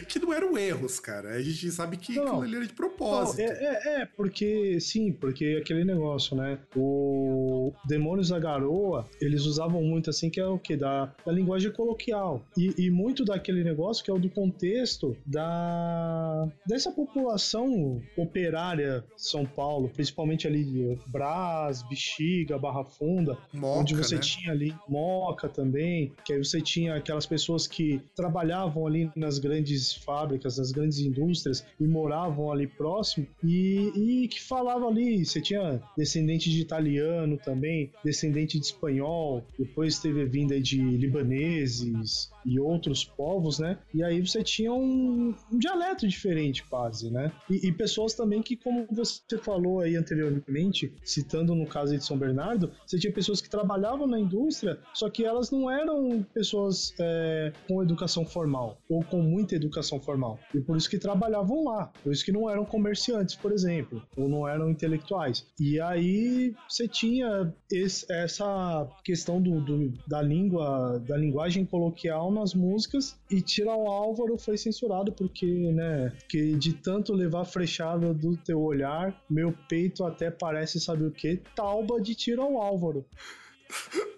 que 0.07 0.19
não 0.19 0.33
eram 0.33 0.57
erros, 0.57 0.99
cara. 0.99 1.29
A 1.29 1.41
gente 1.41 1.69
sabe 1.71 1.97
que 1.97 2.15
não, 2.15 2.43
ele 2.43 2.55
era 2.55 2.65
de 2.65 2.73
propósito. 2.73 3.41
Não, 3.41 3.45
é, 3.45 3.49
é, 3.49 4.01
é, 4.01 4.05
porque, 4.05 4.79
sim, 4.79 5.11
porque 5.11 5.59
aquele 5.61 5.83
negócio, 5.83 6.35
né? 6.35 6.59
O 6.75 7.73
Demônios 7.85 8.29
da 8.29 8.39
Garoa, 8.39 9.07
eles 9.19 9.43
usavam 9.45 9.83
muito 9.83 10.09
assim, 10.09 10.29
que 10.29 10.39
é 10.39 10.45
o 10.45 10.57
que? 10.57 10.75
Da, 10.75 11.13
da 11.25 11.31
linguagem 11.31 11.71
coloquial. 11.71 12.43
E, 12.57 12.73
e, 12.77 12.89
muito 12.89 13.25
daquele 13.25 13.63
negócio 13.63 14.03
que 14.03 14.11
é 14.11 14.13
o 14.13 14.19
do 14.19 14.29
contexto 14.29 15.15
da 15.25 16.47
dessa 16.65 16.91
população 16.91 18.01
operária 18.17 19.03
de 19.15 19.27
São 19.27 19.45
Paulo, 19.45 19.89
principalmente 19.89 20.47
ali 20.47 20.99
Brás, 21.07 21.83
Bexiga, 21.83 22.57
Barra 22.57 22.83
Funda, 22.83 23.37
Moca, 23.53 23.79
onde 23.79 23.95
você 23.95 24.15
né? 24.15 24.21
tinha 24.21 24.51
ali 24.51 24.75
Moca 24.87 25.49
também, 25.49 26.13
que 26.25 26.33
aí 26.33 26.39
você 26.39 26.61
tinha 26.61 26.95
aquelas 26.95 27.25
pessoas 27.25 27.67
que 27.67 28.01
trabalhavam 28.15 28.85
ali 28.85 29.09
nas 29.15 29.39
grandes 29.39 29.80
grandes 29.81 29.93
fábricas, 29.93 30.55
das 30.57 30.71
grandes 30.71 30.99
indústrias 30.99 31.65
e 31.79 31.87
moravam 31.87 32.51
ali 32.51 32.67
próximo 32.67 33.25
e, 33.43 33.91
e 33.95 34.27
que 34.27 34.41
falavam 34.41 34.89
ali, 34.89 35.25
você 35.25 35.41
tinha 35.41 35.81
descendente 35.97 36.49
de 36.49 36.61
italiano 36.61 37.37
também, 37.37 37.91
descendente 38.03 38.59
de 38.59 38.65
espanhol, 38.65 39.43
depois 39.57 39.99
teve 39.99 40.21
a 40.21 40.25
vinda 40.25 40.59
de 40.59 40.79
libaneses 40.79 42.29
e 42.45 42.59
outros 42.59 43.03
povos, 43.03 43.59
né? 43.59 43.77
E 43.93 44.03
aí 44.03 44.25
você 44.25 44.43
tinha 44.43 44.73
um, 44.73 45.33
um 45.51 45.57
dialeto 45.57 46.07
diferente 46.07 46.63
quase, 46.63 47.09
né? 47.11 47.31
E, 47.49 47.67
e, 47.67 47.71
pessoas 47.71 48.13
também 48.13 48.41
que, 48.41 48.55
como 48.55 48.85
você 48.91 49.37
falou 49.37 49.79
aí 49.79 49.95
anteriormente, 49.95 50.93
citando 51.03 51.55
no 51.55 51.65
caso 51.65 51.95
de 51.95 52.03
São 52.03 52.17
Bernardo, 52.17 52.71
você 52.85 52.97
tinha 52.97 53.13
pessoas 53.13 53.41
que 53.41 53.49
trabalhavam 53.49 54.07
na 54.07 54.19
indústria, 54.19 54.79
só 54.93 55.09
que 55.09 55.23
elas 55.23 55.51
não 55.51 55.69
eram 55.69 56.25
pessoas 56.33 56.93
é, 56.99 57.53
com 57.67 57.81
educação 57.81 58.25
formal 58.25 58.77
ou 58.89 59.03
com 59.03 59.21
muita 59.21 59.55
educação 59.55 59.70
formal. 59.99 60.39
E 60.53 60.59
por 60.59 60.75
isso 60.77 60.89
que 60.89 60.97
trabalhavam 60.97 61.63
lá. 61.63 61.91
Por 62.03 62.11
isso 62.11 62.25
que 62.25 62.31
não 62.31 62.49
eram 62.49 62.65
comerciantes, 62.65 63.35
por 63.35 63.51
exemplo, 63.51 64.01
ou 64.17 64.27
não 64.27 64.47
eram 64.47 64.69
intelectuais. 64.69 65.45
E 65.59 65.79
aí 65.79 66.53
você 66.67 66.87
tinha 66.87 67.53
esse, 67.71 68.11
essa 68.11 68.87
questão 69.03 69.41
do, 69.41 69.61
do, 69.61 69.93
da 70.07 70.21
língua, 70.21 70.99
da 71.07 71.17
linguagem 71.17 71.65
coloquial 71.65 72.31
nas 72.31 72.53
músicas 72.53 73.17
e 73.29 73.41
Tira 73.41 73.75
o 73.75 73.87
Álvaro 73.87 74.37
foi 74.37 74.57
censurado 74.57 75.11
porque, 75.11 75.45
né, 75.45 76.11
que 76.27 76.55
de 76.55 76.73
tanto 76.73 77.13
levar 77.13 77.45
frechada 77.45 78.13
do 78.13 78.35
teu 78.37 78.61
olhar, 78.61 79.15
meu 79.29 79.53
peito 79.69 80.03
até 80.03 80.31
parece 80.31 80.79
sabe 80.79 81.05
o 81.05 81.11
que, 81.11 81.41
tauba 81.55 82.01
de 82.01 82.15
Tira 82.15 82.43
o 82.43 82.57
Álvaro. 82.57 83.05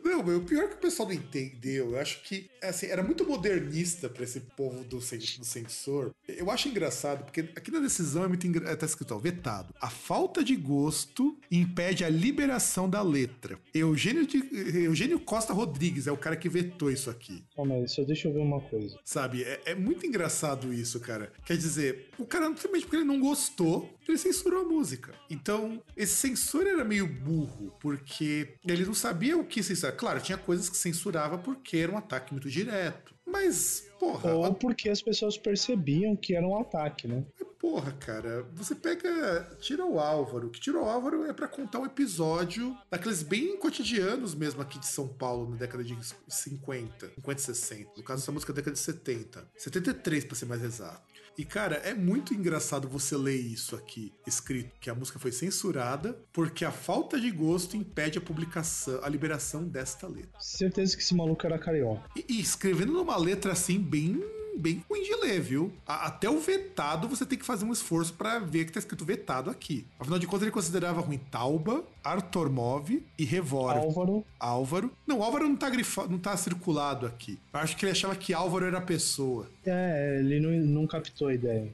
Não, 0.04 0.20
o 0.20 0.42
pior 0.42 0.66
é 0.66 0.68
que 0.68 0.76
o 0.76 0.80
pessoal 0.80 1.08
não 1.10 1.16
entendeu. 1.16 1.92
Eu 1.92 2.00
acho 2.00 2.22
que 2.24 2.50
assim, 2.62 2.88
era 2.88 3.04
muito 3.04 3.26
modernista 3.26 4.10
para 4.10 4.24
esse 4.24 4.40
povo 4.40 4.84
do, 4.84 4.98
do 4.98 5.02
censor. 5.46 6.12
Eu 6.28 6.50
acho 6.50 6.70
engraçado, 6.70 7.24
porque 7.26 7.42
aqui 7.56 7.72
na 7.72 7.80
decisão 7.80 8.24
é 8.24 8.28
muito 8.28 8.46
engra... 8.48 8.76
tá 8.76 8.86
escrito, 8.86 9.14
ó, 9.14 9.18
vetado. 9.18 9.74
A 9.80 9.90
falta 9.90 10.44
de 10.44 10.56
gosto 10.56 11.38
impede 11.52 12.04
a 12.04 12.10
liberação 12.10 12.90
da 12.90 13.02
letra. 13.02 13.60
Eugênio, 13.74 14.26
de... 14.26 14.44
Eugênio 14.86 15.20
Costa 15.20 15.54
Rodrigues 15.54 16.08
é 16.08 16.12
o 16.12 16.18
cara 16.18 16.36
que 16.36 16.50
vetou 16.50 16.92
isso 16.92 17.10
aqui. 17.10 17.44
Calma 17.56 17.76
aí, 17.76 17.88
só 17.88 18.04
deixa 18.04 18.28
eu 18.28 18.34
ver 18.34 18.40
uma 18.40 18.62
coisa. 18.62 18.98
Sabe, 19.04 19.44
é, 19.44 19.62
é 19.66 19.76
muito 19.76 20.06
engraçado 20.06 20.74
isso, 20.74 21.00
cara. 21.00 21.32
Quer 21.46 21.58
dizer, 21.58 22.10
o 22.18 22.26
cara 22.26 22.48
simplesmente 22.48 22.86
porque 22.86 22.98
ele 22.98 23.06
não 23.06 23.20
gostou, 23.20 23.94
ele 24.12 24.18
censurou 24.18 24.62
a 24.62 24.66
música. 24.66 25.14
Então, 25.30 25.82
esse 25.96 26.16
censor 26.16 26.68
era 26.68 26.84
meio 26.84 27.08
burro, 27.08 27.76
porque 27.80 28.56
ele 28.66 28.86
não 28.86 28.94
sabia 28.94 29.38
o 29.38 29.46
que 29.46 29.64
censurar. 29.64 29.96
Claro, 29.96 30.22
tinha 30.22 30.38
coisas 30.38 30.70
que 30.70 30.78
censurava 30.78 31.38
porque 31.38 31.78
era 31.78 31.92
um 31.92 31.98
ataque 31.98 32.34
muito 32.34 32.50
direto. 32.50 33.14
Mas, 33.26 33.88
porra. 34.00 34.34
Ou 34.34 34.54
porque 34.54 34.90
as 34.90 35.02
pessoas 35.02 35.38
percebiam 35.38 36.16
que 36.16 36.36
era 36.36 36.46
um 36.46 36.60
ataque, 36.60 37.08
né? 37.08 37.26
Porra, 37.58 37.94
cara, 37.94 38.46
você 38.54 38.76
pega. 38.76 39.58
Tira 39.62 39.86
o 39.86 39.98
Álvaro, 39.98 40.50
que 40.50 40.60
Tira 40.60 40.78
o 40.80 40.86
Álvaro 40.86 41.24
é 41.24 41.32
para 41.32 41.48
contar 41.48 41.80
um 41.80 41.86
episódio 41.86 42.78
daqueles 42.92 43.24
bem 43.24 43.58
cotidianos 43.58 44.36
mesmo 44.36 44.62
aqui 44.62 44.78
de 44.78 44.86
São 44.86 45.08
Paulo, 45.08 45.50
na 45.50 45.56
década 45.56 45.82
de 45.82 45.98
50, 46.28 47.12
50 47.16 47.40
e 47.40 47.44
60. 47.44 47.92
No 47.96 48.04
caso, 48.04 48.22
essa 48.22 48.32
música 48.34 48.52
é 48.52 48.54
da 48.54 48.58
década 48.58 48.76
de 48.76 48.82
70. 48.82 49.48
73, 49.56 50.26
para 50.26 50.36
ser 50.36 50.46
mais 50.46 50.62
exato. 50.62 51.13
E, 51.38 51.44
cara, 51.44 51.78
é 51.78 51.94
muito 51.94 52.34
engraçado 52.34 52.88
você 52.88 53.18
ler 53.18 53.40
isso 53.40 53.76
aqui, 53.76 54.14
escrito, 54.28 54.72
que 54.80 54.90
a 54.90 54.96
música 54.96 55.18
foi 55.18 55.32
censurada 55.32 56.18
porque 56.32 56.64
a 56.64 56.72
falta 56.72 57.20
de 57.20 57.32
gosto 57.32 57.76
impede 57.76 58.20
a 58.20 58.22
publicação, 58.22 59.00
a 59.04 59.10
liberação 59.10 59.68
desta 59.68 60.08
letra. 60.08 60.40
Certeza 60.40 60.96
que 60.96 61.02
esse 61.02 61.16
maluco 61.16 61.46
era 61.46 61.58
carioca. 61.58 62.08
E, 62.16 62.26
e 62.36 62.40
escrevendo 62.40 62.94
numa 62.94 63.18
letra 63.18 63.54
assim, 63.54 63.80
bem 63.80 64.22
bem 64.58 64.84
ruim 64.90 65.04
de 65.04 65.16
ler, 65.16 65.42
viu? 65.42 65.72
A, 65.86 66.08
até 66.08 66.30
o 66.30 66.40
vetado 66.40 67.08
você 67.08 67.26
tem 67.26 67.38
que 67.38 67.46
fazer 67.46 67.66
um 67.66 67.72
esforço 67.72 68.14
para 68.14 68.40
ver 68.40 68.66
que 68.66 68.72
tá 68.72 68.80
escrito 68.80 69.06
vetado 69.06 69.50
aqui. 69.50 69.86
Afinal 70.00 70.20
de 70.20 70.28
contas, 70.28 70.44
ele 70.44 70.52
considerava 70.52 71.02
ruim 71.02 71.20
Tauba, 71.32 71.84
Artormov 72.04 72.90
e 73.18 73.26
Revor. 73.26 73.76
Álvaro. 73.76 74.26
Álvaro. 74.40 74.92
Não, 75.08 75.24
Álvaro 75.24 75.48
não 75.48 75.56
tá 75.56 75.70
grifado, 75.70 76.10
não 76.10 76.20
tá 76.20 76.36
circulado 76.38 77.06
aqui. 77.06 77.40
Eu 77.54 77.60
acho 77.60 77.78
que 77.78 77.86
ele 77.86 77.92
achava 77.92 78.16
que 78.16 78.34
Álvaro 78.34 78.66
era 78.66 78.78
a 78.78 78.82
pessoa. 78.82 79.50
É, 79.66 80.18
ele 80.20 80.40
não, 80.40 80.52
não 80.52 80.88
captou 80.88 81.28
a 81.28 81.34
ideia. 81.34 81.72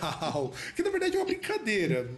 Álvaro. 0.00 0.54
Que 0.76 0.82
na 0.82 0.90
verdade 0.90 1.16
é 1.16 1.18
uma 1.18 1.26
brincadeira. 1.26 2.08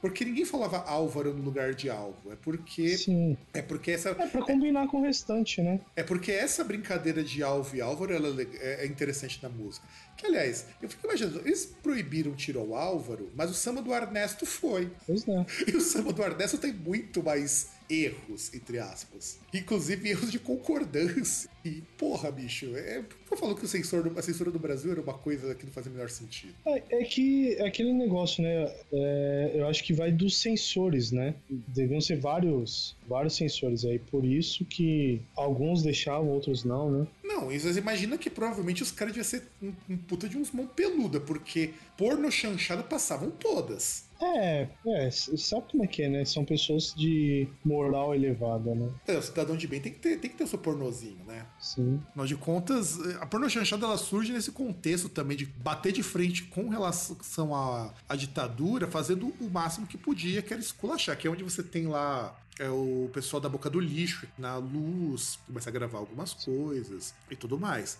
Porque 0.00 0.24
ninguém 0.24 0.44
falava 0.44 0.78
Álvaro 0.78 1.32
no 1.32 1.42
lugar 1.42 1.74
de 1.74 1.88
Alvo. 1.88 2.32
É 2.32 2.36
porque. 2.36 2.96
Sim. 2.96 3.36
É 3.52 3.62
porque 3.62 3.92
essa. 3.92 4.10
É 4.10 4.26
pra 4.26 4.42
combinar 4.42 4.86
com 4.88 4.98
o 4.98 5.02
restante, 5.02 5.62
né? 5.62 5.80
É 5.96 6.02
porque 6.02 6.32
essa 6.32 6.64
brincadeira 6.64 7.22
de 7.22 7.42
Alvo 7.42 7.76
e 7.76 7.80
Álvaro 7.80 8.12
ela 8.12 8.28
é 8.60 8.84
é 8.84 8.86
interessante 8.86 9.38
na 9.42 9.48
música. 9.48 9.86
Que, 10.16 10.26
aliás, 10.26 10.66
eu 10.80 10.88
fico 10.88 11.06
imaginando, 11.06 11.40
eles 11.40 11.66
proibiram 11.82 12.34
tirar 12.34 12.60
o 12.60 12.74
Álvaro, 12.74 13.30
mas 13.34 13.50
o 13.50 13.54
samba 13.54 13.82
do 13.82 13.92
Ernesto 13.92 14.46
foi. 14.46 14.90
Pois 15.06 15.26
não. 15.26 15.44
E 15.66 15.76
o 15.76 15.80
samba 15.80 16.12
do 16.12 16.22
Ernesto 16.22 16.58
tem 16.58 16.72
muito 16.72 17.22
mais 17.22 17.68
erros, 17.88 18.52
entre 18.54 18.78
aspas. 18.78 19.38
Inclusive 19.52 20.08
erros 20.08 20.30
de 20.32 20.38
concordância. 20.38 21.48
E, 21.64 21.82
porra, 21.96 22.30
bicho, 22.30 22.76
é. 22.76 23.02
Por 23.26 23.38
falou 23.38 23.54
que 23.54 23.64
o 23.64 23.68
censor 23.68 24.02
do- 24.08 24.18
a 24.18 24.22
censura 24.22 24.50
do 24.50 24.58
Brasil 24.58 24.92
era 24.92 25.00
uma 25.00 25.14
coisa 25.14 25.54
que 25.54 25.64
não 25.64 25.72
fazia 25.72 25.90
o 25.90 25.94
menor 25.94 26.10
sentido. 26.10 26.54
É, 26.66 26.82
é 27.00 27.04
que 27.04 27.54
é 27.54 27.66
aquele 27.66 27.92
negócio, 27.92 28.42
né? 28.42 28.70
É, 28.92 29.52
eu 29.54 29.66
acho 29.66 29.82
que 29.82 29.92
vai 29.92 30.12
dos 30.12 30.36
sensores, 30.36 31.10
né? 31.10 31.34
Deviam 31.48 32.00
ser 32.00 32.18
vários, 32.18 32.94
vários 33.08 33.34
sensores 33.36 33.84
aí. 33.84 33.98
Por 33.98 34.24
isso 34.24 34.64
que 34.64 35.20
alguns 35.36 35.82
deixavam, 35.82 36.28
outros 36.28 36.64
não, 36.64 36.90
né? 36.90 37.06
Não, 37.22 37.50
e 37.50 37.58
vocês 37.58 37.76
imaginam 37.76 38.18
que 38.18 38.28
provavelmente 38.30 38.82
os 38.82 38.90
caras 38.92 39.14
deviam 39.14 39.28
ser 39.28 39.42
um, 39.62 39.72
um 39.88 39.96
puta 39.96 40.28
de 40.28 40.36
uns 40.36 40.52
mão 40.52 40.66
peluda, 40.66 41.18
porque 41.18 41.70
porno 41.96 42.30
chanchada 42.30 42.82
passavam 42.82 43.30
todas. 43.30 44.04
É, 44.24 44.68
é, 44.86 45.10
sabe 45.10 45.64
como 45.70 45.84
é 45.84 45.86
que 45.86 46.02
é, 46.02 46.08
né? 46.08 46.24
São 46.24 46.44
pessoas 46.44 46.94
de 46.94 47.48
moral 47.64 48.14
elevada, 48.14 48.74
né? 48.74 48.88
É, 49.06 49.18
o 49.18 49.22
cidadão 49.22 49.56
de 49.56 49.66
bem 49.66 49.80
tem 49.80 49.92
que 49.92 49.98
ter, 49.98 50.18
tem 50.18 50.30
que 50.30 50.36
ter 50.36 50.44
o 50.44 50.48
seu 50.48 50.58
pornozinho, 50.58 51.24
né? 51.26 51.46
Sim. 51.58 52.00
Afinal 52.08 52.26
de 52.26 52.36
contas, 52.36 52.98
a 53.20 53.26
porno 53.26 53.48
chanchada 53.50 53.86
ela 53.86 53.98
surge 53.98 54.32
nesse 54.32 54.50
contexto 54.50 55.08
também 55.08 55.36
de 55.36 55.46
bater 55.46 55.92
de 55.92 56.02
frente 56.02 56.44
com 56.44 56.68
relação 56.68 57.54
à, 57.54 57.92
à 58.08 58.16
ditadura, 58.16 58.86
fazendo 58.86 59.32
o 59.40 59.50
máximo 59.50 59.86
que 59.86 59.98
podia, 59.98 60.42
que 60.42 60.52
era 60.52 60.62
esculachar, 60.62 61.16
que 61.16 61.26
é 61.26 61.30
onde 61.30 61.44
você 61.44 61.62
tem 61.62 61.86
lá 61.86 62.34
é, 62.58 62.68
o 62.68 63.10
pessoal 63.12 63.40
da 63.40 63.48
boca 63.48 63.68
do 63.68 63.80
lixo 63.80 64.26
na 64.38 64.56
luz, 64.56 65.38
começa 65.46 65.68
a 65.70 65.72
gravar 65.72 65.98
algumas 65.98 66.32
coisas 66.32 67.14
e 67.30 67.36
tudo 67.36 67.58
mais. 67.58 67.98